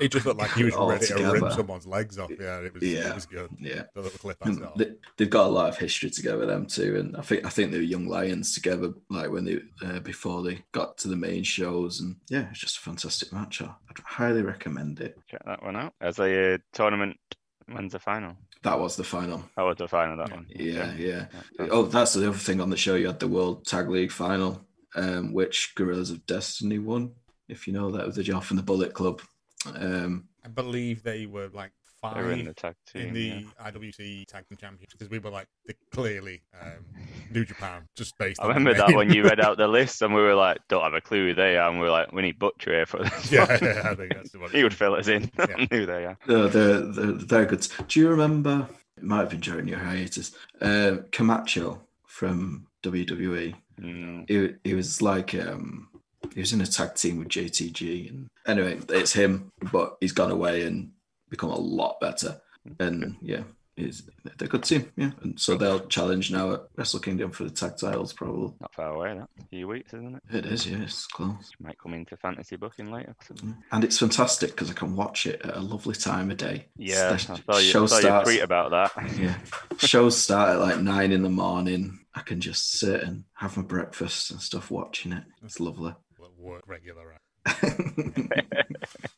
it 0.00 0.08
just 0.12 0.26
looked 0.26 0.38
like 0.40 0.52
he 0.52 0.64
was 0.64 0.74
all 0.74 0.90
ready 0.90 1.06
to 1.06 1.14
rip 1.32 1.52
someone's 1.52 1.86
legs 1.86 2.18
off. 2.18 2.30
Yeah, 2.38 2.58
it 2.60 2.74
was. 2.74 2.82
Yeah. 2.82 3.08
It 3.08 3.14
was 3.14 3.26
good. 3.26 3.50
Yeah, 3.58 3.82
The 3.94 4.02
little 4.02 4.18
clip 4.18 4.36
I 4.42 4.48
And 4.48 4.58
saw. 4.58 4.74
they, 4.76 4.90
they've 5.16 5.30
got 5.30 5.46
a 5.46 5.48
lot 5.48 5.68
of 5.70 5.78
history 5.78 6.10
together, 6.10 6.44
them 6.46 6.66
too, 6.66 6.96
and 6.96 7.16
I 7.16 7.22
think 7.22 7.46
I 7.46 7.48
think 7.48 7.70
they 7.72 7.78
were 7.78 7.84
young 7.84 8.06
lions 8.06 8.54
together, 8.54 8.92
like 9.08 9.30
when 9.30 9.44
they 9.44 9.60
uh, 9.82 10.00
before 10.00 10.42
they 10.42 10.62
got 10.72 10.98
to 10.98 11.08
the 11.08 11.16
main 11.16 11.42
shows, 11.42 12.00
and 12.00 12.16
yeah, 12.28 12.48
it's 12.50 12.60
just 12.60 12.76
a 12.78 12.80
fantastic 12.80 13.32
match. 13.32 13.62
I- 13.62 13.66
I'd 13.88 13.98
highly 14.04 14.42
recommend 14.42 15.00
it. 15.00 15.16
Check 15.30 15.42
that 15.46 15.62
one 15.62 15.76
out. 15.76 15.94
As 16.00 16.18
a 16.18 16.54
uh, 16.54 16.58
tournament, 16.72 17.16
when's 17.72 17.92
the 17.92 17.98
final? 17.98 18.36
That 18.62 18.80
was 18.80 18.96
the 18.96 19.04
final. 19.04 19.44
That 19.56 19.62
was 19.62 19.76
the 19.76 19.88
final, 19.88 20.16
that 20.16 20.30
one. 20.30 20.46
Yeah, 20.48 20.94
yeah. 20.94 21.26
Yeah. 21.58 21.66
Oh, 21.70 21.84
that's 21.84 22.14
the 22.14 22.28
other 22.28 22.36
thing 22.36 22.60
on 22.60 22.70
the 22.70 22.76
show. 22.76 22.94
You 22.94 23.06
had 23.06 23.20
the 23.20 23.28
World 23.28 23.66
Tag 23.66 23.88
League 23.88 24.10
final, 24.10 24.66
um, 24.94 25.32
which 25.32 25.74
Guerrillas 25.74 26.10
of 26.10 26.26
Destiny 26.26 26.78
won. 26.78 27.12
If 27.48 27.66
you 27.66 27.72
know 27.72 27.90
that, 27.92 28.06
with 28.06 28.16
the 28.16 28.22
Joff 28.22 28.50
and 28.50 28.58
the 28.58 28.64
Bullet 28.64 28.92
Club. 28.92 29.22
Um, 29.74 30.28
I 30.44 30.48
believe 30.48 31.02
they 31.02 31.26
were 31.26 31.48
like 31.48 31.72
They 32.14 32.22
were 32.22 32.32
in 32.32 32.44
the 32.44 32.54
tag 32.54 32.74
team. 32.86 33.08
in 33.08 33.14
the 33.14 33.46
IWC 33.62 34.26
Tag 34.26 34.44
Team 34.48 34.58
Championships 34.58 34.94
because 34.94 35.10
we 35.10 35.18
were 35.18 35.30
like 35.30 35.46
the, 35.66 35.74
clearly 35.90 36.42
um, 36.60 36.84
New 37.30 37.44
Japan, 37.44 37.86
just 37.96 38.16
based. 38.18 38.40
I 38.40 38.44
on 38.44 38.48
remember 38.50 38.74
that 38.74 38.94
when 38.94 39.12
you 39.12 39.24
read 39.24 39.40
out 39.40 39.56
the 39.56 39.68
list 39.68 40.02
and 40.02 40.14
we 40.14 40.20
were 40.20 40.34
like, 40.34 40.58
don't 40.68 40.82
have 40.82 40.94
a 40.94 41.00
clue 41.00 41.28
who 41.28 41.34
they 41.34 41.56
are. 41.56 41.68
And 41.68 41.78
we 41.78 41.84
were 41.86 41.90
like, 41.90 42.12
we 42.12 42.22
need 42.22 42.38
Butcher 42.38 42.70
here 42.72 42.86
for 42.86 43.02
this. 43.02 43.32
yeah, 43.32 43.46
one." 43.46 43.58
yeah, 43.62 43.90
I 43.90 43.94
think 43.94 44.14
that's 44.14 44.32
the 44.32 44.38
one. 44.38 44.50
he 44.52 44.62
would 44.62 44.74
fill 44.74 44.94
us 44.94 45.08
in. 45.08 45.30
Yeah. 45.38 45.46
I 45.56 45.68
knew 45.70 45.86
they 45.86 46.04
are. 46.06 46.18
no, 46.26 46.48
they're, 46.48 46.80
they're 46.80 47.12
very 47.12 47.46
good. 47.46 47.66
Do 47.88 48.00
you 48.00 48.08
remember? 48.08 48.68
It 48.96 49.02
might 49.02 49.20
have 49.20 49.30
been 49.30 49.40
during 49.40 49.68
your 49.68 49.78
hiatus. 49.78 50.32
Uh, 50.60 50.98
Camacho 51.12 51.82
from 52.06 52.66
WWE. 52.82 53.54
He, 54.26 54.54
he 54.64 54.74
was 54.74 55.02
like 55.02 55.34
um, 55.34 55.88
he 56.34 56.40
was 56.40 56.52
in 56.52 56.60
a 56.60 56.66
tag 56.66 56.94
team 56.94 57.18
with 57.18 57.28
JTG, 57.28 58.10
and 58.10 58.28
anyway, 58.46 58.78
it's 58.88 59.12
him, 59.12 59.50
but 59.72 59.96
he's 60.00 60.12
gone 60.12 60.30
away 60.30 60.62
and 60.62 60.90
become 61.28 61.50
a 61.50 61.58
lot 61.58 62.00
better. 62.00 62.40
Mm-hmm. 62.66 62.82
And 62.82 63.16
yeah, 63.20 63.42
is 63.76 64.08
they're 64.24 64.46
a 64.46 64.48
good 64.48 64.64
team. 64.64 64.90
Yeah, 64.96 65.10
and 65.22 65.38
so 65.38 65.56
they'll 65.56 65.86
challenge 65.86 66.30
now 66.30 66.52
at 66.52 66.62
Wrestle 66.76 67.00
Kingdom 67.00 67.30
for 67.30 67.44
the 67.44 67.50
tag 67.50 67.76
titles. 67.76 68.12
Probably 68.12 68.54
not 68.60 68.74
far 68.74 68.94
away, 68.94 69.14
that. 69.14 69.28
A 69.40 69.46
few 69.48 69.68
weeks, 69.68 69.92
isn't 69.92 70.16
it? 70.16 70.22
it 70.32 70.46
is. 70.46 70.66
Yeah, 70.66 70.82
it's 70.82 71.06
close. 71.06 71.52
Might 71.60 71.78
come 71.78 71.94
into 71.94 72.16
fantasy 72.16 72.56
booking 72.56 72.90
later. 72.90 73.14
possibly. 73.18 73.50
Mm. 73.50 73.56
And 73.72 73.84
it's 73.84 73.98
fantastic 73.98 74.50
because 74.50 74.70
I 74.70 74.74
can 74.74 74.96
watch 74.96 75.26
it 75.26 75.42
at 75.42 75.56
a 75.56 75.60
lovely 75.60 75.94
time 75.94 76.30
of 76.30 76.38
day. 76.38 76.66
Yeah, 76.76 77.10
I 77.12 77.16
saw 77.16 77.36
you, 77.58 77.70
show 77.70 77.84
I 77.84 77.86
saw 77.86 77.96
you 77.96 78.02
starts- 78.02 78.28
tweet 78.28 78.42
about 78.42 78.70
that. 78.70 78.92
Yeah, 79.16 79.36
shows 79.78 80.16
start 80.16 80.50
at 80.50 80.60
like 80.60 80.80
nine 80.80 81.12
in 81.12 81.22
the 81.22 81.30
morning. 81.30 82.00
I 82.14 82.20
can 82.20 82.40
just 82.40 82.72
sit 82.72 83.02
and 83.02 83.24
have 83.34 83.56
my 83.56 83.62
breakfast 83.62 84.30
and 84.30 84.40
stuff 84.40 84.70
watching 84.70 85.12
it. 85.12 85.24
It's 85.42 85.58
mm. 85.58 85.66
lovely. 85.66 85.94
Will 86.18 86.32
work 86.38 86.62
regular. 86.66 87.18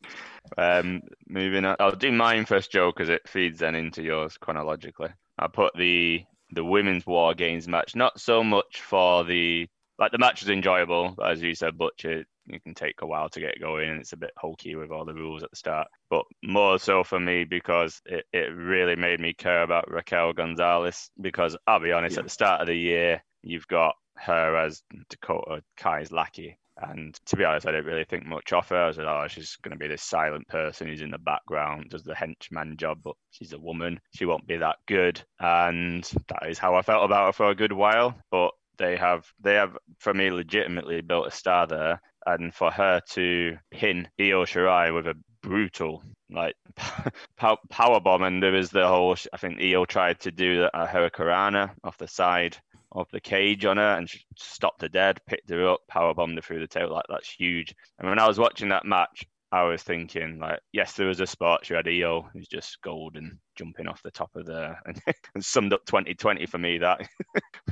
Um, 0.56 1.02
moving 1.28 1.64
on, 1.64 1.76
I'll 1.80 1.92
do 1.92 2.12
mine 2.12 2.44
first, 2.44 2.72
Joe, 2.72 2.90
because 2.94 3.08
it 3.08 3.28
feeds 3.28 3.58
then 3.60 3.74
into 3.74 4.02
yours 4.02 4.36
chronologically. 4.38 5.10
I 5.38 5.46
put 5.48 5.72
the 5.76 6.24
the 6.50 6.64
women's 6.64 7.04
war 7.06 7.34
games 7.34 7.68
match, 7.68 7.94
not 7.94 8.18
so 8.18 8.42
much 8.42 8.80
for 8.80 9.24
the 9.24 9.68
like 9.98 10.12
the 10.12 10.18
match 10.18 10.42
was 10.42 10.50
enjoyable, 10.50 11.14
but 11.16 11.30
as 11.32 11.42
you 11.42 11.54
said, 11.54 11.76
Butcher, 11.76 12.24
it 12.46 12.62
can 12.62 12.72
take 12.74 13.02
a 13.02 13.06
while 13.06 13.28
to 13.30 13.40
get 13.40 13.60
going, 13.60 13.90
and 13.90 14.00
it's 14.00 14.12
a 14.12 14.16
bit 14.16 14.30
hokey 14.36 14.74
with 14.76 14.90
all 14.90 15.04
the 15.04 15.12
rules 15.12 15.42
at 15.42 15.50
the 15.50 15.56
start. 15.56 15.88
But 16.08 16.24
more 16.42 16.78
so 16.78 17.04
for 17.04 17.18
me 17.20 17.44
because 17.44 18.00
it, 18.06 18.24
it 18.32 18.54
really 18.54 18.96
made 18.96 19.20
me 19.20 19.34
care 19.34 19.62
about 19.62 19.90
Raquel 19.90 20.32
Gonzalez. 20.32 21.10
Because 21.20 21.56
I'll 21.66 21.80
be 21.80 21.92
honest, 21.92 22.14
Yeah. 22.14 22.20
at 22.20 22.24
the 22.26 22.30
start 22.30 22.60
of 22.60 22.68
the 22.68 22.76
year, 22.78 23.22
you've 23.42 23.68
got 23.68 23.94
her 24.16 24.56
as 24.56 24.82
Dakota 25.10 25.62
Kai's 25.76 26.10
lackey. 26.12 26.58
And 26.80 27.18
to 27.26 27.36
be 27.36 27.44
honest, 27.44 27.66
I 27.66 27.72
didn't 27.72 27.86
really 27.86 28.04
think 28.04 28.24
much 28.24 28.52
of 28.52 28.68
her. 28.68 28.76
I 28.76 28.86
like, 28.88 28.98
oh, 28.98 29.26
she's 29.28 29.56
going 29.56 29.72
to 29.72 29.78
be 29.78 29.88
this 29.88 30.02
silent 30.02 30.46
person 30.48 30.86
who's 30.86 31.02
in 31.02 31.10
the 31.10 31.18
background, 31.18 31.90
does 31.90 32.04
the 32.04 32.14
henchman 32.14 32.76
job, 32.76 33.00
but 33.02 33.14
she's 33.30 33.52
a 33.52 33.58
woman. 33.58 34.00
She 34.14 34.26
won't 34.26 34.46
be 34.46 34.56
that 34.58 34.76
good. 34.86 35.20
And 35.40 36.04
that 36.28 36.48
is 36.48 36.58
how 36.58 36.76
I 36.76 36.82
felt 36.82 37.04
about 37.04 37.26
her 37.26 37.32
for 37.32 37.50
a 37.50 37.54
good 37.54 37.72
while. 37.72 38.14
But 38.30 38.52
they 38.78 38.96
have, 38.96 39.26
they 39.40 39.54
have, 39.54 39.76
for 39.98 40.14
me, 40.14 40.30
legitimately 40.30 41.00
built 41.00 41.26
a 41.26 41.32
star 41.32 41.66
there. 41.66 42.00
And 42.26 42.54
for 42.54 42.70
her 42.70 43.00
to 43.10 43.56
pin 43.70 44.08
Io 44.20 44.44
Shirai 44.44 44.94
with 44.94 45.06
a 45.06 45.16
brutal 45.42 46.02
like 46.30 46.56
power 47.36 48.00
bomb, 48.00 48.22
and 48.22 48.42
there 48.42 48.52
was 48.52 48.70
the 48.70 48.86
whole. 48.86 49.16
I 49.32 49.36
think 49.38 49.60
Io 49.60 49.84
tried 49.84 50.20
to 50.20 50.30
do 50.30 50.68
a 50.72 50.86
hurricanrana 50.86 51.70
off 51.82 51.98
the 51.98 52.08
side 52.08 52.56
of 52.92 53.06
the 53.12 53.20
cage 53.20 53.64
on 53.64 53.76
her, 53.76 53.96
and 53.96 54.08
she 54.08 54.24
stopped 54.36 54.82
her 54.82 54.88
dead, 54.88 55.20
picked 55.26 55.50
her 55.50 55.68
up, 55.68 55.80
power 55.88 56.14
bombed 56.14 56.36
her 56.36 56.42
through 56.42 56.60
the 56.60 56.66
tail. 56.66 56.92
Like 56.92 57.04
that's 57.08 57.30
huge. 57.30 57.74
And 57.98 58.08
when 58.08 58.18
I 58.18 58.26
was 58.26 58.38
watching 58.38 58.68
that 58.70 58.84
match, 58.84 59.26
I 59.50 59.62
was 59.62 59.82
thinking 59.82 60.38
like, 60.38 60.60
yes, 60.72 60.92
there 60.92 61.06
was 61.06 61.20
a 61.20 61.26
spot. 61.26 61.70
You 61.70 61.76
had 61.76 61.88
Io 61.88 62.28
who's 62.32 62.48
just 62.48 62.80
golden 62.82 63.38
jumping 63.56 63.88
off 63.88 64.02
the 64.02 64.10
top 64.10 64.30
of 64.36 64.44
the 64.46 64.74
and, 64.86 65.00
and 65.34 65.44
summed 65.44 65.72
up 65.72 65.84
2020 65.86 66.46
for 66.46 66.58
me. 66.58 66.78
That 66.78 67.08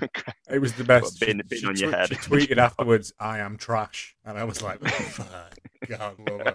it 0.50 0.58
was 0.58 0.72
the 0.74 0.84
best. 0.84 1.20
Been, 1.20 1.42
been 1.48 1.58
she, 1.58 1.66
on 1.66 1.76
your 1.76 1.90
head. 1.90 2.08
She 2.08 2.14
tweeted 2.16 2.56
afterwards, 2.58 3.12
"I 3.20 3.38
am 3.38 3.56
trash," 3.58 4.16
and 4.24 4.38
I 4.38 4.44
was 4.44 4.62
like, 4.62 4.80
oh, 4.82 5.28
God, 5.88 6.16
love, 6.28 6.54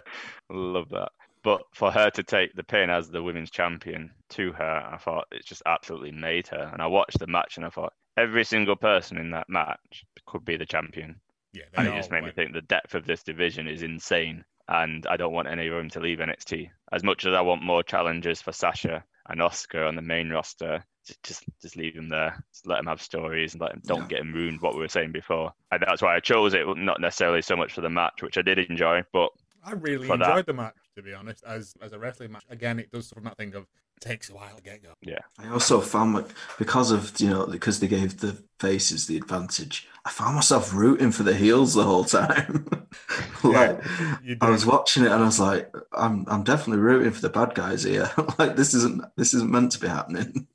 love 0.50 0.90
that. 0.90 1.12
But 1.44 1.62
for 1.74 1.92
her 1.92 2.10
to 2.12 2.24
take 2.24 2.54
the 2.54 2.64
pin 2.64 2.90
as 2.90 3.10
the 3.10 3.24
women's 3.24 3.50
champion 3.50 4.12
to 4.32 4.52
her, 4.54 4.90
I 4.92 4.98
thought 4.98 5.26
it 5.32 5.44
just 5.44 5.64
absolutely 5.66 6.12
made 6.12 6.48
her. 6.50 6.70
And 6.72 6.82
I 6.82 6.88
watched 6.88 7.18
the 7.18 7.26
match 7.26 7.58
and 7.58 7.66
I 7.66 7.70
thought 7.70 7.94
every 8.18 8.44
single 8.44 8.76
person 8.76 9.18
in 9.18 9.32
that 9.32 9.50
match 9.50 10.06
could 10.26 10.46
be 10.46 10.58
the 10.58 10.66
champion. 10.66 11.20
Yeah, 11.54 11.64
and 11.74 11.88
it 11.88 11.96
just 11.96 12.12
made 12.12 12.24
went. 12.24 12.38
me 12.38 12.44
think 12.44 12.54
the 12.54 12.62
depth 12.62 12.96
of 12.96 13.06
this 13.06 13.24
division 13.24 13.68
is 13.68 13.84
insane. 13.84 14.46
And 14.68 15.06
I 15.08 15.18
don't 15.18 15.34
want 15.34 15.50
any 15.50 15.68
room 15.68 15.90
to 15.90 16.00
leave 16.00 16.20
NXT. 16.20 16.70
As 16.94 17.04
much 17.04 17.26
as 17.26 17.34
I 17.34 17.42
want 17.42 17.62
more 17.62 17.84
challenges 17.84 18.42
for 18.42 18.54
Sasha 18.54 19.04
and 19.28 19.42
Asuka 19.42 19.86
on 19.86 19.96
the 19.96 20.02
main 20.02 20.30
roster, 20.30 20.86
just 21.24 21.44
just 21.62 21.76
leave 21.76 21.96
them 21.96 22.08
there. 22.08 22.42
Just 22.54 22.68
let 22.68 22.78
them 22.78 22.88
have 22.88 23.02
stories 23.02 23.54
and 23.54 23.62
let 23.62 23.72
them 23.72 23.82
don't 23.86 24.02
yeah. 24.04 24.08
get 24.08 24.20
them 24.20 24.34
ruined. 24.34 24.62
What 24.62 24.76
we 24.76 24.82
were 24.82 24.88
saying 24.88 25.12
before, 25.12 25.52
and 25.72 25.84
that's 25.86 26.02
why 26.02 26.16
I 26.16 26.20
chose 26.20 26.54
it. 26.54 26.66
Not 26.78 27.02
necessarily 27.02 27.42
so 27.42 27.58
much 27.58 27.74
for 27.74 27.82
the 27.82 27.90
match, 27.90 28.22
which 28.22 28.38
I 28.38 28.44
did 28.44 28.60
enjoy, 28.60 29.04
but 29.12 29.32
I 29.64 29.74
really 29.74 30.10
enjoyed 30.10 30.22
that. 30.22 30.46
the 30.46 30.54
match 30.54 30.76
to 31.02 31.10
be 31.10 31.14
honest. 31.14 31.44
As 31.46 31.76
as 31.82 31.94
a 31.94 32.00
wrestling 32.00 32.32
match, 32.32 32.46
again, 32.50 32.80
it 32.80 32.92
does 32.92 33.10
from 33.10 33.24
that 33.26 33.38
thing 33.38 33.56
of 33.56 33.68
takes 34.00 34.30
a 34.30 34.34
while 34.34 34.56
to 34.56 34.62
get 34.62 34.82
going. 34.82 34.96
Yeah. 35.02 35.20
I 35.40 35.50
also 35.50 35.80
found 35.80 36.14
like 36.14 36.28
because 36.58 36.92
of 36.92 37.14
you 37.20 37.30
know 37.30 37.46
because 37.46 37.80
they 37.80 37.88
gave 37.88 38.20
the 38.20 38.38
faces 38.60 39.08
the 39.08 39.18
advantage. 39.18 39.88
I 40.06 40.10
found 40.10 40.36
myself 40.36 40.74
rooting 40.74 41.12
for 41.12 41.24
the 41.24 41.36
heels 41.36 41.74
the 41.74 41.84
whole 41.84 42.04
time. 42.04 42.68
like 43.44 43.82
yeah, 44.24 44.36
I 44.42 44.50
was 44.50 44.66
watching 44.66 45.04
it 45.04 45.12
and 45.12 45.22
I 45.22 45.26
was 45.26 45.40
like, 45.40 45.74
I'm 45.94 46.26
I'm 46.28 46.44
definitely 46.44 46.82
rooting 46.82 47.12
for 47.12 47.22
the 47.22 47.30
bad 47.30 47.56
guys 47.56 47.84
here. 47.84 48.12
like 48.40 48.56
this 48.56 48.74
isn't 48.74 49.04
this 49.16 49.34
isn't 49.34 49.52
meant 49.52 49.72
to 49.74 49.80
be 49.80 49.88
happening. 49.88 50.48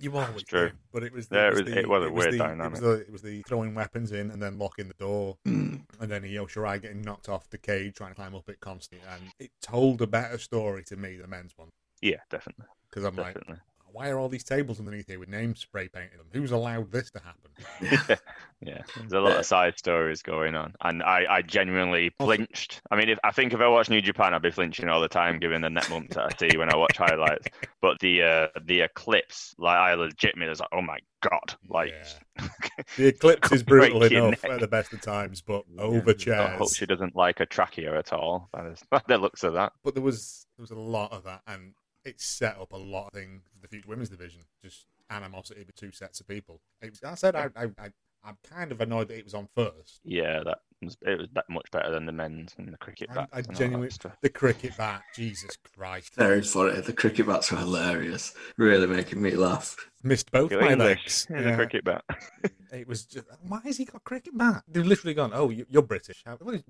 You 0.00 0.16
always 0.16 0.42
true, 0.44 0.70
but 0.92 1.02
it 1.02 1.12
was 1.12 1.28
the, 1.28 1.36
yeah, 1.36 1.48
it 1.48 1.54
was, 1.54 1.62
the, 1.62 1.78
it 1.78 1.88
was 1.88 2.02
a 2.02 2.06
it 2.06 2.14
weird 2.14 2.32
the, 2.34 2.38
dynamic. 2.38 2.66
It 2.66 2.70
was, 2.70 2.80
the, 2.80 3.00
it 3.00 3.12
was 3.12 3.22
the 3.22 3.42
throwing 3.42 3.74
weapons 3.74 4.12
in 4.12 4.30
and 4.30 4.42
then 4.42 4.58
locking 4.58 4.88
the 4.88 4.94
door, 4.94 5.36
mm. 5.46 5.82
and 6.00 6.10
then 6.10 6.24
Io 6.24 6.46
Shirai 6.46 6.80
getting 6.80 7.02
knocked 7.02 7.28
off 7.28 7.50
the 7.50 7.58
cage 7.58 7.94
trying 7.94 8.10
to 8.10 8.14
climb 8.14 8.34
up 8.34 8.48
it 8.48 8.60
constantly, 8.60 9.06
and 9.12 9.22
it 9.38 9.50
told 9.60 10.00
a 10.00 10.06
better 10.06 10.38
story 10.38 10.82
to 10.84 10.96
me 10.96 11.12
than 11.12 11.22
the 11.22 11.28
men's 11.28 11.52
one. 11.56 11.68
Yeah, 12.00 12.16
definitely. 12.30 12.64
Because 12.88 13.04
I'm 13.04 13.14
definitely. 13.14 13.52
like, 13.52 13.60
why 13.92 14.08
are 14.08 14.18
all 14.18 14.28
these 14.28 14.44
tables 14.44 14.78
underneath 14.78 15.06
here 15.06 15.18
with 15.18 15.28
names 15.28 15.60
spray 15.60 15.88
painted 15.88 16.18
them? 16.18 16.26
Who's 16.32 16.52
allowed 16.52 16.90
this 16.92 17.10
to 17.12 17.20
happen? 17.20 17.50
yeah, 17.80 18.16
yeah. 18.60 18.82
There's 18.96 19.12
a 19.12 19.20
lot 19.20 19.36
of 19.36 19.46
side 19.46 19.78
stories 19.78 20.22
going 20.22 20.54
on, 20.54 20.74
and 20.82 21.02
I, 21.02 21.26
I 21.28 21.42
genuinely 21.42 22.12
flinched. 22.18 22.80
I 22.90 22.96
mean, 22.96 23.08
if 23.08 23.18
I 23.24 23.32
think 23.32 23.52
if 23.52 23.60
I 23.60 23.68
watch 23.68 23.90
New 23.90 24.00
Japan, 24.00 24.34
I'd 24.34 24.42
be 24.42 24.50
flinching 24.50 24.88
all 24.88 25.00
the 25.00 25.08
time, 25.08 25.38
given 25.38 25.62
the 25.62 25.70
net 25.70 25.88
bumps 25.88 26.16
that 26.16 26.32
I 26.32 26.48
see 26.48 26.56
when 26.56 26.72
I 26.72 26.76
watch 26.76 26.96
highlights. 26.96 27.46
But 27.82 27.98
the 28.00 28.22
uh, 28.22 28.46
the 28.66 28.82
eclipse, 28.82 29.54
like 29.56 29.78
I 29.78 29.94
legitimately 29.94 30.50
was 30.50 30.60
like, 30.60 30.68
oh 30.70 30.82
my 30.82 30.98
god, 31.22 31.54
like 31.66 31.94
yeah. 32.38 32.48
the 32.98 33.06
eclipse 33.06 33.52
is 33.52 33.62
brutal 33.62 34.02
enough 34.02 34.42
neck. 34.42 34.52
at 34.52 34.60
the 34.60 34.68
best 34.68 34.92
of 34.92 35.00
times, 35.00 35.40
but 35.40 35.64
over 35.78 36.12
chairs. 36.12 36.40
I 36.40 36.56
hope 36.56 36.74
she 36.74 36.84
doesn't 36.84 37.16
like 37.16 37.40
a 37.40 37.46
trachea 37.46 37.98
at 37.98 38.12
all. 38.12 38.50
That 38.52 38.66
is 38.66 38.82
the 39.08 39.16
looks 39.16 39.44
of 39.44 39.54
that. 39.54 39.72
But 39.82 39.94
there 39.94 40.02
was 40.02 40.46
there 40.58 40.62
was 40.62 40.70
a 40.72 40.78
lot 40.78 41.12
of 41.12 41.24
that, 41.24 41.40
and 41.46 41.72
it 42.04 42.20
set 42.20 42.56
up 42.58 42.72
a 42.72 42.76
lot 42.76 43.08
of 43.08 43.12
things 43.12 43.42
for 43.54 43.60
the 43.60 43.68
future 43.68 43.88
women's 43.88 44.08
division. 44.08 44.42
Just 44.62 44.86
animosity 45.10 45.64
between 45.64 45.90
two 45.90 45.96
sets 45.96 46.20
of 46.20 46.28
people. 46.28 46.60
I 47.04 47.14
said 47.14 47.34
I, 47.34 47.48
I, 47.56 47.64
I, 47.78 47.90
I'm 48.24 48.36
kind 48.48 48.72
of 48.72 48.80
annoyed 48.80 49.08
that 49.08 49.18
it 49.18 49.24
was 49.24 49.34
on 49.34 49.48
first. 49.54 50.00
Yeah, 50.04 50.42
that 50.44 50.58
was, 50.82 50.96
it 51.02 51.18
was 51.18 51.28
much 51.48 51.70
better 51.70 51.90
than 51.90 52.06
the 52.06 52.12
men's 52.12 52.54
and 52.58 52.72
the 52.72 52.76
cricket 52.78 53.08
bat. 53.14 53.28
I, 53.32 53.38
I 53.38 53.42
genuinely 53.42 53.90
the 54.20 54.28
cricket 54.28 54.76
bat. 54.76 55.02
Jesus 55.14 55.56
Christ! 55.76 56.14
Very 56.14 56.42
funny. 56.42 56.80
The 56.80 56.92
cricket 56.92 57.26
bats 57.26 57.50
were 57.50 57.58
hilarious. 57.58 58.34
Really 58.56 58.86
making 58.86 59.20
me 59.22 59.32
laugh. 59.32 59.76
Missed 60.02 60.30
both 60.30 60.50
my 60.52 60.74
legs. 60.74 61.26
Yeah, 61.30 61.42
the 61.42 61.54
cricket 61.54 61.84
bat. 61.84 62.04
it 62.72 62.88
was 62.88 63.04
just 63.04 63.26
why 63.42 63.60
has 63.64 63.76
he 63.76 63.84
got 63.84 64.04
cricket 64.04 64.36
bat? 64.36 64.62
They've 64.68 64.86
literally 64.86 65.14
gone. 65.14 65.32
Oh, 65.34 65.50
you're 65.50 65.82
British. 65.82 66.24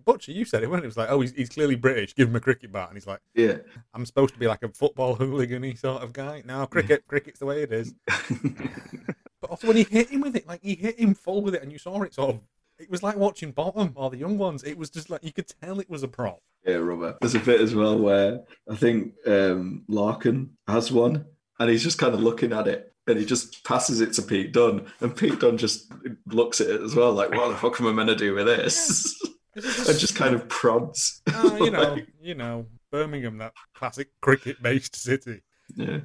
Butcher, 0.04 0.32
you 0.32 0.44
said 0.44 0.62
it. 0.62 0.70
When 0.70 0.82
it 0.82 0.86
was 0.86 0.96
like, 0.96 1.10
oh, 1.10 1.20
he's, 1.20 1.32
he's 1.32 1.48
clearly 1.48 1.76
British. 1.76 2.14
Give 2.14 2.28
him 2.28 2.36
a 2.36 2.40
cricket 2.40 2.72
bat, 2.72 2.88
and 2.88 2.96
he's 2.96 3.06
like, 3.06 3.20
yeah, 3.34 3.58
I'm 3.94 4.06
supposed 4.06 4.34
to 4.34 4.40
be 4.40 4.48
like 4.48 4.62
a 4.62 4.68
football 4.68 5.14
hooligan 5.14 5.76
sort 5.76 6.02
of 6.02 6.12
guy. 6.12 6.42
No, 6.44 6.66
cricket, 6.66 7.04
cricket's 7.08 7.38
the 7.38 7.46
way 7.46 7.62
it 7.62 7.72
is. 7.72 7.94
but 9.50 9.54
also 9.54 9.66
when 9.66 9.76
he 9.76 9.82
hit 9.82 10.10
him 10.10 10.20
with 10.20 10.36
it, 10.36 10.46
like 10.46 10.62
he 10.62 10.76
hit 10.76 10.98
him 10.98 11.14
full 11.14 11.42
with 11.42 11.54
it, 11.54 11.62
and 11.62 11.72
you 11.72 11.78
saw 11.78 12.02
it 12.02 12.14
sort 12.14 12.30
of 12.30 12.40
it 12.78 12.88
was 12.88 13.02
like 13.02 13.16
watching 13.16 13.50
Bottom 13.50 13.92
or 13.96 14.08
the 14.08 14.16
young 14.16 14.38
ones. 14.38 14.62
It 14.62 14.78
was 14.78 14.90
just 14.90 15.10
like 15.10 15.24
you 15.24 15.32
could 15.32 15.52
tell 15.60 15.80
it 15.80 15.90
was 15.90 16.02
a 16.02 16.08
prop. 16.08 16.40
Yeah, 16.64 16.76
Robert. 16.76 17.18
There's 17.20 17.34
a 17.34 17.40
bit 17.40 17.60
as 17.60 17.74
well 17.74 17.98
where 17.98 18.42
I 18.70 18.76
think 18.76 19.14
um, 19.26 19.84
Lorcan 19.88 20.50
has 20.68 20.92
one, 20.92 21.26
and 21.58 21.68
he's 21.68 21.82
just 21.82 21.98
kind 21.98 22.14
of 22.14 22.22
looking 22.22 22.52
at 22.52 22.68
it, 22.68 22.92
and 23.06 23.18
he 23.18 23.24
just 23.24 23.64
passes 23.64 24.00
it 24.00 24.12
to 24.14 24.22
Pete 24.22 24.52
Dunne, 24.52 24.86
and 25.00 25.16
Pete 25.16 25.40
Dunne 25.40 25.58
just 25.58 25.92
looks 26.26 26.60
at 26.60 26.68
it 26.68 26.80
as 26.80 26.94
well, 26.94 27.12
like, 27.12 27.30
"What 27.32 27.48
the 27.48 27.56
fuck 27.56 27.80
am 27.80 27.88
I 27.88 27.92
meant 27.92 28.08
to 28.08 28.16
do 28.16 28.34
with 28.34 28.46
this?" 28.46 29.20
and 29.54 29.98
just 29.98 30.14
kind 30.14 30.34
of 30.34 30.48
prods. 30.48 31.22
Uh, 31.26 31.58
you 31.60 31.70
know, 31.70 31.98
you 32.22 32.34
know, 32.34 32.66
Birmingham, 32.92 33.38
that 33.38 33.54
classic 33.74 34.10
cricket-based 34.20 34.94
city. 34.94 35.42
Yeah. 35.74 36.00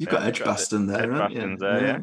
You've 0.00 0.08
got 0.08 0.22
Edgbaston 0.22 0.86
there, 0.86 1.12
haven't 1.12 1.32
you? 1.32 1.56
There, 1.58 1.86
yeah. 1.86 1.98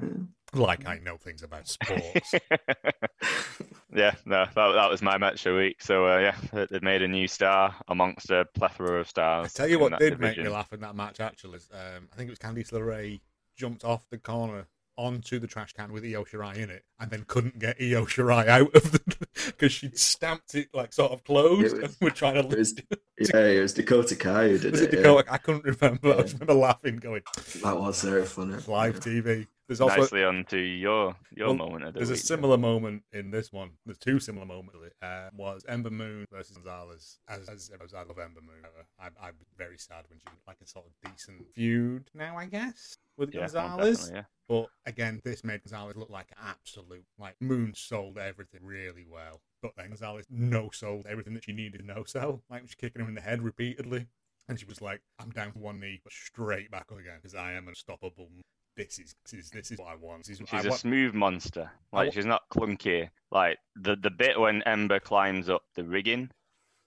yeah. 0.00 0.08
Like 0.54 0.86
I 0.86 1.00
know 1.00 1.18
things 1.18 1.42
about 1.42 1.68
sports. 1.68 2.32
yeah, 3.94 4.14
no, 4.24 4.46
that, 4.46 4.54
that 4.54 4.90
was 4.90 5.02
my 5.02 5.18
match 5.18 5.44
of 5.44 5.52
the 5.52 5.58
week. 5.58 5.82
So 5.82 6.06
uh, 6.06 6.18
yeah, 6.18 6.66
they 6.70 6.78
made 6.80 7.02
a 7.02 7.08
new 7.08 7.28
star 7.28 7.74
amongst 7.88 8.30
a 8.30 8.46
plethora 8.54 9.00
of 9.00 9.08
stars. 9.08 9.46
I 9.46 9.48
tell 9.48 9.68
you 9.68 9.78
what 9.78 9.98
did 9.98 10.18
division. 10.18 10.20
make 10.20 10.38
me 10.38 10.48
laugh 10.48 10.72
in 10.72 10.80
that 10.80 10.96
match 10.96 11.20
actually 11.20 11.58
is 11.58 11.68
um, 11.72 12.08
I 12.10 12.16
think 12.16 12.28
it 12.28 12.30
was 12.30 12.38
Candice 12.38 12.72
LeRae 12.72 13.20
jumped 13.54 13.84
off 13.84 14.08
the 14.08 14.16
corner 14.16 14.66
onto 14.96 15.38
the 15.38 15.46
trash 15.46 15.74
can 15.74 15.92
with 15.92 16.04
Io 16.04 16.24
Shirai 16.24 16.56
in 16.56 16.70
it, 16.70 16.84
and 16.98 17.10
then 17.10 17.24
couldn't 17.26 17.58
get 17.58 17.76
Io 17.78 18.06
Shirai 18.06 18.48
out 18.48 18.74
of 18.74 18.92
the 18.92 19.26
because 19.46 19.72
she'd 19.72 19.98
stamped 19.98 20.54
it 20.54 20.68
like 20.72 20.92
sort 20.92 21.12
of 21.12 21.24
closed, 21.24 21.76
was, 21.76 21.84
and 21.84 21.96
we're 22.00 22.10
trying 22.10 22.34
to. 22.34 22.40
It 22.40 22.58
was, 22.58 22.74
yeah, 23.18 23.40
it 23.40 23.60
was 23.60 23.74
Dakota 23.74 24.16
Kai 24.16 24.48
who 24.48 24.58
did 24.58 24.72
was 24.72 24.80
it. 24.80 24.92
it 24.92 24.96
Dakota? 24.96 25.24
Yeah. 25.26 25.32
I 25.34 25.38
couldn't 25.38 25.64
remember. 25.64 26.08
Yeah. 26.08 26.14
I 26.14 26.22
just 26.22 26.34
remember 26.34 26.54
laughing, 26.54 26.96
going. 26.96 27.22
That 27.62 27.78
was 27.78 28.02
very 28.02 28.24
funny. 28.24 28.56
Live 28.66 29.00
TV. 29.00 29.46
There's 29.72 29.80
also 29.80 30.02
nicely 30.02 30.22
onto 30.22 30.58
your 30.58 31.16
your 31.34 31.48
well, 31.48 31.56
moment. 31.56 31.84
Of 31.84 31.94
the 31.94 32.00
there's 32.00 32.10
week, 32.10 32.18
a 32.18 32.22
similar 32.22 32.58
moment 32.58 33.04
in 33.12 33.30
this 33.30 33.50
one. 33.50 33.70
There's 33.86 33.96
two 33.96 34.20
similar 34.20 34.44
moments. 34.44 34.76
Uh, 35.00 35.30
was 35.34 35.64
Ember 35.66 35.88
Moon 35.88 36.26
versus 36.30 36.58
Gonzalez. 36.58 37.18
As, 37.26 37.48
as, 37.48 37.70
as 37.82 37.94
I 37.94 38.02
love 38.02 38.18
Ember 38.18 38.42
Moon, 38.42 38.62
I, 39.00 39.06
I'm 39.06 39.34
very 39.56 39.78
sad 39.78 40.04
when 40.08 40.18
she 40.18 40.26
like 40.46 40.58
a 40.62 40.66
sort 40.66 40.84
of 40.84 41.10
decent 41.10 41.46
feud 41.54 42.10
now, 42.14 42.36
I 42.36 42.44
guess, 42.44 42.98
with 43.16 43.32
yeah, 43.32 43.40
Gonzalez. 43.40 44.10
Yeah. 44.14 44.24
But 44.46 44.66
again, 44.84 45.22
this 45.24 45.42
made 45.42 45.62
Gonzalez 45.62 45.96
look 45.96 46.10
like 46.10 46.28
absolute 46.46 47.06
like 47.18 47.36
Moon 47.40 47.72
sold 47.74 48.18
everything 48.18 48.60
really 48.62 49.06
well. 49.10 49.40
But 49.62 49.72
then 49.76 49.88
Gonzalez 49.88 50.26
no 50.28 50.68
sold 50.70 51.06
everything 51.08 51.32
that 51.32 51.44
she 51.44 51.52
needed 51.52 51.78
to 51.78 51.86
no 51.86 52.04
sell. 52.04 52.42
Like 52.50 52.60
was 52.60 52.74
kicking 52.74 53.00
him 53.00 53.08
in 53.08 53.14
the 53.14 53.22
head 53.22 53.40
repeatedly. 53.40 54.06
And 54.48 54.58
she 54.58 54.66
was 54.66 54.82
like, 54.82 55.00
I'm 55.18 55.30
down 55.30 55.52
for 55.52 55.60
one 55.60 55.78
knee, 55.80 56.00
but 56.02 56.12
straight 56.12 56.70
back 56.70 56.90
up 56.90 56.98
again 56.98 57.14
because 57.22 57.34
I 57.34 57.52
am 57.52 57.68
unstoppable 57.68 58.28
this 58.76 58.98
is 58.98 59.14
this 59.24 59.44
is 59.44 59.50
this 59.50 59.70
is 59.70 59.78
what 59.78 59.88
I 59.88 59.96
want. 59.96 60.28
Is, 60.28 60.38
she's 60.38 60.52
I 60.52 60.60
a 60.60 60.68
want... 60.68 60.80
smooth 60.80 61.14
monster. 61.14 61.70
Like 61.92 62.12
she's 62.12 62.26
not 62.26 62.42
clunky. 62.50 63.08
Like 63.30 63.58
the 63.76 63.96
the 63.96 64.10
bit 64.10 64.38
when 64.38 64.62
Ember 64.62 65.00
climbs 65.00 65.48
up 65.48 65.62
the 65.74 65.84
rigging 65.84 66.30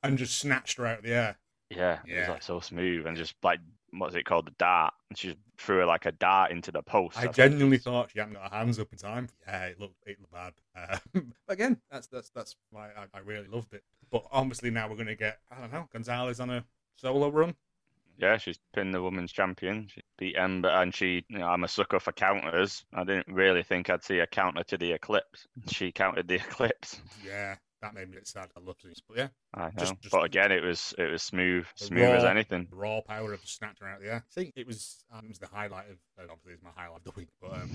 and 0.04 0.18
just 0.18 0.38
snatched 0.38 0.78
her 0.78 0.86
out 0.86 1.00
of 1.00 1.04
the 1.04 1.14
air. 1.14 1.38
Yeah, 1.70 2.00
yeah. 2.06 2.16
it 2.16 2.20
was 2.20 2.30
like 2.30 2.44
so 2.44 2.60
smooth 2.60 3.06
and 3.06 3.18
just 3.18 3.36
like 3.44 3.60
what's 3.92 4.16
it 4.16 4.26
called, 4.26 4.48
the 4.48 4.52
dart, 4.58 4.94
and 5.10 5.18
she 5.18 5.30
just 5.30 5.40
threw 5.58 5.78
her 5.78 5.86
like 5.86 6.06
a 6.06 6.12
dart 6.12 6.52
into 6.52 6.72
the 6.72 6.82
post. 6.82 7.18
I 7.18 7.28
genuinely 7.28 7.78
thought 7.78 8.12
she 8.12 8.20
hadn't 8.20 8.34
got 8.34 8.52
her 8.52 8.58
hands 8.58 8.80
up 8.80 8.92
in 8.92 8.98
time. 8.98 9.30
Yeah, 9.48 9.66
it 9.66 9.80
looked 9.80 9.96
it 10.06 10.18
looked 10.20 10.34
bad. 10.34 10.54
Uh, 10.76 11.22
again, 11.48 11.78
that's 11.90 12.08
that's 12.08 12.30
that's 12.30 12.56
why 12.72 12.90
I, 12.98 13.06
I 13.14 13.22
really 13.22 13.48
loved 13.48 13.74
it. 13.74 13.84
But 14.12 14.26
obviously 14.32 14.70
now 14.70 14.90
we're 14.90 14.98
gonna 14.98 15.16
get 15.16 15.40
I 15.52 15.62
don't 15.62 15.74
know 15.74 15.88
Gonzalez 15.92 16.40
on 16.40 16.50
a 16.50 16.66
solo 16.96 17.30
run 17.30 17.56
yeah, 18.18 18.38
she's 18.38 18.60
pinned 18.74 18.94
the 18.94 19.02
women's 19.02 19.32
champion. 19.32 19.88
She 19.94 20.02
beat 20.18 20.36
Ember, 20.38 20.70
and 20.70 20.94
she, 20.94 21.26
you 21.30 21.40
know, 21.40 21.48
I'm 21.48 21.64
a 21.64 21.68
sucker 21.68 22.00
for 22.00 22.12
counters. 22.12 22.84
I 22.94 23.04
didn't 23.04 23.28
really 23.34 23.64
think 23.64 23.90
I'd 23.90 24.04
see 24.04 24.20
a 24.20 24.28
counter 24.28 24.64
to 24.64 24.78
the 24.78 24.92
Eclipse. 24.94 25.48
She 25.68 25.92
countered 25.92 26.28
the 26.28 26.36
Eclipse. 26.36 27.02
Yeah, 27.26 27.56
that 27.82 27.94
made 27.94 28.08
me 28.10 28.14
a 28.16 28.20
bit 28.20 28.28
sad. 28.28 28.50
I 28.58 28.60
love 28.62 28.78
these, 28.84 29.02
but 29.08 29.18
yeah, 29.18 29.28
I 29.54 29.66
know. 29.66 29.72
Just- 29.78 30.02
just- 30.02 30.12
but 30.12 30.24
again, 30.24 30.52
it 30.52 30.64
was 30.64 30.94
it 30.98 31.12
was 31.12 31.22
smooth, 31.24 31.66
smooth 31.76 32.02
as 32.04 32.24
anything. 32.24 32.68
raw 32.72 33.02
power 33.02 33.34
of 33.34 33.42
the 33.42 33.48
snatcher 33.48 33.86
out 33.88 34.02
there. 34.02 34.24
See, 34.30 34.52
it 34.56 34.66
was 34.68 35.04
um, 35.14 35.26
it 35.26 35.30
was 35.30 35.40
the 35.40 35.48
highlight 35.48 35.86
of 35.90 35.98
obviously 36.30 36.54
it's 36.54 36.64
my 36.64 36.70
highlight 36.76 37.00
of 37.00 37.04
the 37.04 37.12
week, 37.20 37.30
but 37.42 37.54
um, 37.54 37.70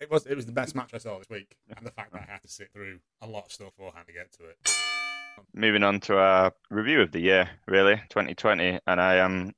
it 0.00 0.10
was 0.10 0.26
it 0.26 0.34
was 0.34 0.46
the 0.46 0.52
best 0.52 0.74
match 0.74 0.90
I 0.94 0.98
saw 0.98 1.18
this 1.18 1.28
week, 1.28 1.56
and 1.76 1.86
the 1.86 1.90
fact 1.92 2.12
that 2.12 2.26
I 2.28 2.32
had 2.32 2.42
to 2.42 2.48
sit 2.48 2.72
through 2.72 2.98
a 3.20 3.26
lot 3.26 3.46
of 3.46 3.52
stuff 3.52 3.70
beforehand 3.76 4.06
to 4.08 4.12
get 4.12 4.32
to 4.38 4.44
it. 4.48 4.56
Moving 5.52 5.82
on 5.82 5.98
to 6.00 6.16
our 6.18 6.52
review 6.70 7.00
of 7.00 7.10
the 7.10 7.18
year, 7.20 7.50
really, 7.66 7.96
2020, 8.10 8.78
and 8.86 9.00
I 9.00 9.16
am 9.16 9.52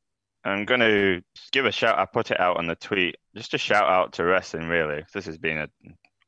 I'm 0.47 0.65
going 0.65 0.81
to 0.81 1.23
give 1.51 1.67
a 1.67 1.73
shout. 1.73 1.99
I 1.99 2.05
put 2.05 2.31
it 2.31 2.39
out 2.39 2.57
on 2.57 2.69
the 2.69 2.77
tweet, 2.77 3.17
just 3.35 3.55
a 3.55 3.59
shout 3.59 3.89
out 3.89 4.13
to 4.15 4.25
wrestling, 4.25 4.69
Really, 4.69 5.05
This 5.13 5.27
has 5.27 5.39
been 5.39 5.59
an 5.59 5.71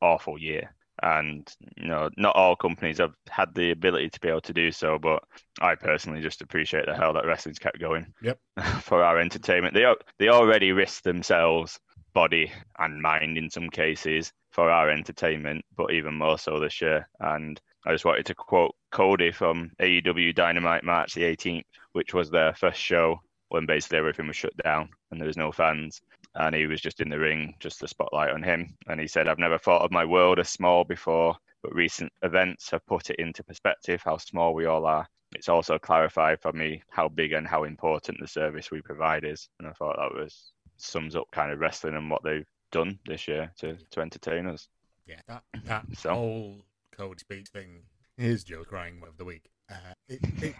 awful 0.03 0.37
year, 0.37 0.75
and 1.01 1.49
you 1.77 1.87
know, 1.87 2.11
not 2.17 2.35
all 2.35 2.57
companies 2.57 2.99
have 2.99 3.15
had 3.31 3.55
the 3.55 3.71
ability 3.71 4.11
to 4.11 4.21
be 4.21 4.29
able 4.29 4.41
to 4.41 4.53
do 4.53 4.73
so. 4.73 4.99
But 4.99 5.23
I 5.61 5.77
personally 5.77 6.21
just 6.21 6.43
appreciate 6.43 6.87
the 6.87 6.97
hell 6.97 7.13
that 7.13 7.27
wrestling's 7.27 7.61
kept 7.61 7.79
going. 7.79 8.13
Yep. 8.21 8.39
for 8.83 9.05
our 9.05 9.21
entertainment, 9.21 9.75
they 9.75 9.87
they 10.19 10.29
already 10.31 10.73
risk 10.73 11.05
themselves, 11.05 11.79
body 12.13 12.51
and 12.81 13.01
mind 13.01 13.39
in 13.39 13.51
some 13.51 13.71
cases, 13.71 14.33
for 14.51 14.69
our 14.69 14.91
entertainment, 14.91 15.65
but 15.77 15.93
even 15.93 16.15
more 16.15 16.39
so 16.39 16.59
this 16.59 16.81
year. 16.81 17.09
And 17.21 17.61
I 17.87 17.93
just 17.93 18.05
wanted 18.05 18.27
to 18.27 18.35
quote 18.35 18.75
Cody 18.91 19.31
from 19.31 19.71
AEW 19.81 20.35
Dynamite 20.35 20.83
March 20.83 21.15
the 21.15 21.23
18th, 21.23 21.63
which 21.93 22.13
was 22.13 22.31
their 22.31 22.53
first 22.55 22.81
show 22.81 23.21
when 23.49 23.67
basically 23.67 23.99
everything 23.99 24.27
was 24.27 24.37
shut 24.37 24.57
down 24.59 24.89
and 25.11 25.21
there 25.21 25.27
was 25.27 25.37
no 25.37 25.53
fans. 25.53 26.01
And 26.35 26.55
he 26.55 26.67
was 26.67 26.81
just 26.81 27.01
in 27.01 27.09
the 27.09 27.19
ring, 27.19 27.55
just 27.59 27.81
the 27.81 27.89
spotlight 27.89 28.31
on 28.31 28.43
him. 28.43 28.77
And 28.87 29.01
he 29.01 29.09
said, 29.09 29.29
I've 29.29 29.39
never 29.39 29.59
thought 29.59 29.83
of 29.83 29.91
my 29.91 30.05
world 30.05 30.39
as 30.39 30.49
small 30.51 30.85
before, 30.85 31.35
but 31.63 31.75
recent 31.75 32.13
events 32.23 32.71
have 32.71 32.87
put 32.87 33.11
it 33.11 33.17
into 33.19 33.43
perspective 33.43 34.03
how 34.05 34.19
small 34.19 34.55
we 34.55 34.67
all 34.67 34.87
are. 34.87 35.09
It's 35.35 35.49
also 35.49 35.79
clarified 35.79 36.41
for 36.41 36.53
me 36.53 36.83
how 36.91 37.09
big 37.09 37.33
and 37.33 37.47
how 37.47 37.65
important 37.65 38.19
the 38.21 38.27
service 38.27 38.71
we 38.71 38.81
provide 38.81 39.25
is. 39.25 39.49
And 39.59 39.69
I 39.69 39.73
thought 39.73 39.97
that 39.99 40.19
was 40.19 40.53
sums 40.77 41.17
up 41.17 41.31
kind 41.33 41.51
of 41.53 41.59
wrestling 41.59 41.97
and 41.97 42.11
what 42.11 42.23
they've 42.23 42.47
done 42.71 42.99
this 43.07 43.29
year 43.29 43.53
to, 43.59 43.77
to 43.91 44.01
entertain 44.01 44.47
us. 44.47 44.69
Yeah, 45.07 45.21
that 45.27 45.43
that 45.65 45.85
So? 45.99 46.15
whole 46.15 46.57
code 46.93 47.21
speech 47.21 47.49
thing. 47.49 47.83
Here's 48.17 48.45
Joe 48.45 48.65
crying 48.65 49.03
of 49.07 49.17
the 49.17 49.25
week. 49.25 49.51
Uh, 49.71 49.75
it, 50.09 50.21
it, 50.43 50.55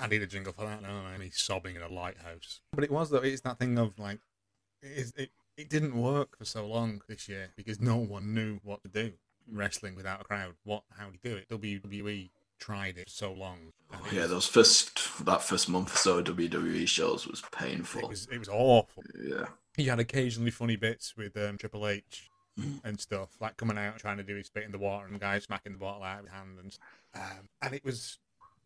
I 0.00 0.06
need 0.06 0.22
a 0.22 0.26
jingle 0.26 0.52
for 0.52 0.64
that 0.64 0.82
now. 0.82 1.02
And 1.12 1.22
he's 1.22 1.38
sobbing 1.38 1.76
in 1.76 1.82
a 1.82 1.88
lighthouse. 1.88 2.60
But 2.72 2.84
it 2.84 2.90
was 2.90 3.10
though. 3.10 3.18
It's 3.18 3.42
that 3.42 3.58
thing 3.58 3.78
of 3.78 3.98
like, 3.98 4.20
it, 4.82 4.98
is- 4.98 5.12
it 5.16 5.30
it 5.56 5.68
didn't 5.68 6.00
work 6.00 6.38
for 6.38 6.44
so 6.44 6.66
long 6.66 7.02
this 7.08 7.28
year 7.28 7.50
because 7.56 7.80
no 7.80 7.96
one 7.96 8.32
knew 8.34 8.60
what 8.62 8.82
to 8.84 8.88
do. 8.88 9.12
Wrestling 9.50 9.96
without 9.96 10.20
a 10.20 10.24
crowd. 10.24 10.54
What? 10.64 10.84
How 10.96 11.06
do 11.06 11.12
you 11.22 11.30
do 11.30 11.36
it? 11.36 11.48
WWE 11.48 12.30
tried 12.60 12.96
it 12.98 13.08
so 13.10 13.32
long. 13.32 13.72
and 13.92 14.06
it 14.06 14.12
Yeah, 14.12 14.26
those 14.26 14.46
first 14.46 15.24
that 15.24 15.42
first 15.42 15.68
month 15.68 15.94
or 15.94 15.96
so 15.98 16.18
of 16.18 16.24
WWE 16.26 16.86
shows 16.86 17.26
was 17.26 17.42
painful. 17.52 18.02
It 18.02 18.08
was 18.08 18.28
it 18.30 18.38
was 18.38 18.48
awful. 18.48 19.02
Yeah. 19.20 19.46
He 19.76 19.84
had 19.84 19.98
occasionally 20.00 20.50
funny 20.50 20.76
bits 20.76 21.16
with 21.16 21.36
um, 21.36 21.58
Triple 21.58 21.86
H 21.86 22.30
Mm. 22.58 22.80
and 22.82 22.98
stuff, 23.00 23.28
like 23.40 23.56
coming 23.56 23.78
out 23.78 23.98
trying 23.98 24.16
to 24.16 24.24
do 24.24 24.34
his 24.34 24.50
bit 24.50 24.64
in 24.64 24.72
the 24.72 24.78
water 24.78 25.06
and 25.06 25.14
the 25.14 25.20
guy 25.20 25.38
smacking 25.38 25.70
the 25.74 25.78
bottle 25.78 26.02
out 26.02 26.22
with 26.22 26.32
his 26.32 26.36
hand, 26.36 26.58
and 26.60 26.78
um, 27.14 27.48
and 27.62 27.72
it 27.72 27.84
was 27.84 28.18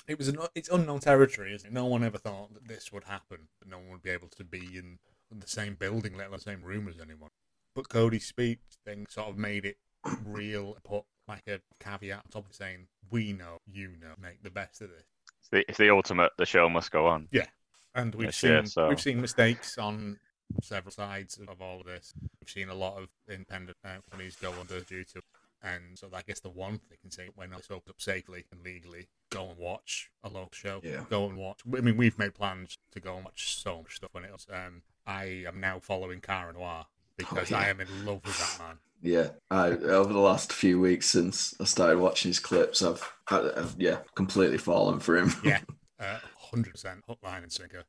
it 0.07 0.19
was 0.19 0.29
an, 0.29 0.39
it's 0.55 0.69
unknown 0.69 1.01
territory, 1.01 1.55
isn't 1.55 1.69
it? 1.69 1.73
No 1.73 1.87
one 1.87 2.03
ever 2.05 2.19
thought 2.19 2.55
that 2.55 2.69
this 2.69 2.93
would 2.93 3.05
happen, 3.05 3.49
that 3.61 3.69
no 3.69 3.79
one 3.79 3.91
would 3.91 4.03
be 4.03 4.11
able 4.11 4.29
to 4.29 4.45
be 4.45 4.77
in 4.77 4.99
the 5.31 5.49
same 5.49 5.75
building, 5.75 6.17
let 6.17 6.29
alone 6.29 6.39
the 6.39 6.43
same 6.43 6.63
room 6.63 6.89
as 6.89 6.97
anyone. 7.01 7.31
But 7.75 7.89
Cody's 7.89 8.27
speech 8.27 8.61
thing 8.85 9.07
sort 9.09 9.29
of 9.29 9.39
made 9.39 9.65
it 9.65 9.79
real, 10.25 10.77
put 10.85 11.05
like 11.29 11.47
a 11.47 11.61
caveat 11.81 12.19
on 12.19 12.31
top 12.31 12.49
of 12.49 12.55
saying, 12.55 12.89
"We 13.11 13.33
know, 13.33 13.59
you 13.67 13.89
know, 14.01 14.15
make 14.21 14.43
the 14.43 14.51
best 14.51 14.83
of 14.83 14.91
this." 14.91 15.05
It's 15.41 15.49
the, 15.51 15.65
it's 15.69 15.79
the 15.79 15.91
ultimate, 15.91 16.33
the 16.37 16.47
show 16.47 16.69
must 16.69 16.91
go 16.91 17.07
on. 17.07 17.29
Yeah, 17.33 17.47
and 17.95 18.15
we've 18.15 18.35
seen 18.35 18.51
yeah, 18.51 18.63
so- 18.65 18.89
we've 18.89 19.01
seen 19.01 19.21
mistakes 19.21 19.79
on 19.79 20.19
several 20.63 20.93
sides 20.93 21.39
of 21.49 21.63
all 21.63 21.81
of 21.81 21.87
this. 21.87 22.13
We've 22.41 22.51
seen 22.51 22.69
a 22.69 22.75
lot 22.75 22.99
of 22.99 23.09
independent 23.31 23.79
uh, 23.85 23.97
companies 24.11 24.37
go 24.37 24.53
under 24.61 24.81
due 24.81 25.05
to, 25.05 25.23
and 25.63 25.99
so 25.99 26.09
I 26.13 26.23
guess 26.23 26.41
the 26.41 26.51
one 26.51 26.81
they 26.91 26.97
can 26.97 27.11
say 27.11 27.29
when 27.35 27.53
it's 27.53 27.71
opened 27.71 27.91
up 27.91 28.01
safely 28.01 28.45
and 28.51 28.63
legally, 28.65 29.09
go 29.31 29.49
and 29.49 29.59
watch 29.59 30.11
a 30.25 30.29
local 30.29 30.51
show. 30.53 30.81
Yeah. 30.83 31.05
Go 31.09 31.27
and 31.27 31.37
watch. 31.37 31.61
I 31.77 31.81
mean, 31.81 31.97
we've 31.97 32.19
made 32.19 32.35
plans 32.35 32.79
to 32.93 33.01
go 33.01 33.17
and 33.17 33.25
watch 33.25 33.57
so 33.57 33.79
much 33.79 33.97
stuff 33.97 34.11
when 34.13 34.25
it 34.25 34.33
was. 34.33 34.47
Um, 34.53 34.83
I 35.07 35.45
am 35.47 35.61
now 35.61 35.79
following 35.79 36.21
Cara 36.21 36.53
Noir 36.53 36.87
because 37.17 37.51
yeah. 37.51 37.59
I 37.59 37.69
am 37.69 37.81
in 37.81 37.89
love 38.05 38.21
with 38.25 38.39
that 38.39 38.65
man. 38.65 38.79
Yeah, 39.03 39.31
I, 39.51 39.71
over 39.71 40.13
the 40.13 40.21
last 40.21 40.53
few 40.53 40.79
weeks 40.81 41.09
since 41.09 41.55
I 41.61 41.65
started 41.65 41.99
watching 41.99 42.29
his 42.29 42.39
clips, 42.39 42.83
I've, 42.83 43.13
I, 43.29 43.51
I've 43.57 43.75
yeah 43.79 43.99
completely 44.15 44.59
fallen 44.59 45.01
for 45.01 45.17
him. 45.17 45.33
Yeah. 45.45 45.61
Uh, 46.01 46.19
Hundred 46.51 46.73
percent 46.73 47.05
hook, 47.07 47.21
line, 47.23 47.45
and 47.45 47.53
sinker. 47.53 47.85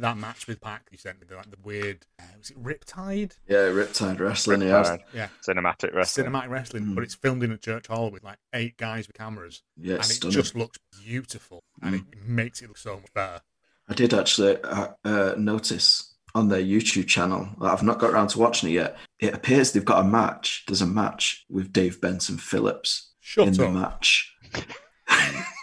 That 0.00 0.16
match 0.18 0.46
with 0.46 0.60
Pac, 0.60 0.88
you 0.90 0.98
sent 0.98 1.20
me 1.20 1.26
the, 1.28 1.36
like, 1.36 1.50
the 1.50 1.56
weird. 1.62 2.06
Uh, 2.18 2.24
was 2.38 2.50
it 2.50 2.62
Riptide? 2.62 3.32
yeah, 3.48 3.56
Riptide 3.68 4.20
Wrestling. 4.20 4.60
Yeah, 4.62 4.82
Riptide, 4.82 5.00
Yeah. 5.14 5.28
Cinematic 5.46 5.94
wrestling. 5.94 6.26
cinematic 6.26 6.48
wrestling, 6.50 6.84
Mm. 6.84 6.94
but 6.94 7.04
it's 7.04 7.14
filmed 7.14 7.42
in 7.42 7.50
a 7.52 7.58
church 7.58 7.86
hall 7.86 8.10
with 8.10 8.22
like 8.24 8.38
eight 8.52 8.76
guys 8.76 9.06
with 9.06 9.16
cameras, 9.16 9.62
yeah, 9.76 9.94
and 9.94 10.00
it's 10.00 10.10
it 10.10 10.14
stunning. 10.14 10.32
just 10.34 10.54
looks 10.54 10.78
beautiful, 11.04 11.64
and 11.82 11.94
Mm. 11.94 12.12
it 12.12 12.24
makes 12.26 12.60
it 12.62 12.68
look 12.68 12.78
so 12.78 12.96
much 12.96 13.12
better. 13.14 13.40
I 13.88 13.94
did 13.94 14.12
actually 14.12 14.60
uh, 14.62 14.88
uh, 15.04 15.34
notice 15.38 16.14
on 16.34 16.48
their 16.48 16.60
YouTube 16.62 17.06
channel. 17.06 17.48
I've 17.60 17.82
not 17.82 17.98
got 17.98 18.10
around 18.10 18.28
to 18.28 18.38
watching 18.38 18.68
it 18.70 18.74
yet. 18.74 18.98
It 19.20 19.32
appears 19.32 19.72
they've 19.72 19.84
got 19.84 20.04
a 20.04 20.08
match. 20.08 20.64
There's 20.66 20.82
a 20.82 20.86
match 20.86 21.44
with 21.48 21.72
Dave 21.72 22.00
Benson 22.00 22.36
Phillips 22.36 23.12
Shut 23.20 23.46
in 23.48 23.54
the 23.54 23.68
match. 23.70 24.34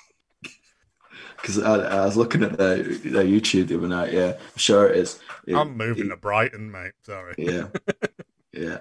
Because 1.44 1.60
I, 1.60 1.76
I 1.76 2.06
was 2.06 2.16
looking 2.16 2.42
at 2.42 2.58
their, 2.58 2.78
their 2.84 3.26
YouTube 3.26 3.68
the 3.68 3.78
other 3.78 3.90
night. 3.90 4.14
Yeah, 4.14 4.38
I'm 4.40 4.58
sure 4.58 4.88
it 4.88 4.96
is. 4.96 5.20
It- 5.46 5.56
I'm 5.56 5.76
moving 5.76 6.06
it- 6.06 6.10
to 6.10 6.16
Brighton, 6.16 6.72
mate. 6.72 6.94
Sorry, 7.06 7.36
yeah, 7.38 7.68
yeah. 8.54 8.78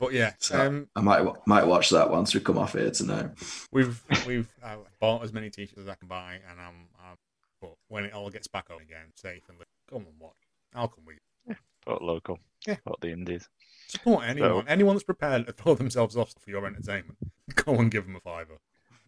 but 0.00 0.14
yeah, 0.14 0.32
So 0.38 0.58
um, 0.66 0.88
I 0.96 1.02
might 1.02 1.22
might 1.46 1.66
watch 1.66 1.90
that 1.90 2.10
once 2.10 2.32
we 2.32 2.40
come 2.40 2.56
off 2.56 2.72
here 2.72 2.90
tonight. 2.90 3.32
we've 3.70 4.02
we've 4.26 4.48
uh, 4.64 4.76
bought 4.98 5.24
as 5.24 5.34
many 5.34 5.50
t-shirts 5.50 5.78
as 5.78 5.86
I 5.88 5.94
can 5.94 6.08
buy, 6.08 6.38
and 6.50 6.58
I'm, 6.58 6.88
I'm 6.98 7.16
but 7.60 7.74
when 7.88 8.04
it 8.06 8.14
all 8.14 8.30
gets 8.30 8.46
back 8.46 8.68
on 8.70 8.80
again, 8.80 9.12
safe 9.14 9.42
and 9.50 9.58
li- 9.58 9.66
come 9.90 10.06
and 10.06 10.18
watch. 10.18 10.32
I'll 10.74 10.88
come 10.88 11.04
with 11.06 11.16
you. 11.46 11.54
But 11.84 12.00
local. 12.00 12.38
Yeah. 12.66 12.76
But 12.86 13.02
the 13.02 13.10
indies. 13.12 13.46
Support 13.88 14.24
anyone, 14.26 14.64
anyone 14.68 14.94
that's 14.94 15.04
prepared 15.04 15.46
to 15.46 15.52
throw 15.52 15.74
themselves 15.74 16.16
off 16.16 16.32
for 16.40 16.48
your 16.48 16.66
entertainment. 16.66 17.18
Go 17.54 17.74
and 17.74 17.90
give 17.90 18.06
them 18.06 18.16
a 18.16 18.20
fiver. 18.20 18.58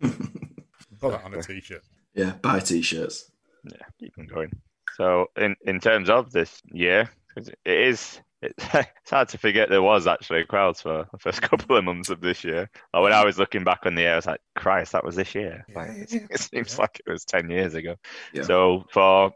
Put 0.02 1.10
that 1.12 1.24
on 1.24 1.32
a 1.34 1.42
t-shirt. 1.42 1.82
Yeah, 2.16 2.32
buy 2.42 2.58
t-shirts. 2.60 3.30
Yeah, 3.64 3.86
keep 4.00 4.14
them 4.16 4.26
going. 4.26 4.50
So 4.96 5.26
in 5.36 5.54
in 5.66 5.80
terms 5.80 6.08
of 6.10 6.32
this 6.32 6.60
year, 6.72 7.10
'cause 7.34 7.48
it 7.48 7.58
is 7.64 8.20
it, 8.42 8.54
it's 8.74 9.10
hard 9.10 9.28
to 9.30 9.38
forget 9.38 9.68
there 9.68 9.82
was 9.82 10.06
actually 10.06 10.44
crowds 10.44 10.80
for 10.82 11.06
the 11.12 11.18
first 11.18 11.42
couple 11.50 11.76
of 11.76 11.84
months 11.84 12.10
of 12.10 12.20
this 12.20 12.44
year. 12.44 12.70
Like 12.94 13.02
when 13.02 13.12
I 13.12 13.24
was 13.24 13.38
looking 13.38 13.64
back 13.64 13.80
on 13.86 13.94
the 13.94 14.02
year, 14.02 14.12
I 14.14 14.16
was 14.16 14.26
like, 14.26 14.40
Christ, 14.54 14.92
that 14.92 15.04
was 15.04 15.16
this 15.16 15.34
year. 15.34 15.64
Like, 15.74 15.90
Yeah. 16.10 16.26
it 16.30 16.40
seems 16.40 16.74
Yeah. 16.74 16.80
like 16.82 17.00
it 17.06 17.10
was 17.10 17.24
ten 17.24 17.50
years 17.50 17.74
ago. 17.74 17.96
Yeah. 18.32 18.42
So 18.42 18.84
for 18.92 19.32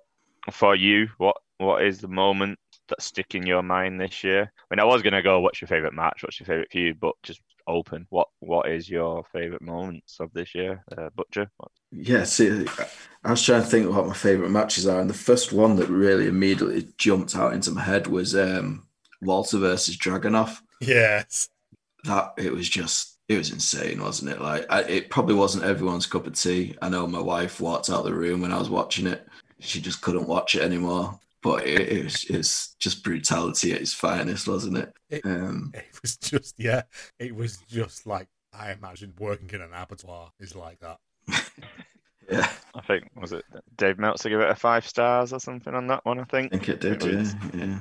for 0.53 0.75
you, 0.75 1.09
what 1.19 1.37
what 1.59 1.85
is 1.85 2.01
the 2.01 2.09
moment 2.09 2.59
that 2.89 3.03
stick 3.03 3.35
in 3.35 3.47
your 3.47 3.63
mind 3.63 4.01
this 4.01 4.25
year? 4.25 4.51
I 4.71 4.75
mean, 4.75 4.81
I 4.81 4.85
was 4.85 5.03
gonna 5.03 5.23
go, 5.23 5.41
what's 5.41 5.61
your 5.61 5.69
favorite 5.69 5.93
match? 5.95 6.23
What's 6.23 6.41
your 6.41 6.47
favorite 6.47 6.71
feud? 6.71 6.99
But 7.01 7.15
just 7.23 7.41
open. 7.71 8.07
What 8.11 8.29
what 8.41 8.69
is 8.71 8.89
your 8.89 9.25
favorite 9.33 9.63
moments 9.63 10.19
of 10.21 10.33
this 10.33 10.55
year, 10.55 10.85
uh, 10.97 11.11
Butcher? 11.15 11.51
Yeah, 11.93 12.25
see, 12.25 12.67
I 13.25 13.31
was 13.31 13.43
trying 13.43 13.63
to 13.63 13.69
think 13.69 13.87
of 13.87 13.97
what 13.97 14.07
my 14.07 14.15
favourite 14.15 14.51
matches 14.51 14.87
are, 14.87 15.01
and 15.01 15.11
the 15.11 15.15
first 15.15 15.53
one 15.53 15.77
that 15.77 15.89
really 15.89 16.29
immediately 16.29 16.89
jumped 16.99 17.35
out 17.37 17.53
into 17.53 17.71
my 17.71 17.83
head 17.83 18.07
was 18.07 18.35
um, 18.35 18.87
Walter 19.21 19.59
versus 19.59 19.97
Dragunov. 19.97 20.59
Yes. 20.81 21.49
That 22.05 22.35
it 22.39 22.53
was 22.53 22.69
just, 22.69 23.19
it 23.29 23.37
was 23.37 23.51
insane, 23.51 24.03
wasn't 24.03 24.31
it? 24.31 24.41
Like, 24.41 24.67
I, 24.71 24.83
it 24.83 25.11
probably 25.11 25.35
wasn't 25.35 25.65
everyone's 25.65 26.07
cup 26.07 26.27
of 26.27 26.35
tea. 26.35 26.77
I 26.81 26.89
know 26.89 27.07
my 27.07 27.21
wife 27.21 27.61
walked 27.61 27.91
out 27.91 28.01
of 28.01 28.05
the 28.05 28.15
room 28.15 28.41
when 28.41 28.53
I 28.53 28.59
was 28.59 28.71
watching 28.71 29.07
it; 29.07 29.27
she 29.59 29.81
just 29.81 30.01
couldn't 30.01 30.29
watch 30.29 30.55
it 30.55 30.63
anymore. 30.63 31.19
But 31.43 31.67
it, 31.67 31.81
it 31.93 32.05
was, 32.05 32.25
it's 32.25 32.75
just 32.79 33.03
brutality 33.03 33.73
at 33.73 33.81
its 33.81 33.95
finest, 33.95 34.47
wasn't 34.47 34.77
it? 34.79 34.93
It- 35.09 35.25
Um, 35.25 35.73
It 35.75 35.87
was 36.03 36.17
just 36.19 36.55
yeah. 36.59 36.83
It 37.19 37.35
was 37.35 37.59
just 37.69 38.07
like 38.07 38.29
I 38.53 38.73
imagine 38.73 39.15
working 39.19 39.49
in 39.53 39.61
an 39.63 39.71
abattoir 39.75 40.33
is 40.41 40.55
like 40.55 40.79
that. 40.81 40.99
yeah, 42.31 42.51
I 42.75 42.81
think 42.83 43.05
was 43.17 43.33
it 43.33 43.45
Dave 43.77 43.99
Meltzer 43.99 44.29
gave 44.29 44.41
it 44.41 44.51
a 44.51 44.55
five 44.55 44.87
stars 44.87 45.33
or 45.33 45.41
something 45.41 45.75
on 45.75 45.87
that 45.89 46.05
one. 46.05 46.21
I 46.21 46.25
think 46.25 46.53
I 46.53 46.57
think 46.59 46.69
it 46.69 46.81
did. 46.81 47.03
It 47.03 47.15
was- 47.17 47.35
Yeah, 47.55 47.65
yeah. 47.65 47.79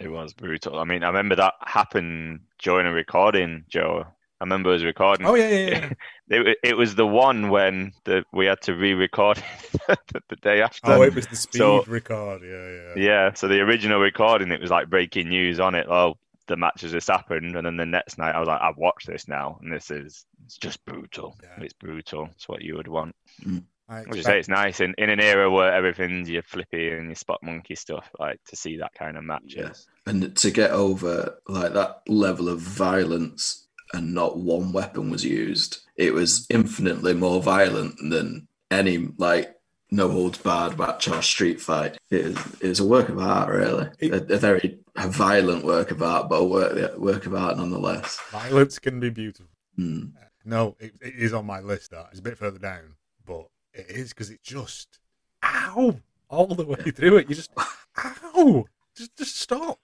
It 0.00 0.08
was 0.08 0.34
brutal. 0.34 0.78
I 0.78 0.84
mean, 0.84 1.02
I 1.02 1.06
remember 1.06 1.34
that 1.36 1.54
happened 1.64 2.40
during 2.58 2.86
a 2.86 2.92
recording, 2.92 3.64
Joe. 3.70 4.06
I 4.40 4.44
remember 4.44 4.72
us 4.72 4.82
recording. 4.82 5.26
Oh 5.26 5.34
yeah, 5.34 5.48
yeah, 5.48 5.68
yeah. 5.68 5.92
It, 6.30 6.58
it 6.62 6.76
was 6.76 6.94
the 6.94 7.06
one 7.06 7.48
when 7.48 7.92
the, 8.04 8.22
we 8.34 8.44
had 8.44 8.60
to 8.62 8.74
re-record 8.74 9.38
it 9.38 9.98
the, 10.12 10.22
the 10.28 10.36
day 10.36 10.60
after. 10.60 10.92
Oh, 10.92 11.02
it 11.02 11.14
was 11.14 11.26
the 11.26 11.36
speed 11.36 11.58
So- 11.58 11.84
record. 11.84 12.42
Yeah, 12.42 12.94
yeah. 12.98 13.02
Yeah, 13.02 13.32
so 13.34 13.48
the 13.48 13.60
original 13.60 13.98
recording, 13.98 14.52
it 14.52 14.60
was 14.60 14.70
like 14.70 14.90
breaking 14.90 15.30
news 15.30 15.58
on 15.58 15.74
it. 15.74 15.86
Oh, 15.88 16.18
the 16.46 16.56
match 16.56 16.84
as 16.84 16.92
this 16.92 17.08
happened, 17.08 17.56
and 17.56 17.66
then 17.66 17.76
the 17.76 17.86
next 17.86 18.18
night 18.18 18.34
I 18.34 18.40
was 18.40 18.46
like, 18.48 18.60
I've 18.60 18.76
watched 18.76 19.06
this 19.06 19.26
now, 19.26 19.58
and 19.62 19.72
this 19.72 19.90
is 19.90 20.26
it's 20.44 20.58
just 20.58 20.84
brutal. 20.84 21.36
Yeah. 21.42 21.64
It's 21.64 21.74
brutal. 21.74 22.28
It's 22.34 22.48
what 22.48 22.62
you 22.62 22.76
would 22.76 22.88
want. 22.88 23.14
Mm. 23.44 23.64
I 23.88 24.00
As 24.00 24.16
you 24.16 24.22
say, 24.22 24.38
it's 24.38 24.48
nice 24.48 24.80
in, 24.80 24.94
in 24.98 25.08
an 25.08 25.20
era 25.20 25.50
where 25.50 25.72
everything's 25.72 26.28
your 26.28 26.42
flippy 26.42 26.90
and 26.90 27.06
your 27.06 27.14
spot 27.14 27.38
monkey 27.42 27.74
stuff. 27.74 28.10
Like 28.18 28.38
to 28.48 28.56
see 28.56 28.76
that 28.78 28.92
kind 28.92 29.16
of 29.16 29.24
matches. 29.24 29.88
Yeah. 30.06 30.10
And 30.10 30.36
to 30.36 30.50
get 30.50 30.72
over 30.72 31.38
like 31.48 31.72
that 31.72 32.02
level 32.06 32.50
of 32.50 32.60
violence 32.60 33.66
and 33.92 34.14
not 34.14 34.38
one 34.38 34.72
weapon 34.72 35.10
was 35.10 35.24
used, 35.24 35.78
it 35.96 36.12
was 36.12 36.46
infinitely 36.50 37.14
more 37.14 37.42
violent 37.42 37.96
than 38.10 38.48
any 38.70 39.08
like 39.18 39.54
no 39.90 40.10
holds 40.10 40.38
barred 40.38 40.78
match 40.78 41.08
or 41.08 41.22
street 41.22 41.60
fight. 41.60 41.96
It 42.10 42.20
is, 42.26 42.36
it 42.60 42.68
is 42.70 42.80
a 42.80 42.86
work 42.86 43.08
of 43.08 43.18
art, 43.18 43.48
really. 43.48 43.88
It- 43.98 44.12
a, 44.30 44.34
a 44.34 44.38
very 44.38 44.78
a 44.96 45.08
violent 45.08 45.64
work 45.64 45.90
of 45.92 46.02
art, 46.02 46.28
but 46.28 46.36
a 46.36 46.44
work, 46.44 46.98
work 46.98 47.26
of 47.26 47.34
art 47.34 47.56
nonetheless. 47.56 48.18
violence 48.30 48.78
can 48.78 48.98
be 49.00 49.10
beautiful. 49.10 49.46
Hmm. 49.76 50.06
No, 50.44 50.76
it, 50.80 50.94
it 51.00 51.14
is 51.16 51.32
on 51.32 51.46
my 51.46 51.60
list. 51.60 51.90
That 51.92 52.08
it's 52.10 52.20
a 52.20 52.22
bit 52.22 52.36
further 52.38 52.58
down, 52.58 52.96
but 53.24 53.46
it 53.72 53.86
is 53.88 54.10
because 54.10 54.30
it 54.30 54.42
just 54.42 54.98
ow 55.44 56.00
all 56.28 56.46
the 56.46 56.64
way 56.64 56.90
through 56.90 57.18
it. 57.18 57.28
You 57.28 57.34
just 57.36 57.50
ow, 57.96 58.64
just 58.96 59.16
just 59.16 59.38
stop. 59.40 59.78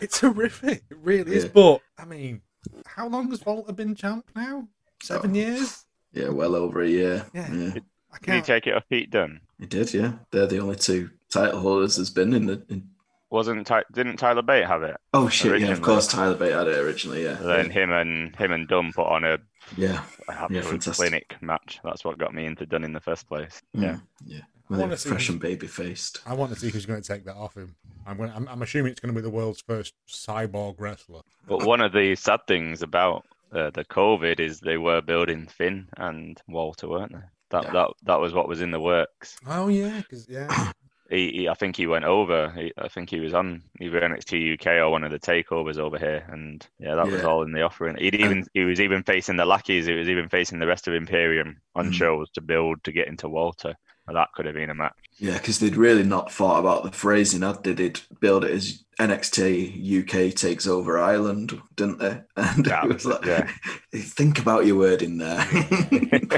It's 0.00 0.20
horrific. 0.20 0.82
It 0.90 0.96
really 1.02 1.34
is. 1.36 1.44
But 1.46 1.80
I 1.96 2.04
mean, 2.04 2.42
how 2.86 3.08
long 3.08 3.30
has 3.30 3.44
Walter 3.44 3.72
been 3.72 3.94
champ 3.94 4.30
now? 4.34 4.68
Seven 5.02 5.32
Oh. 5.32 5.34
years. 5.34 5.84
Yeah, 6.12 6.28
well 6.28 6.54
over 6.54 6.82
a 6.82 6.88
year. 6.88 7.26
Yeah. 7.34 7.52
yeah. 7.52 7.74
I 8.12 8.18
Can 8.18 8.36
you 8.36 8.42
take 8.42 8.66
it 8.68 8.74
off 8.74 8.84
Pete 8.88 9.10
Dunne? 9.10 9.40
He 9.58 9.66
did, 9.66 9.92
yeah. 9.92 10.12
They're 10.30 10.46
the 10.46 10.60
only 10.60 10.76
two 10.76 11.10
title 11.30 11.60
holders 11.60 11.96
there's 11.96 12.10
been 12.10 12.32
in 12.32 12.46
the. 12.46 12.64
In... 12.68 12.88
Wasn't 13.30 13.66
Ty- 13.66 13.82
didn't 13.92 14.18
Tyler 14.18 14.42
Bate 14.42 14.64
have 14.66 14.84
it? 14.84 14.96
Oh 15.12 15.28
shit! 15.28 15.60
Yeah, 15.60 15.72
of 15.72 15.82
course 15.82 16.06
Tyler 16.06 16.36
Bate 16.36 16.52
had 16.52 16.68
it 16.68 16.78
originally. 16.78 17.24
Yeah, 17.24 17.34
Then 17.34 17.68
him 17.70 17.90
and 17.90 18.36
him 18.36 18.52
and 18.52 18.68
Dunne 18.68 18.92
put 18.92 19.08
on 19.08 19.24
a 19.24 19.38
yeah, 19.76 20.04
absolute 20.28 20.64
fantastic. 20.64 20.94
clinic 20.94 21.36
match. 21.42 21.80
That's 21.82 22.04
what 22.04 22.16
got 22.18 22.32
me 22.32 22.46
into 22.46 22.64
Dunne 22.64 22.84
in 22.84 22.92
the 22.92 23.00
first 23.00 23.26
place. 23.26 23.60
Mm, 23.76 23.82
Yeah. 23.82 23.96
yeah. 24.24 24.40
I 24.70 24.76
they're 24.76 24.80
wanna 24.86 24.96
fresh 24.96 25.28
and 25.28 25.40
baby 25.40 25.66
faced. 25.66 26.20
I 26.26 26.34
want 26.34 26.52
to 26.54 26.58
see 26.58 26.70
who's 26.70 26.86
going 26.86 27.00
to 27.00 27.06
take 27.06 27.24
that 27.26 27.36
off 27.36 27.54
him. 27.56 27.76
I'm, 28.06 28.16
going 28.16 28.30
I'm, 28.30 28.48
I'm 28.48 28.62
assuming 28.62 28.92
it's 28.92 29.00
going 29.00 29.14
to 29.14 29.18
be 29.20 29.22
the 29.22 29.30
world's 29.30 29.60
first 29.60 29.92
cyborg 30.08 30.76
wrestler. 30.78 31.20
But 31.46 31.66
one 31.66 31.80
of 31.80 31.92
the 31.92 32.14
sad 32.16 32.40
things 32.48 32.82
about 32.82 33.24
uh, 33.52 33.70
the 33.70 33.84
COVID 33.84 34.40
is 34.40 34.60
they 34.60 34.78
were 34.78 35.00
building 35.02 35.46
Finn 35.46 35.88
and 35.96 36.40
Walter, 36.48 36.88
weren't 36.88 37.12
they? 37.12 37.18
That 37.50 37.64
Yeah. 37.64 37.72
that 37.72 37.90
that 38.04 38.20
was 38.20 38.32
what 38.32 38.48
was 38.48 38.62
in 38.62 38.70
the 38.70 38.80
works. 38.80 39.36
Oh 39.46 39.68
yeah, 39.68 39.98
because 40.00 40.26
yeah, 40.28 40.72
He, 41.10 41.30
he, 41.32 41.48
I 41.50 41.54
think 41.54 41.76
he 41.76 41.86
went 41.86 42.06
over. 42.06 42.50
He, 42.56 42.72
I 42.78 42.88
think 42.88 43.10
he 43.10 43.20
was 43.20 43.34
on 43.34 43.62
either 43.78 44.00
NXT 44.00 44.54
UK 44.54 44.66
or 44.82 44.88
one 44.88 45.04
of 45.04 45.12
the 45.12 45.18
takeovers 45.18 45.76
over 45.76 45.98
here, 45.98 46.24
and 46.30 46.66
yeah, 46.78 46.94
that 46.94 47.06
was 47.10 47.22
all 47.22 47.42
in 47.42 47.52
the 47.52 47.60
offering. 47.60 47.96
He'd 47.96 48.14
even 48.14 48.46
he 48.54 48.64
was 48.64 48.80
even 48.80 49.02
facing 49.02 49.36
the 49.36 49.44
lackeys. 49.44 49.84
He 49.84 49.92
was 49.92 50.08
even 50.08 50.30
facing 50.30 50.58
the 50.58 50.66
rest 50.66 50.88
of 50.88 50.94
Imperium 50.94 51.60
on 51.74 51.90
Mm. 51.90 51.92
shows 51.92 52.30
to 52.30 52.40
build 52.40 52.82
to 52.84 52.92
get 52.92 53.06
into 53.08 53.28
Walter. 53.28 53.74
And 54.06 54.16
that 54.16 54.32
could 54.34 54.44
have 54.46 54.54
been 54.54 54.70
a 54.70 54.74
match. 54.74 54.96
Yeah, 55.18 55.38
because 55.38 55.58
they'd 55.60 55.76
really 55.76 56.02
not 56.02 56.30
thought 56.30 56.58
about 56.58 56.82
the 56.82 56.92
phrasing, 56.92 57.40
had 57.42 57.64
they? 57.64 57.72
They'd 57.72 58.00
build 58.20 58.44
it 58.44 58.50
as 58.50 58.84
NXT 59.00 60.02
UK 60.02 60.34
takes 60.34 60.66
over 60.66 60.98
Ireland, 60.98 61.58
didn't 61.74 61.98
they? 61.98 62.20
And 62.36 62.64
That 62.66 62.84
it 62.84 62.88
was 62.88 63.04
was 63.04 63.06
like, 63.06 63.24
yeah. 63.24 63.50
think 63.94 64.38
about 64.38 64.66
your 64.66 64.76
word 64.76 65.02
in 65.02 65.18
there. 65.18 65.38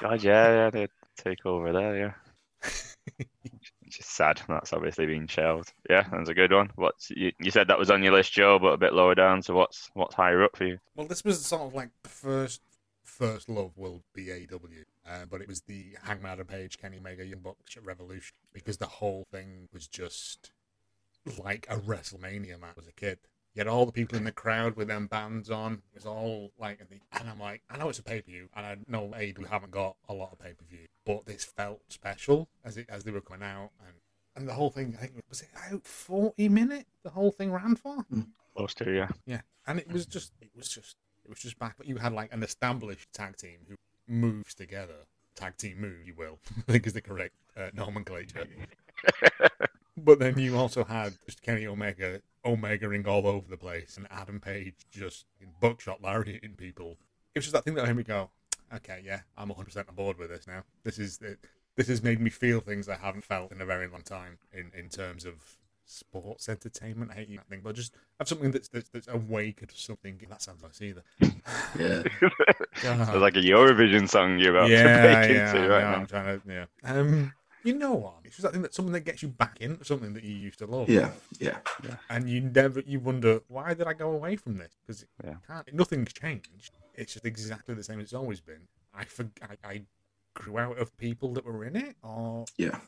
God, 0.00 0.22
yeah, 0.22 0.48
yeah, 0.48 0.70
they 0.70 0.88
take 1.16 1.44
over 1.44 1.72
there, 1.72 1.96
yeah. 1.96 2.12
Which 3.82 3.98
is 3.98 4.06
sad. 4.06 4.40
That's 4.48 4.72
obviously 4.72 5.06
been 5.06 5.26
shelved. 5.26 5.72
Yeah, 5.88 6.06
that's 6.12 6.28
a 6.28 6.34
good 6.34 6.52
one. 6.52 6.70
What's 6.76 7.10
you, 7.10 7.32
you 7.40 7.50
said 7.50 7.66
that 7.68 7.78
was 7.78 7.90
on 7.90 8.04
your 8.04 8.12
list, 8.12 8.32
Joe, 8.32 8.58
but 8.60 8.68
a 8.74 8.78
bit 8.78 8.92
lower 8.92 9.16
down. 9.16 9.42
So 9.42 9.54
what's 9.54 9.90
what's 9.94 10.14
higher 10.14 10.44
up 10.44 10.56
for 10.56 10.64
you? 10.64 10.78
Well, 10.94 11.08
this 11.08 11.24
was 11.24 11.44
sort 11.44 11.62
of 11.62 11.74
like 11.74 11.88
the 12.04 12.08
first 12.08 12.60
first 13.04 13.48
love 13.48 13.72
will 13.76 14.04
be 14.14 14.26
AEW, 14.26 14.84
uh, 15.10 15.24
but 15.28 15.40
it 15.40 15.48
was 15.48 15.62
the 15.62 15.96
Hangman 16.04 16.44
Page, 16.44 16.78
Kenny 16.78 16.98
Omega, 16.98 17.26
Young 17.26 17.40
Bucks 17.40 17.76
Revolution 17.82 18.36
because 18.52 18.76
the 18.76 18.86
whole 18.86 19.26
thing 19.32 19.68
was 19.72 19.88
just 19.88 20.52
like 21.38 21.66
a 21.68 21.76
WrestleMania 21.76 22.60
match 22.60 22.78
as 22.78 22.86
a 22.86 22.92
kid. 22.92 23.18
You 23.54 23.60
had 23.60 23.66
all 23.66 23.84
the 23.84 23.92
people 23.92 24.16
in 24.16 24.22
the 24.22 24.30
crowd 24.30 24.76
with 24.76 24.86
them 24.86 25.08
bands 25.08 25.50
on. 25.50 25.82
It 25.92 25.96
was 25.96 26.06
all 26.06 26.52
like, 26.58 26.78
and 26.80 27.28
I'm 27.28 27.40
like, 27.40 27.62
I 27.68 27.76
know 27.78 27.88
it's 27.88 27.98
a 27.98 28.04
pay 28.04 28.20
per 28.20 28.30
view, 28.30 28.48
and 28.54 28.64
I 28.64 28.76
know 28.86 29.08
AEW 29.08 29.48
haven't 29.48 29.72
got 29.72 29.96
a 30.08 30.14
lot 30.14 30.30
of 30.32 30.38
pay 30.38 30.52
per 30.52 30.64
view, 30.64 30.86
but 31.04 31.26
this 31.26 31.44
felt 31.44 31.80
special 31.88 32.48
as 32.64 32.76
it 32.76 32.86
as 32.88 33.02
they 33.02 33.10
were 33.10 33.20
coming 33.20 33.42
out, 33.42 33.70
and 33.84 33.96
and 34.36 34.48
the 34.48 34.54
whole 34.54 34.70
thing. 34.70 34.96
I 34.96 35.06
think 35.06 35.24
was 35.28 35.42
it 35.42 35.48
out 35.72 35.84
forty 35.84 36.48
minutes. 36.48 36.90
The 37.02 37.10
whole 37.10 37.32
thing 37.32 37.50
ran 37.50 37.74
for. 37.74 38.06
Close 38.56 38.74
to 38.74 38.94
yeah. 38.94 39.08
Yeah, 39.26 39.40
and 39.66 39.80
it 39.80 39.90
was 39.90 40.06
just 40.06 40.32
it 40.40 40.50
was 40.54 40.68
just 40.68 40.96
it 41.24 41.28
was 41.28 41.40
just 41.40 41.58
back. 41.58 41.74
But 41.76 41.88
you 41.88 41.96
had 41.96 42.12
like 42.12 42.32
an 42.32 42.44
established 42.44 43.12
tag 43.12 43.36
team 43.36 43.58
who 43.68 43.74
moves 44.10 44.54
together. 44.54 45.06
Tag 45.34 45.56
team 45.56 45.80
move, 45.80 46.06
you 46.06 46.14
will. 46.14 46.38
I 46.68 46.72
think 46.72 46.86
is 46.86 46.92
the 46.92 47.00
correct 47.00 47.34
uh, 47.56 47.70
nomenclature. 47.72 48.46
but 49.96 50.18
then 50.18 50.38
you 50.38 50.56
also 50.56 50.84
had 50.84 51.14
just 51.26 51.42
Kenny 51.42 51.66
Omega, 51.66 52.20
Omegaing 52.44 53.06
all 53.06 53.26
over 53.26 53.48
the 53.48 53.56
place, 53.56 53.96
and 53.96 54.06
Adam 54.10 54.40
Page 54.40 54.74
just 54.90 55.26
in 55.40 55.48
buckshot 55.60 56.02
lariating 56.02 56.54
people. 56.56 56.96
It 57.34 57.38
was 57.38 57.44
just 57.44 57.52
that 57.52 57.64
thing 57.64 57.74
that 57.74 57.86
made 57.86 57.96
me 57.96 58.02
go, 58.02 58.30
okay, 58.74 59.02
yeah, 59.04 59.20
I'm 59.36 59.48
100 59.48 59.64
percent 59.64 59.88
on 59.88 59.94
board 59.94 60.18
with 60.18 60.30
this 60.30 60.46
now. 60.46 60.64
This 60.84 60.98
is 60.98 61.20
it. 61.22 61.38
This 61.76 61.88
has 61.88 62.02
made 62.02 62.20
me 62.20 62.30
feel 62.30 62.60
things 62.60 62.88
I 62.88 62.96
haven't 62.96 63.24
felt 63.24 63.52
in 63.52 63.60
a 63.60 63.64
very 63.64 63.86
long 63.86 64.02
time 64.02 64.38
in, 64.52 64.70
in 64.76 64.88
terms 64.88 65.24
of 65.24 65.34
sports 65.90 66.48
entertainment. 66.48 67.10
I 67.10 67.14
hate 67.14 67.36
that 67.36 67.48
thing, 67.48 67.60
but 67.62 67.74
just 67.74 67.94
have 68.18 68.28
something 68.28 68.50
that's 68.50 68.68
that's, 68.68 68.88
that's 68.90 69.08
awake 69.08 69.66
to 69.66 69.76
something. 69.76 70.20
That 70.28 70.42
sounds 70.42 70.62
nice 70.62 70.80
either. 70.82 71.02
yeah. 71.78 72.02
It's 72.82 73.14
like 73.16 73.36
a 73.36 73.40
Eurovision 73.40 74.08
song 74.08 74.38
you're 74.38 74.56
about 74.56 74.68
to 74.68 74.72
yeah, 74.72 75.02
break 75.02 75.36
yeah, 75.36 75.54
into 75.54 75.68
right 75.68 75.82
know, 75.82 75.90
now. 75.90 75.96
I'm 75.96 76.06
trying 76.06 76.40
to, 76.40 76.48
yeah. 76.48 76.64
Um, 76.84 77.32
you 77.62 77.74
know 77.74 77.92
what? 77.92 78.14
It's 78.24 78.36
just 78.36 78.44
that 78.44 78.52
thing 78.52 78.62
that 78.62 78.72
something 78.74 78.92
that 78.92 79.00
gets 79.00 79.22
you 79.22 79.28
back 79.28 79.58
into 79.60 79.84
something 79.84 80.14
that 80.14 80.24
you 80.24 80.34
used 80.34 80.58
to 80.60 80.66
love. 80.66 80.88
Yeah, 80.88 81.10
yeah. 81.38 81.58
yeah. 81.84 81.96
And 82.08 82.28
you 82.28 82.40
never, 82.40 82.80
you 82.80 83.00
wonder 83.00 83.40
why 83.48 83.74
did 83.74 83.86
I 83.86 83.92
go 83.92 84.12
away 84.12 84.36
from 84.36 84.56
this? 84.56 84.72
Because 84.80 85.04
Yeah. 85.22 85.34
can't, 85.46 85.72
nothing's 85.74 86.12
changed. 86.12 86.78
It's 86.94 87.12
just 87.12 87.26
exactly 87.26 87.74
the 87.74 87.84
same 87.84 87.98
as 87.98 88.04
it's 88.04 88.14
always 88.14 88.40
been. 88.40 88.62
I 88.94 89.04
for, 89.04 89.28
I, 89.42 89.68
I 89.68 89.82
grew 90.34 90.58
out 90.58 90.78
of 90.78 90.96
people 90.96 91.34
that 91.34 91.44
were 91.44 91.64
in 91.64 91.76
it, 91.76 91.96
or 92.02 92.46
Yeah. 92.56 92.78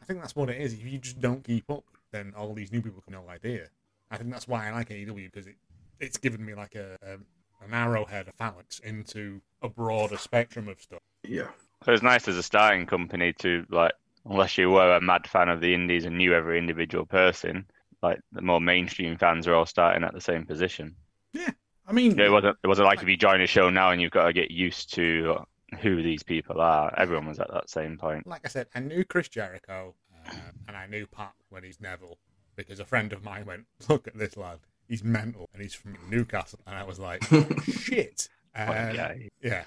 I 0.00 0.04
think 0.04 0.20
that's 0.20 0.36
what 0.36 0.50
it 0.50 0.60
is. 0.60 0.72
If 0.72 0.84
you 0.84 0.98
just 0.98 1.20
don't 1.20 1.42
keep 1.44 1.68
up, 1.70 1.84
then 2.12 2.32
all 2.36 2.54
these 2.54 2.72
new 2.72 2.82
people 2.82 3.02
have 3.04 3.12
no 3.12 3.28
idea. 3.28 3.68
I 4.10 4.18
think 4.18 4.30
that's 4.30 4.46
why 4.46 4.68
I 4.68 4.72
like 4.72 4.90
AEW 4.90 5.32
because 5.32 5.46
it 5.46 5.56
it's 6.00 6.18
given 6.18 6.44
me 6.44 6.54
like 6.54 6.74
a, 6.74 6.96
a 7.02 7.16
an 7.64 7.72
arrowhead, 7.74 8.28
a 8.28 8.32
phalanx 8.32 8.80
into 8.80 9.40
a 9.62 9.68
broader 9.68 10.18
spectrum 10.18 10.68
of 10.68 10.80
stuff. 10.80 11.00
Yeah. 11.22 11.48
So 11.84 11.92
it's 11.92 12.02
nice 12.02 12.26
as 12.28 12.36
a 12.36 12.42
starting 12.42 12.86
company 12.86 13.32
to 13.34 13.64
like, 13.70 13.92
unless 14.28 14.58
you 14.58 14.70
were 14.70 14.96
a 14.96 15.00
mad 15.00 15.26
fan 15.26 15.48
of 15.48 15.60
the 15.60 15.74
indies 15.74 16.04
and 16.04 16.18
knew 16.18 16.34
every 16.34 16.58
individual 16.58 17.06
person, 17.06 17.64
like 18.02 18.20
the 18.32 18.42
more 18.42 18.60
mainstream 18.60 19.16
fans 19.16 19.46
are 19.46 19.54
all 19.54 19.66
starting 19.66 20.02
at 20.04 20.12
the 20.12 20.20
same 20.20 20.44
position. 20.44 20.94
Yeah, 21.32 21.50
I 21.86 21.92
mean, 21.92 22.18
It 22.18 22.30
wasn't. 22.30 22.56
It 22.62 22.66
wasn't 22.66 22.86
like 22.86 23.02
if 23.02 23.08
you 23.08 23.16
join 23.16 23.40
a 23.40 23.46
show 23.46 23.70
now 23.70 23.90
and 23.90 24.00
you've 24.02 24.10
got 24.10 24.26
to 24.26 24.32
get 24.32 24.50
used 24.50 24.92
to 24.94 25.38
who 25.80 26.02
these 26.02 26.22
people 26.22 26.60
are. 26.60 26.92
Everyone 26.98 27.26
was 27.26 27.38
at 27.38 27.50
that 27.52 27.70
same 27.70 27.96
point. 27.96 28.26
like 28.26 28.42
I 28.44 28.48
said, 28.48 28.66
I 28.74 28.80
knew 28.80 29.04
Chris 29.04 29.28
Jericho 29.28 29.94
uh, 30.26 30.34
and 30.68 30.76
I 30.76 30.86
knew 30.86 31.06
PAC 31.06 31.34
when 31.50 31.64
he's 31.64 31.80
Neville 31.80 32.18
because 32.56 32.80
a 32.80 32.84
friend 32.84 33.12
of 33.12 33.22
mine 33.22 33.46
went, 33.46 33.66
"Look 33.88 34.06
at 34.06 34.16
this 34.16 34.36
lad, 34.36 34.60
he's 34.88 35.02
mental 35.04 35.48
and 35.52 35.62
he's 35.62 35.74
from 35.74 35.96
Newcastle," 36.08 36.60
and 36.66 36.76
I 36.76 36.84
was 36.84 36.98
like, 36.98 37.22
"Shit." 37.64 38.28
Um. 38.54 38.94
Yeah. 39.40 39.64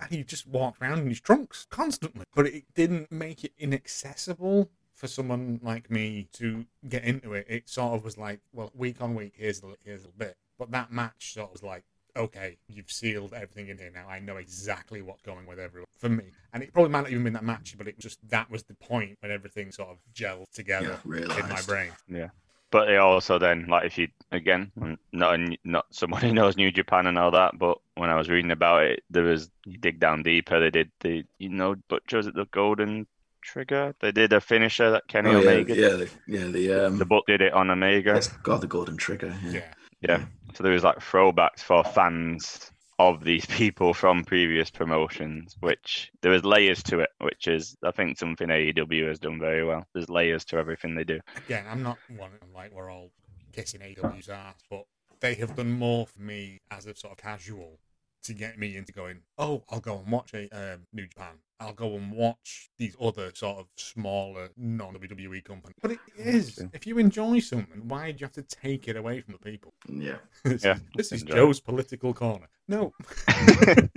And 0.00 0.10
he 0.10 0.22
just 0.24 0.46
walked 0.46 0.82
around 0.82 0.98
in 1.00 1.08
his 1.08 1.20
trunks 1.20 1.66
constantly. 1.70 2.24
But 2.34 2.46
it 2.46 2.64
didn't 2.74 3.10
make 3.10 3.44
it 3.44 3.52
inaccessible 3.58 4.70
for 4.94 5.06
someone 5.06 5.60
like 5.62 5.90
me 5.90 6.28
to 6.32 6.66
get 6.88 7.04
into 7.04 7.34
it. 7.34 7.46
It 7.48 7.68
sort 7.68 7.94
of 7.94 8.04
was 8.04 8.18
like, 8.18 8.40
well, 8.52 8.72
week 8.74 9.00
on 9.00 9.14
week, 9.14 9.34
here's 9.36 9.62
a, 9.62 9.74
here's 9.84 10.04
a 10.04 10.08
bit. 10.08 10.36
But 10.58 10.70
that 10.72 10.90
match 10.90 11.34
sort 11.34 11.48
of 11.48 11.52
was 11.52 11.62
like, 11.62 11.84
okay, 12.16 12.56
you've 12.68 12.90
sealed 12.90 13.32
everything 13.34 13.68
in 13.68 13.78
here 13.78 13.90
now. 13.94 14.08
I 14.08 14.18
know 14.18 14.36
exactly 14.36 15.02
what's 15.02 15.22
going 15.22 15.46
with 15.46 15.58
everyone 15.58 15.86
for 15.98 16.08
me. 16.08 16.24
And 16.52 16.62
it 16.62 16.72
probably 16.72 16.90
might 16.90 17.02
not 17.02 17.10
even 17.10 17.24
been 17.24 17.32
that 17.34 17.44
match, 17.44 17.74
but 17.76 17.86
it 17.88 17.96
was 17.96 18.02
just 18.04 18.18
that 18.30 18.50
was 18.50 18.64
the 18.64 18.74
point 18.74 19.16
when 19.20 19.30
everything 19.30 19.70
sort 19.72 19.90
of 19.90 19.98
gelled 20.14 20.50
together 20.52 20.98
Yeah, 21.06 21.38
in 21.38 21.48
my 21.48 21.60
brain. 21.66 21.92
Yeah. 22.08 22.28
But 22.72 22.90
it 22.90 22.98
also 22.98 23.38
then, 23.38 23.66
like, 23.68 23.86
if 23.86 23.96
you 23.96 24.08
again, 24.32 24.72
I'm 24.82 24.98
not 25.12 25.38
a, 25.38 25.56
not 25.64 25.86
someone 25.90 26.20
who 26.22 26.32
knows 26.32 26.56
New 26.56 26.72
Japan 26.72 27.06
and 27.06 27.16
all 27.16 27.30
that, 27.30 27.56
but 27.58 27.78
when 27.94 28.10
I 28.10 28.16
was 28.16 28.28
reading 28.28 28.50
about 28.50 28.82
it, 28.84 29.04
there 29.08 29.22
was 29.22 29.50
you 29.64 29.78
dig 29.78 30.00
down 30.00 30.22
deeper. 30.24 30.58
They 30.58 30.70
did 30.70 30.90
the 31.00 31.24
you 31.38 31.48
know 31.48 31.76
butchers 31.88 32.26
at 32.26 32.34
the 32.34 32.46
Golden 32.46 33.06
Trigger. 33.40 33.94
They 34.00 34.10
did 34.10 34.32
a 34.32 34.40
finisher 34.40 34.90
that 34.90 35.06
Kenny 35.06 35.30
Oh, 35.30 35.34
yeah, 35.40 35.50
Omega. 35.50 35.76
yeah, 35.76 35.88
the, 35.90 36.10
yeah, 36.26 36.44
the 36.46 36.86
um, 36.86 36.98
The 36.98 37.04
book 37.04 37.26
did 37.28 37.40
it 37.40 37.52
on 37.52 37.70
Omega. 37.70 38.16
it's 38.16 38.26
got 38.28 38.60
the 38.60 38.66
golden 38.66 38.96
trigger. 38.96 39.32
Yeah, 39.44 39.52
Yeah. 39.52 39.72
Yeah. 40.00 40.24
So 40.54 40.62
there 40.62 40.72
was 40.72 40.84
like 40.84 40.98
throwbacks 40.98 41.60
for 41.60 41.84
fans 41.84 42.70
of 42.98 43.22
these 43.24 43.46
people 43.46 43.94
from 43.94 44.24
previous 44.24 44.70
promotions, 44.70 45.56
which 45.60 46.10
there 46.22 46.32
was 46.32 46.44
layers 46.44 46.82
to 46.84 47.00
it, 47.00 47.10
which 47.20 47.46
is 47.46 47.76
I 47.82 47.90
think 47.90 48.18
something 48.18 48.48
AEW 48.48 49.08
has 49.08 49.18
done 49.18 49.38
very 49.38 49.64
well. 49.64 49.86
There's 49.92 50.08
layers 50.08 50.44
to 50.46 50.56
everything 50.56 50.94
they 50.94 51.04
do. 51.04 51.20
Again, 51.36 51.66
I'm 51.68 51.82
not 51.82 51.98
one 52.16 52.30
I'm 52.42 52.52
like 52.54 52.72
we're 52.72 52.90
all 52.90 53.10
kissing 53.52 53.80
AEW's 53.80 54.28
ass, 54.28 54.56
but 54.70 54.84
they 55.20 55.34
have 55.34 55.56
done 55.56 55.72
more 55.72 56.06
for 56.06 56.20
me 56.20 56.60
as 56.70 56.86
a 56.86 56.94
sort 56.94 57.12
of 57.12 57.18
casual 57.18 57.78
to 58.26 58.34
get 58.34 58.58
me 58.58 58.76
into 58.76 58.92
going, 58.92 59.20
oh, 59.38 59.62
I'll 59.70 59.80
go 59.80 59.98
and 59.98 60.10
watch 60.12 60.34
a 60.34 60.48
um, 60.50 60.80
New 60.92 61.06
Japan. 61.06 61.34
I'll 61.58 61.72
go 61.72 61.94
and 61.96 62.12
watch 62.12 62.68
these 62.78 62.94
other 63.00 63.30
sort 63.34 63.58
of 63.58 63.66
smaller 63.76 64.50
non 64.58 64.94
WWE 64.94 65.42
companies. 65.42 65.74
But 65.80 65.92
it 65.92 65.98
is, 66.16 66.62
if 66.74 66.86
you 66.86 66.98
enjoy 66.98 67.38
something, 67.38 67.88
why 67.88 68.10
do 68.12 68.18
you 68.20 68.26
have 68.26 68.32
to 68.32 68.42
take 68.42 68.88
it 68.88 68.96
away 68.96 69.20
from 69.22 69.32
the 69.32 69.38
people? 69.50 69.72
Yeah. 69.88 70.16
this 70.44 70.64
Yeah, 70.64 70.74
is, 70.74 70.80
this 70.96 71.12
is. 71.12 71.22
Joe's 71.22 71.60
political 71.60 72.12
corner. 72.12 72.48
No. 72.68 72.92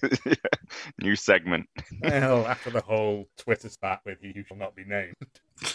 New 1.00 1.16
segment. 1.16 1.66
well, 2.02 2.46
after 2.46 2.70
the 2.70 2.80
whole 2.82 3.26
Twitter 3.38 3.68
spat 3.68 4.00
with 4.04 4.18
you 4.22 4.44
shall 4.46 4.56
not 4.56 4.76
be 4.76 4.84
named, 4.84 5.14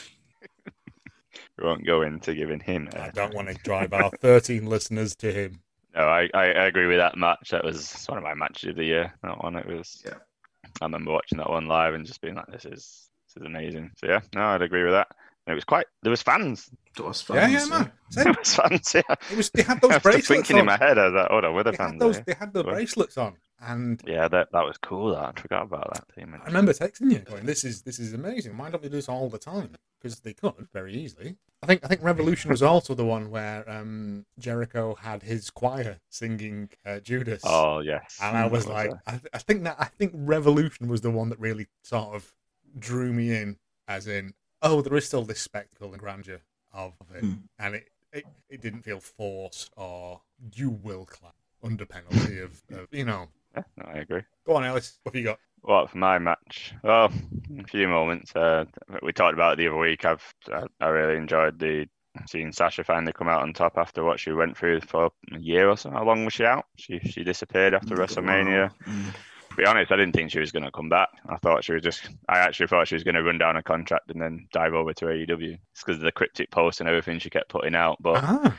We 1.58 1.66
won't 1.66 1.86
go 1.86 2.02
into 2.04 2.34
giving 2.36 2.60
him. 2.60 2.90
I 2.94 3.08
Uh, 3.08 3.12
don't 3.12 3.34
want 3.34 3.48
to 3.48 3.54
drive 3.56 3.94
our 3.94 4.10
13 4.22 4.66
listeners 4.68 5.16
to 5.18 5.32
him. 5.32 5.62
No, 5.96 6.02
I, 6.02 6.30
I, 6.34 6.44
I 6.46 6.66
agree 6.66 6.88
with 6.88 6.98
that 6.98 7.18
match. 7.18 7.50
That 7.52 7.64
was 7.64 8.06
one 8.08 8.18
of 8.18 8.24
my 8.24 8.34
matches 8.34 8.70
of 8.70 8.76
the 8.76 8.86
year. 8.86 9.14
That 9.24 9.44
one. 9.44 9.56
It 9.56 9.66
was. 9.68 10.02
Yeah. 10.06 10.16
I 10.82 10.86
remember 10.86 11.12
watching 11.12 11.38
that 11.38 11.50
one 11.50 11.68
live 11.68 11.94
and 11.94 12.06
just 12.06 12.22
being 12.22 12.36
like, 12.36 12.48
"This 12.48 12.66
is 12.66 13.10
this 13.28 13.42
is 13.42 13.46
amazing." 13.46 13.92
So 13.98 14.08
yeah, 14.08 14.22
no, 14.34 14.42
I'd 14.48 14.62
agree 14.62 14.84
with 14.84 14.94
that. 14.94 15.08
And 15.46 15.52
it 15.52 15.56
was 15.56 15.66
quite. 15.66 15.86
There 16.02 16.10
was 16.10 16.22
fans. 16.24 16.70
There 16.96 17.06
was 17.06 17.22
fans. 17.22 17.52
Yeah, 17.52 17.60
yeah, 17.60 17.66
man. 17.66 17.92
There 18.12 18.24
Same. 18.24 18.36
was 18.40 18.56
fans. 18.56 18.92
Yeah. 18.96 19.16
It 19.32 19.38
was. 19.38 19.50
They 19.52 19.62
had 19.64 19.78
I 19.78 19.80
those 19.82 19.90
was 19.94 20.04
bracelets 20.04 20.28
thinking 20.28 20.58
in 20.58 20.66
my 20.66 20.78
head. 20.78 20.98
I 20.98 21.06
was 21.06 21.14
like, 21.14 21.28
oh, 21.30 21.34
"Hold 21.34 21.46
on, 21.46 21.54
where 21.54 21.64
the 21.64 21.72
They 21.72 21.78
fans?" 21.78 21.92
had 21.94 22.00
those. 22.00 22.22
They 22.22 22.34
had 22.34 22.54
the 22.54 22.64
Well- 22.64 22.74
bracelets 22.76 23.18
on, 23.18 23.36
and 23.62 24.02
Yeah, 24.08 24.28
that 24.30 24.48
that 24.52 24.66
was 24.66 24.78
cool. 24.78 25.12
That 25.14 25.34
I 25.38 25.40
forgot 25.42 25.64
about 25.64 25.94
that 25.94 26.06
team. 26.16 26.34
I 26.42 26.46
remember 26.46 26.74
texting 26.74 27.12
you 27.12 27.20
going, 27.20 27.46
"This 27.46 27.64
is 27.64 27.82
this 27.84 28.00
is 28.00 28.14
amazing. 28.14 28.58
Why 28.58 28.70
don't 28.70 28.82
they 28.82 28.90
do 28.90 28.96
this 28.96 29.10
all 29.10 29.30
the 29.30 29.38
time?" 29.40 29.76
Because 30.02 30.20
they 30.22 30.34
could 30.34 30.68
very 30.74 30.94
easily. 30.96 31.38
I 31.64 31.66
think 31.66 31.84
I 31.84 31.88
think 31.88 32.04
Revolution 32.04 32.52
was 32.52 32.62
also 32.62 32.94
the 32.94 33.06
one 33.06 33.32
where 33.32 33.68
um, 33.70 34.26
Jericho 34.38 34.96
had 34.96 35.24
his 35.24 35.50
choir 35.50 36.00
singing 36.10 36.70
uh, 36.86 37.00
Judas. 37.00 37.42
Oh 37.46 37.80
yes. 37.80 38.20
And 38.22 38.38
I 38.38 38.46
was 38.48 38.68
like, 38.68 38.92
I, 39.08 39.20
I 39.34 39.38
think 39.38 39.64
that 39.64 39.78
I 39.80 39.86
think 39.86 40.12
Revolution 40.14 40.88
was 40.88 41.02
the 41.02 41.10
one 41.12 41.30
that 41.30 41.40
really 41.40 41.68
sort 41.84 42.16
of 42.16 42.34
drew 42.78 43.14
me 43.14 43.36
in, 43.36 43.58
as 43.88 44.08
in, 44.08 44.34
oh, 44.62 44.82
there 44.82 44.96
is 44.98 45.06
still 45.08 45.24
this 45.24 45.40
spectacle 45.42 45.92
and 45.92 46.00
grandeur 46.00 46.42
of 46.74 46.94
it, 47.16 47.22
Hmm. 47.22 47.34
and 47.60 47.76
it, 47.76 47.88
it 48.12 48.26
it 48.50 48.62
didn't 48.62 48.82
feel 48.82 49.00
forced 49.00 49.72
or 49.78 50.22
you 50.54 50.70
will 50.70 51.06
clap 51.06 51.36
under 51.64 51.86
penalty 51.86 52.40
of, 52.40 52.62
of 52.72 52.88
you 52.92 53.06
know. 53.06 53.30
yeah, 53.56 53.64
no, 53.78 53.86
I 53.86 54.00
agree. 54.00 54.22
Go 54.46 54.56
on, 54.56 54.64
Alice. 54.66 55.00
What 55.04 55.16
have 55.16 55.20
you 55.20 55.26
got? 55.30 55.40
What 55.64 55.90
for 55.90 55.98
my 55.98 56.20
match? 56.20 56.74
Well, 56.84 57.12
a 57.60 57.64
few 57.68 57.88
moments. 57.88 58.36
Uh, 58.36 58.66
we 59.02 59.14
talked 59.14 59.34
about 59.34 59.54
it 59.54 59.58
the 59.58 59.68
other 59.68 59.78
week. 59.78 60.04
I've 60.06 60.24
I, 60.52 60.64
I 60.82 60.88
really 60.90 61.16
enjoyed 61.16 61.58
the 61.58 61.88
seeing 62.28 62.52
Sasha 62.52 62.84
finally 62.84 63.14
come 63.14 63.30
out 63.30 63.42
on 63.42 63.54
top 63.54 63.78
after 63.78 64.04
what 64.04 64.20
she 64.20 64.32
went 64.34 64.58
through 64.58 64.82
for 64.82 65.10
a 65.34 65.40
year 65.40 65.70
or 65.70 65.78
so. 65.78 65.90
How 65.90 66.04
long 66.04 66.26
was 66.26 66.34
she 66.34 66.46
out? 66.46 66.66
She 66.78 67.00
she 67.00 67.24
disappeared 67.24 67.74
after 67.74 67.96
WrestleMania. 67.96 68.72
Mm. 68.86 69.14
To 69.50 69.56
be 69.56 69.66
honest, 69.66 69.92
I 69.92 69.96
didn't 69.96 70.14
think 70.14 70.32
she 70.32 70.40
was 70.40 70.52
going 70.52 70.64
to 70.64 70.72
come 70.72 70.90
back. 70.90 71.10
I 71.30 71.38
thought 71.38 71.64
she 71.64 71.74
was 71.74 71.84
just. 71.84 72.10
I 72.28 72.40
actually 72.40 72.68
thought 72.68 72.88
she 72.88 72.96
was 72.96 73.04
going 73.04 73.16
to 73.16 73.24
run 73.24 73.38
down 73.38 73.56
a 73.56 73.64
contract 73.64 74.10
and 74.12 74.22
then 74.22 74.48
dive 74.52 74.74
over 74.74 74.94
to 74.94 75.06
AEW. 75.06 75.58
It's 75.72 75.84
because 75.84 75.98
of 75.98 76.04
the 76.04 76.12
cryptic 76.12 76.52
posts 76.52 76.82
and 76.82 76.90
everything 76.90 77.20
she 77.20 77.30
kept 77.30 77.50
putting 77.50 77.76
out. 77.76 77.98
But 78.02 78.24
Ah, 78.24 78.58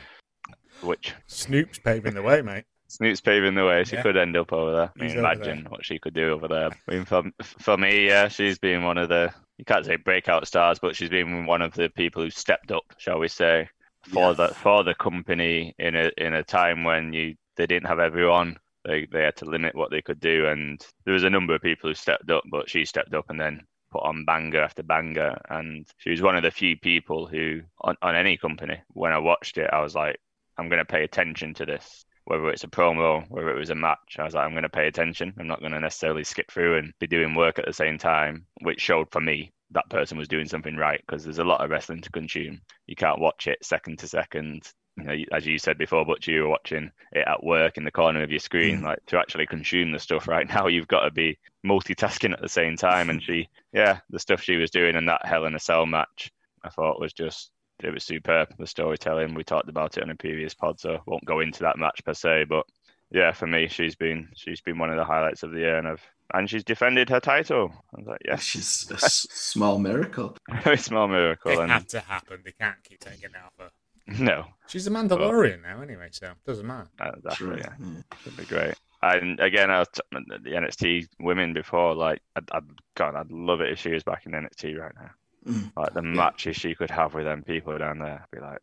which 0.81 1.13
Snoop's 1.27 1.77
paving 1.79 2.15
the 2.15 2.21
way, 2.23 2.41
mate. 2.41 2.63
Snoop's 2.87 3.21
paving 3.21 3.55
the 3.55 3.65
way. 3.65 3.83
She 3.83 3.95
Yeah. 3.95 4.03
could 4.03 4.17
end 4.17 4.37
up 4.37 4.53
over 4.53 4.71
there. 4.71 4.91
I 4.95 5.03
mean, 5.03 5.17
imagine 5.17 5.65
what 5.69 5.85
she 5.85 5.99
could 5.99 6.13
do 6.13 6.31
over 6.31 6.47
there. 6.47 6.69
I 6.87 6.91
mean, 6.91 7.05
for, 7.05 7.23
for 7.41 7.77
me, 7.77 8.07
yeah, 8.07 8.27
she's 8.27 8.59
been 8.59 8.83
one 8.83 8.97
of 8.97 9.09
the, 9.09 9.33
you 9.57 9.65
can't 9.65 9.85
say 9.85 9.95
breakout 9.95 10.47
stars, 10.47 10.79
but 10.79 10.95
she's 10.95 11.09
been 11.09 11.45
one 11.45 11.61
of 11.61 11.73
the 11.73 11.89
people 11.89 12.23
who 12.23 12.29
stepped 12.29 12.71
up, 12.71 12.83
shall 12.97 13.19
we 13.19 13.27
say, 13.27 13.69
for 14.13 14.29
Yeah. 14.29 14.47
the 14.47 14.55
for 14.55 14.83
the 14.83 14.93
company 14.95 15.73
in 15.79 15.95
a 15.95 16.11
in 16.17 16.33
a 16.33 16.43
time 16.43 16.83
when 16.83 17.11
you 17.13 17.35
they 17.57 17.65
didn't 17.65 17.87
have 17.87 17.99
everyone. 17.99 18.57
They 18.83 19.07
they 19.11 19.23
had 19.23 19.35
to 19.37 19.45
limit 19.45 19.73
what 19.73 19.89
they 19.89 20.01
could 20.01 20.19
do, 20.19 20.45
and 20.47 20.85
there 21.05 21.13
was 21.13 21.23
a 21.23 21.29
number 21.29 21.55
of 21.55 21.61
people 21.61 21.89
who 21.89 21.95
stepped 21.95 22.29
up, 22.29 22.43
but 22.51 22.69
she 22.69 22.85
stepped 22.85 23.15
up 23.15 23.29
and 23.29 23.39
then 23.39 23.65
put 23.91 24.03
on 24.03 24.25
banger 24.25 24.61
after 24.61 24.83
banger, 24.83 25.35
and 25.49 25.87
she 25.97 26.11
was 26.11 26.21
one 26.21 26.35
of 26.35 26.43
the 26.43 26.51
few 26.51 26.77
people 26.77 27.25
who 27.25 27.61
on, 27.81 27.95
on 28.03 28.15
any 28.15 28.37
company. 28.37 28.77
When 28.89 29.11
I 29.13 29.17
watched 29.17 29.57
it, 29.57 29.69
I 29.73 29.81
was 29.81 29.95
like, 29.95 30.17
I'm 30.57 30.69
going 30.69 30.79
to 30.79 30.85
pay 30.85 31.03
attention 31.03 31.53
to 31.55 31.65
this 31.65 32.05
whether 32.25 32.49
it's 32.49 32.63
a 32.63 32.67
promo, 32.67 33.23
whether 33.29 33.49
it 33.49 33.59
was 33.59 33.69
a 33.69 33.75
match. 33.75 34.17
I 34.19 34.23
was 34.23 34.33
like, 34.33 34.45
I'm 34.45 34.51
going 34.51 34.63
to 34.63 34.69
pay 34.69 34.87
attention. 34.87 35.33
I'm 35.39 35.47
not 35.47 35.59
going 35.59 35.71
to 35.71 35.79
necessarily 35.79 36.23
skip 36.23 36.51
through 36.51 36.77
and 36.77 36.93
be 36.99 37.07
doing 37.07 37.35
work 37.35 37.59
at 37.59 37.65
the 37.65 37.73
same 37.73 37.97
time, 37.97 38.45
which 38.61 38.81
showed 38.81 39.07
for 39.11 39.21
me 39.21 39.51
that 39.71 39.89
person 39.89 40.17
was 40.17 40.27
doing 40.27 40.47
something 40.47 40.75
right 40.75 41.01
because 41.05 41.23
there's 41.23 41.39
a 41.39 41.43
lot 41.43 41.63
of 41.63 41.69
wrestling 41.69 42.01
to 42.01 42.09
consume. 42.11 42.61
You 42.87 42.95
can't 42.95 43.19
watch 43.19 43.47
it 43.47 43.63
second 43.63 43.99
to 43.99 44.07
second. 44.07 44.71
You 44.97 45.03
know, 45.03 45.15
as 45.33 45.45
you 45.45 45.59
said 45.59 45.77
before, 45.77 46.05
but 46.05 46.25
you 46.25 46.43
were 46.43 46.49
watching 46.49 46.89
it 47.11 47.27
at 47.27 47.43
work 47.43 47.77
in 47.77 47.83
the 47.83 47.91
corner 47.91 48.23
of 48.23 48.31
your 48.31 48.39
screen. 48.39 48.79
Mm. 48.79 48.83
Like 48.83 49.05
to 49.07 49.19
actually 49.19 49.45
consume 49.45 49.91
the 49.91 49.99
stuff 49.99 50.27
right 50.27 50.47
now, 50.53 50.67
you've 50.67 50.87
got 50.87 51.01
to 51.01 51.11
be 51.11 51.37
multitasking 51.65 52.31
at 52.31 52.41
the 52.41 52.49
same 52.49 52.77
time. 52.77 53.09
And 53.09 53.21
she, 53.21 53.49
yeah, 53.73 53.99
the 54.09 54.19
stuff 54.19 54.41
she 54.41 54.55
was 54.55 54.71
doing 54.71 54.95
in 54.95 55.05
that 55.07 55.25
Hell 55.25 55.45
in 55.45 55.55
a 55.55 55.59
Cell 55.59 55.85
match, 55.85 56.31
I 56.63 56.69
thought 56.69 57.01
was 57.01 57.13
just 57.13 57.51
it 57.83 57.93
was 57.93 58.03
superb. 58.03 58.49
The 58.57 58.67
storytelling 58.67 59.33
we 59.33 59.43
talked 59.43 59.69
about 59.69 59.97
it 59.97 60.03
on 60.03 60.09
a 60.09 60.15
previous 60.15 60.53
pod, 60.53 60.79
so 60.79 60.95
I 60.95 60.99
won't 61.05 61.25
go 61.25 61.39
into 61.41 61.59
that 61.63 61.77
match 61.77 62.01
per 62.05 62.13
se. 62.13 62.45
But 62.49 62.65
yeah, 63.11 63.31
for 63.31 63.47
me, 63.47 63.67
she's 63.67 63.95
been 63.95 64.29
she's 64.35 64.61
been 64.61 64.77
one 64.79 64.89
of 64.89 64.97
the 64.97 65.05
highlights 65.05 65.43
of 65.43 65.51
the 65.51 65.59
year, 65.59 65.77
and 65.77 65.87
I've 65.87 66.03
and 66.33 66.49
she's 66.49 66.63
defended 66.63 67.09
her 67.09 67.19
title. 67.19 67.71
I 67.95 67.99
was 67.99 68.07
like, 68.07 68.21
yes, 68.25 68.41
She's 68.51 68.89
a 68.89 68.93
s- 69.03 69.27
small 69.29 69.77
miracle. 69.77 70.35
very 70.63 70.77
small 70.77 71.07
miracle. 71.07 71.51
It 71.51 71.59
And 71.59 71.71
had 71.71 71.87
to 71.89 71.99
happen. 71.99 72.41
They 72.43 72.51
can't 72.53 72.83
keep 72.83 72.99
taking 72.99 73.29
it 73.29 73.35
off 73.45 73.53
her. 73.59 73.69
no, 74.07 74.45
She's 74.67 74.87
a 74.87 74.91
Mandalorian 74.91 75.61
now, 75.63 75.81
anyway, 75.81 76.09
so 76.11 76.27
it 76.27 76.37
doesn't 76.45 76.65
matter. 76.65 76.89
uh, 76.99 77.11
exactly, 77.17 77.47
True. 77.47 77.57
yeah, 77.57 77.73
Yeah. 77.79 78.01
should 78.23 78.37
be 78.37 78.45
great. 78.45 78.73
And 79.01 79.39
again, 79.39 79.69
I 79.69 79.79
was 79.79 79.87
t- 79.89 80.01
the 80.11 80.49
NXT 80.51 81.07
women 81.19 81.53
before, 81.53 81.93
like, 81.95 82.21
I'd, 82.35 82.49
I'd, 82.51 82.63
God, 82.95 83.15
I'd 83.15 83.31
love 83.31 83.61
it 83.61 83.71
if 83.71 83.79
she 83.79 83.89
was 83.91 84.03
back 84.03 84.25
in 84.25 84.31
NXT 84.31 84.79
right 84.79 84.93
now. 84.99 85.11
Mm. 85.47 85.71
Like 85.75 85.93
the 85.93 86.01
matches 86.01 86.55
she 86.55 86.75
could 86.75 86.89
have 86.91 87.13
with 87.13 87.25
them 87.25 87.43
people 87.43 87.77
down 87.77 87.99
there, 87.99 88.21
I'd 88.23 88.31
be 88.35 88.41
like, 88.41 88.59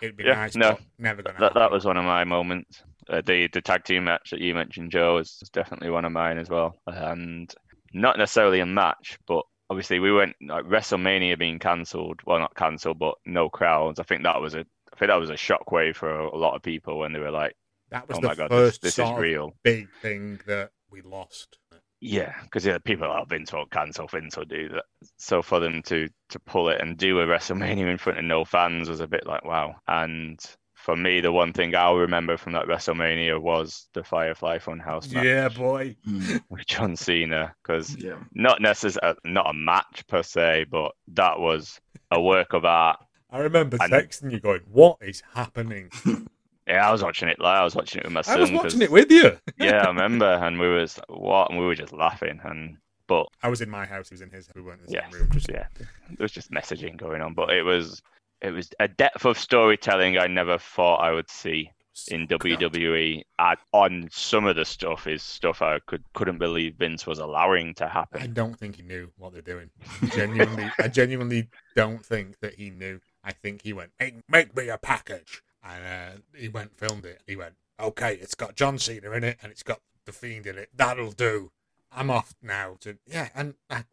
It'd 0.00 0.16
be 0.16 0.24
Yeah, 0.24 0.34
nice, 0.34 0.54
no. 0.56 0.72
but 0.72 0.80
never 0.98 1.22
gonna 1.22 1.38
that, 1.38 1.54
happen. 1.54 1.60
that 1.60 1.70
was 1.70 1.84
one 1.84 1.96
of 1.96 2.04
my 2.04 2.24
moments. 2.24 2.82
Uh, 3.08 3.20
the 3.26 3.48
the 3.48 3.60
tag 3.60 3.84
team 3.84 4.04
match 4.04 4.30
that 4.30 4.40
you 4.40 4.54
mentioned, 4.54 4.92
Joe, 4.92 5.18
is 5.18 5.38
is 5.42 5.48
definitely 5.50 5.90
one 5.90 6.04
of 6.04 6.12
mine 6.12 6.38
as 6.38 6.48
well. 6.48 6.76
And 6.86 7.52
not 7.92 8.18
necessarily 8.18 8.60
a 8.60 8.66
match, 8.66 9.18
but 9.26 9.42
obviously 9.70 9.98
we 9.98 10.12
went 10.12 10.36
like 10.40 10.64
WrestleMania 10.64 11.38
being 11.38 11.58
cancelled. 11.58 12.20
Well, 12.24 12.38
not 12.38 12.54
cancelled, 12.54 12.98
but 12.98 13.16
no 13.26 13.48
crowds. 13.48 13.98
I 13.98 14.04
think 14.04 14.22
that 14.22 14.40
was 14.40 14.54
a 14.54 14.60
I 14.92 14.96
think 14.96 15.08
that 15.10 15.16
was 15.20 15.30
a 15.30 15.34
shockwave 15.34 15.96
for 15.96 16.10
a, 16.20 16.36
a 16.36 16.38
lot 16.38 16.54
of 16.54 16.62
people 16.62 16.98
when 16.98 17.12
they 17.12 17.18
were 17.18 17.30
like, 17.32 17.56
That 17.90 18.08
was 18.08 18.18
"Oh 18.18 18.20
the 18.20 18.28
my 18.28 18.34
god, 18.36 18.50
this, 18.50 18.56
first 18.58 18.82
this 18.82 18.98
is 18.98 19.10
real." 19.10 19.56
big 19.64 19.88
thing 20.00 20.40
that 20.46 20.70
we 20.90 21.00
lost. 21.02 21.58
Yeah, 22.04 22.34
because 22.42 22.66
yeah, 22.66 22.78
people 22.78 23.06
are 23.06 23.24
Vince 23.24 23.52
won't 23.52 23.70
cancel, 23.70 24.08
Vince 24.08 24.36
will 24.36 24.44
do 24.44 24.68
that. 24.70 24.84
So 25.18 25.40
for 25.40 25.60
them 25.60 25.82
to 25.84 26.08
to 26.30 26.40
pull 26.40 26.68
it 26.68 26.80
and 26.80 26.96
do 26.98 27.20
a 27.20 27.26
WrestleMania 27.26 27.88
in 27.90 27.96
front 27.96 28.18
of 28.18 28.24
no 28.24 28.44
fans 28.44 28.88
was 28.88 28.98
a 29.00 29.06
bit 29.06 29.24
like 29.24 29.44
wow. 29.44 29.76
And 29.86 30.40
for 30.74 30.96
me, 30.96 31.20
the 31.20 31.30
one 31.30 31.52
thing 31.52 31.76
I'll 31.76 31.94
remember 31.94 32.36
from 32.36 32.54
that 32.54 32.66
WrestleMania 32.66 33.40
was 33.40 33.86
the 33.94 34.02
Firefly 34.02 34.58
Funhouse 34.58 35.12
match 35.12 35.24
Yeah, 35.24 35.48
boy. 35.48 35.94
Mm. 36.08 36.42
with 36.50 36.66
John 36.66 36.96
Cena, 36.96 37.54
because 37.62 37.94
Yeah. 37.96 38.16
not 38.34 38.60
necessarily 38.60 39.16
not 39.24 39.48
a 39.48 39.54
match 39.54 40.04
per 40.08 40.24
se, 40.24 40.66
but 40.72 40.90
that 41.14 41.38
was 41.38 41.80
a 42.10 42.20
work 42.20 42.52
of 42.52 42.64
art. 42.64 42.98
I 43.30 43.38
remember 43.38 43.78
And- 43.80 43.92
texting 43.92 44.32
you 44.32 44.40
going, 44.40 44.62
"What 44.66 44.98
is 45.02 45.22
happening?" 45.34 45.90
Yeah, 46.66 46.88
I 46.88 46.92
was 46.92 47.02
watching 47.02 47.28
it 47.28 47.40
live. 47.40 47.60
I 47.60 47.64
was 47.64 47.74
watching 47.74 48.00
it 48.00 48.04
with 48.04 48.12
my 48.12 48.22
son. 48.22 48.38
I 48.38 48.40
was 48.40 48.52
watching 48.52 48.82
it 48.82 48.90
with 48.90 49.10
you. 49.10 49.36
yeah, 49.58 49.84
I 49.84 49.88
remember, 49.88 50.26
and 50.26 50.60
we 50.60 50.68
was 50.68 50.98
like, 50.98 51.18
what, 51.18 51.50
and 51.50 51.58
we 51.58 51.66
were 51.66 51.74
just 51.74 51.92
laughing, 51.92 52.40
and 52.44 52.76
but 53.08 53.26
I 53.42 53.48
was 53.48 53.60
in 53.60 53.68
my 53.68 53.84
house. 53.84 54.08
He 54.08 54.14
was 54.14 54.22
in 54.22 54.30
his. 54.30 54.48
We 54.54 54.62
weren't 54.62 54.80
in 54.80 54.86
the 54.86 54.92
yeah, 54.92 55.10
same 55.10 55.20
room. 55.20 55.30
Just 55.30 55.50
yeah, 55.50 55.66
there 55.76 56.16
was 56.20 56.32
just 56.32 56.50
messaging 56.50 56.96
going 56.96 57.20
on, 57.20 57.34
but 57.34 57.50
it 57.50 57.62
was 57.62 58.00
it 58.40 58.50
was 58.50 58.70
a 58.80 58.88
depth 58.88 59.24
of 59.24 59.38
storytelling 59.38 60.18
I 60.18 60.26
never 60.26 60.58
thought 60.58 60.96
I 60.96 61.12
would 61.12 61.30
see 61.30 61.70
in 62.08 62.26
oh, 62.30 62.38
WWE. 62.38 63.22
I, 63.38 63.56
on 63.72 64.08
some 64.10 64.46
of 64.46 64.56
the 64.56 64.64
stuff 64.64 65.06
is 65.06 65.22
stuff 65.22 65.62
I 65.62 65.78
could 65.86 66.02
couldn't 66.14 66.38
believe 66.38 66.76
Vince 66.76 67.06
was 67.06 67.18
allowing 67.18 67.74
to 67.74 67.88
happen. 67.88 68.22
I 68.22 68.26
don't 68.26 68.58
think 68.58 68.76
he 68.76 68.82
knew 68.82 69.10
what 69.16 69.32
they're 69.32 69.42
doing. 69.42 69.70
Genuinely, 70.14 70.70
I 70.78 70.88
genuinely 70.88 71.48
don't 71.76 72.04
think 72.04 72.38
that 72.40 72.54
he 72.54 72.70
knew. 72.70 73.00
I 73.24 73.32
think 73.32 73.62
he 73.62 73.72
went, 73.72 73.92
"Make, 74.00 74.28
make 74.28 74.56
me 74.56 74.68
a 74.68 74.78
package," 74.78 75.42
and 75.62 75.84
uh, 75.84 76.20
he 76.36 76.48
went 76.48 76.76
filmed 76.76 77.04
it. 77.04 77.22
He 77.26 77.36
went, 77.36 77.54
"Okay, 77.80 78.14
it's 78.14 78.34
got 78.34 78.56
John 78.56 78.78
Cena 78.78 79.10
in 79.12 79.24
it, 79.24 79.38
and 79.42 79.50
it's 79.52 79.62
got 79.62 79.80
the 80.04 80.12
Fiend 80.12 80.46
in 80.46 80.58
it. 80.58 80.70
That'll 80.74 81.12
do." 81.12 81.50
I'm 81.94 82.10
off 82.10 82.34
now 82.42 82.76
to 82.80 82.96
yeah, 83.06 83.28
and 83.34 83.54
I, 83.68 83.84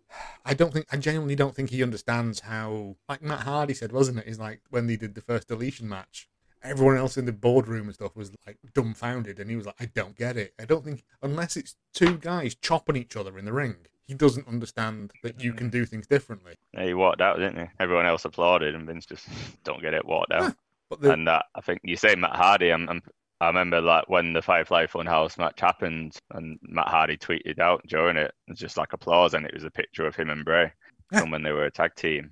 I 0.45 0.53
don't 0.53 0.73
think 0.73 0.85
I 0.91 0.97
genuinely 0.97 1.35
don't 1.35 1.53
think 1.53 1.69
he 1.69 1.83
understands 1.83 2.41
how 2.41 2.95
like 3.09 3.21
Matt 3.21 3.41
Hardy 3.41 3.73
said, 3.73 3.91
wasn't 3.91 4.19
it? 4.19 4.27
He's 4.27 4.39
like 4.39 4.61
when 4.69 4.87
they 4.87 4.95
did 4.95 5.15
the 5.15 5.21
first 5.21 5.49
deletion 5.49 5.89
match, 5.89 6.29
everyone 6.63 6.97
else 6.97 7.17
in 7.17 7.25
the 7.25 7.33
boardroom 7.33 7.87
and 7.87 7.95
stuff 7.95 8.15
was 8.15 8.31
like 8.45 8.57
dumbfounded, 8.73 9.39
and 9.39 9.49
he 9.49 9.55
was 9.55 9.65
like, 9.65 9.75
I 9.79 9.85
don't 9.85 10.15
get 10.15 10.37
it. 10.37 10.53
I 10.59 10.65
don't 10.65 10.83
think 10.83 11.03
unless 11.21 11.57
it's 11.57 11.75
two 11.93 12.17
guys 12.17 12.55
chopping 12.55 12.95
each 12.95 13.15
other 13.15 13.37
in 13.37 13.45
the 13.45 13.53
ring, 13.53 13.75
he 14.07 14.13
doesn't 14.13 14.47
understand 14.47 15.11
that 15.23 15.43
you 15.43 15.53
can 15.53 15.69
do 15.69 15.85
things 15.85 16.07
differently. 16.07 16.55
Yeah, 16.73 16.85
he 16.85 16.93
walked 16.93 17.21
out, 17.21 17.37
didn't 17.37 17.59
he? 17.59 17.65
Everyone 17.79 18.05
else 18.05 18.25
applauded, 18.25 18.75
and 18.75 18.87
Vince 18.87 19.05
just 19.05 19.27
don't 19.63 19.81
get 19.81 19.93
it, 19.93 20.05
walked 20.05 20.31
out. 20.31 20.55
The, 20.99 21.11
and 21.13 21.27
that 21.27 21.45
I 21.55 21.61
think 21.61 21.81
you 21.83 21.95
say 21.95 22.15
Matt 22.15 22.35
Hardy. 22.35 22.71
I'm, 22.71 22.89
I'm 22.89 23.01
I 23.41 23.47
remember 23.47 23.79
like 23.79 24.09
when 24.09 24.33
the 24.33 24.41
Firefly 24.41 24.87
Funhouse 24.87 25.37
match 25.37 25.61
happened, 25.61 26.17
and 26.31 26.59
Matt 26.61 26.87
Hardy 26.87 27.17
tweeted 27.17 27.59
out 27.59 27.81
during 27.87 28.17
it, 28.17 28.33
it's 28.47 28.59
just 28.59 28.77
like 28.77 28.93
applause, 28.93 29.33
and 29.33 29.45
it 29.45 29.53
was 29.53 29.63
a 29.63 29.71
picture 29.71 30.05
of 30.05 30.15
him 30.15 30.29
and 30.29 30.43
Bray 30.43 30.71
from 31.13 31.31
when 31.31 31.43
they 31.43 31.51
were 31.51 31.65
a 31.65 31.71
tag 31.71 31.95
team. 31.95 32.31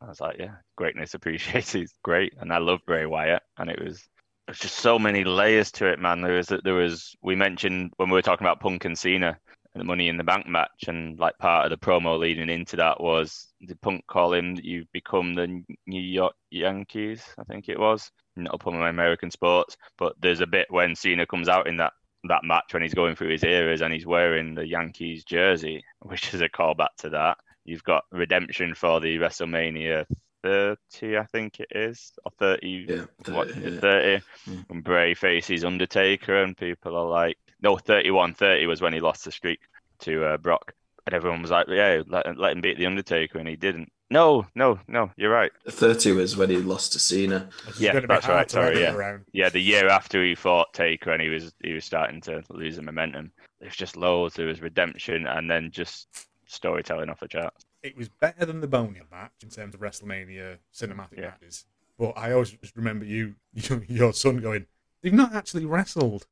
I 0.00 0.08
was 0.08 0.20
like, 0.20 0.36
yeah, 0.38 0.54
greatness 0.76 1.14
appreciated, 1.14 1.90
great, 2.02 2.34
and 2.40 2.52
I 2.52 2.58
love 2.58 2.80
Bray 2.86 3.06
Wyatt, 3.06 3.42
and 3.58 3.70
it 3.70 3.82
was 3.82 4.08
there's 4.46 4.58
just 4.58 4.76
so 4.76 4.98
many 4.98 5.24
layers 5.24 5.70
to 5.72 5.86
it, 5.86 5.98
man. 6.00 6.22
There 6.22 6.34
was 6.34 6.50
there 6.64 6.74
was 6.74 7.14
we 7.22 7.36
mentioned 7.36 7.92
when 7.98 8.08
we 8.08 8.14
were 8.14 8.22
talking 8.22 8.46
about 8.46 8.60
Punk 8.60 8.84
and 8.84 8.98
Cena 8.98 9.38
the 9.74 9.84
Money 9.84 10.08
in 10.08 10.16
the 10.16 10.24
Bank 10.24 10.46
match, 10.46 10.84
and 10.88 11.18
like 11.18 11.38
part 11.38 11.64
of 11.64 11.70
the 11.70 11.84
promo 11.84 12.18
leading 12.18 12.48
into 12.48 12.76
that 12.76 13.00
was 13.00 13.48
the 13.60 13.76
Punk 13.76 14.06
call 14.06 14.32
him 14.32 14.56
that 14.56 14.64
you've 14.64 14.90
become 14.92 15.34
the 15.34 15.62
New 15.86 16.02
York 16.02 16.34
Yankees? 16.50 17.22
I 17.38 17.44
think 17.44 17.68
it 17.68 17.78
was. 17.78 18.10
Not 18.36 18.54
up 18.54 18.66
on 18.66 18.78
my 18.78 18.88
American 18.88 19.30
sports, 19.30 19.76
but 19.98 20.14
there's 20.20 20.40
a 20.40 20.46
bit 20.46 20.66
when 20.70 20.94
Cena 20.94 21.26
comes 21.26 21.48
out 21.48 21.66
in 21.68 21.76
that 21.78 21.92
that 22.24 22.44
match 22.44 22.72
when 22.72 22.82
he's 22.82 22.94
going 22.94 23.14
through 23.14 23.30
his 23.30 23.44
eras 23.44 23.80
and 23.80 23.92
he's 23.92 24.06
wearing 24.06 24.54
the 24.54 24.66
Yankees 24.66 25.24
jersey, 25.24 25.84
which 26.00 26.34
is 26.34 26.40
a 26.40 26.48
callback 26.48 26.88
to 26.98 27.10
that. 27.10 27.38
You've 27.64 27.84
got 27.84 28.04
redemption 28.10 28.74
for 28.74 29.00
the 29.00 29.18
WrestleMania 29.18 30.04
30, 30.42 31.18
I 31.18 31.24
think 31.26 31.60
it 31.60 31.68
is, 31.70 32.12
or 32.24 32.32
30, 32.38 32.86
Yeah, 32.88 33.04
what, 33.34 33.50
30, 33.50 33.60
yeah. 33.74 33.80
30 33.80 34.24
Mm. 34.48 34.64
when 34.68 34.80
Bray 34.80 35.14
faces 35.14 35.64
Undertaker, 35.64 36.42
and 36.42 36.56
people 36.56 36.96
are 36.96 37.08
like, 37.08 37.36
no, 37.62 37.76
31 37.76 38.34
30 38.34 38.66
was 38.66 38.80
when 38.80 38.92
he 38.92 39.00
lost 39.00 39.24
the 39.24 39.32
streak 39.32 39.60
to 40.00 40.24
uh, 40.24 40.36
Brock. 40.38 40.74
And 41.06 41.14
everyone 41.14 41.40
was 41.40 41.50
like, 41.50 41.66
yeah, 41.68 42.02
let, 42.06 42.36
let 42.36 42.52
him 42.52 42.60
beat 42.60 42.76
The 42.78 42.84
Undertaker, 42.86 43.38
and 43.38 43.48
he 43.48 43.56
didn't. 43.56 43.90
No, 44.10 44.46
no, 44.54 44.78
no, 44.88 45.10
you're 45.16 45.30
right. 45.30 45.50
30 45.68 46.12
was 46.12 46.36
when 46.36 46.50
he 46.50 46.56
lost 46.58 46.92
to 46.92 46.98
Cena. 46.98 47.48
it's 47.66 47.80
yeah, 47.80 47.98
that's 48.00 48.28
right, 48.28 48.50
sorry, 48.50 48.80
yeah. 48.80 48.94
around. 48.94 49.24
Yeah, 49.32 49.48
the 49.48 49.60
year 49.60 49.88
after 49.88 50.22
he 50.24 50.34
fought 50.34 50.72
Taker, 50.74 51.12
and 51.12 51.22
he 51.22 51.28
was 51.28 51.52
he 51.62 51.72
was 51.72 51.84
starting 51.84 52.20
to 52.22 52.42
lose 52.50 52.76
the 52.76 52.82
momentum. 52.82 53.32
There's 53.60 53.76
just 53.76 53.96
loads. 53.96 54.34
There 54.34 54.46
was 54.46 54.60
redemption, 54.62 55.26
and 55.26 55.50
then 55.50 55.70
just 55.70 56.08
storytelling 56.46 57.08
off 57.10 57.20
the 57.20 57.28
chart. 57.28 57.52
It 57.82 57.96
was 57.96 58.08
better 58.08 58.44
than 58.44 58.60
the 58.60 58.66
Boneyard 58.68 59.10
match 59.10 59.32
in 59.42 59.50
terms 59.50 59.74
of 59.74 59.80
WrestleMania 59.80 60.58
cinematic 60.74 61.16
Yeah. 61.18 61.30
matches. 61.30 61.64
But 61.98 62.12
I 62.16 62.32
always 62.32 62.50
just 62.50 62.76
remember 62.76 63.04
you, 63.04 63.34
you 63.54 63.82
your 63.88 64.12
son 64.12 64.38
going, 64.38 64.66
"They've 65.02 65.12
not 65.12 65.34
actually 65.34 65.64
wrestled," 65.66 66.26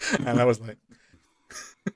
and 0.26 0.40
I 0.40 0.44
was 0.44 0.60
like, 0.60 0.78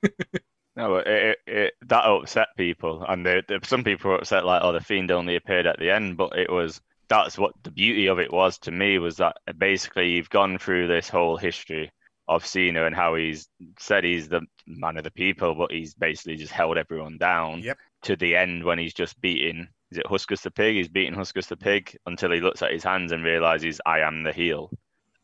No, 0.77 0.97
it, 0.97 1.39
it, 1.47 1.75
that 1.87 2.05
upset 2.05 2.49
people, 2.57 3.05
and 3.09 3.25
they, 3.25 3.43
they- 3.47 3.59
some 3.63 3.85
people 3.85 4.11
were 4.11 4.17
upset 4.19 4.45
like, 4.45 4.61
"Oh, 4.65 4.73
the 4.73 4.81
fiend 4.81 5.13
only 5.13 5.37
appeared 5.37 5.67
at 5.67 5.79
the 5.79 5.91
end," 5.91 6.17
but 6.17 6.37
it 6.37 6.51
was 6.51 6.81
that's 7.09 7.39
what 7.39 7.53
the 7.63 7.71
beauty 7.71 8.07
of 8.09 8.19
it 8.19 8.33
was 8.33 8.59
to 8.61 8.73
me 8.73 8.99
was 8.99 9.17
that 9.19 9.37
basically 9.59 10.11
you've 10.11 10.31
gone 10.31 10.59
through 10.59 10.89
this 10.89 11.09
whole 11.09 11.37
history 11.37 11.93
of 12.27 12.45
Cena 12.47 12.87
and 12.87 12.95
how 12.97 13.15
he's 13.15 13.49
said 13.79 14.03
he's 14.05 14.29
the 14.29 14.41
man 14.67 14.97
of 14.97 15.05
the 15.05 15.11
people, 15.13 15.55
but 15.55 15.71
he's 15.71 15.95
basically 15.95 16.37
just 16.37 16.53
held 16.53 16.77
everyone 16.79 17.19
down 17.19 17.61
Yep. 17.61 17.79
to 18.03 18.17
the 18.17 18.35
end 18.35 18.65
when 18.65 18.79
he's 18.79 18.95
just 18.95 19.21
beating. 19.21 19.69
Is 19.93 19.99
it 19.99 20.07
Huskus 20.07 20.43
the 20.43 20.51
pig? 20.51 20.75
He's 20.75 20.89
beating 20.89 21.15
Huskus 21.15 21.47
the 21.47 21.57
pig 21.57 21.97
until 22.07 22.33
he 22.33 22.41
looks 22.41 22.63
at 22.63 22.73
his 22.73 22.83
hands 22.83 23.13
and 23.13 23.23
realizes 23.23 23.81
I 23.87 24.01
am 24.01 24.25
the 24.25 24.33
heel, 24.33 24.71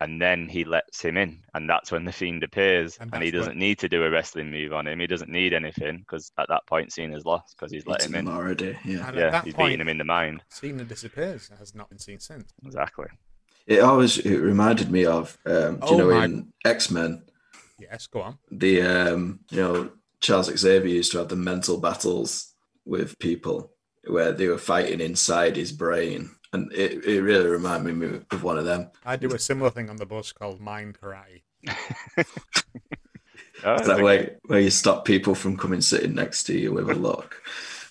and 0.01 0.20
then 0.20 0.48
he 0.48 0.64
lets 0.64 1.03
him 1.03 1.16
in, 1.16 1.42
and 1.55 1.68
that's 1.68 1.92
when 1.92 2.05
the 2.05 2.12
fiend 2.12 2.42
appears, 2.42 2.96
And 3.01 3.12
and, 3.12 3.22
he 3.22 3.30
doesn't 3.30 3.57
need 3.59 3.78
to 3.80 3.88
do 3.88 4.03
a 4.05 4.11
wrestling 4.11 4.51
move 4.51 4.72
on 4.72 4.86
him. 4.88 4.98
He 5.01 5.07
doesn't 5.07 5.30
need 5.30 5.53
anything 5.53 5.98
because 5.98 6.32
at 6.38 6.48
that 6.48 6.66
point 6.66 6.92
Cena's 6.92 7.24
lost 7.26 7.55
because 7.57 7.70
he's 7.72 7.86
let 7.86 8.01
Beaten 8.01 8.14
him 8.14 8.26
in. 8.28 8.34
already. 8.34 8.78
Yeah. 8.84 9.07
and 9.09 9.09
at 9.09 9.14
Yeah, 9.16 9.30
that 9.30 9.44
he's 9.44 9.55
point, 9.55 9.68
beating 9.68 9.80
him 9.82 9.88
in 9.88 9.98
the 9.98 10.05
mind. 10.05 10.42
Cena 10.48 10.84
disappears. 10.84 11.51
Has 11.59 11.74
not 11.74 11.88
been 11.90 11.98
seen 11.98 12.18
since. 12.20 12.51
Exactly. 12.64 13.07
It 13.66 13.80
always 13.80 14.18
it 14.18 14.38
reminded 14.38 14.90
me 14.90 15.05
of 15.05 15.36
um, 15.46 15.76
do 15.76 15.78
Oh 15.82 15.90
you 15.92 15.96
know 15.98 16.11
my- 16.11 16.24
in 16.24 16.53
X 16.64 16.90
Men 16.90 17.22
Yes, 17.78 18.07
go 18.07 18.22
on. 18.22 18.38
the 18.51 18.82
um, 18.82 19.40
you 19.51 19.59
know 19.59 19.90
Charles 20.20 20.46
Xavier 20.55 20.94
used 20.94 21.12
to 21.12 21.18
have 21.18 21.28
the 21.28 21.36
mental 21.36 21.78
battles 21.78 22.53
with 22.84 23.18
people 23.18 23.72
where 24.05 24.32
they 24.32 24.48
were 24.48 24.59
fighting 24.59 25.01
inside 25.01 25.57
his 25.57 25.72
brain, 25.72 26.30
and 26.53 26.72
it, 26.72 27.05
it 27.05 27.20
really 27.22 27.48
reminded 27.48 27.96
me 27.96 28.20
of 28.30 28.42
one 28.42 28.59
of 28.59 28.64
them. 28.64 28.90
I 29.05 29.16
do 29.16 29.32
a 29.34 29.38
similar 29.38 29.70
thing 29.70 29.88
on 29.90 29.96
the 29.96 30.07
bus 30.07 30.32
called 30.32 30.61
Mind 30.61 30.98
Karate. 31.01 31.42
Oh, 33.62 33.74
Is 33.74 33.86
that 33.88 34.01
a- 34.01 34.03
way 34.03 34.30
where 34.46 34.61
you 34.61 34.70
stop 34.70 35.05
people 35.05 35.34
from 35.34 35.55
coming 35.57 35.82
sitting 35.82 36.14
next 36.14 36.44
to 36.44 36.59
you 36.59 36.72
with 36.72 36.88
a 36.88 36.94
look? 36.94 37.42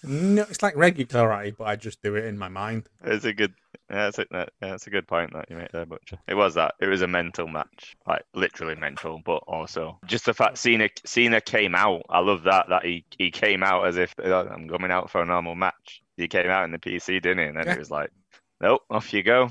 No, 0.04 0.42
it's 0.50 0.64
like 0.64 0.76
regular 0.76 1.06
karate, 1.06 1.56
but 1.56 1.66
I 1.66 1.76
just 1.76 2.02
do 2.02 2.16
it 2.16 2.26
in 2.26 2.40
my 2.40 2.48
mind. 2.48 2.88
It's 3.04 3.26
a 3.26 3.34
good. 3.34 3.54
Yeah, 3.88 4.06
that's 4.06 4.18
a, 4.18 4.26
that, 4.32 4.50
yeah, 4.64 4.70
that's 4.72 4.88
a 4.88 4.90
good 4.90 5.08
point 5.08 5.32
that 5.34 5.46
you 5.50 5.58
make 5.58 5.72
there, 5.72 5.86
Butcher. 5.86 6.18
It 6.28 6.34
was 6.34 6.56
that. 6.56 6.74
It 6.80 6.88
was 6.88 7.04
a 7.04 7.08
mental 7.08 7.48
match, 7.48 7.96
like 8.08 8.24
literally 8.34 8.76
mental, 8.76 9.22
but 9.24 9.44
also 9.48 10.00
just 10.08 10.26
the 10.26 10.34
fact 10.34 10.58
Cena 10.58 10.90
Cena 11.06 11.40
came 11.40 11.76
out. 11.76 12.02
I 12.10 12.20
love 12.20 12.44
that 12.44 12.68
that 12.70 12.84
he 12.84 13.06
he 13.20 13.30
came 13.30 13.62
out 13.62 13.86
as 13.86 13.98
if 13.98 14.16
"Oh, 14.24 14.48
I'm 14.48 14.68
coming 14.70 14.90
out 14.92 15.12
for 15.12 15.22
a 15.22 15.26
normal 15.26 15.54
match. 15.54 16.02
He 16.18 16.28
came 16.28 16.48
out 16.50 16.64
in 16.66 16.72
the 16.72 16.80
PC, 16.80 17.22
didn't 17.22 17.38
he? 17.40 17.44
And 17.46 17.58
then 17.58 17.68
Yeah. 17.68 17.74
it 17.74 17.80
was 17.80 17.92
like, 17.92 18.10
nope, 18.62 18.82
off 18.90 19.14
you 19.14 19.24
go. 19.24 19.50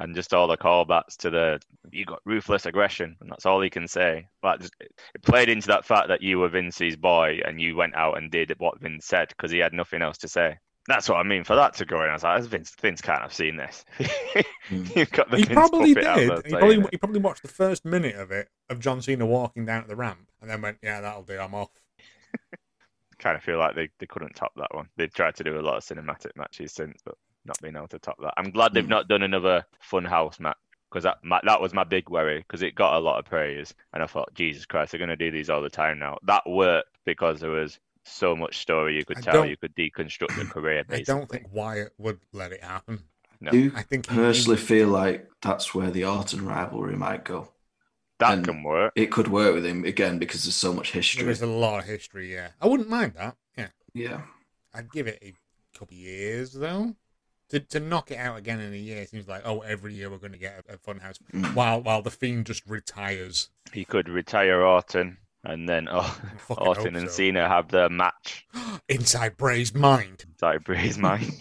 And 0.00 0.14
just 0.14 0.32
all 0.32 0.46
the 0.46 0.56
callbacks 0.56 1.16
to 1.18 1.30
the 1.30 1.60
you 1.90 2.04
got 2.04 2.20
ruthless 2.24 2.66
aggression, 2.66 3.16
and 3.20 3.30
that's 3.30 3.46
all 3.46 3.60
he 3.60 3.68
can 3.68 3.88
say. 3.88 4.28
But 4.40 4.60
just, 4.60 4.74
it 4.80 5.22
played 5.22 5.48
into 5.48 5.66
that 5.68 5.84
fact 5.84 6.06
that 6.08 6.22
you 6.22 6.38
were 6.38 6.48
Vince's 6.48 6.94
boy 6.94 7.40
and 7.44 7.60
you 7.60 7.74
went 7.74 7.96
out 7.96 8.16
and 8.16 8.30
did 8.30 8.54
what 8.58 8.80
Vince 8.80 9.06
said 9.06 9.28
because 9.28 9.50
he 9.50 9.58
had 9.58 9.72
nothing 9.72 10.00
else 10.00 10.18
to 10.18 10.28
say. 10.28 10.58
That's 10.86 11.08
what 11.08 11.18
I 11.18 11.22
mean. 11.22 11.44
For 11.44 11.56
that 11.56 11.74
to 11.74 11.84
go 11.84 12.02
in, 12.02 12.10
I 12.10 12.14
was 12.14 12.22
like, 12.22 12.42
Vince, 12.44 12.74
Vince 12.80 13.02
can't 13.02 13.22
have 13.22 13.32
seen 13.32 13.56
this. 13.56 13.84
Mm. 14.68 14.94
You've 14.94 15.10
got 15.12 15.30
the 15.30 15.38
he 15.38 15.44
Vince 15.44 15.54
probably 15.54 15.94
puppet 15.94 16.06
out 16.06 16.18
did. 16.18 16.46
He 16.46 16.52
probably, 16.52 16.76
it. 16.76 16.88
he 16.90 16.96
probably 16.98 17.20
watched 17.20 17.40
the 17.40 17.48
first 17.48 17.86
minute 17.86 18.16
of 18.16 18.30
it 18.30 18.50
of 18.68 18.80
John 18.80 19.00
Cena 19.00 19.24
walking 19.24 19.64
down 19.64 19.80
at 19.80 19.88
the 19.88 19.96
ramp, 19.96 20.28
and 20.42 20.50
then 20.50 20.60
went, 20.60 20.76
"Yeah, 20.82 21.00
that'll 21.00 21.22
do. 21.22 21.38
I'm 21.38 21.54
off." 21.54 21.70
kind 23.18 23.34
of 23.34 23.42
feel 23.42 23.58
like 23.58 23.74
they, 23.74 23.88
they 23.98 24.04
couldn't 24.06 24.34
top 24.34 24.52
that 24.56 24.74
one. 24.74 24.88
They've 24.96 25.12
tried 25.12 25.36
to 25.36 25.44
do 25.44 25.58
a 25.58 25.62
lot 25.62 25.78
of 25.78 25.84
cinematic 25.84 26.36
matches 26.36 26.72
since, 26.72 27.00
but 27.02 27.14
not 27.48 27.60
being 27.60 27.74
able 27.76 27.88
to 27.88 27.98
top 27.98 28.16
that. 28.22 28.34
I'm 28.36 28.50
glad 28.50 28.74
they've 28.74 28.84
Mm. 28.84 28.88
not 28.88 29.08
done 29.08 29.22
another 29.22 29.64
Funhouse 29.90 30.38
match 30.38 30.56
because 30.90 31.04
that 31.04 31.16
my, 31.24 31.40
that 31.44 31.60
was 31.60 31.74
my 31.74 31.84
big 31.84 32.08
worry 32.08 32.38
because 32.38 32.62
it 32.62 32.74
got 32.74 32.96
a 32.96 33.00
lot 33.00 33.18
of 33.18 33.24
praise, 33.24 33.74
and 33.92 34.02
I 34.02 34.06
thought, 34.06 34.32
Jesus 34.34 34.64
Christ, 34.66 34.92
they're 34.92 34.98
going 34.98 35.08
to 35.08 35.16
do 35.16 35.30
these 35.30 35.50
all 35.50 35.60
the 35.62 35.68
time 35.70 35.98
now. 35.98 36.18
That 36.22 36.42
worked 36.48 36.96
because 37.04 37.40
there 37.40 37.50
was 37.50 37.78
so 38.04 38.34
much 38.36 38.58
story 38.58 38.96
you 38.96 39.04
could 39.04 39.18
I 39.18 39.20
tell. 39.20 39.44
You 39.46 39.56
could 39.56 39.74
deconstruct 39.74 40.36
the 40.38 40.44
career. 40.46 40.84
I 40.90 41.02
don't 41.02 41.28
think 41.28 41.46
Wyatt 41.52 41.92
would 41.98 42.20
let 42.32 42.52
it 42.52 42.62
happen. 42.62 43.00
No. 43.40 43.50
Do 43.50 43.70
I 43.76 43.82
think 43.82 44.08
he- 44.08 44.16
personally 44.16 44.56
feel 44.58 44.88
like 44.88 45.28
that's 45.42 45.74
where 45.74 45.90
the 45.90 46.04
Orton 46.04 46.44
rivalry 46.46 46.96
might 46.96 47.24
go? 47.24 47.52
that 48.18 48.32
and- 48.34 48.44
can 48.44 48.62
work. 48.64 48.92
It 48.96 49.12
could 49.12 49.28
work 49.28 49.54
with 49.54 49.64
him 49.64 49.84
again 49.84 50.18
because 50.18 50.42
there's 50.42 50.56
so 50.56 50.72
much 50.72 50.90
history. 50.90 51.22
There's 51.24 51.40
a 51.42 51.46
lot 51.46 51.78
of 51.80 51.84
history. 51.84 52.32
Yeah, 52.32 52.48
I 52.60 52.66
wouldn't 52.66 52.88
mind 52.88 53.12
that. 53.14 53.36
Yeah, 53.56 53.68
Yeah. 53.94 54.22
I'd 54.74 54.90
give 54.90 55.06
it 55.06 55.18
a 55.22 55.34
couple 55.78 55.96
years 55.96 56.52
though. 56.52 56.96
To, 57.50 57.60
to 57.60 57.80
knock 57.80 58.10
it 58.10 58.18
out 58.18 58.36
again 58.36 58.60
in 58.60 58.74
a 58.74 58.76
year 58.76 59.06
seems 59.06 59.26
like 59.26 59.40
oh 59.46 59.60
every 59.60 59.94
year 59.94 60.10
we're 60.10 60.18
going 60.18 60.32
to 60.32 60.38
get 60.38 60.64
a, 60.68 60.74
a 60.74 60.76
funhouse 60.76 61.18
Mm. 61.32 61.54
while 61.54 61.80
while 61.80 62.02
the 62.02 62.10
fiend 62.10 62.44
just 62.46 62.66
retires. 62.66 63.48
He 63.72 63.84
could 63.86 64.08
retire 64.08 64.62
Orton, 64.62 65.16
and 65.44 65.66
then 65.68 65.88
oh, 65.90 66.20
Orton 66.50 66.94
and 66.96 67.08
so. 67.08 67.12
Cena 67.14 67.48
have 67.48 67.68
their 67.68 67.88
match. 67.88 68.46
Inside 68.88 69.36
Bray's 69.38 69.74
mind. 69.74 70.24
Inside 70.28 70.64
Bray's 70.64 70.98
mind. 71.08 71.32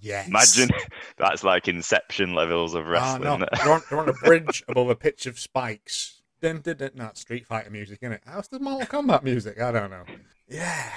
Yes. 0.00 0.28
Imagine 0.28 0.70
that's 1.16 1.42
like 1.42 1.66
Inception 1.68 2.32
levels 2.34 2.74
of 2.74 2.86
Ah, 2.86 2.90
wrestling. 2.90 3.22
no, 3.40 3.46
they're 3.56 3.72
on, 3.72 3.82
they're 3.90 3.98
on 3.98 4.08
a 4.08 4.12
bridge 4.24 4.62
above 4.68 4.88
a 4.88 4.94
pitch 4.94 5.26
of 5.26 5.38
spikes. 5.38 6.22
Dun, 6.40 6.60
dun, 6.60 6.76
dun, 6.76 6.90
not 6.94 7.18
Street 7.18 7.44
Fighter 7.46 7.70
music, 7.70 7.98
in 8.02 8.12
it. 8.12 8.22
How's 8.24 8.46
the 8.46 8.60
Mortal 8.60 8.86
Kombat 8.86 9.24
music? 9.24 9.60
I 9.60 9.72
don't 9.72 9.90
know. 9.90 10.04
Yeah. 10.48 10.88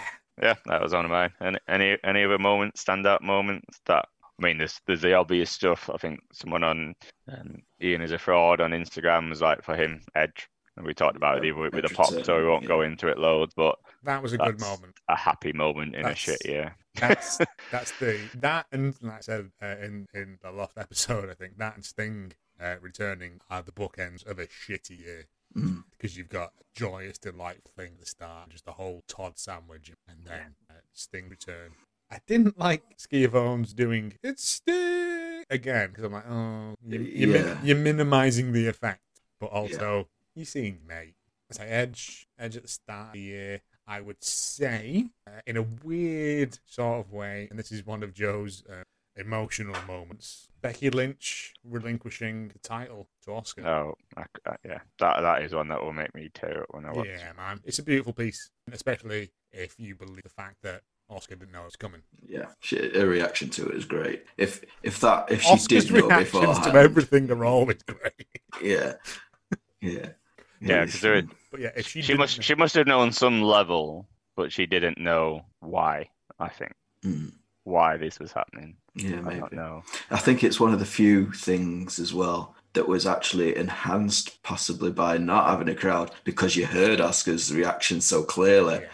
Yeah, 0.41 0.55
that 0.65 0.81
was 0.81 0.93
one 0.93 1.05
of 1.05 1.11
mine. 1.11 1.31
Any 1.41 1.57
any 1.67 1.97
any 2.03 2.23
other 2.23 2.37
moments, 2.39 2.83
standout 2.83 3.21
moments 3.21 3.79
that 3.85 4.05
I 4.39 4.43
mean, 4.45 4.57
there's 4.57 4.79
there's 4.87 5.01
the 5.01 5.13
obvious 5.13 5.51
stuff. 5.51 5.89
I 5.93 5.97
think 5.97 6.19
someone 6.33 6.63
on 6.63 6.95
um, 7.31 7.57
Ian 7.81 8.01
is 8.01 8.11
a 8.11 8.17
fraud 8.17 8.59
on 8.61 8.71
Instagram 8.71 9.29
was 9.29 9.41
like 9.41 9.63
for 9.63 9.75
him 9.75 10.01
Edge, 10.15 10.49
and 10.77 10.85
we 10.85 10.93
talked 10.95 11.15
about 11.15 11.37
it 11.37 11.43
Yeah, 11.43 11.49
even 11.49 11.61
with, 11.61 11.73
with 11.75 11.85
Edge 11.85 11.91
the 11.91 11.95
pop, 11.95 12.25
so 12.25 12.39
we 12.39 12.47
won't 12.47 12.67
go 12.67 12.81
into 12.81 13.07
it 13.07 13.19
loads. 13.19 13.53
But 13.55 13.75
That 14.03 14.23
was 14.23 14.33
a 14.33 14.37
good 14.39 14.59
moment. 14.59 14.95
a 15.07 15.15
happy 15.15 15.53
moment 15.53 15.95
in 15.95 16.01
That's- 16.03 16.17
a 16.17 16.19
shit 16.19 16.45
year. 16.45 16.75
That's 16.95 17.37
that's 17.71 17.91
the 17.99 18.19
that 18.39 18.65
and 18.71 18.95
like 19.01 19.17
I 19.17 19.21
said 19.21 19.51
uh, 19.61 19.75
in 19.81 20.07
in 20.13 20.39
the 20.41 20.51
last 20.51 20.77
episode, 20.77 21.29
I 21.29 21.35
think 21.35 21.57
that 21.59 21.75
and 21.75 21.85
Sting 21.85 22.33
uh, 22.59 22.75
returning 22.81 23.41
are 23.49 23.61
the 23.61 23.71
bookends 23.71 24.25
of 24.25 24.39
a 24.39 24.47
shitty 24.47 24.99
year 24.99 25.25
Mm. 25.55 25.83
because 25.91 26.17
you've 26.17 26.29
got 26.29 26.53
joyous, 26.73 27.17
delightful 27.17 27.71
thing 27.75 27.91
at 27.93 27.99
the 27.99 28.05
start, 28.05 28.49
just 28.49 28.67
a 28.67 28.71
whole 28.71 29.03
Todd 29.07 29.37
sandwich, 29.37 29.91
and 30.07 30.19
then 30.25 30.55
uh, 30.69 30.75
Sting 30.93 31.29
return. 31.29 31.71
I 32.09 32.19
didn't 32.27 32.57
like 32.57 32.83
Schiavone's 32.97 33.73
doing 33.73 34.13
it's 34.23 34.43
Sting 34.43 35.43
again 35.49 35.89
because 35.89 36.03
I'm 36.03 36.13
like, 36.13 36.29
oh, 36.29 36.75
you, 36.85 36.99
you're, 36.99 37.29
min- 37.29 37.57
you're 37.63 37.77
minimizing 37.77 38.53
the 38.53 38.67
effect, 38.67 39.01
but 39.39 39.47
also 39.47 40.07
you 40.35 40.45
seen 40.45 40.79
mate. 40.87 41.15
It's 41.49 41.59
like 41.59 41.69
Edge, 41.69 42.27
Edge 42.39 42.55
at 42.55 42.63
the 42.63 42.69
start 42.69 43.07
of 43.07 43.13
the 43.13 43.19
year. 43.19 43.61
I 43.87 43.99
would 43.99 44.23
say, 44.23 45.07
uh, 45.27 45.41
in 45.45 45.57
a 45.57 45.63
weird 45.83 46.59
sort 46.65 47.05
of 47.05 47.11
way, 47.11 47.47
and 47.49 47.59
this 47.59 47.73
is 47.73 47.85
one 47.85 48.03
of 48.03 48.13
Joe's 48.13 48.63
uh, 48.69 48.83
emotional 49.15 49.75
moments. 49.87 50.47
Becky 50.61 50.89
Lynch 50.89 51.53
relinquishing 51.63 52.49
the 52.49 52.59
title 52.59 53.07
to 53.23 53.31
Asuka. 53.31 53.65
Oh, 53.65 53.95
I, 54.15 54.23
I, 54.45 54.55
yeah, 54.63 54.79
that 54.99 55.21
that 55.21 55.41
is 55.41 55.53
one 55.53 55.67
that 55.69 55.81
will 55.83 55.93
make 55.93 56.13
me 56.13 56.29
tear 56.33 56.61
up 56.63 56.67
when 56.71 56.85
I 56.85 56.91
watch. 56.93 57.07
Yeah, 57.07 57.31
man, 57.35 57.59
it's 57.65 57.79
a 57.79 57.83
beautiful 57.83 58.13
piece, 58.13 58.49
especially 58.71 59.31
if 59.51 59.79
you 59.79 59.95
believe 59.95 60.21
the 60.23 60.29
fact 60.29 60.57
that 60.61 60.81
Asuka 61.09 61.29
didn't 61.39 61.51
know 61.51 61.61
it 61.63 61.65
was 61.65 61.75
coming. 61.75 62.01
Yeah, 62.27 62.45
she, 62.59 62.77
her 62.77 63.07
reaction 63.07 63.49
to 63.51 63.67
it 63.69 63.75
is 63.75 63.85
great. 63.85 64.23
If 64.37 64.63
if 64.83 64.99
that 64.99 65.31
if 65.31 65.41
she 65.41 65.49
Asuka's 65.55 65.67
did 65.85 65.91
know 65.93 66.07
reactions 66.07 66.31
beforehand, 66.31 66.63
to 66.73 66.79
everything 66.79 67.31
are 67.31 67.43
always 67.45 67.81
great. 67.83 68.27
yeah, 68.61 68.93
yeah, 69.81 70.09
Yeah, 70.61 70.83
it's 70.83 70.93
'cause 70.93 71.01
there- 71.01 71.21
fun. 71.23 71.31
But 71.49 71.59
yeah, 71.59 71.71
if 71.75 71.87
she, 71.87 72.01
She 72.03 72.13
must 72.13 72.37
know- 72.37 72.41
she 72.43 72.55
must 72.55 72.75
have 72.75 72.87
known 72.87 73.11
some 73.11 73.41
level, 73.41 74.07
but 74.37 74.53
she 74.53 74.67
didn't 74.67 74.97
know 74.99 75.45
why. 75.59 76.09
I 76.39 76.47
think 76.49 76.71
Mm, 77.03 77.33
why 77.63 77.97
this 77.97 78.19
was 78.19 78.31
happening. 78.31 78.75
yeah, 78.95 79.17
I 79.17 79.21
maybe. 79.21 79.39
don't 79.39 79.53
know. 79.53 79.83
I 80.09 80.17
think 80.17 80.43
it's 80.43 80.59
one 80.59 80.73
of 80.73 80.79
the 80.79 80.85
few 80.85 81.31
things 81.31 81.99
as 81.99 82.13
well 82.13 82.55
that 82.73 82.87
was 82.87 83.05
actually 83.05 83.55
enhanced 83.57 84.41
possibly 84.43 84.91
by 84.91 85.17
not 85.17 85.49
having 85.49 85.69
a 85.69 85.75
crowd 85.75 86.11
because 86.23 86.55
you 86.55 86.65
heard 86.65 86.99
Asuka's 86.99 87.53
reaction 87.53 88.01
so 88.01 88.23
clearly. 88.23 88.75
Yeah. 88.81 88.87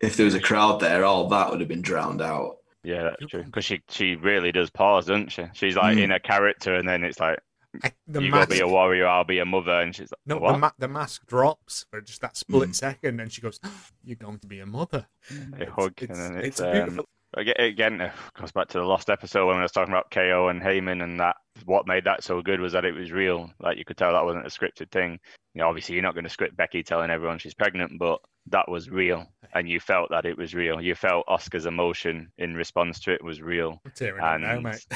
If 0.00 0.16
there 0.16 0.24
was 0.26 0.34
a 0.34 0.40
crowd 0.40 0.80
there, 0.80 1.04
all 1.04 1.28
that 1.28 1.50
would 1.50 1.60
have 1.60 1.68
been 1.68 1.82
drowned 1.82 2.20
out. 2.22 2.58
Yeah, 2.84 3.04
that's 3.04 3.26
true. 3.30 3.44
Because 3.44 3.64
she 3.64 3.80
she 3.88 4.16
really 4.16 4.50
does 4.50 4.68
pause, 4.70 5.06
doesn't 5.06 5.30
she? 5.30 5.44
She's 5.52 5.76
like 5.76 5.96
Mm. 5.96 6.02
in 6.02 6.10
a 6.12 6.18
character, 6.20 6.74
and 6.74 6.88
then 6.88 7.04
it's 7.04 7.20
like 7.20 7.38
I, 7.84 7.92
the 8.08 8.20
you 8.22 8.30
mask, 8.30 8.48
gotta 8.50 8.58
be 8.58 8.60
a 8.60 8.68
warrior, 8.68 9.06
I'll 9.06 9.22
be 9.24 9.38
a 9.38 9.44
mother, 9.44 9.80
and 9.80 9.94
she's 9.94 10.10
like, 10.10 10.18
no, 10.26 10.38
what? 10.38 10.52
the, 10.52 10.58
ma- 10.58 10.70
the 10.78 10.88
mask 10.88 11.24
drops 11.26 11.86
for 11.90 12.00
just 12.00 12.20
that 12.22 12.36
split 12.36 12.70
Mm. 12.70 12.74
second, 12.74 13.20
and 13.20 13.30
she 13.32 13.40
goes, 13.40 13.60
"You're 14.04 14.16
going 14.16 14.40
to 14.40 14.46
be 14.48 14.58
a 14.60 14.66
mother." 14.66 15.06
They 15.30 15.62
It's- 15.62 15.74
hug, 15.76 15.92
it's, 16.02 16.10
and 16.10 16.20
then 16.36 16.36
it's 16.44 16.46
it's, 16.48 16.60
a 16.60 16.66
um, 16.66 16.72
beautiful. 16.72 17.04
Aga- 17.36 17.62
Again, 17.62 18.00
it 18.00 18.12
goes 18.38 18.52
back 18.52 18.68
to 18.68 18.78
the 18.78 18.84
last 18.84 19.10
episode 19.10 19.46
when 19.46 19.56
I 19.56 19.62
was 19.62 19.72
talking 19.72 19.92
about 19.92 20.10
KO 20.10 20.48
and 20.48 20.60
Heyman, 20.60 21.02
and 21.02 21.20
that 21.20 21.36
what 21.64 21.86
made 21.86 22.04
that 22.04 22.24
so 22.24 22.42
good 22.42 22.60
was 22.60 22.72
that 22.72 22.84
it 22.84 22.94
was 22.94 23.12
real. 23.12 23.50
Like 23.60 23.78
you 23.78 23.84
could 23.84 23.96
tell 23.96 24.12
that 24.12 24.24
wasn't 24.24 24.46
a 24.46 24.50
scripted 24.50 24.90
thing. 24.90 25.18
You 25.54 25.60
know, 25.60 25.68
obviously 25.68 25.94
you're 25.94 26.02
not 26.02 26.14
going 26.14 26.24
to 26.24 26.30
script 26.30 26.56
Becky 26.56 26.82
telling 26.82 27.10
everyone 27.10 27.38
she's 27.38 27.54
pregnant, 27.54 27.98
but 27.98 28.20
that 28.48 28.68
was 28.68 28.90
real, 28.90 29.26
and 29.54 29.68
you 29.68 29.80
felt 29.80 30.10
that 30.10 30.26
it 30.26 30.36
was 30.36 30.54
real. 30.54 30.80
You 30.80 30.94
felt 30.94 31.26
Asuka's 31.26 31.66
emotion 31.66 32.32
in 32.38 32.54
response 32.54 33.00
to 33.00 33.12
it 33.12 33.22
was 33.22 33.40
real. 33.40 33.80
I'm 34.20 34.42
now, 34.42 34.60
mate. 34.60 34.86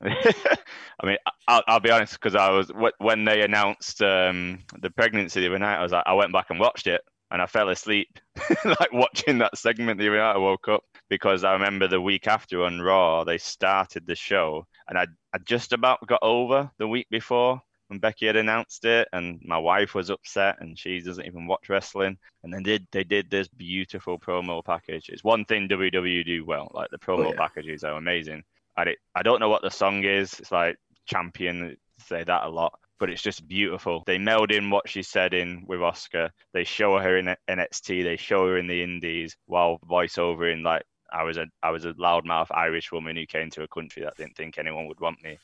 I 1.00 1.06
mean, 1.06 1.16
I'll, 1.48 1.62
I'll 1.66 1.80
be 1.80 1.90
honest 1.90 2.14
because 2.14 2.34
I 2.34 2.50
was 2.50 2.70
when 2.98 3.24
they 3.24 3.42
announced 3.42 4.02
um, 4.02 4.60
the 4.80 4.90
pregnancy 4.90 5.40
the 5.40 5.48
other 5.48 5.58
night, 5.58 5.78
I 5.78 5.82
was 5.82 5.92
like, 5.92 6.04
I 6.06 6.14
went 6.14 6.32
back 6.32 6.46
and 6.50 6.60
watched 6.60 6.86
it, 6.86 7.00
and 7.32 7.40
I 7.40 7.46
fell 7.46 7.70
asleep, 7.70 8.20
like 8.64 8.92
watching 8.92 9.38
that 9.38 9.56
segment 9.56 9.98
the. 9.98 10.08
I 10.12 10.36
woke 10.36 10.68
up 10.68 10.84
because 11.08 11.44
I 11.44 11.54
remember 11.54 11.88
the 11.88 12.00
week 12.00 12.28
after 12.28 12.62
on 12.62 12.80
Raw 12.80 13.24
they 13.24 13.38
started 13.38 14.06
the 14.06 14.14
show, 14.14 14.66
and 14.86 14.98
I 14.98 15.06
I 15.32 15.38
just 15.38 15.72
about 15.72 16.06
got 16.06 16.22
over 16.22 16.70
the 16.78 16.86
week 16.86 17.08
before 17.10 17.60
when 17.88 17.98
Becky 17.98 18.26
had 18.26 18.36
announced 18.36 18.84
it, 18.84 19.08
and 19.14 19.40
my 19.44 19.58
wife 19.58 19.94
was 19.94 20.10
upset, 20.10 20.56
and 20.60 20.78
she 20.78 21.00
doesn't 21.00 21.24
even 21.24 21.46
watch 21.46 21.70
wrestling. 21.70 22.18
And 22.44 22.52
then 22.52 22.62
did 22.62 22.86
they 22.92 23.02
did 23.02 23.30
this 23.30 23.48
beautiful 23.48 24.18
promo 24.18 24.62
package. 24.62 25.08
It's 25.08 25.24
one 25.24 25.46
thing 25.46 25.68
WWE 25.68 26.24
do 26.24 26.44
well, 26.44 26.70
like 26.74 26.90
the 26.90 26.98
promo 26.98 27.26
oh, 27.26 27.30
yeah. 27.30 27.36
packages 27.36 27.82
are 27.82 27.96
amazing. 27.96 28.42
It, 28.76 28.98
I 29.14 29.22
don't 29.22 29.40
know 29.40 29.48
what 29.48 29.62
the 29.62 29.70
song 29.70 30.04
is. 30.04 30.38
It's 30.38 30.52
like 30.52 30.76
champion, 31.06 31.76
say 31.98 32.24
that 32.24 32.44
a 32.44 32.48
lot, 32.48 32.78
but 33.02 33.10
it's 33.10 33.20
just 33.20 33.48
beautiful. 33.48 34.04
They 34.06 34.16
meld 34.16 34.52
in 34.52 34.70
what 34.70 34.88
she 34.88 35.02
said 35.02 35.34
in 35.34 35.64
with 35.66 35.80
Asuka. 35.80 36.30
They 36.52 36.62
show 36.62 36.98
her 36.98 37.16
in 37.18 37.34
NXT. 37.50 38.04
They 38.04 38.16
show 38.16 38.46
her 38.46 38.58
in 38.58 38.68
the 38.68 38.80
Indies 38.80 39.36
while 39.46 39.80
voiceover 39.90 40.52
in 40.52 40.62
like 40.62 40.84
I 41.12 41.24
was 41.24 41.36
a 41.36 41.46
I 41.64 41.70
was 41.70 41.84
a 41.84 41.94
loudmouth 41.94 42.46
Irish 42.52 42.92
woman 42.92 43.16
who 43.16 43.26
came 43.26 43.50
to 43.50 43.64
a 43.64 43.68
country 43.68 44.04
that 44.04 44.16
didn't 44.16 44.36
think 44.36 44.56
anyone 44.56 44.86
would 44.86 45.00
want 45.00 45.20
me, 45.20 45.36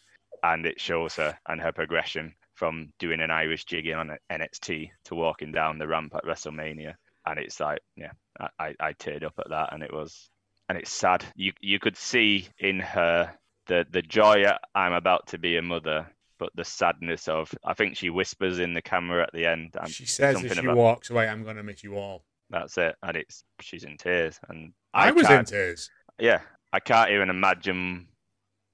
and 0.45 0.67
it 0.67 0.81
shows 0.81 1.17
her 1.17 1.37
and 1.49 1.61
her 1.61 1.73
progression 1.73 2.33
from 2.55 2.93
doing 3.01 3.21
an 3.21 3.33
Irish 3.33 3.65
jig 3.65 3.91
on 3.91 4.17
NXT 4.31 4.91
to 5.07 5.17
walking 5.17 5.51
down 5.51 5.79
the 5.79 5.89
ramp 5.89 6.15
at 6.15 6.25
WrestleMania. 6.25 6.95
And 7.27 7.41
it's 7.41 7.59
like, 7.59 7.81
yeah, 7.97 8.13
I, 8.39 8.49
I, 8.61 8.75
I 8.79 8.93
teared 8.93 9.25
up 9.25 9.35
at 9.37 9.51
that, 9.51 9.73
and 9.73 9.83
it 9.83 9.93
was, 9.93 10.31
and 10.69 10.79
it's 10.79 10.93
sad. 10.93 11.25
You 11.35 11.53
you 11.61 11.81
could 11.81 11.97
see 11.97 12.47
in 12.61 12.79
her 12.79 13.35
the 13.67 13.85
the 13.91 14.03
joy 14.03 14.45
I'm 14.77 14.93
about 14.93 15.27
to 15.29 15.39
be 15.39 15.57
a 15.57 15.63
mother, 15.63 16.07
but 16.39 16.51
the 16.55 16.65
sadness 16.65 17.29
of 17.29 17.53
I 17.65 17.75
think 17.75 17.97
she 17.97 18.11
whispers 18.11 18.59
in 18.59 18.75
the 18.75 18.83
camera 18.83 19.23
at 19.23 19.31
the 19.33 19.47
end. 19.47 19.77
And 19.81 19.91
she 19.91 20.07
says 20.07 20.37
if 20.37 20.41
something 20.43 20.59
she 20.59 20.67
about- 20.67 20.77
walks 20.77 21.11
away, 21.11 21.29
I'm 21.29 21.43
going 21.45 21.57
to 21.57 21.63
miss 21.63 21.83
you 21.85 21.97
all. 21.97 22.25
that's 22.51 22.79
it, 22.79 22.97
and 23.03 23.17
it's 23.17 23.45
she's 23.61 23.85
in 23.85 23.97
tears, 23.97 24.39
and 24.49 24.73
I, 24.95 25.11
was 25.11 25.29
in 25.29 25.45
tears. 25.45 25.91
yeah, 26.19 26.41
I 26.73 26.81
can't 26.81 27.11
even 27.11 27.29
imagine. 27.31 28.09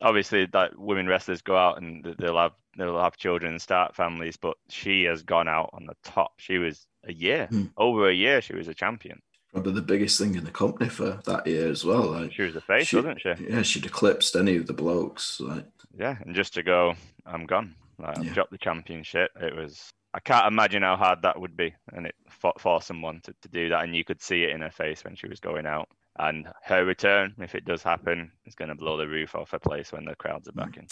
Obviously, 0.00 0.46
that 0.52 0.78
women 0.78 1.06
wrestlers 1.06 1.40
go 1.40 1.56
out 1.56 1.80
and 1.80 2.04
they'll 2.18 2.36
have 2.38 2.52
they'll 2.76 3.00
have 3.00 3.16
children 3.16 3.52
and 3.52 3.62
start 3.62 3.94
families, 3.96 4.36
but 4.36 4.56
she 4.68 5.04
has 5.04 5.22
gone 5.22 5.48
out 5.48 5.70
on 5.72 5.86
the 5.86 5.94
top. 6.04 6.32
She 6.38 6.58
was 6.58 6.86
a 7.06 7.12
year, 7.12 7.46
Hmm. 7.46 7.66
over 7.76 8.08
a 8.08 8.14
year. 8.14 8.40
She 8.42 8.54
was 8.54 8.68
a 8.68 8.74
champion. 8.74 9.20
Probably 9.52 9.72
the 9.72 9.82
biggest 9.82 10.18
thing 10.18 10.34
in 10.34 10.44
the 10.44 10.50
company 10.50 10.90
for 10.90 11.20
that 11.26 11.46
year 11.46 11.68
as 11.70 11.84
well. 11.84 12.10
Like, 12.10 12.32
She 12.32 12.42
was 12.42 12.56
a 12.56 12.60
face, 12.60 12.88
She- 12.88 12.96
wasn't 12.96 13.20
she? 13.20 13.32
yeah, 13.48 13.62
she'd 13.62 13.86
eclipsed 13.86 14.34
any 14.34 14.56
of 14.56 14.66
the 14.66 14.72
blokes. 14.72 15.38
Like, 15.40 15.66
Yeah, 15.98 16.16
and 16.20 16.34
just 16.34 16.54
to 16.54 16.62
go, 16.62 16.94
I'm 17.26 17.46
gone. 17.46 17.74
Like, 17.98 18.18
I've 18.18 18.24
Yeah. 18.24 18.34
dropped 18.34 18.50
the 18.50 18.58
championship. 18.58 19.30
It 19.40 19.54
was. 19.54 19.90
I 20.12 20.20
can't 20.20 20.46
imagine 20.46 20.82
how 20.82 20.96
hard 20.96 21.22
that 21.22 21.40
would 21.40 21.56
be, 21.56 21.74
and 21.92 22.06
it 22.06 22.14
for, 22.28 22.52
for 22.58 22.80
someone 22.80 23.20
to, 23.22 23.34
to 23.42 23.48
do 23.48 23.68
that, 23.70 23.82
and 23.84 23.96
you 23.96 24.04
could 24.04 24.22
see 24.22 24.44
it 24.44 24.50
in 24.50 24.60
her 24.60 24.70
face 24.70 25.02
when 25.04 25.16
she 25.16 25.26
was 25.26 25.40
going 25.40 25.66
out. 25.66 25.88
And 26.20 26.46
her 26.62 26.84
return, 26.84 27.34
if 27.40 27.56
it 27.56 27.64
does 27.64 27.82
happen, 27.82 28.30
is 28.46 28.54
going 28.54 28.68
to 28.68 28.76
blow 28.76 28.96
the 28.96 29.08
roof 29.08 29.34
off 29.34 29.50
her 29.50 29.58
place 29.58 29.90
when 29.90 30.04
the 30.04 30.14
crowds 30.14 30.46
are 30.46 30.52
Mm. 30.52 30.56
back 30.56 30.76
in. 30.76 30.86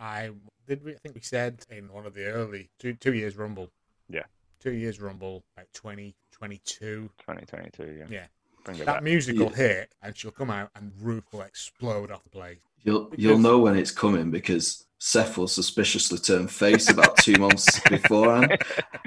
I 0.00 0.30
did. 0.66 0.82
We, 0.84 0.92
I 0.94 0.98
think 0.98 1.14
we 1.14 1.20
said 1.20 1.64
in 1.70 1.92
one 1.92 2.06
of 2.06 2.14
the 2.14 2.26
early 2.26 2.70
two 2.80 2.94
two 2.94 3.14
years 3.14 3.36
Rumble. 3.36 3.70
Yeah. 4.08 4.24
two 4.60 4.72
years 4.72 5.00
Rumble, 5.00 5.44
like 5.56 5.68
2022. 5.72 7.10
2022, 7.18 7.96
yeah. 7.98 8.06
Yeah. 8.10 8.26
Bring 8.64 8.78
it 8.78 8.86
That 8.86 8.94
back. 8.96 9.02
music 9.02 9.36
will 9.38 9.50
Yeah. 9.50 9.56
hit, 9.56 9.92
and 10.02 10.16
she'll 10.16 10.30
come 10.30 10.50
out, 10.50 10.70
and 10.74 10.92
roof 11.00 11.24
will 11.32 11.42
explode 11.42 12.10
off 12.10 12.22
the 12.24 12.30
place. 12.30 12.58
you'll 12.82 13.04
Because- 13.04 13.24
you'll 13.24 13.38
know 13.38 13.58
when 13.58 13.76
it's 13.78 13.90
coming 13.90 14.30
because 14.30 14.84
Seth 14.98 15.36
will 15.38 15.48
suspiciously 15.48 16.18
turn 16.18 16.48
face 16.48 16.90
about 16.90 17.16
two 17.18 17.34
months 17.38 17.80
beforehand, 17.88 18.58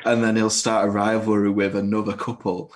and 0.05 0.23
then 0.23 0.35
he'll 0.35 0.49
start 0.49 0.87
a 0.87 0.91
rivalry 0.91 1.49
with 1.49 1.75
another 1.75 2.13
couple. 2.13 2.73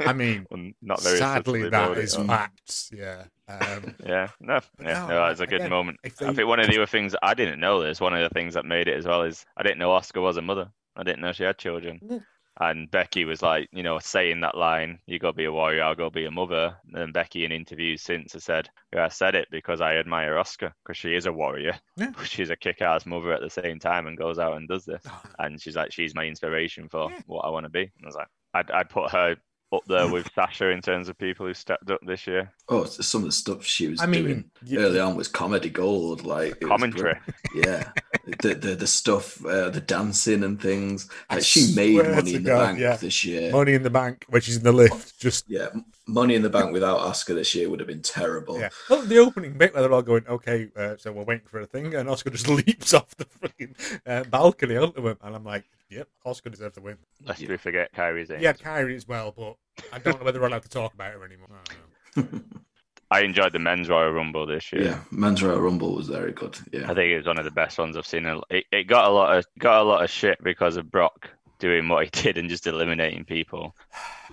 I 0.00 0.12
mean, 0.14 0.46
Well, 0.50 0.70
not 0.82 1.02
very 1.02 1.18
sadly, 1.18 1.62
that 1.62 1.66
is 1.66 1.70
that 1.70 1.84
about 1.84 1.98
it, 1.98 2.04
is 2.04 2.16
though. 2.16 2.24
facts. 2.24 2.90
Yeah. 2.92 3.24
Um, 3.48 3.94
Yeah, 4.06 4.28
no, 4.40 4.60
But 4.78 4.86
yeah, 4.86 5.00
no, 5.06 5.08
no, 5.08 5.26
it's 5.26 5.40
a 5.40 5.46
good 5.46 5.56
again, 5.60 5.70
moment. 5.70 5.98
if 6.04 6.20
I 6.22 6.32
think 6.32 6.48
one 6.48 6.60
of 6.60 6.66
the 6.68 6.76
other 6.76 6.86
things 6.86 7.14
I 7.22 7.34
didn't 7.34 7.60
know 7.60 7.82
this, 7.82 8.00
one 8.00 8.14
of 8.14 8.22
the 8.22 8.32
things 8.34 8.54
that 8.54 8.64
made 8.64 8.88
it 8.88 8.96
as 8.96 9.06
well 9.06 9.22
is 9.22 9.44
I 9.56 9.62
didn't 9.62 9.78
know 9.78 9.90
Asuka 9.90 10.20
was 10.22 10.36
a 10.36 10.42
mother. 10.42 10.70
I 10.96 11.02
didn't 11.02 11.20
know 11.20 11.32
she 11.32 11.42
had 11.44 11.58
children. 11.58 12.24
Yeah. 12.60 12.68
And 12.70 12.90
Becky 12.90 13.24
was 13.24 13.42
like, 13.42 13.68
you 13.72 13.82
know, 13.82 13.98
saying 13.98 14.40
that 14.40 14.56
line, 14.56 14.98
you 15.06 15.18
got 15.18 15.32
to 15.32 15.36
be 15.36 15.44
a 15.44 15.52
warrior, 15.52 15.82
I'll 15.82 15.94
go 15.94 16.10
be 16.10 16.24
a 16.26 16.30
mother. 16.30 16.76
And 16.92 17.12
Becky 17.12 17.44
in 17.44 17.52
interviews 17.52 18.02
since 18.02 18.32
has 18.34 18.44
said, 18.44 18.68
yeah, 18.94 19.04
I 19.04 19.08
said 19.08 19.34
it 19.34 19.48
because 19.50 19.80
I 19.80 19.96
admire 19.96 20.34
Asuka 20.34 20.72
because 20.84 20.96
she 20.96 21.14
is 21.14 21.26
a 21.26 21.32
warrior. 21.32 21.74
Yeah. 21.96 22.10
But 22.16 22.26
she's 22.28 22.50
a 22.50 22.56
kick 22.56 22.80
ass 22.82 23.06
mother 23.06 23.32
at 23.32 23.40
the 23.40 23.50
same 23.50 23.78
time 23.78 24.06
and 24.06 24.16
goes 24.18 24.38
out 24.38 24.56
and 24.56 24.68
does 24.68 24.84
this. 24.84 25.02
And 25.38 25.60
she's 25.60 25.76
like, 25.76 25.92
she's 25.92 26.14
my 26.14 26.24
inspiration 26.24 26.88
for 26.88 27.10
Yeah. 27.10 27.20
what 27.26 27.44
I 27.44 27.50
want 27.50 27.64
to 27.64 27.70
be. 27.70 27.82
And 27.82 28.04
I 28.04 28.06
was 28.06 28.14
like, 28.16 28.28
I'd, 28.54 28.70
I'd 28.70 28.88
put 28.90 29.10
her 29.10 29.36
up 29.72 29.82
there 29.88 30.06
with 30.08 30.30
Sasha 30.36 30.68
in 30.68 30.80
terms 30.80 31.08
of 31.08 31.18
people 31.18 31.44
who 31.46 31.54
stepped 31.54 31.90
up 31.90 31.98
this 32.06 32.28
year. 32.28 32.52
Oh, 32.68 32.84
some 32.84 33.22
of 33.22 33.26
the 33.26 33.32
stuff 33.32 33.64
she 33.64 33.88
was 33.88 34.00
I 34.00 34.06
mean, 34.06 34.22
doing 34.24 34.44
you- 34.64 34.78
early 34.78 35.00
on 35.00 35.16
was 35.16 35.26
comedy 35.26 35.68
gold. 35.70 36.24
Like 36.24 36.52
it 36.52 36.60
was 36.60 36.68
Commentary. 36.68 37.18
yeah, 37.56 37.90
the, 38.42 38.54
the 38.54 38.74
the 38.74 38.86
stuff, 38.86 39.44
uh, 39.44 39.70
the 39.70 39.80
dancing 39.80 40.42
and 40.44 40.60
things. 40.60 41.08
I 41.28 41.36
Like 41.36 41.44
she 41.44 41.72
made 41.74 41.96
money 41.96 42.34
in 42.34 42.42
the 42.44 42.50
God, 42.50 42.66
bank 42.66 42.78
yeah. 42.78 42.96
this 42.96 43.24
year. 43.24 43.52
Money 43.52 43.74
in 43.74 43.82
the 43.82 43.90
bank, 43.90 44.24
which 44.28 44.48
is 44.48 44.56
in 44.56 44.62
the 44.62 44.72
lift. 44.72 45.18
Just 45.20 45.44
Yeah, 45.48 45.68
money 46.06 46.34
in 46.34 46.42
the 46.42 46.50
bank 46.50 46.72
without 46.72 47.00
Asuka 47.00 47.34
this 47.34 47.54
year 47.54 47.68
would 47.68 47.80
have 47.80 47.86
been 47.88 48.02
terrible. 48.02 48.58
yeah. 48.58 48.70
Oh, 48.90 49.02
the 49.02 49.18
opening 49.18 49.58
bit 49.58 49.74
where 49.74 49.82
they're 49.82 49.92
all 49.92 50.02
going, 50.02 50.26
okay, 50.28 50.68
uh, 50.76 50.96
so 50.96 51.12
we're 51.12 51.24
waiting 51.24 51.46
for 51.46 51.60
a 51.60 51.66
thing, 51.66 51.94
and 51.94 52.08
Asuka 52.08 52.32
just 52.32 52.48
leaps 52.66 52.94
off 52.94 53.14
the 53.16 53.26
freaking 53.26 53.74
uh, 54.06 54.24
balcony 54.24 54.76
onto 54.76 55.06
him, 55.06 55.16
and 55.22 55.34
I'm 55.36 55.44
like, 55.44 55.64
yep, 55.90 56.08
Asuka 56.26 56.50
deserves 56.50 56.74
the 56.76 56.80
win. 56.80 56.96
Lest 57.26 57.40
Yeah. 57.40 57.48
we 57.50 57.56
forget 57.58 57.92
Kairi's 57.94 58.30
Yeah, 58.40 58.52
Kyrie 58.54 58.96
as 58.96 59.06
well, 59.06 59.32
but 59.36 59.56
I 59.92 59.98
don't 59.98 60.18
know 60.18 60.24
whether 60.24 60.40
we're 60.40 60.46
allowed 60.48 60.62
to 60.62 60.68
talk 60.70 60.94
about 60.94 61.12
her 61.12 61.24
anymore. 61.24 61.48
I 63.10 63.20
don't 63.20 63.30
know. 63.30 63.36
I 63.36 63.42
enjoyed 63.44 63.52
the 63.52 63.58
men's 63.58 63.88
Royal 63.88 64.10
Rumble 64.12 64.46
this 64.46 64.72
year. 64.72 64.82
Yeah, 64.82 65.00
Men's 65.10 65.42
Royal 65.42 65.60
Rumble 65.60 65.94
was 65.94 66.08
very 66.08 66.32
good. 66.32 66.56
Yeah, 66.72 66.84
I 66.90 66.94
think 66.94 67.10
it 67.10 67.16
was 67.18 67.26
one 67.26 67.38
of 67.38 67.44
the 67.44 67.50
best 67.50 67.78
ones 67.78 67.96
I've 67.96 68.06
seen. 68.06 68.26
It, 68.50 68.64
it 68.72 68.84
got 68.84 69.06
a 69.06 69.10
lot 69.12 69.36
of 69.38 69.46
got 69.58 69.80
a 69.80 69.84
lot 69.84 70.02
of 70.04 70.10
shit 70.10 70.42
because 70.42 70.76
of 70.76 70.90
Brock 70.90 71.30
doing 71.58 71.88
what 71.88 72.04
he 72.04 72.10
did 72.22 72.38
and 72.38 72.48
just 72.48 72.66
eliminating 72.66 73.24
people. 73.24 73.74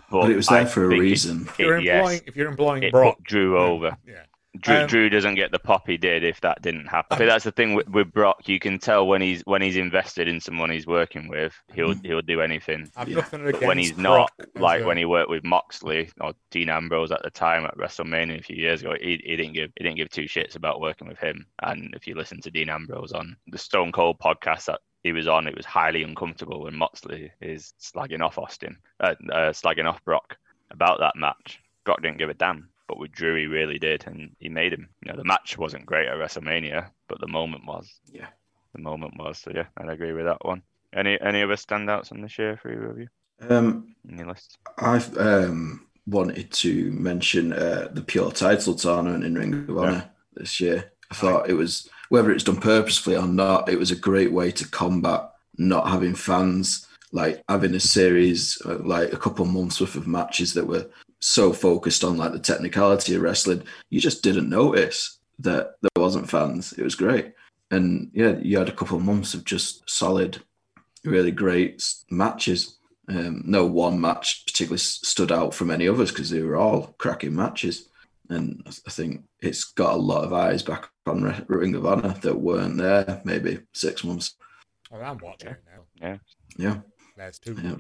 but 0.10 0.30
it 0.32 0.36
was 0.36 0.48
there 0.48 0.62
I 0.62 0.66
for 0.66 0.86
a 0.86 0.90
think 0.90 1.00
it- 1.00 1.02
reason. 1.04 1.42
If 1.48 1.60
you're 1.60 1.78
It- 1.78 1.84
yes, 1.84 2.22
if 2.26 2.36
you're 2.36 2.50
employing 2.50 2.84
it 2.84 2.92
Brock, 2.92 3.18
put 3.18 3.24
Drew 3.26 3.58
over. 3.60 3.96
yeah, 4.08 4.24
Drew, 4.60 4.76
Um, 4.76 4.88
Drew 4.88 5.10
doesn't 5.10 5.36
get 5.36 5.52
the 5.52 5.60
pop 5.60 5.88
he 5.88 5.96
did 5.98 6.26
if 6.26 6.42
that 6.42 6.62
didn't 6.62 6.88
happen. 6.88 7.08
I 7.12 7.18
think 7.18 7.30
that's 7.30 7.46
the 7.46 7.54
thing 7.54 7.74
with, 7.74 7.88
with 7.88 8.12
Brock. 8.12 8.50
You 8.50 8.60
can 8.60 8.80
tell 8.80 9.08
when 9.08 9.22
he's 9.22 9.42
when 9.46 9.62
he's 9.62 9.78
invested 9.78 10.28
in 10.28 10.42
someone 10.42 10.70
he's 10.70 10.86
working 10.86 11.30
with, 11.30 11.54
he'll 11.74 11.94
he'll 12.04 12.22
do 12.22 12.42
anything. 12.42 12.92
I've 12.98 13.08
Yeah. 13.08 13.16
nothing 13.18 13.48
against 13.48 13.66
when 13.66 13.78
he's 13.78 13.98
not, 13.98 14.30
Brock 14.38 14.50
as 14.56 14.62
like 14.62 14.82
a- 14.82 14.86
when 14.86 14.98
he 14.98 15.06
worked 15.06 15.30
with 15.30 15.46
Moxley 15.46 16.10
or 16.20 16.34
Dean 16.50 16.68
Ambrose 16.70 17.12
at 17.12 17.22
the 17.24 17.30
time 17.30 17.66
at 17.66 17.78
WrestleMania 17.78 18.40
a 18.40 18.44
few 18.44 18.58
years 18.58 18.82
ago, 18.82 18.94
he, 19.00 19.22
he 19.26 19.38
didn't 19.38 19.54
give 19.54 19.72
he 19.78 19.84
didn't 19.86 19.96
give 19.98 20.10
two 20.10 20.26
shits 20.26 20.58
about 20.58 20.82
working 20.82 21.08
with 21.08 21.18
him. 21.20 21.46
And 21.64 21.94
if 21.96 22.06
you 22.06 22.16
listen 22.16 22.42
to 22.42 22.52
Dean 22.52 22.70
Ambrose 22.70 23.14
on 23.14 23.38
the 23.48 23.58
Stone 23.58 23.94
Cold 23.94 24.20
podcast 24.20 24.66
that 24.66 24.82
he 25.04 25.14
was 25.14 25.30
on, 25.30 25.48
it 25.48 25.56
was 25.56 25.66
highly 25.66 26.04
uncomfortable 26.04 26.64
when 26.64 26.76
Moxley 26.76 27.32
is 27.40 27.74
slagging 27.80 28.22
off 28.22 28.38
Austin, 28.38 28.78
uh, 29.00 29.16
uh, 29.32 29.52
slagging 29.52 29.86
off 29.90 30.04
Brock 30.04 30.36
about 30.72 31.00
that 31.00 31.16
match. 31.16 31.60
Brock 31.86 32.02
didn't 32.02 32.18
give 32.20 32.30
a 32.30 32.34
damn, 32.36 32.70
but 32.92 33.00
with 33.00 33.14
Drew 33.14 33.38
he 33.38 33.46
really 33.46 33.80
did, 33.80 34.04
and 34.06 34.36
he 34.40 34.50
made 34.50 34.74
him. 34.74 34.90
You 35.02 35.12
know, 35.12 35.18
the 35.18 35.24
match 35.24 35.58
wasn't 35.58 35.86
great 35.86 36.10
at 36.10 36.18
WrestleMania, 36.18 36.90
but 37.08 37.22
the 37.22 37.28
moment 37.28 37.66
was. 37.66 37.90
Yeah. 38.12 38.28
The 38.76 38.82
moment 38.82 39.14
was. 39.18 39.38
So 39.38 39.54
yeah, 39.56 39.68
I'd 39.78 39.88
agree 39.88 40.12
with 40.12 40.26
that 40.26 40.44
one. 40.44 40.62
Any 40.94 41.18
any 41.22 41.42
other 41.42 41.56
standouts 41.56 42.12
on 42.12 42.20
this 42.20 42.38
year 42.38 42.60
for 42.62 42.70
either 42.70 42.90
of 42.90 43.00
you? 43.00 43.08
Um, 43.50 43.96
your 44.06 44.28
list? 44.28 44.58
I've 44.78 45.18
um, 45.18 45.88
wanted 46.06 46.52
to 46.52 46.92
mention 46.92 47.54
uh, 47.54 47.88
the 47.94 48.02
pure 48.02 48.30
title 48.30 48.76
tournament 48.76 49.24
in 49.24 49.36
Ring 49.36 49.54
of 49.54 49.78
Honor 49.78 50.10
this 50.34 50.60
year. 50.60 50.92
I 51.10 51.16
thought 51.16 51.50
it 51.50 51.54
was, 51.54 51.88
whether 52.10 52.30
it's 52.30 52.44
done 52.44 52.60
purposefully 52.60 53.16
or 53.16 53.26
not, 53.28 53.70
it 53.70 53.80
was 53.80 53.92
a 53.92 53.96
great 53.96 54.34
way 54.34 54.52
to 54.52 54.68
combat 54.68 55.30
not 55.58 55.88
having 55.88 56.16
fans, 56.16 56.88
like 57.14 57.42
having 57.48 57.74
a 57.74 57.80
series, 57.80 58.62
uh, 58.66 58.80
like 58.80 59.14
a 59.14 59.18
couple 59.18 59.46
months 59.46 59.80
worth 59.80 59.96
of 59.96 60.08
matches 60.08 60.54
that 60.56 60.68
were 60.68 60.90
so 61.22 61.54
focused 61.54 62.04
on 62.04 62.18
like 62.18 62.34
the 62.34 62.40
technicality 62.40 63.16
of 63.16 63.22
wrestling, 63.22 63.64
you 63.90 64.02
just 64.02 64.24
didn't 64.24 64.50
notice 64.50 65.20
that 65.40 65.76
there 65.82 66.02
wasn't 66.04 66.30
fans. 66.30 66.74
It 66.74 66.84
was 66.84 66.96
great. 66.96 67.34
And 67.70 68.12
yeah, 68.14 68.36
you 68.42 68.58
had 68.58 68.68
a 68.70 68.74
couple 68.74 68.98
of 68.98 69.04
months 69.06 69.34
of 69.34 69.46
just 69.46 69.90
solid, 69.90 70.44
really 71.06 71.32
great 71.32 71.84
matches. 72.10 72.78
Um, 73.08 73.44
no 73.46 73.66
one 73.66 74.00
match 74.00 74.44
particularly 74.46 74.78
stood 74.80 75.32
out 75.32 75.54
from 75.54 75.72
any 75.72 75.88
others 75.88 76.12
because 76.12 76.30
they 76.30 76.42
were 76.42 76.58
all 76.58 76.94
cracking 76.98 77.36
matches. 77.36 77.88
And 78.30 78.64
I- 78.66 78.72
I 78.88 78.90
think 78.92 79.24
it's 79.42 79.64
got 79.66 79.94
a 79.94 79.98
lot 79.98 80.24
of 80.24 80.34
eyes 80.34 80.64
back 80.64 80.90
on 81.06 81.24
Re- 81.24 81.44
Ring 81.48 81.76
of 81.76 81.86
Honor 81.86 82.14
that 82.22 82.40
weren't 82.40 82.78
there 82.78 83.22
maybe 83.26 83.60
six 83.74 84.04
months. 84.04 84.36
Oh, 84.92 85.00
I'm 85.02 85.18
watching 85.18 85.50
it 85.50 85.64
now. 85.66 85.84
Yeah, 86.02 86.18
yeah, 86.58 86.78
There's 87.18 87.40
two. 87.40 87.58
yeah, 87.62 87.76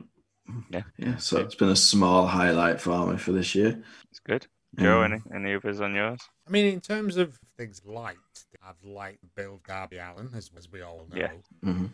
Yeah. 0.70 0.84
yeah. 0.98 1.18
So 1.18 1.40
it's 1.40 1.56
been 1.56 1.70
a 1.70 1.76
small 1.76 2.28
highlight 2.28 2.80
for 2.82 3.08
me 3.08 3.18
for 3.18 3.32
this 3.32 3.54
year. 3.56 3.82
It's 4.10 4.20
good. 4.20 4.48
Joe, 4.80 5.04
Um, 5.04 5.12
any 5.12 5.22
any 5.48 5.56
others 5.56 5.82
on 5.82 5.94
yours? 5.94 6.20
I 6.48 6.52
mean, 6.52 6.66
in 6.66 6.80
terms 6.80 7.18
of 7.18 7.38
things 7.58 7.82
liked, 7.86 8.46
I've 8.66 8.82
liked 8.84 9.22
the 9.22 9.28
build 9.36 9.64
Darby 9.68 9.98
Allin, 9.98 10.30
as, 10.34 10.50
as 10.58 10.72
we 10.72 10.82
all 10.82 11.08
know. 11.10 11.18
Yeah. 11.18 11.32
mhm. 11.64 11.70
Um, 11.70 11.94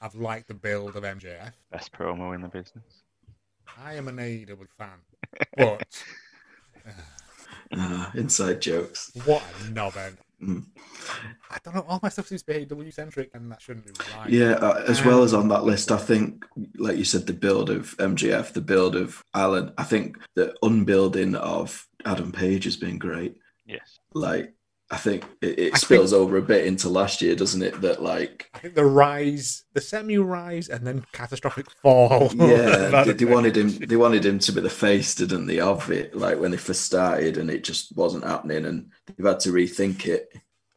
I've 0.00 0.14
liked 0.16 0.48
the 0.48 0.54
build 0.54 0.96
of 0.96 1.04
MJF. 1.04 1.52
Best 1.70 1.92
promo 1.92 2.34
in 2.34 2.40
the 2.42 2.48
business. 2.48 3.02
I 3.78 3.94
am 3.94 4.08
an 4.08 4.16
AEW 4.16 4.66
fan, 4.76 4.98
but 5.56 5.84
Ah, 7.72 8.10
inside 8.14 8.60
jokes. 8.60 9.10
what 9.24 9.42
a 9.42 9.64
knobhead. 9.70 10.16
Mm. 10.42 10.66
I 11.50 11.58
don't 11.64 11.74
know. 11.74 11.84
All 11.88 12.00
my 12.02 12.08
stuff 12.08 12.26
seems 12.26 12.42
to 12.42 12.52
be 12.52 12.66
AEW 12.66 12.92
centric, 12.92 13.30
and 13.34 13.50
that 13.50 13.62
shouldn't 13.62 13.86
be 13.86 13.92
right. 14.16 14.28
Yeah, 14.28 14.52
uh, 14.52 14.84
as 14.86 15.02
well 15.04 15.22
as 15.22 15.32
on 15.32 15.48
that 15.48 15.64
list, 15.64 15.90
I 15.90 15.96
think, 15.96 16.44
like 16.76 16.98
you 16.98 17.04
said, 17.04 17.26
the 17.26 17.32
build 17.32 17.70
of 17.70 17.96
MJF, 17.96 18.52
the 18.52 18.60
build 18.60 18.96
of 18.96 19.22
Allin, 19.32 19.72
I 19.78 19.84
think 19.84 20.18
the 20.34 20.54
unbuilding 20.62 21.36
of 21.36 21.86
Adam 22.04 22.32
Page 22.32 22.64
has 22.64 22.76
been 22.76 22.98
great. 22.98 23.36
Yes. 23.64 23.98
Like, 24.12 24.52
I 24.90 24.96
think 24.98 25.24
it, 25.42 25.58
it 25.58 25.74
I 25.74 25.78
spills 25.78 26.12
over 26.12 26.36
a 26.36 26.42
bit 26.42 26.64
into 26.64 26.88
last 26.88 27.20
year, 27.20 27.34
doesn't 27.34 27.62
it? 27.62 27.80
That 27.80 28.02
like, 28.02 28.48
I 28.54 28.58
think 28.60 28.74
the 28.76 28.84
rise, 28.84 29.64
the 29.74 29.80
semi-rise, 29.80 30.68
and 30.68 30.86
then 30.86 31.04
catastrophic 31.12 31.68
fall. 31.82 32.30
yeah, 32.36 33.02
they, 33.04 33.12
they 33.12 33.24
wanted 33.24 33.56
him. 33.56 33.70
They 33.70 33.96
wanted 33.96 34.24
him 34.24 34.38
to 34.38 34.52
be 34.52 34.60
the 34.60 34.70
face, 34.70 35.14
didn't 35.16 35.46
they? 35.46 35.58
Of 35.58 35.90
it, 35.90 36.16
like 36.16 36.38
when 36.38 36.52
they 36.52 36.56
first 36.56 36.82
started, 36.82 37.36
and 37.36 37.50
it 37.50 37.64
just 37.64 37.96
wasn't 37.96 38.24
happening, 38.24 38.64
and 38.64 38.90
they've 39.16 39.26
had 39.26 39.40
to 39.40 39.50
rethink 39.52 40.06
it. 40.06 40.28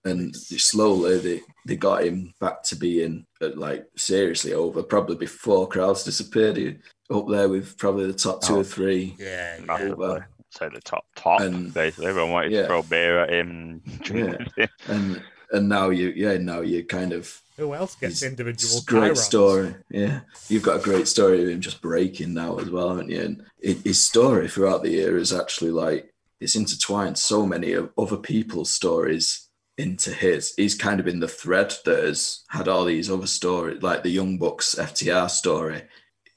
And 0.06 0.36
slowly, 0.36 1.20
they 1.20 1.42
they 1.68 1.76
got 1.76 2.04
him 2.04 2.34
back 2.40 2.64
to 2.64 2.76
being 2.76 3.26
uh, 3.42 3.50
like 3.56 3.86
seriously 3.96 4.54
over. 4.54 4.82
Probably 4.82 5.18
before 5.18 5.68
crowds 5.68 6.04
disappeared, 6.04 6.58
he 6.58 6.78
up 7.12 7.28
there 7.28 7.50
with 7.50 7.78
probably 7.78 8.08
the 8.08 8.14
top 8.14 8.42
two 8.42 8.56
Oh. 8.56 8.60
or 8.62 8.64
three. 8.64 9.16
Yeah, 9.20 9.60
yeah. 9.60 10.20
Massively. 10.60 10.70
So 10.72 10.76
the 10.76 10.82
top 10.82 11.06
top 11.16 11.42
And- 11.42 11.74
basically. 11.74 12.08
Everyone 12.08 12.32
wanted 12.32 12.52
yeah. 12.52 12.62
to 12.62 12.68
throw 12.68 12.82
beer 12.84 13.20
at 13.20 13.30
him 13.34 13.82
and 13.86 14.00
drink 14.04 14.38
with 14.40 14.56
him. 14.58 14.70
And 14.88 15.24
and 15.52 15.68
now 15.68 15.90
you, 15.90 16.14
yeah, 16.16 16.38
now 16.38 16.62
you 16.62 16.84
kind 16.86 17.12
of 17.12 17.42
Who 17.58 17.74
else 17.74 17.96
gets 17.96 18.20
He's- 18.22 18.30
individual 18.32 18.82
great 18.86 19.14
chirons? 19.14 19.18
story. 19.18 19.76
Yeah, 19.90 20.22
you've 20.48 20.64
got 20.64 20.80
a 20.80 20.84
great 20.84 21.08
story 21.08 21.42
of 21.42 21.50
him 21.50 21.60
just 21.62 21.82
breaking 21.82 22.34
now 22.36 22.58
as 22.60 22.70
well, 22.70 22.90
haven't 22.90 23.10
you? 23.10 23.22
And 23.22 23.44
it, 23.60 23.78
his 23.84 24.00
story 24.02 24.48
throughout 24.48 24.84
the 24.84 24.92
year 24.92 25.18
is 25.18 25.34
actually 25.34 25.72
like 25.72 26.14
it's 26.40 26.56
intertwined 26.56 27.18
so 27.18 27.46
many 27.46 27.74
of 27.74 27.92
other 27.98 28.18
people's 28.18 28.72
stories 28.72 29.48
into 29.78 30.12
his. 30.14 30.54
He's 30.56 30.76
kind 30.76 31.00
of 31.00 31.06
been 31.06 31.20
the 31.20 31.28
thread 31.28 31.74
that 31.86 32.04
has 32.04 32.44
had 32.50 32.68
all 32.68 32.86
these 32.86 33.10
other 33.10 33.28
stories, 33.28 33.82
like 33.82 34.04
the 34.04 34.10
Young 34.12 34.38
Bucks 34.38 34.76
FTR 34.76 35.30
story. 35.30 35.82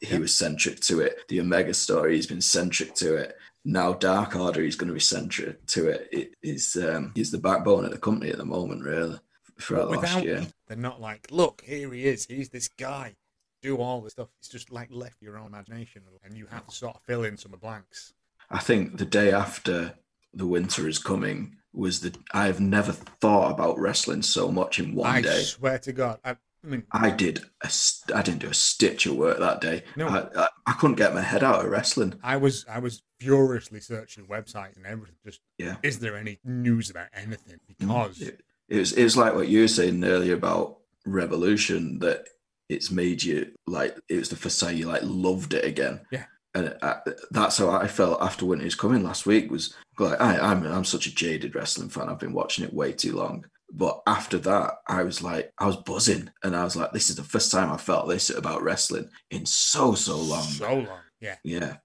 He 0.00 0.14
Yeah. 0.14 0.18
was 0.20 0.34
centric 0.34 0.80
to 0.80 1.00
it. 1.00 1.18
The 1.28 1.40
Omega 1.40 1.74
story, 1.74 2.16
he's 2.16 2.26
been 2.26 2.40
centric 2.40 2.94
to 2.96 3.14
it. 3.16 3.36
Now 3.64 3.92
Dark 3.92 4.34
Order, 4.34 4.62
is 4.62 4.76
going 4.76 4.88
to 4.88 4.94
be 4.94 5.00
central 5.00 5.54
to 5.68 5.88
it. 5.88 6.08
it 6.10 6.34
is 6.42 6.76
um, 6.76 7.12
he's 7.14 7.30
the 7.30 7.38
backbone 7.38 7.84
of 7.84 7.92
the 7.92 7.98
company 7.98 8.30
at 8.30 8.38
the 8.38 8.44
moment, 8.44 8.82
really. 8.82 9.18
Throughout 9.60 9.90
the 9.90 9.98
last 9.98 10.24
year. 10.24 10.46
they're 10.66 10.76
not 10.76 11.00
like, 11.00 11.28
look, 11.30 11.62
here 11.64 11.92
he 11.92 12.06
is. 12.06 12.26
He's 12.26 12.48
this 12.48 12.68
guy. 12.68 13.14
Do 13.60 13.76
all 13.76 14.00
the 14.00 14.10
stuff. 14.10 14.28
It's 14.40 14.48
just 14.48 14.72
like 14.72 14.88
left 14.90 15.22
your 15.22 15.38
own 15.38 15.46
imagination, 15.46 16.02
and 16.24 16.36
you 16.36 16.46
have 16.46 16.66
to 16.66 16.74
sort 16.74 16.96
of 16.96 17.02
fill 17.02 17.22
in 17.22 17.36
some 17.36 17.52
of 17.54 17.60
the 17.60 17.64
blanks. 17.64 18.12
I 18.50 18.58
think 18.58 18.98
the 18.98 19.04
day 19.04 19.30
after 19.32 19.94
the 20.34 20.46
winter 20.46 20.88
is 20.88 20.98
coming 20.98 21.56
was 21.72 22.00
the 22.00 22.14
I 22.32 22.46
have 22.46 22.60
never 22.60 22.92
thought 22.92 23.52
about 23.52 23.78
wrestling 23.78 24.22
so 24.22 24.50
much 24.50 24.78
in 24.78 24.94
one 24.94 25.10
I 25.10 25.20
day. 25.22 25.38
I 25.38 25.42
swear 25.42 25.78
to 25.78 25.92
God. 25.92 26.18
I, 26.24 26.36
I 26.64 26.68
mean, 26.68 26.84
I 26.92 27.10
did 27.10 27.40
a 27.62 27.68
st- 27.68 28.16
I 28.16 28.22
didn't 28.22 28.40
do 28.40 28.48
a 28.48 28.54
stitch 28.54 29.06
of 29.06 29.16
work 29.16 29.38
that 29.40 29.60
day. 29.60 29.82
No. 29.96 30.06
I, 30.08 30.26
I, 30.44 30.48
I 30.66 30.72
couldn't 30.74 30.96
get 30.96 31.14
my 31.14 31.20
head 31.22 31.42
out 31.42 31.64
of 31.64 31.70
wrestling. 31.70 32.14
I 32.22 32.36
was 32.36 32.64
I 32.70 32.78
was 32.78 33.02
furiously 33.18 33.80
searching 33.80 34.26
websites 34.26 34.76
and 34.76 34.86
everything. 34.86 35.16
Just 35.24 35.40
Yeah. 35.58 35.76
is 35.82 35.98
there 35.98 36.16
any 36.16 36.38
news 36.44 36.88
about 36.90 37.08
anything? 37.14 37.58
Mm. 37.68 37.78
Because 37.78 38.20
It, 38.20 38.40
it 38.68 38.78
was 38.78 38.92
it 38.92 39.02
was 39.02 39.16
like 39.16 39.34
what 39.34 39.48
you 39.48 39.62
were 39.62 39.68
saying 39.68 40.04
earlier 40.04 40.34
about 40.34 40.78
Revolution 41.04 41.98
that 41.98 42.26
it's 42.68 42.90
made 42.90 43.22
you 43.22 43.52
like 43.66 43.96
it 44.08 44.16
was 44.16 44.28
the 44.28 44.36
first 44.36 44.60
time 44.60 44.76
you 44.76 44.86
like 44.86 45.02
loved 45.04 45.54
it 45.54 45.64
again. 45.64 46.00
Yeah. 46.10 46.24
And 46.54 46.76
I, 46.82 46.98
that's 47.30 47.58
how 47.58 47.70
I 47.70 47.86
felt 47.88 48.20
after 48.22 48.44
Winter 48.46 48.66
is 48.66 48.74
Coming 48.74 49.02
last 49.02 49.24
week. 49.26 49.50
Was 49.50 49.74
like 49.98 50.20
I, 50.20 50.38
I'm 50.38 50.64
I'm 50.66 50.84
such 50.84 51.06
a 51.06 51.14
jaded 51.14 51.54
wrestling 51.54 51.88
fan. 51.88 52.08
I've 52.08 52.18
been 52.18 52.32
watching 52.34 52.64
it 52.64 52.72
way 52.74 52.92
too 52.92 53.14
long. 53.16 53.44
But 53.74 54.02
after 54.06 54.36
that, 54.38 54.74
I 54.86 55.02
was 55.02 55.22
like, 55.22 55.52
I 55.58 55.66
was 55.66 55.76
buzzing, 55.78 56.28
and 56.44 56.54
I 56.54 56.64
was 56.64 56.76
like, 56.76 56.92
this 56.92 57.08
is 57.08 57.16
the 57.16 57.22
first 57.22 57.50
time 57.50 57.72
I 57.72 57.78
felt 57.78 58.08
this 58.08 58.28
about 58.28 58.62
wrestling 58.62 59.08
in 59.30 59.46
so 59.46 59.94
so 59.94 60.18
long. 60.18 60.42
so 60.42 60.74
long. 60.74 60.98
Yeah. 61.20 61.36
Yeah. 61.42 61.76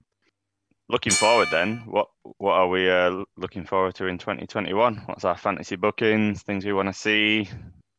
Looking 0.90 1.14
forward 1.14 1.48
then, 1.50 1.84
what 1.86 2.08
what 2.38 2.54
are 2.54 2.68
we 2.68 2.90
uh, 2.90 3.24
looking 3.38 3.66
forward 3.66 3.96
to 3.96 4.08
in 4.08 4.18
2021? 4.18 5.04
What's 5.06 5.26
our 5.26 5.38
fantasy 5.38 5.76
bookings? 5.76 6.44
Things 6.44 6.66
we 6.66 6.74
want 6.74 6.90
to 6.90 6.94
see? 6.94 7.50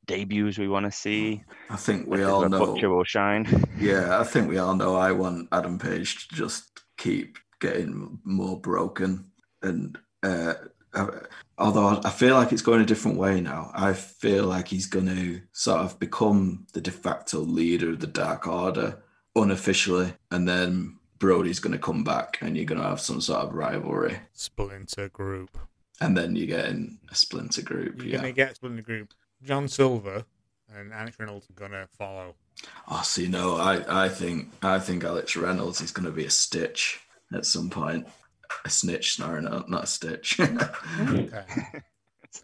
Debuts 0.07 0.59
we 0.59 0.69
want 0.69 0.87
to 0.87 0.93
see? 0.93 1.43
I 1.69 1.77
think 1.77 2.07
we 2.07 2.23
all 2.23 2.49
know. 2.49 2.75
Butcher 2.75 2.89
will 2.91 3.05
shine. 3.05 3.47
Yeah, 3.79 4.19
I 4.19 4.25
think 4.25 4.49
we 4.49 4.59
all 4.59 4.75
know. 4.75 4.97
I 4.97 5.13
want 5.13 5.49
Adam 5.53 5.79
Page 5.79 6.29
to 6.29 6.35
just 6.35 6.81
keep 6.97 7.39
getting 7.61 8.19
more 8.25 8.59
broken, 8.61 9.33
and 9.63 9.99
uh, 10.23 10.27
uh, 10.29 10.55
although 11.59 12.01
I 12.05 12.11
feel 12.11 12.35
like 12.35 12.53
it's 12.53 12.63
going 12.63 12.81
a 12.81 12.87
different 12.87 13.19
way 13.19 13.41
now, 13.41 13.71
I 13.75 13.93
feel 13.93 14.45
like 14.45 14.69
he's 14.69 14.87
going 14.87 15.07
to 15.07 15.41
sort 15.53 15.81
of 15.81 15.99
become 15.99 16.67
the 16.73 16.81
de 16.81 16.91
facto 16.91 17.41
leader 17.41 17.91
of 17.91 18.01
the 18.01 18.07
Dark 18.07 18.47
Order 18.47 19.03
unofficially, 19.37 20.13
and 20.31 20.49
then 20.49 20.97
Brodie's 21.19 21.61
going 21.61 21.73
to 21.73 21.79
come 21.79 22.05
back, 22.05 22.39
and 22.41 22.57
you're 22.57 22.67
going 22.67 22.81
to 22.81 22.87
have 22.89 23.01
some 23.01 23.21
sort 23.21 23.45
of 23.45 23.55
rivalry, 23.55 24.19
Splinter 24.33 25.09
Group. 25.09 25.57
and 26.01 26.17
then 26.17 26.37
you're 26.37 26.47
getting 26.47 26.99
a 27.11 27.15
splinter 27.15 27.63
group. 27.63 27.99
You're 27.99 28.07
Yeah. 28.13 28.17
gonna 28.19 28.33
get 28.33 28.53
a 28.53 28.55
Splinter 28.55 28.83
Group. 28.83 29.15
John 29.43 29.67
Silver 29.67 30.25
and 30.73 30.93
Alex 30.93 31.19
Reynolds 31.19 31.49
are 31.51 31.55
gonna 31.55 31.89
follow. 31.99 32.37
Oh, 32.89 33.03
see, 33.05 33.27
no, 33.27 33.57
I, 33.57 34.05
I 34.05 34.09
think 34.09 34.53
I 34.63 34.79
think 34.79 35.03
Alex 35.03 35.35
Reynolds 35.37 35.81
is 35.81 35.91
going 35.91 36.07
to 36.07 36.13
be 36.13 36.25
a 36.25 36.31
Stitch 36.31 37.01
at 37.33 37.47
some 37.47 37.69
point, 37.71 38.07
a 38.65 38.71
snitch, 38.71 39.17
sorry, 39.17 39.43
not 39.43 39.69
not 39.69 39.85
a 39.85 39.87
Stitch. 39.87 40.41
Okay. 41.01 41.45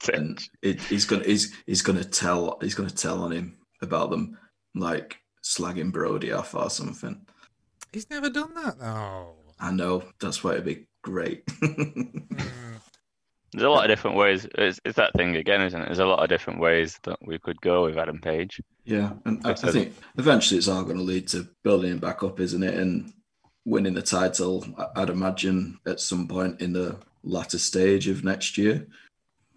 and 0.14 0.42
it, 0.62 0.80
he's 0.82 1.04
gonna 1.04 1.24
he's 1.24 1.54
he's 1.66 1.82
gonna 1.82 2.04
tell 2.04 2.58
he's 2.60 2.74
gonna 2.74 2.90
tell 2.90 3.22
on 3.22 3.32
him 3.32 3.58
about 3.82 4.10
them 4.10 4.38
like 4.74 5.18
slagging 5.44 5.92
Brodie 5.92 6.32
off 6.32 6.54
or 6.54 6.70
something. 6.70 7.26
He's 7.92 8.10
never 8.10 8.30
done 8.30 8.54
that 8.54 8.78
though. 8.78 9.34
I 9.60 9.70
know 9.70 10.04
that's 10.20 10.42
why 10.42 10.52
it'd 10.52 10.64
be 10.64 10.86
great. 11.02 11.46
Mm. 11.46 12.26
There's 13.52 13.62
a 13.62 13.70
lot 13.70 13.84
of 13.84 13.88
different 13.88 14.16
ways. 14.16 14.48
It's, 14.58 14.80
it's 14.84 14.96
that 14.96 15.12
thing 15.14 15.36
again, 15.36 15.62
isn't 15.62 15.80
it? 15.80 15.84
There's 15.84 16.00
a 16.00 16.06
lot 16.06 16.20
of 16.24 16.28
different 16.28 16.58
ways 16.58 16.98
that 17.04 17.16
we 17.24 17.38
could 17.38 17.60
go 17.60 17.84
with 17.84 17.96
Adam 17.96 18.20
Page. 18.20 18.60
Yeah, 18.84 19.12
and 19.24 19.46
I, 19.46 19.50
I 19.50 19.54
think 19.54 19.94
eventually 20.18 20.58
it's 20.58 20.66
all 20.66 20.82
going 20.82 20.96
to 20.96 21.04
lead 21.04 21.28
to 21.28 21.48
building 21.62 21.92
him 21.92 21.98
back 21.98 22.24
up, 22.24 22.40
isn't 22.40 22.64
it? 22.64 22.74
And 22.74 23.12
winning 23.64 23.94
the 23.94 24.02
title, 24.02 24.64
I- 24.78 25.02
I'd 25.02 25.10
imagine 25.10 25.78
at 25.86 26.00
some 26.00 26.26
point 26.28 26.60
in 26.60 26.72
the 26.72 26.98
latter 27.22 27.58
stage 27.58 28.08
of 28.08 28.24
next 28.24 28.58
year. 28.58 28.86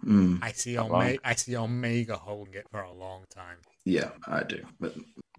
Mm, 0.05 0.39
I 0.41 0.51
see 0.51 0.77
Omega. 0.77 1.19
I 1.23 1.35
see 1.35 1.55
Omega 1.57 2.15
holding 2.17 2.53
it 2.53 2.67
for 2.69 2.81
a 2.81 2.93
long 2.93 3.25
time. 3.29 3.57
yeah, 3.85 4.11
I 4.27 4.43
do. 4.43 4.63
But 4.79 4.93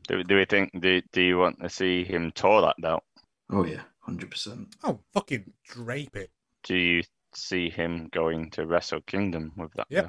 Do, 0.09 0.23
do 0.24 0.36
we 0.36 0.45
think? 0.45 0.70
Do, 0.81 1.01
do 1.12 1.23
you 1.23 1.39
want 1.39 1.61
to 1.61 1.69
see 1.69 2.03
him 2.05 2.32
tour 2.32 2.61
that 2.62 2.77
belt? 2.81 3.05
oh 3.51 3.65
yeah, 3.65 3.82
hundred 4.01 4.31
percent. 4.31 4.74
Oh, 4.85 4.99
fucking 5.15 5.53
drape 5.65 6.16
it. 6.16 6.31
Do 6.65 6.74
you 6.77 7.03
see 7.35 7.70
him 7.70 8.09
going 8.12 8.51
to 8.51 8.66
Wrestle 8.66 9.01
Kingdom 9.03 9.53
with 9.57 9.73
that? 9.74 9.86
Yep. 9.90 10.05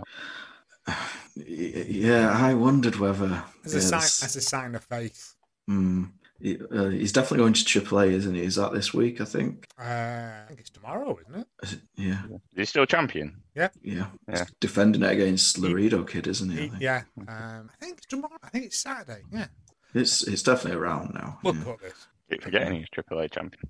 belt? 0.88 0.98
Yeah, 1.36 2.32
I 2.32 2.54
wondered 2.56 2.96
whether 2.98 3.44
As 3.64 3.74
a 3.76 3.78
yeah, 3.78 3.84
sign, 4.00 4.28
as 4.28 4.36
a 4.36 4.42
sign 4.42 4.76
of 4.76 4.84
faith. 4.84 5.36
mm, 5.70 6.10
he- 6.42 6.60
uh, 6.72 6.90
he's 6.90 7.12
definitely 7.12 7.40
going 7.40 7.54
to 7.54 7.64
AAA, 7.64 8.12
isn't 8.12 8.36
he? 8.36 8.42
Is 8.44 8.56
that 8.56 8.72
this 8.74 8.94
week? 8.94 9.22
I 9.22 9.26
think. 9.26 9.68
Uh, 9.80 9.84
I 9.84 10.44
think 10.48 10.60
it's 10.60 10.70
tomorrow, 10.70 11.18
isn't 11.28 11.42
it? 11.42 11.48
Is 11.64 11.74
it- 11.74 11.82
Yeah, 11.96 12.22
Is 12.32 12.40
he 12.56 12.66
still 12.66 12.86
champion? 12.86 13.42
yeah. 13.56 13.70
Yeah. 13.82 14.08
He's 14.30 14.46
defending 14.60 15.04
it 15.04 15.12
against 15.12 15.58
Laredo 15.58 16.04
Kid, 16.04 16.28
isn't 16.28 16.50
he? 16.50 16.62
He- 16.62 16.70
think? 16.70 16.82
yeah. 16.82 17.04
Um, 17.28 17.70
I 17.74 17.86
think 17.86 17.98
it's 17.98 18.08
tomorrow. 18.08 18.38
I 18.44 18.50
think 18.50 18.66
it's 18.66 18.80
Saturday. 18.80 19.22
Yeah. 19.32 19.48
It's 19.94 20.28
it's 20.28 20.44
definitely 20.44 20.80
around 20.80 21.14
now. 21.14 21.40
We'll 21.44 21.56
yeah. 21.56 21.64
cut 21.64 21.82
this. 21.82 22.08
Keep 22.30 22.44
forgetting 22.44 22.76
he's 22.78 22.90
Triple 22.90 23.20
A 23.20 23.28
champion. 23.28 23.64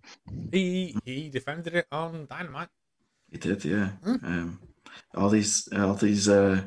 He 0.51 0.95
he 1.05 1.29
defended 1.29 1.75
it 1.75 1.87
on 1.91 2.27
Dynamite. 2.29 2.67
He 3.31 3.37
did, 3.37 3.63
yeah. 3.63 3.91
Hmm. 4.03 4.15
Um, 4.25 4.59
all 5.15 5.29
these, 5.29 5.69
all 5.71 5.93
these 5.93 6.27
uh, 6.27 6.63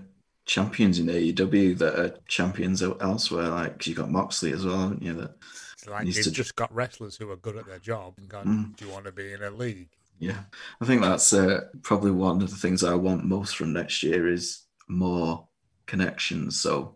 champions 0.47 0.99
in 0.99 1.07
AEW 1.07 1.77
that 1.79 1.99
are 1.99 2.17
champions 2.29 2.83
elsewhere. 2.83 3.49
Like 3.49 3.87
you 3.87 3.95
got 3.95 4.11
Moxley 4.11 4.53
as 4.53 4.65
well, 4.65 4.81
haven't 4.81 5.03
you? 5.03 5.13
That, 5.15 5.35
It's 5.83 5.91
like 5.91 6.05
they've 6.07 6.25
to- 6.25 6.31
just 6.31 6.55
got 6.57 6.73
wrestlers 6.75 7.17
who 7.17 7.31
are 7.31 7.37
good 7.37 7.57
at 7.57 7.67
their 7.67 7.79
job 7.81 8.15
and 8.19 8.29
gone, 8.29 8.47
Mm. 8.47 8.77
do 8.77 8.85
you 8.87 8.91
want 8.93 9.05
to 9.07 9.13
be 9.13 9.33
in 9.33 9.43
a 9.43 9.51
league? 9.51 9.91
yeah, 10.19 10.45
I 10.81 10.85
think 10.85 11.03
that's 11.03 11.33
uh, 11.33 11.63
probably 11.83 12.13
one 12.13 12.41
of 12.43 12.51
the 12.51 12.57
things 12.57 12.85
I 12.85 12.95
want 12.95 13.25
most 13.25 13.57
from 13.57 13.73
next 13.73 14.03
year 14.05 14.29
is 14.33 14.63
more 14.89 15.49
connections. 15.87 16.61
So 16.61 16.95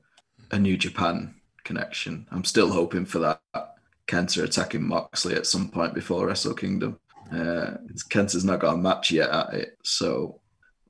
a 0.52 0.58
New 0.58 0.76
Japan 0.76 1.34
connection. 1.64 2.28
I'm 2.30 2.44
still 2.44 2.70
hoping 2.70 3.04
for 3.06 3.18
that. 3.18 3.40
Kenta 4.06 4.44
attacking 4.44 4.86
Moxley 4.86 5.34
at 5.34 5.46
some 5.46 5.68
point 5.68 5.92
before 5.94 6.26
Wrestle 6.28 6.54
Kingdom. 6.54 7.00
Uh, 7.32 7.78
Kenta's 8.08 8.44
not 8.44 8.60
got 8.60 8.74
a 8.74 8.76
match 8.76 9.10
yet 9.10 9.30
at 9.30 9.52
it, 9.54 9.76
so 9.82 10.40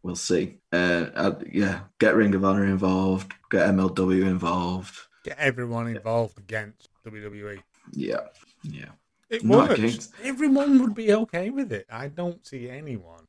we'll 0.02 0.14
see. 0.16 0.58
Uh, 0.70 1.06
I'd- 1.16 1.50
yeah, 1.50 1.84
get 1.98 2.14
Ring 2.14 2.34
of 2.34 2.44
Honor 2.44 2.66
involved, 2.66 3.32
get 3.50 3.70
MLW 3.70 4.26
involved. 4.26 4.98
Get 5.24 5.38
everyone 5.38 5.88
involved 5.88 6.38
against 6.38 6.90
WWE. 7.06 7.62
Yeah, 7.92 8.20
yeah. 8.62 8.86
It 9.28 9.44
Not 9.44 9.68
works. 9.70 9.78
against- 9.78 10.12
Everyone 10.22 10.80
would 10.80 10.94
be 10.94 11.12
okay 11.12 11.50
with 11.50 11.72
it. 11.72 11.86
I 11.90 12.08
don't 12.08 12.44
see 12.46 12.68
anyone. 12.70 13.26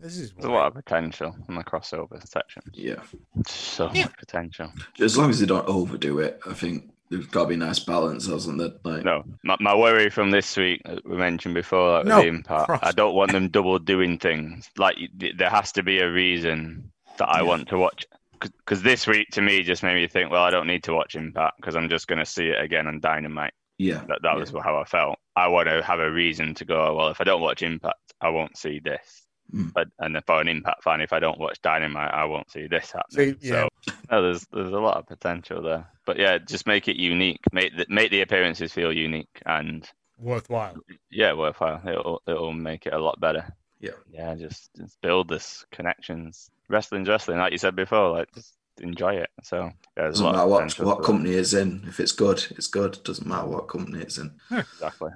This 0.00 0.16
is 0.16 0.32
There's 0.32 0.46
a 0.46 0.50
lot 0.50 0.66
of 0.68 0.74
potential 0.74 1.36
in 1.48 1.54
the 1.56 1.62
crossover 1.62 2.26
section. 2.26 2.62
Yeah. 2.72 3.02
So 3.46 3.90
Yeah. 3.92 4.04
much 4.04 4.16
potential. 4.18 4.72
As 4.98 5.16
long 5.18 5.30
as 5.30 5.38
they 5.40 5.46
don't 5.46 5.66
overdo 5.68 6.18
it, 6.20 6.40
I 6.48 6.54
think 6.54 6.90
there's 7.10 7.26
got 7.26 7.42
to 7.42 7.48
be 7.48 7.54
a 7.54 7.58
nice 7.58 7.80
balance, 7.80 8.26
hasn't 8.26 8.58
there? 8.58 8.72
Like, 8.82 9.04
No, 9.04 9.24
my, 9.44 9.56
my 9.60 9.74
worry 9.74 10.08
from 10.10 10.30
this 10.30 10.56
week 10.56 10.80
that 10.84 11.06
we 11.08 11.16
mentioned 11.16 11.54
before, 11.54 11.98
like 11.98 12.06
No, 12.06 12.22
the 12.22 12.28
impact, 12.28 12.66
cross- 12.66 12.80
I 12.82 12.92
don't 12.92 13.14
want 13.14 13.32
them 13.32 13.48
double 13.50 13.78
doing 13.78 14.18
things. 14.18 14.70
Like 14.78 14.96
there 15.14 15.50
has 15.50 15.70
to 15.72 15.82
be 15.82 15.98
a 15.98 16.10
reason 16.10 16.90
that 17.18 17.28
I 17.28 17.38
Yeah. 17.38 17.42
want 17.42 17.68
to 17.68 17.78
watch. 17.78 18.06
Because 18.40 18.82
this 18.82 19.06
week 19.06 19.28
to 19.32 19.42
me 19.42 19.62
just 19.62 19.82
made 19.82 19.94
me 19.96 20.06
think, 20.08 20.30
well, 20.30 20.42
I 20.44 20.50
don't 20.50 20.66
need 20.66 20.82
to 20.84 20.94
watch 20.94 21.14
Impact 21.14 21.58
because 21.58 21.76
I'm 21.76 21.90
just 21.90 22.08
going 22.08 22.20
to 22.20 22.24
see 22.24 22.46
it 22.48 22.58
again 22.58 22.86
on 22.86 22.98
Dynamite. 23.00 23.52
Yeah, 23.80 24.04
That 24.08 24.20
that 24.22 24.34
yeah. 24.34 24.34
was 24.34 24.50
how 24.50 24.76
I 24.76 24.84
felt. 24.84 25.18
I 25.34 25.48
want 25.48 25.68
to 25.68 25.82
have 25.82 26.00
a 26.00 26.10
reason 26.10 26.54
to 26.56 26.64
go. 26.66 26.94
Well, 26.96 27.08
if 27.08 27.20
I 27.20 27.24
don't 27.24 27.40
watch 27.40 27.62
Impact, 27.62 27.96
I 28.20 28.28
won't 28.28 28.58
see 28.58 28.78
this. 28.78 29.26
Mm. 29.54 29.72
But 29.72 29.88
and 29.98 30.16
if 30.16 30.28
I'm 30.28 30.40
an 30.40 30.48
Impact 30.48 30.84
fan, 30.84 31.00
if 31.00 31.14
I 31.14 31.18
don't 31.18 31.40
watch 31.40 31.62
Dynamite, 31.62 32.12
I 32.12 32.26
won't 32.26 32.50
see 32.50 32.66
this 32.66 32.92
happening. 32.92 33.38
See, 33.40 33.48
yeah. 33.48 33.68
So 33.82 33.92
no, 34.10 34.22
there's 34.22 34.46
there's 34.52 34.72
a 34.72 34.78
lot 34.78 34.98
of 34.98 35.06
potential 35.06 35.62
there. 35.62 35.88
But 36.04 36.18
yeah, 36.18 36.36
just 36.36 36.66
make 36.66 36.88
it 36.88 36.96
unique. 36.96 37.40
Make 37.52 37.74
the, 37.76 37.86
make 37.88 38.10
the 38.10 38.20
appearances 38.20 38.72
feel 38.72 38.92
unique 38.92 39.40
and 39.46 39.88
worthwhile. 40.18 40.76
yeah, 41.10 41.32
worthwhile. 41.32 41.80
It'll 41.88 42.22
it'll 42.26 42.52
make 42.52 42.86
it 42.86 42.92
a 42.92 42.98
lot 42.98 43.18
better. 43.18 43.46
Yeah. 43.80 43.92
Yeah, 44.12 44.34
just, 44.34 44.68
just 44.76 45.00
build 45.00 45.28
this 45.28 45.64
connections. 45.72 46.50
Wrestling's 46.68 47.08
wrestling, 47.08 47.38
like 47.38 47.52
you 47.52 47.58
said 47.58 47.74
before. 47.74 48.10
Like 48.10 48.28
just 48.34 48.54
enjoy 48.80 49.14
it. 49.14 49.30
So 49.42 49.70
yeah, 49.96 50.06
Doesn't 50.06 50.24
matter 50.32 50.46
what, 50.46 50.72
what 50.80 51.02
company 51.02 51.32
it's 51.32 51.52
in. 51.52 51.84
If 51.86 52.00
it's 52.00 52.12
good, 52.12 52.44
it's 52.50 52.66
good. 52.66 52.98
Doesn't 53.04 53.26
matter 53.26 53.46
what 53.46 53.68
company 53.68 54.00
it's 54.02 54.18
in. 54.18 54.32
Exactly. 54.50 55.10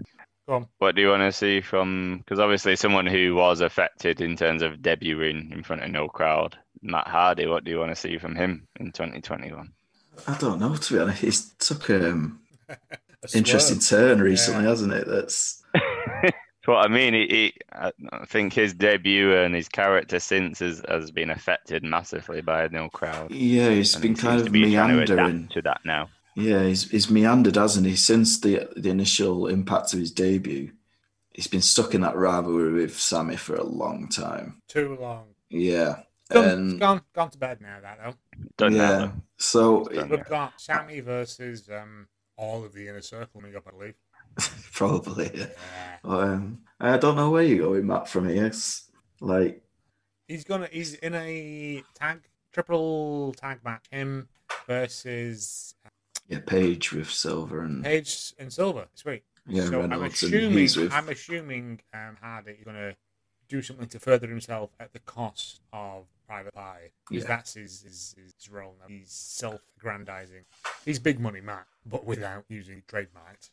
Go 0.47 0.55
on. 0.57 0.67
What 0.79 0.95
do 0.95 1.01
you 1.01 1.09
want 1.09 1.23
to 1.23 1.33
see 1.33 1.61
from? 1.61 2.19
Because 2.19 2.39
obviously, 2.39 2.77
someone 2.77 3.07
who 3.07 3.35
was 3.35 3.61
affected 3.61 4.21
in 4.21 4.37
terms 4.37 4.63
of 4.63 4.75
debuting 4.79 5.53
in 5.53 5.63
front 5.63 5.83
of 5.83 5.91
no 5.91 6.09
crowd, 6.09 6.59
Matt 6.83 7.09
Hardy. 7.09 7.47
What 7.47 7.65
do 7.65 7.71
you 7.71 7.79
want 7.79 7.93
to 7.93 7.97
see 7.97 8.19
from 8.19 8.35
him 8.35 8.67
in 8.79 8.93
2021? 8.93 9.73
I 10.29 10.39
don't 10.39 10.61
know, 10.61 10.77
to 10.77 10.95
be 10.95 11.01
honest. 11.01 11.23
He's 11.23 11.51
took 11.55 11.89
um 11.91 12.41
A 12.69 12.79
interesting 13.39 13.81
swerve. 13.81 14.19
turn 14.19 14.21
recently, 14.23 14.65
Yeah. 14.65 14.69
hasn't 14.69 14.93
it? 14.93 15.07
That's 15.09 15.63
That's 15.73 15.84
what 16.67 16.85
I 16.85 16.89
mean. 16.89 17.15
He, 17.15 17.27
he, 17.29 17.55
I 17.73 17.93
I 18.13 18.25
think 18.27 18.53
his 18.53 18.75
debut 18.75 19.35
and 19.37 19.55
his 19.55 19.69
character 19.69 20.19
since 20.21 20.61
has, 20.61 20.83
has 20.89 21.11
been 21.11 21.31
affected 21.31 21.83
massively 21.85 22.41
by 22.43 22.69
no 22.69 22.89
crowd. 22.91 23.33
yeah, 23.33 23.71
he's 23.71 23.95
And 23.95 24.03
been 24.03 24.15
he 24.17 24.17
kind 24.17 24.41
of 24.41 24.47
to 24.47 24.51
be 24.51 24.67
trying 24.67 25.05
to 25.07 25.17
meandering. 25.17 25.49
to 25.51 25.63
that 25.63 25.81
now. 25.85 26.11
Yeah, 26.37 26.65
he's 26.65 26.91
he's 26.91 27.11
meandered, 27.11 27.57
hasn't 27.57 27.87
he? 27.87 27.97
Since 27.97 28.41
the 28.41 28.69
the 28.77 28.91
initial 28.91 29.47
impact 29.47 29.93
of 29.95 30.01
his 30.01 30.11
debut, 30.13 30.73
he's 31.33 31.47
been 31.49 31.63
stuck 31.63 31.95
in 31.95 32.01
that 32.03 32.17
rivalry 32.17 32.73
with 32.73 32.99
Sammy 32.99 33.37
for 33.37 33.57
a 33.57 33.65
long 33.65 34.09
time. 34.09 34.63
Too 34.69 34.97
long. 34.97 35.35
Yeah, 35.51 36.03
Done. 36.33 36.49
and 36.51 36.81
gone. 36.81 37.03
Gone 37.15 37.31
to 37.31 37.39
bed 37.39 37.61
now. 37.61 37.81
That 37.81 37.99
though. 38.03 38.15
Don't 38.57 38.75
yeah. 38.75 38.99
know. 38.99 39.13
So 39.39 39.85
Done. 39.93 40.09
We've 40.09 40.25
got 40.25 40.61
Sammy 40.61 41.01
versus 41.01 41.69
um 41.71 42.09
all 42.37 42.65
of 42.65 42.73
the 42.73 42.89
inner 42.89 43.03
circle 43.03 43.41
coming 43.41 43.57
up, 43.57 43.65
I 43.67 43.71
believe. 43.71 43.95
probably, 44.73 45.31
yeah. 45.35 45.94
Um, 46.05 46.59
I 46.81 46.97
don't 46.99 47.17
know 47.17 47.31
where 47.31 47.43
you're 47.43 47.67
going, 47.69 47.87
Matt 47.87 48.09
from 48.09 48.29
here. 48.29 48.47
It's 48.47 48.91
like, 49.21 49.63
He's 50.29 50.45
gonna. 50.45 50.69
He's 50.71 50.95
in 50.95 51.15
a 51.15 51.83
tag 51.95 52.21
triple 52.53 53.35
tag 53.35 53.59
match. 53.65 53.85
Him 53.91 54.29
versus 54.67 55.75
yeah, 56.29 56.41
Page 56.47 56.93
with 56.93 57.11
Silver 57.11 57.61
and 57.63 57.85
Page 57.85 58.33
and 58.39 58.53
Silver 58.53 58.87
Sweet. 58.95 59.23
yeah, 59.47 59.65
so 59.65 59.83
I'm 59.83 59.91
Reynolds, 59.91 60.23
and 60.23 60.33
assuming. 60.35 60.55
with 60.85 60.93
I'm 60.93 61.09
assuming 61.11 61.81
um, 61.93 62.17
Hardy 62.23 62.53
is 62.53 62.65
gonna 62.65 62.95
do 63.49 63.61
something 63.61 63.87
to 63.89 63.99
further 64.01 64.27
himself 64.27 64.71
at 64.81 64.93
the 64.95 65.01
cost 65.01 65.61
of 65.75 66.07
Private 66.27 66.55
Party. 66.55 66.87
Because 67.09 67.25
Yeah. 67.25 67.29
that's 67.29 67.55
his, 67.55 67.83
his 67.83 68.15
his 68.17 68.51
role 68.51 68.77
now. 68.81 68.87
He's 68.89 69.11
self-aggrandizing. 69.13 70.45
He's 70.87 70.99
big 70.99 71.21
money 71.21 71.43
Matt, 71.43 71.67
but 71.85 72.07
without 72.07 72.45
using 72.49 72.83
trademarks. 72.89 73.51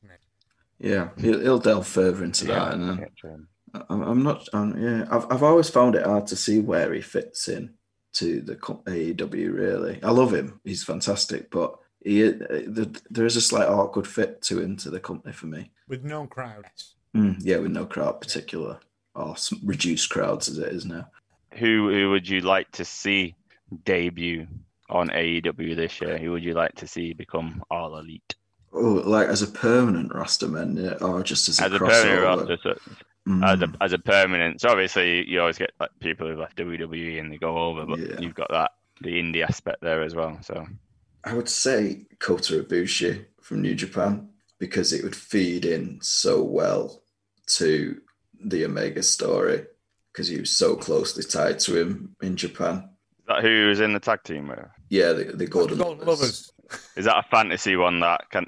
Isn't 0.81 0.91
it? 0.91 0.93
yeah, 0.93 1.09
he'll, 1.17 1.39
he'll 1.39 1.59
delve 1.59 1.87
further 1.87 2.23
into 2.23 2.45
that, 2.45 2.73
and 2.73 2.89
then 2.89 3.05
Yeah. 3.23 3.35
I'm, 3.89 4.01
I'm 4.01 4.23
not. 4.23 4.47
I'm, 4.53 4.81
yeah, 4.81 5.05
I've 5.09 5.25
I've 5.31 5.43
always 5.43 5.69
found 5.69 5.95
it 5.95 6.05
hard 6.05 6.27
to 6.27 6.35
see 6.35 6.59
where 6.59 6.93
he 6.93 6.99
fits 7.01 7.47
in 7.47 7.73
to 8.13 8.41
the 8.41 8.55
AEW. 8.57 9.53
Really, 9.53 9.99
I 10.03 10.11
love 10.11 10.33
him. 10.33 10.59
He's 10.65 10.83
fantastic, 10.83 11.49
but 11.51 11.75
he 12.03 12.25
uh, 12.27 12.31
the, 12.31 13.01
there 13.09 13.25
is 13.25 13.37
a 13.37 13.41
slight 13.41 13.69
awkward 13.69 14.07
fit 14.07 14.41
to 14.43 14.59
him 14.59 14.75
to 14.77 14.89
the 14.89 14.99
company 14.99 15.31
for 15.33 15.45
me. 15.47 15.71
With 15.87 16.03
no 16.03 16.27
crowd. 16.27 16.65
Mm, 17.15 17.37
yeah, 17.39 17.57
with 17.57 17.71
no 17.71 17.85
crowd 17.85 18.19
particular 18.21 18.79
or 19.15 19.31
s- 19.31 19.53
reduced 19.63 20.09
crowds 20.09 20.49
as 20.49 20.57
it 20.57 20.73
is 20.73 20.85
now. 20.85 21.07
Who 21.53 21.89
who 21.93 22.09
would 22.11 22.27
you 22.27 22.41
like 22.41 22.71
to 22.71 22.83
see 22.85 23.35
debut 23.85 24.47
on 24.89 25.07
AEW 25.09 25.75
this 25.77 26.01
year? 26.01 26.17
Who 26.17 26.31
would 26.31 26.43
you 26.43 26.53
like 26.53 26.75
to 26.75 26.87
see 26.87 27.13
become 27.13 27.63
all 27.71 27.97
elite 27.97 28.35
Oh, 28.73 29.01
like 29.05 29.27
as 29.27 29.41
a 29.41 29.47
permanent 29.47 30.13
roster 30.13 30.47
man, 30.47 30.97
or 31.01 31.23
just 31.23 31.49
as 31.49 31.59
a 31.59 31.63
as 31.65 31.73
a 31.73 31.79
permanent 31.79 32.21
roster? 32.23 32.57
So, 32.63 32.75
Mm, 33.27 33.45
as 33.47 33.61
a 33.61 33.71
as 33.83 33.93
a 33.93 33.99
permanent. 33.99 34.61
So 34.61 34.69
obviously 34.69 35.29
you 35.29 35.39
always 35.41 35.59
get 35.59 35.69
like 35.79 35.91
people 35.99 36.27
who 36.27 36.35
left 36.39 36.57
WWE 36.57 37.19
and 37.19 37.31
they 37.31 37.37
go 37.37 37.55
over, 37.55 37.85
but 37.85 37.99
Yeah. 37.99 38.19
you've 38.19 38.33
got 38.33 38.49
that 38.49 38.71
the 38.99 39.11
indie 39.11 39.43
aspect 39.47 39.81
there 39.81 40.01
as 40.01 40.15
well. 40.15 40.39
So 40.41 40.65
I 41.23 41.35
would 41.35 41.47
say 41.47 42.07
Kota 42.17 42.63
Ibushi 42.63 43.25
from 43.39 43.61
New 43.61 43.75
Japan 43.75 44.29
because 44.57 44.91
it 44.91 45.03
would 45.03 45.15
feed 45.15 45.65
in 45.65 45.99
so 46.01 46.41
well 46.41 47.03
to 47.57 48.01
the 48.43 48.65
Omega 48.65 49.03
story 49.03 49.65
because 50.11 50.27
he 50.27 50.39
was 50.39 50.49
so 50.49 50.75
closely 50.75 51.23
tied 51.23 51.59
to 51.59 51.79
him 51.79 52.15
in 52.23 52.35
Japan. 52.35 52.89
is 53.19 53.25
that 53.27 53.43
who's 53.43 53.79
in 53.81 53.93
the 53.93 53.99
tag 53.99 54.23
team 54.23 54.47
with? 54.47 54.65
Yeah, 54.89 55.13
the, 55.13 55.25
the 55.25 55.45
Golden, 55.45 55.77
Golden 55.77 55.99
Lovers. 56.07 56.21
Lovers. 56.21 56.51
Is 56.95 57.05
that 57.05 57.17
a 57.17 57.23
fantasy 57.29 57.75
one 57.75 57.99
that 58.01 58.29
can? 58.29 58.47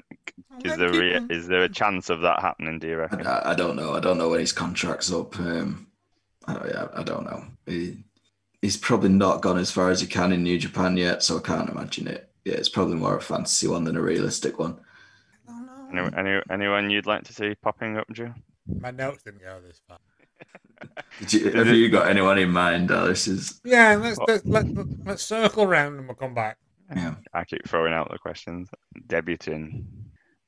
Is 0.64 0.70
Let 0.70 0.78
there 0.78 0.90
re- 0.90 1.12
people- 1.20 1.36
is 1.36 1.46
there 1.48 1.62
a 1.64 1.68
chance 1.68 2.10
of 2.10 2.20
that 2.22 2.40
happening? 2.40 2.78
Do 2.78 2.86
you 2.88 2.94
I, 2.94 2.96
reckon? 2.96 3.26
I- 3.26 3.50
I 3.50 3.54
don't 3.54 3.76
know. 3.76 3.92
I 3.94 4.00
don't 4.00 4.18
know 4.18 4.28
when 4.30 4.40
his 4.40 4.52
contract's 4.52 5.12
up. 5.12 5.38
Um, 5.38 5.88
I, 6.46 6.54
I, 6.54 7.00
I 7.00 7.02
don't 7.02 7.24
know. 7.24 7.44
He, 7.66 7.98
he's 8.62 8.76
probably 8.76 9.08
not 9.10 9.40
gone 9.42 9.58
as 9.58 9.70
far 9.70 9.90
as 9.90 10.00
he 10.00 10.06
can 10.06 10.32
in 10.32 10.42
New 10.42 10.58
Japan 10.58 10.96
yet, 10.96 11.22
so 11.22 11.38
I 11.38 11.40
can't 11.40 11.70
imagine 11.70 12.06
it. 12.06 12.30
Yeah, 12.44 12.54
it's 12.54 12.68
probably 12.68 12.96
more 12.96 13.16
a 13.16 13.20
fantasy 13.22 13.66
one 13.66 13.84
than 13.84 13.96
a 13.96 14.02
realistic 14.02 14.58
one. 14.58 14.78
Any, 15.92 16.10
any, 16.16 16.42
anyone 16.50 16.90
you'd 16.90 17.06
like 17.06 17.24
to 17.24 17.32
see 17.32 17.54
popping 17.62 17.96
up, 17.96 18.06
Drew? 18.12 18.34
My 18.80 18.90
notes 18.90 19.22
didn't 19.22 19.42
go 19.42 19.60
this 19.66 19.80
far. 19.88 19.98
Did 21.20 21.32
you, 21.32 21.50
have 21.52 21.68
you 21.68 21.88
got 21.88 22.08
anyone 22.08 22.38
in 22.38 22.50
mind? 22.50 22.90
Alice 22.90 23.28
is 23.28 23.60
Yeah, 23.64 23.94
let's 23.96 24.18
let's, 24.26 24.44
let, 24.44 24.66
let's 25.06 25.22
circle 25.22 25.66
round 25.66 25.98
and 25.98 26.06
we'll 26.08 26.16
come 26.16 26.34
back. 26.34 26.58
Yeah. 26.94 27.14
I 27.32 27.44
keep 27.44 27.66
throwing 27.68 27.92
out 27.92 28.10
the 28.10 28.18
questions. 28.18 28.68
Debuting. 29.08 29.84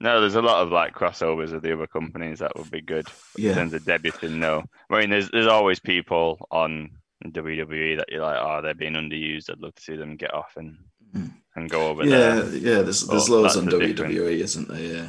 No, 0.00 0.20
there's 0.20 0.34
a 0.34 0.42
lot 0.42 0.62
of 0.62 0.70
like 0.70 0.94
crossovers 0.94 1.52
of 1.52 1.62
the 1.62 1.72
other 1.72 1.86
companies 1.86 2.40
that 2.40 2.56
would 2.56 2.70
be 2.70 2.82
good 2.82 3.06
in 3.38 3.44
Yeah. 3.44 3.54
terms 3.54 3.72
of 3.72 3.82
debuting. 3.84 4.32
No, 4.32 4.64
I 4.90 5.00
mean 5.00 5.10
there's 5.10 5.30
there's 5.30 5.46
always 5.46 5.80
people 5.80 6.46
on 6.50 6.90
WWE 7.24 7.96
that 7.96 8.10
you're 8.10 8.20
like, 8.22 8.38
oh, 8.40 8.60
they're 8.62 8.74
being 8.74 8.92
underused. 8.94 9.50
I'd 9.50 9.58
love 9.60 9.74
to 9.74 9.82
see 9.82 9.96
them 9.96 10.16
get 10.16 10.34
off 10.34 10.52
and 10.56 10.76
Mm. 11.14 11.32
and 11.54 11.70
go 11.70 11.86
over 11.88 12.04
Yeah, 12.04 12.34
there. 12.40 12.56
yeah, 12.56 12.82
there's 12.82 13.06
there's 13.06 13.30
Oh, 13.30 13.40
loads 13.40 13.56
on 13.56 13.64
the 13.66 13.78
difference. 13.78 14.12
WWE, 14.14 14.40
isn't 14.40 14.68
there? 14.68 14.80
Yeah. 14.80 15.08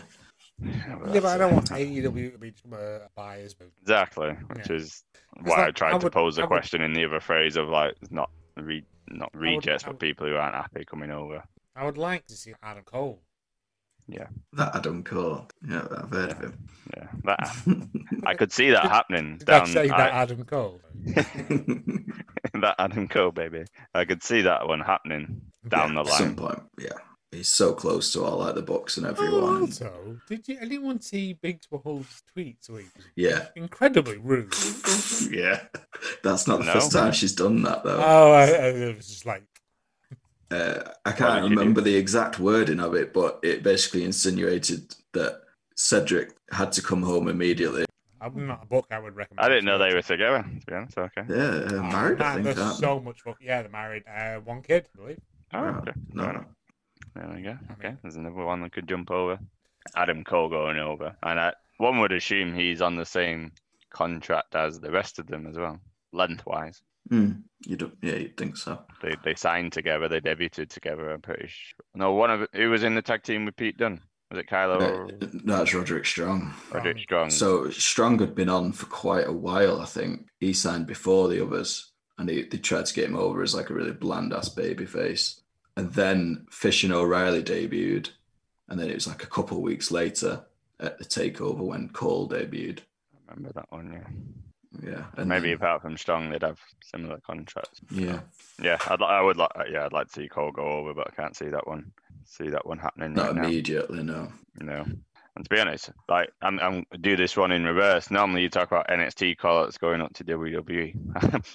Yeah, 0.60 0.96
but 1.02 1.14
that's 1.14 1.26
I 1.26 1.38
don't 1.38 1.54
want 1.54 1.70
AEW 1.72 2.32
to 2.32 2.38
be 2.38 2.54
uh, 2.72 3.00
biased. 3.16 3.58
But 3.60 3.68
Exactly, 3.82 4.30
which 4.30 4.70
Yeah. 4.70 4.76
is 4.78 5.04
why 5.42 5.68
I 5.68 5.72
tried 5.72 5.96
I 5.96 5.98
to 6.00 6.10
pose 6.10 6.38
I 6.38 6.42
the 6.42 6.46
would- 6.46 6.50
question 6.50 6.82
in 6.82 6.94
the 6.94 7.04
other 7.06 7.20
phrase 7.20 7.58
of 7.58 7.68
like 7.68 7.96
not 8.12 8.30
re, 8.56 8.84
not 9.10 9.34
would- 9.34 9.42
rejects, 9.42 9.84
I 9.84 9.88
but 9.88 10.00
people 10.00 10.28
who 10.28 10.36
aren't 10.36 10.56
happy 10.56 10.86
coming 10.86 11.12
over. 11.12 11.44
I 11.76 11.86
would 11.86 11.98
like 11.98 12.26
to 12.28 12.36
see 12.36 12.54
Adam 12.64 12.84
Cole. 12.84 13.22
Yeah, 14.10 14.28
that 14.54 14.74
Adam 14.76 15.04
Cole. 15.04 15.48
Yeah, 15.68 15.86
I've 15.98 16.10
heard 16.10 16.32
of 16.32 16.40
him. 16.40 16.58
Yeah, 16.96 17.08
that 17.26 17.40
I 18.26 18.36
could 18.36 18.54
see 18.54 18.70
that 18.72 18.84
happening 18.86 19.38
Did 19.38 19.50
I 19.50 19.58
down. 19.60 19.68
say 19.68 19.88
that 19.90 20.14
Adam 20.14 20.46
Cole? 20.46 20.80
that 22.54 22.76
Adam 22.80 23.08
Cole 23.08 23.32
baby. 23.32 23.66
I 23.94 24.06
could 24.06 24.24
see 24.24 24.42
that 24.44 24.68
one 24.68 24.80
happening 24.80 25.42
down 25.68 25.94
Yeah, 25.94 26.04
the 26.04 26.10
At 26.10 26.16
some 26.18 26.26
line. 26.28 26.36
point, 26.36 26.64
yeah. 26.80 26.90
He's 27.38 27.48
so 27.48 27.74
close 27.74 28.12
to 28.14 28.24
all 28.24 28.40
like 28.40 28.56
the 28.56 28.62
Bucks 28.64 28.98
and 28.98 29.06
everyone. 29.06 29.34
Oh, 29.36 29.38
everyone. 29.48 29.62
also, 29.62 30.18
did 30.28 30.48
you 30.48 30.58
anyone 30.60 31.00
see 31.02 31.34
Big 31.34 31.62
Swole's 31.64 32.24
tweet? 32.34 32.64
So 32.64 32.78
he 32.78 32.84
was 32.86 33.06
Yeah. 33.16 33.48
incredibly 33.56 34.18
rude. 34.18 34.54
yeah. 35.32 35.66
That's 36.24 36.48
not 36.48 36.60
the 36.60 36.66
No. 36.66 36.74
first 36.74 36.92
time 36.92 37.12
she's 37.14 37.34
done 37.36 37.62
that 37.64 37.84
though. 37.84 38.02
Oh, 38.04 38.32
I, 38.32 38.44
I, 38.44 38.68
it 38.70 38.96
was 38.98 39.08
just 39.08 39.26
like, 39.28 39.44
Uh, 40.50 40.80
I 41.06 41.12
can't 41.12 41.44
did 41.44 41.50
you 41.52 41.56
do? 41.56 41.60
remember 41.60 41.82
the 41.82 41.96
exact 41.96 42.40
wording 42.40 42.80
of 42.80 42.96
it, 42.96 43.14
but 43.14 43.40
it 43.44 43.62
basically 43.64 44.04
insinuated 44.04 44.96
that 45.14 45.42
Cedric 45.76 46.32
had 46.52 46.72
to 46.72 46.82
come 46.82 47.04
home 47.04 47.28
immediately. 47.28 47.86
I'm 48.20 48.48
not 48.48 48.64
a 48.64 48.66
book 48.66 48.88
I 48.90 48.98
would 48.98 49.16
recommend. 49.16 49.46
I 49.46 49.50
didn't 49.50 49.66
know 49.66 49.78
they 49.78 49.94
were 49.94 50.02
together. 50.02 50.44
To 50.44 50.66
be 50.66 50.74
honest, 50.74 50.98
okay. 50.98 51.24
Yeah, 51.30 51.36
uh, 51.36 51.70
Oh, 51.76 51.82
married, 51.84 52.20
I 52.22 52.42
think. 52.42 52.56
there's 52.56 52.80
so 52.80 53.00
much 53.00 53.22
fuck. 53.22 53.38
Yeah, 53.40 53.62
they're 53.62 53.70
married. 53.72 54.04
Uh, 54.08 54.40
one 54.40 54.64
kid, 54.64 54.88
I 54.96 54.98
believe. 55.00 55.20
Oh, 55.54 55.60
okay. 55.66 55.92
no, 56.14 56.32
no. 56.32 56.46
Enough. 57.18 57.30
There 57.30 57.38
we 57.38 57.44
go. 57.44 57.58
Okay, 57.74 57.96
there's 58.02 58.16
another 58.16 58.44
one 58.44 58.62
that 58.62 58.74
could 58.74 58.88
jump 58.88 59.12
over. 59.12 59.40
Adam 59.96 60.24
Cole 60.24 60.50
going 60.50 60.78
over, 60.78 61.16
and 61.24 61.40
I, 61.40 61.54
one 61.78 62.00
would 62.00 62.12
assume 62.12 62.54
he's 62.54 62.82
on 62.82 62.96
the 62.96 63.06
same 63.06 63.54
contract 63.90 64.56
as 64.56 64.80
the 64.80 64.92
rest 64.92 65.18
of 65.18 65.28
them 65.28 65.48
as 65.48 65.58
well, 65.58 65.80
lengthwise. 66.12 66.82
Hmm, 67.10 67.32
you 67.66 67.78
don't, 67.78 67.96
yeah, 68.02 68.16
you'd 68.16 68.36
think 68.36 68.58
so. 68.58 68.82
They 69.02 69.16
they 69.24 69.36
signed 69.36 69.72
together, 69.72 70.10
they 70.10 70.20
debuted 70.20 70.70
together. 70.70 71.12
I'm 71.12 71.22
pretty 71.22 71.48
sure. 71.48 71.86
No, 71.96 72.14
one 72.14 72.32
of 72.32 72.48
who 72.54 72.70
was 72.70 72.84
in 72.84 72.96
the 72.96 73.02
tag 73.02 73.24
team 73.24 73.46
with 73.46 73.56
Pete 73.56 73.78
Dunne 73.78 74.02
was 74.30 74.40
it 74.40 74.50
Kylo 74.50 74.82
or 74.82 75.10
that's 75.46 75.74
Roderick 75.74 76.06
Strong. 76.06 76.54
Roderick 76.72 77.00
Strong? 77.00 77.30
So 77.30 77.70
Strong 77.70 78.20
had 78.20 78.36
been 78.36 78.50
on 78.50 78.74
for 78.74 78.86
quite 78.88 79.28
a 79.28 79.32
while, 79.32 79.80
I 79.80 79.86
think. 79.86 80.28
He 80.40 80.54
signed 80.54 80.88
before 80.88 81.30
the 81.30 81.42
others, 81.44 81.92
and 82.18 82.28
they, 82.28 82.44
they 82.44 82.58
tried 82.58 82.88
to 82.88 82.94
get 82.94 83.06
him 83.06 83.16
over 83.16 83.42
as 83.42 83.56
like 83.56 83.70
a 83.70 83.74
really 83.74 83.94
bland 83.94 84.34
ass 84.34 84.50
baby 84.50 84.86
face. 84.86 85.42
And 85.78 85.94
then 85.94 86.48
Fish 86.50 86.84
and 86.84 86.92
O'Reilly 86.92 87.44
debuted, 87.44 88.10
and 88.68 88.80
then 88.80 88.90
it 88.90 88.96
was 88.96 89.08
like 89.08 89.24
a 89.24 89.28
couple 89.28 89.58
of 89.58 89.64
weeks 89.64 89.92
later 89.92 90.44
at 90.80 90.98
the 90.98 91.06
takeover 91.06 91.60
when 91.60 91.90
Cole 91.90 92.28
debuted. 92.28 92.80
I 93.30 93.34
remember 93.36 93.54
that 93.54 93.72
one. 93.72 93.94
Yeah, 93.94 94.90
Yeah, 94.90 95.06
and 95.18 95.30
maybe 95.30 95.50
then- 95.50 95.58
apart 95.58 95.84
from 95.84 95.96
Strong, 95.96 96.32
they'd 96.32 96.42
have 96.42 96.60
similar 96.84 97.20
contracts. 97.26 97.80
yeah, 97.92 98.22
Yeah, 98.62 98.78
I'd, 98.90 99.02
I 99.04 99.22
would 99.22 99.38
like. 99.38 99.52
Yeah, 99.72 99.86
I'd 99.86 99.94
like 99.94 100.08
to 100.08 100.14
see 100.14 100.28
Cole 100.28 100.52
go 100.52 100.64
over, 100.66 100.94
but 100.96 101.08
I 101.08 101.16
can't 101.16 101.36
see 101.38 101.50
that 101.50 101.68
one. 101.68 101.92
See 102.26 102.50
that 102.50 102.66
one 102.66 102.80
happening 102.80 103.14
not 103.14 103.28
right 103.28 103.36
now. 103.36 103.44
immediately, 103.44 104.04
no, 104.04 104.32
no. 104.60 104.84
You 105.38 105.58
know, 105.58 105.70
and 105.70 105.76
to 105.78 105.82
be 105.84 105.92
honest, 105.92 105.92
like 106.10 106.30
I'm, 106.42 106.60
I'm 106.60 106.84
do 107.02 107.16
this 107.16 107.38
one 107.38 107.52
in 107.52 107.64
reverse. 107.64 108.12
Normally, 108.12 108.42
you 108.44 108.50
talk 108.50 108.72
about 108.72 108.88
NXT 108.90 109.38
call-ups 109.38 109.78
going 109.78 110.02
up 110.02 110.14
to 110.14 110.24
WWE, 110.24 110.96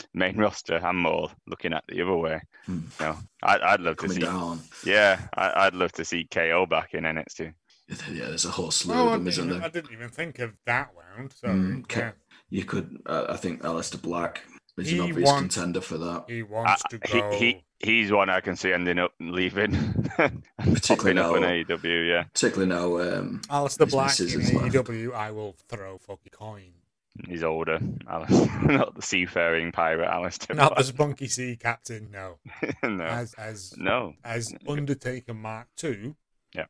main 0.15 0.37
roster, 0.37 0.77
and 0.77 0.99
more 0.99 1.31
looking 1.47 1.73
at 1.73 1.85
the 1.89 2.03
other 2.03 2.17
way. 2.17 2.41
Hmm. 2.67 2.81
You 3.01 3.07
know, 3.07 3.17
I, 3.43 3.59
I'd 3.59 3.81
love 3.81 3.97
to 3.99 4.09
Coming 4.09 4.17
see. 4.17 4.21
down. 4.21 4.61
Yeah, 4.85 5.21
I, 5.35 5.67
I'd 5.67 5.75
love 5.75 5.93
to 5.93 6.05
see 6.05 6.25
KO 6.31 6.67
back 6.67 6.95
in 6.95 7.05
NXT. 7.05 7.53
Yeah, 8.13 8.29
there's 8.29 8.45
a 8.47 8.51
whole 8.51 8.71
slew 8.71 8.95
Oh, 8.95 9.07
of 9.09 9.13
I 9.15 9.17
them, 9.17 9.27
didn't, 9.27 9.29
isn't 9.29 9.45
even, 9.49 9.59
there? 9.59 9.67
I 9.67 9.69
didn't 9.69 9.93
even 9.93 10.09
think 10.09 10.39
of 10.39 10.53
that 10.67 10.91
round. 10.97 11.33
So 11.33 11.49
Mm, 11.49 11.83
okay. 11.83 12.01
yeah, 12.01 12.11
You 12.49 12.65
could, 12.65 12.97
uh, 13.07 13.27
I 13.29 13.37
think, 13.37 13.63
Aleister 13.63 14.01
Black 14.01 14.45
is 14.79 14.89
an 14.91 14.95
He 14.95 15.01
obvious 15.01 15.27
wants- 15.31 15.55
contender 15.57 15.81
for 15.81 15.99
that. 15.99 16.25
he 16.29 16.43
wants 16.43 16.83
to 16.91 16.99
I- 17.05 17.35
he, 17.37 17.47
he 17.47 17.65
he's 17.81 18.13
one 18.13 18.31
I 18.31 18.41
can 18.41 18.57
see 18.57 18.73
ending 18.73 18.99
up 18.99 19.13
leaving, 19.21 19.73
Particularly 20.59 20.81
popping 20.81 21.19
up 21.19 21.33
on 21.33 21.43
AEW. 21.43 22.09
Yeah, 22.09 22.23
Particularly 22.33 22.69
now, 22.69 22.99
um, 23.19 23.41
Aleister 23.49 23.85
his 23.85 23.93
Black 23.93 24.21
in 24.21 24.27
is 24.27 24.53
left. 24.55 24.75
AEW, 24.75 25.13
I 25.15 25.31
will 25.33 25.57
throw 25.69 25.99
fucking 25.99 26.33
coin. 26.33 26.73
he's 27.29 27.43
older. 27.43 27.79
Alice, 28.09 28.49
not 28.65 28.95
the 28.95 29.03
seafaring 29.03 29.73
pirate 29.73 30.09
Alistair. 30.09 30.57
Not 30.57 30.71
the 30.71 30.75
Black. 30.77 30.87
spunky 30.87 31.29
sea 31.29 31.57
captain, 31.57 32.09
no. 32.13 32.39
no, 32.89 33.05
As 33.05 33.35
as 33.35 33.75
no. 33.77 34.15
as 34.25 34.55
Undertaker 34.69 35.35
Mark 35.35 35.69
Two. 35.77 36.17
Yeah. 36.55 36.67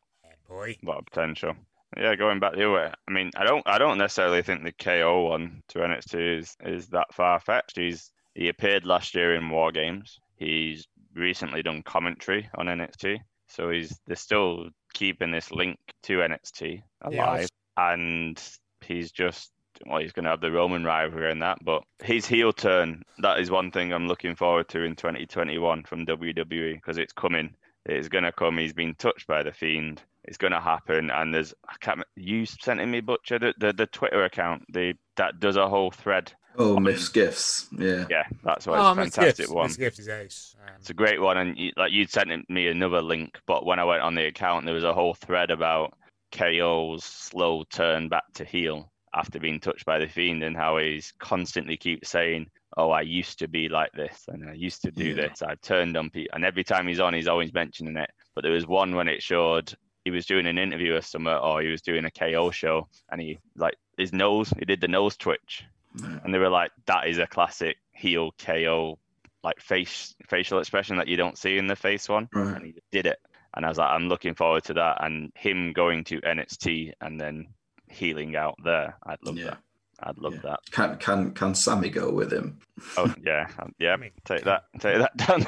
boy. 0.49 0.77
a 0.83 0.87
lot 0.87 0.99
of 0.99 1.07
potential. 1.07 1.55
Yeah, 1.97 2.15
going 2.17 2.41
back 2.41 2.53
the 2.55 2.65
other 2.65 2.73
way. 2.73 2.93
I 3.07 3.11
mean, 3.11 3.31
I 3.37 3.45
don't, 3.45 3.63
I 3.67 3.79
don't 3.79 3.99
necessarily 3.99 4.43
think 4.43 4.65
the 4.65 4.73
KO 4.73 5.25
one 5.25 5.63
to 5.69 5.81
NXT 5.81 6.39
is 6.39 6.57
is 6.65 6.89
that 6.89 7.13
far 7.13 7.41
fetched. 7.41 7.77
He's 7.77 8.11
he 8.35 8.49
appeared 8.49 8.87
last 8.87 9.15
year 9.15 9.35
in 9.35 9.51
War 9.51 9.73
Games. 9.73 10.19
He's 10.37 10.87
recently 11.15 11.63
done 11.63 11.83
commentary 11.83 12.49
on 12.57 12.67
NXT, 12.67 13.19
so 13.49 13.71
he's 13.71 13.99
they're 14.07 14.17
still 14.17 14.71
keeping 14.95 15.31
this 15.31 15.51
link 15.51 15.79
to 16.05 16.19
NXT 16.19 16.83
Yeah, 17.11 17.27
alive, 17.27 17.49
and 17.77 18.43
he's 18.81 19.13
just. 19.13 19.51
Well, 19.87 20.01
he's 20.01 20.13
going 20.13 20.25
to 20.25 20.31
have 20.31 20.43
the 20.43 20.53
Roman 20.53 20.85
rivalry 20.85 21.33
and 21.33 21.43
that, 21.43 21.59
but 21.65 21.83
his 22.05 22.27
heel 22.27 22.53
turn, 22.53 23.03
that 23.19 23.41
is 23.41 23.51
one 23.51 23.73
thing 23.73 23.93
I'm 23.93 24.07
looking 24.07 24.37
forward 24.37 24.69
to 24.69 24.83
in 24.83 24.95
2021 24.95 25.85
from 25.85 26.07
WWE 26.07 26.75
because 26.75 26.99
it's 26.99 27.15
coming. 27.15 27.55
It's 27.87 28.09
going 28.09 28.25
to 28.25 28.33
come. 28.33 28.59
He's 28.59 28.75
been 28.75 28.95
touched 28.95 29.27
by 29.27 29.43
the 29.43 29.51
Fiend 29.51 30.01
it's 30.25 30.37
going 30.39 30.53
to 30.53 30.61
happen. 30.61 31.11
And 31.11 31.35
there's, 31.35 31.53
I 31.69 31.75
can't, 31.81 32.03
you 32.17 32.47
sent 32.47 32.81
in 32.81 32.91
me 32.91 33.01
Butcher 33.01 33.39
the, 33.39 33.55
the, 33.59 33.73
the 33.73 33.87
Twitter 33.87 34.25
account, 34.25 34.63
the 34.73 34.95
that 35.17 35.41
does 35.41 35.57
a 35.57 35.69
whole 35.69 35.91
thread. 35.91 36.33
oh, 36.59 36.79
Mith 36.79 37.13
Gifs. 37.13 37.69
Yeah. 37.79 38.05
Yeah, 38.11 38.25
that's 38.45 38.67
why 38.67 38.79
Oh, 38.79 38.91
it's 38.91 39.17
a 39.17 39.21
fantastic 39.21 39.37
Gifts. 39.47 39.51
one. 39.53 39.67
Miss 39.69 39.77
Gifts 39.77 39.99
is 39.99 40.09
ace. 40.09 40.55
Um, 40.67 40.75
It's 40.79 40.91
a 40.91 40.95
great 40.95 41.21
one, 41.21 41.39
and 41.39 41.57
you, 41.59 41.73
like 41.77 41.93
you'd 41.93 42.11
sent 42.11 42.31
me 42.51 42.69
another 42.69 43.01
link, 43.03 43.39
but 43.47 43.65
when 43.67 43.79
I 43.79 43.85
went 43.85 44.03
on 44.03 44.15
the 44.15 44.27
account, 44.27 44.65
there 44.65 44.75
was 44.75 44.85
a 44.85 44.93
whole 44.95 45.15
thread 45.15 45.51
about 45.51 45.95
KO's 46.31 47.05
slow 47.05 47.65
turn 47.73 48.09
back 48.09 48.25
to 48.35 48.45
heel 48.45 48.91
after 49.15 49.39
being 49.39 49.61
touched 49.61 49.85
by 49.85 49.99
the 49.99 50.09
Fiend, 50.09 50.43
and 50.43 50.57
how 50.57 50.79
he's 50.79 51.13
constantly 51.19 51.77
keeps 51.77 52.09
saying, 52.09 52.47
"Oh, 52.79 52.91
I 52.91 53.03
used 53.03 53.39
to 53.41 53.49
be 53.49 53.69
like 53.69 53.93
this, 53.93 54.25
and 54.29 54.49
I 54.49 54.55
used 54.55 54.81
to 54.83 54.91
do 54.91 55.09
Yeah. 55.09 55.15
this. 55.29 55.43
I 55.43 55.55
turned 55.57 55.97
on 55.99 56.09
people," 56.09 56.35
and 56.35 56.45
every 56.45 56.65
time 56.65 56.87
he's 56.89 57.01
on, 57.01 57.13
he's 57.13 57.29
always 57.29 57.53
mentioning 57.53 57.97
it. 57.99 58.11
But 58.35 58.43
there 58.43 58.53
was 58.53 58.67
one 58.67 58.95
when 58.95 59.09
it 59.09 59.23
showed 59.23 59.75
he 60.05 60.11
was 60.11 60.27
doing 60.27 60.47
an 60.47 60.59
interview 60.59 60.95
or 60.97 61.01
something, 61.01 61.33
or 61.33 61.61
he 61.63 61.69
was 61.69 61.83
doing 61.83 62.05
a 62.05 62.11
KO 62.11 62.51
show, 62.51 62.89
and 63.11 63.21
he 63.21 63.39
like 63.57 63.77
his 63.97 64.13
nose, 64.13 64.53
he 64.59 64.65
did 64.65 64.81
the 64.81 64.89
nose 64.89 65.17
twitch, 65.17 65.65
Yeah. 66.01 66.19
and 66.25 66.33
they 66.35 66.39
were 66.39 66.49
like, 66.49 66.73
"That 66.87 67.07
is 67.09 67.19
a 67.19 67.27
classic 67.27 67.77
heel 67.93 68.33
KO." 68.39 68.99
Like 69.45 69.61
face 69.61 70.15
facial 70.29 70.61
expression 70.61 70.97
that 70.99 71.09
you 71.09 71.17
don't 71.17 71.37
see 71.37 71.59
in 71.59 71.67
the 71.67 71.75
face 71.75 72.09
one, 72.09 72.29
Right. 72.33 72.55
and 72.57 72.65
he 72.65 72.75
did 72.93 73.07
it. 73.07 73.19
And 73.55 73.67
I 73.67 73.69
was 73.69 73.77
like, 73.77 73.91
I'm 73.91 74.09
looking 74.09 74.35
forward 74.35 74.63
to 74.65 74.75
that, 74.75 75.05
and 75.05 75.33
him 75.35 75.73
going 75.73 76.05
to 76.05 76.21
NXT 76.21 76.93
and 77.01 77.21
then 77.21 77.49
heeling 77.89 78.37
out 78.37 78.55
there. 78.63 78.97
I'd 79.05 79.19
love 79.25 79.37
Yeah. 79.37 79.45
that. 79.47 79.59
I'd 80.05 80.19
love 80.19 80.35
Yeah. 80.35 80.41
that. 80.43 80.61
Can 80.71 80.97
can 80.99 81.33
can 81.33 81.55
Sammy 81.55 81.89
go 81.91 82.11
with 82.13 82.33
him? 82.33 82.59
Oh 82.97 83.13
yeah, 83.25 83.49
um, 83.59 83.73
yeah. 83.79 83.93
I 83.93 83.97
mean, 83.97 84.11
Take 84.25 84.45
that, 84.45 84.65
take 84.81 84.99
that 84.99 85.17
down. 85.17 85.41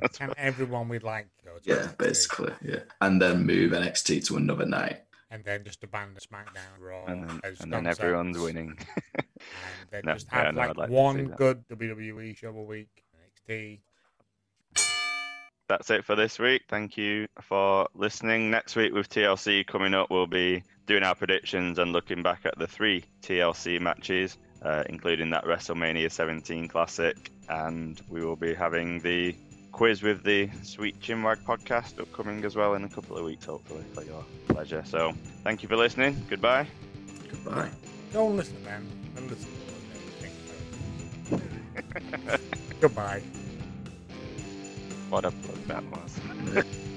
That's 0.00 0.18
Can 0.18 0.32
everyone 0.36 0.88
we'd 0.88 1.02
like 1.02 1.28
to 1.38 1.44
go 1.44 1.58
to 1.58 1.68
Yeah, 1.68 1.86
NXT? 1.88 1.98
basically. 1.98 2.52
Yeah. 2.62 2.80
And 3.00 3.20
then 3.22 3.44
move 3.46 3.72
NXT 3.72 4.26
to 4.26 4.36
another 4.36 4.66
night. 4.66 5.00
And 5.30 5.42
then 5.44 5.64
just 5.64 5.82
abandon 5.82 6.16
SmackDown 6.16 6.78
Raw. 6.78 7.06
and 7.06 7.26
then, 7.28 7.40
as 7.44 7.60
and 7.60 7.72
then 7.72 7.86
everyone's 7.86 8.38
winning. 8.38 8.76
And 9.16 9.26
then 9.90 10.02
No, 10.04 10.12
just 10.14 10.28
have 10.28 10.54
no, 10.54 10.60
like, 10.60 10.70
I'd 10.70 10.76
like 10.76 10.90
one 10.90 11.26
good 11.38 11.66
WWE 11.68 12.36
show 12.36 12.50
a 12.50 12.62
week. 12.62 13.04
NXT. 13.48 13.80
That's 15.72 15.88
it 15.88 16.04
for 16.04 16.14
this 16.16 16.38
week. 16.38 16.64
Thank 16.68 16.98
you 16.98 17.26
for 17.40 17.88
listening. 17.94 18.50
Next 18.50 18.76
week 18.76 18.92
with 18.92 19.08
TLC 19.08 19.66
coming 19.66 19.94
up, 19.94 20.10
we'll 20.10 20.26
be 20.26 20.62
doing 20.86 21.02
our 21.02 21.14
predictions 21.14 21.78
and 21.78 21.92
looking 21.92 22.22
back 22.22 22.40
at 22.44 22.58
the 22.58 22.66
three 22.66 23.04
TLC 23.22 23.80
matches. 23.80 24.36
uh, 24.62 24.84
including 24.90 25.30
that 25.30 25.44
WrestleMania 25.44 26.12
17 26.12 26.68
classic. 26.68 27.30
And 27.48 27.98
we 28.10 28.22
will 28.24 28.36
be 28.36 28.52
having 28.52 29.00
the 29.00 29.34
quiz 29.72 30.02
with 30.02 30.22
the 30.24 30.50
Sweet 30.62 31.00
Chinwag 31.00 31.42
podcast 31.42 31.98
upcoming 31.98 32.44
as 32.44 32.54
well 32.54 32.74
in 32.74 32.84
a 32.84 32.88
couple 32.90 33.16
of 33.16 33.24
weeks, 33.24 33.46
hopefully, 33.46 33.82
for 33.94 34.04
your 34.04 34.22
pleasure. 34.48 34.84
So 34.86 35.14
thank 35.42 35.62
you 35.62 35.68
for 35.70 35.76
listening. 35.76 36.22
Goodbye. 36.28 36.66
Goodbye. 37.30 37.70
Don't 38.12 38.36
listen 38.36 38.56
to 38.56 38.62
them. 38.64 38.86
Don't 39.16 39.30
listen 39.30 39.48
to 41.30 41.36
them. 42.28 42.40
Goodbye. 42.80 43.22
What 45.12 45.26
a 45.26 45.30
plug 45.30 45.58
that 45.66 45.84
was. 45.92 46.91